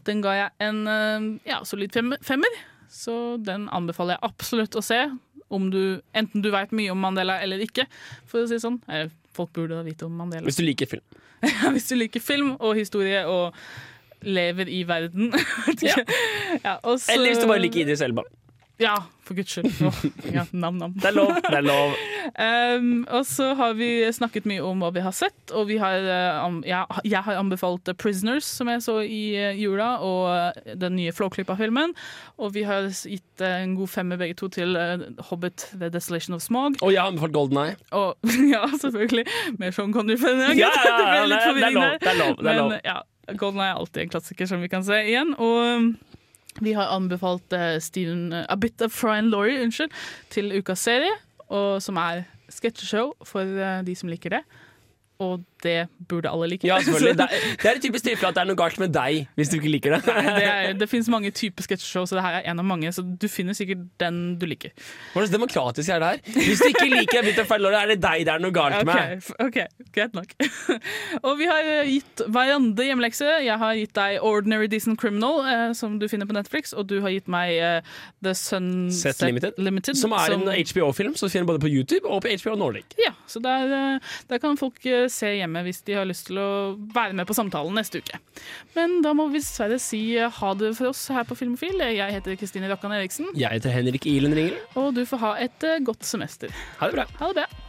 Den 0.09 0.23
ga 0.25 0.35
jeg 0.39 0.51
en 0.67 0.81
eh, 0.91 1.29
ja, 1.53 1.61
solid 1.69 1.93
femmer, 1.95 2.57
så 2.93 3.37
den 3.43 3.69
anbefaler 3.75 4.17
jeg 4.17 4.29
absolutt 4.31 4.77
å 4.81 4.85
se. 4.85 5.03
Om 5.53 5.69
du, 5.71 5.81
enten 6.17 6.43
du 6.43 6.49
veit 6.51 6.73
mye 6.75 6.91
om 6.91 6.99
Mandela 6.99 7.37
eller 7.45 7.61
ikke, 7.63 7.85
for 8.27 8.43
å 8.43 8.49
si 8.51 8.59
sånn. 8.63 8.81
Eh, 8.91 9.07
Folk 9.37 9.53
burde 9.53 9.83
vite 9.85 10.07
om 10.09 10.15
Mandela. 10.17 10.47
Hvis 10.49 10.57
du 10.59 10.65
liker 10.65 10.89
film. 10.89 11.05
Hvis 11.75 11.91
du 11.91 11.99
liker 12.01 12.23
film 12.25 12.55
og 12.57 12.73
historie 12.79 13.21
og 13.29 13.55
lever 14.27 14.71
i 14.73 14.81
verden. 14.89 15.29
ja. 15.85 15.99
ja, 16.65 16.73
og 16.83 16.97
så- 17.03 17.13
Eller 17.13 17.35
hvis 17.35 17.43
du 17.45 17.47
bare 17.51 17.61
liker 17.63 17.83
Idris 17.85 18.01
Elba. 18.03 18.25
Ja, 18.79 18.97
for 19.25 19.35
guds 19.35 19.55
skyld. 19.57 19.71
Ja, 20.35 20.45
nam, 20.53 20.77
nam. 20.77 20.93
Det 21.01 21.09
er 21.09 21.15
lov. 21.17 21.31
Det 21.41 21.55
er 21.63 21.65
lov. 21.65 21.97
Um, 22.27 23.05
og 23.07 23.23
så 23.23 23.53
har 23.55 23.77
vi 23.79 23.87
snakket 24.11 24.49
mye 24.51 24.59
om 24.67 24.81
hva 24.83 24.89
vi 24.91 25.03
har 25.05 25.13
sett, 25.15 25.53
og 25.55 25.69
vi 25.69 25.77
har, 25.79 26.03
um, 26.43 26.57
ja, 26.67 26.81
jeg, 27.07 27.21
har 27.23 27.39
anbefalt 27.39 27.87
'Prisoners', 28.03 28.49
som 28.59 28.67
jeg 28.69 28.83
så 28.83 28.97
i 29.07 29.37
eh, 29.39 29.55
jula, 29.55 29.93
og 30.03 30.25
eh, 30.35 30.75
den 30.75 30.97
nye 30.99 31.13
Flåklypa-filmen. 31.15 31.95
Og 32.43 32.51
vi 32.57 32.65
har 32.67 32.91
gitt 32.91 33.45
en 33.47 33.77
god 33.79 33.89
femmer 33.89 34.19
begge 34.19 34.35
to 34.35 34.49
til 34.49 34.75
'Hobbit 35.31 35.69
The 35.79 35.89
Desolation 35.89 36.35
of 36.35 36.43
Smog'. 36.43 36.83
Og 36.83 36.93
jeg 36.93 37.01
har 37.01 37.09
anbefalt 37.15 37.33
Golden 37.33 37.59
Eye. 37.63 37.77
Og 37.93 38.19
ja, 38.55 38.67
selvfølgelig. 38.83 39.27
Mer 39.63 39.71
sånn 39.71 39.95
kan 39.95 40.11
du 40.11 40.17
finne. 40.19 40.51
Ja, 40.59 40.75
ja, 40.75 40.99
ja, 40.99 40.99
det 40.99 41.07
ble 41.07 41.21
det 41.23 41.29
litt 41.31 41.39
er- 41.39 41.55
det 41.55 42.11
er 42.11 42.19
lov, 42.19 42.37
det 42.43 42.51
er 42.51 42.59
lov, 42.59 42.69
Men 42.75 42.81
ja, 42.85 42.99
Golden 43.39 43.61
Eye 43.63 43.71
er 43.71 43.79
alltid 43.79 44.03
en 44.03 44.09
klassiker 44.19 44.47
som 44.51 44.61
vi 44.61 44.69
kan 44.69 44.83
se 44.85 44.99
igjen. 45.07 45.31
Og 45.39 45.63
um, 45.79 45.89
vi 46.63 46.75
har 46.77 46.93
anbefalt 46.95 47.53
uh, 47.57 47.77
Steven, 47.83 48.33
uh, 48.33 48.45
A 48.49 48.57
Bit 48.57 48.83
of 48.83 48.95
Fry 48.95 49.19
and 49.19 49.33
Laurie 49.33 49.61
unnskyld, 49.63 49.93
til 50.31 50.53
ukas 50.59 50.85
serie, 50.87 51.13
og 51.49 51.83
som 51.83 51.99
er 52.01 52.25
sketsjeshow 52.53 53.13
for 53.27 53.43
uh, 53.43 53.81
de 53.87 53.97
som 53.99 54.11
liker 54.13 54.39
det. 54.39 54.43
Og 55.23 55.45
det 55.67 55.77
burde 56.09 56.31
alle 56.31 56.49
like. 56.53 56.67
Ja, 56.67 56.79
selvfølgelig. 56.83 57.17
Det 57.63 57.71
er, 57.71 57.77
et 57.77 57.83
typisk 57.83 58.05
tilfelle 58.07 58.31
at 58.31 58.37
det 58.37 58.43
er 58.43 58.49
noe 58.51 58.59
galt 58.59 58.79
med 58.81 58.93
deg 58.95 59.27
hvis 59.39 59.51
du 59.51 59.57
ikke 59.59 59.71
liker 59.73 59.97
det. 59.97 60.01
Nei, 60.07 60.23
det, 60.27 60.47
er, 60.47 60.73
det 60.79 60.89
finnes 60.91 61.09
mange 61.13 61.31
typer 61.35 61.67
sketsjeshow, 61.67 62.07
så 62.09 62.19
det 62.19 62.25
her 62.25 62.39
er 62.41 62.51
en 62.53 62.63
av 62.63 62.67
mange. 62.69 62.91
Så 62.95 63.03
du 63.05 63.27
finner 63.33 63.57
sikkert 63.57 63.85
den 64.01 64.21
du 64.41 64.47
liker. 64.49 64.73
Hvordan 65.15 65.33
demokratisk 65.35 65.93
er 65.95 66.03
det 66.03 66.11
her? 66.13 66.23
Hvis 66.37 66.63
du 66.63 66.69
ikke 66.71 66.89
liker 66.93 67.27
Bitt 67.27 67.41
of 67.43 67.51
Fellore, 67.51 67.81
er 67.83 67.93
det 67.95 67.99
deg 68.05 68.27
det 68.27 68.35
er 68.35 68.43
noe 68.43 68.55
galt 68.55 68.79
Ok, 68.81 68.89
med. 68.89 69.31
ok, 69.43 69.59
greit 69.97 70.17
nok. 70.17 70.35
og 71.27 71.33
vi 71.41 71.49
har 71.51 71.71
eh, 71.73 71.93
gitt 71.97 72.25
hverandre 72.33 72.89
hjemmelekse. 72.89 73.29
Jeg 73.47 73.61
har 73.63 73.79
gitt 73.79 73.95
deg 73.99 74.21
Ordinary 74.27 74.71
Decent 74.73 75.01
Criminal, 75.01 75.43
eh, 75.51 75.67
som 75.79 75.99
du 76.01 76.09
finner 76.13 76.29
på 76.29 76.37
Netflix, 76.37 76.75
og 76.77 76.89
du 76.91 76.99
har 77.05 77.15
gitt 77.15 77.31
meg 77.33 77.55
eh, 77.57 77.97
The 78.25 78.35
Sunset 78.37 79.23
Limited, 79.25 79.59
Limited, 79.59 79.99
som 79.99 80.15
er 80.17 80.37
en 80.37 80.47
HBO-film 80.51 81.17
som 81.17 81.29
du 81.29 81.33
finner 81.33 81.49
både 81.49 81.63
på 81.63 81.71
YouTube 81.73 82.07
og 82.09 82.23
på 82.25 82.33
HBO 82.35 82.57
Nordic. 82.59 82.97
Ja, 83.01 83.13
så 83.27 83.41
der, 83.43 83.73
eh, 83.77 84.15
der 84.31 84.43
kan 84.43 84.59
folk 84.61 84.85
eh, 84.87 85.07
se 85.13 85.33
hjemme 85.39 85.56
med 85.57 85.67
hvis 85.67 85.83
de 85.89 85.97
har 85.99 86.09
lyst 86.09 86.29
til 86.31 86.41
å 86.41 86.49
være 86.95 87.17
med 87.17 87.29
på 87.29 87.37
samtalen 87.37 87.77
neste 87.81 88.03
uke. 88.05 88.21
Men 88.77 89.01
da 89.05 89.15
må 89.17 89.29
vi 89.33 89.41
dessverre 89.43 89.81
si 89.83 90.03
eh, 90.21 90.41
ha 90.41 90.55
det 90.59 90.75
for 90.79 90.93
oss 90.93 91.07
her 91.13 91.27
på 91.29 91.39
Filmofil. 91.39 91.81
Jeg 91.97 92.19
heter 92.19 92.39
Kristine 92.39 92.71
Rakkan 92.73 92.95
Eriksen. 92.97 93.33
Jeg 93.37 93.59
heter 93.59 93.75
Henrik 93.75 94.09
Ilen 94.11 94.37
Ringerud. 94.37 94.77
Og 94.83 94.93
du 94.97 95.05
får 95.09 95.25
ha 95.25 95.37
et 95.49 95.67
eh, 95.67 95.81
godt 95.85 96.07
semester. 96.07 96.53
Ha 96.81 96.91
det 96.93 97.01
bra. 97.01 97.09
Ha 97.23 97.33
det 97.33 97.43
bra. 97.43 97.65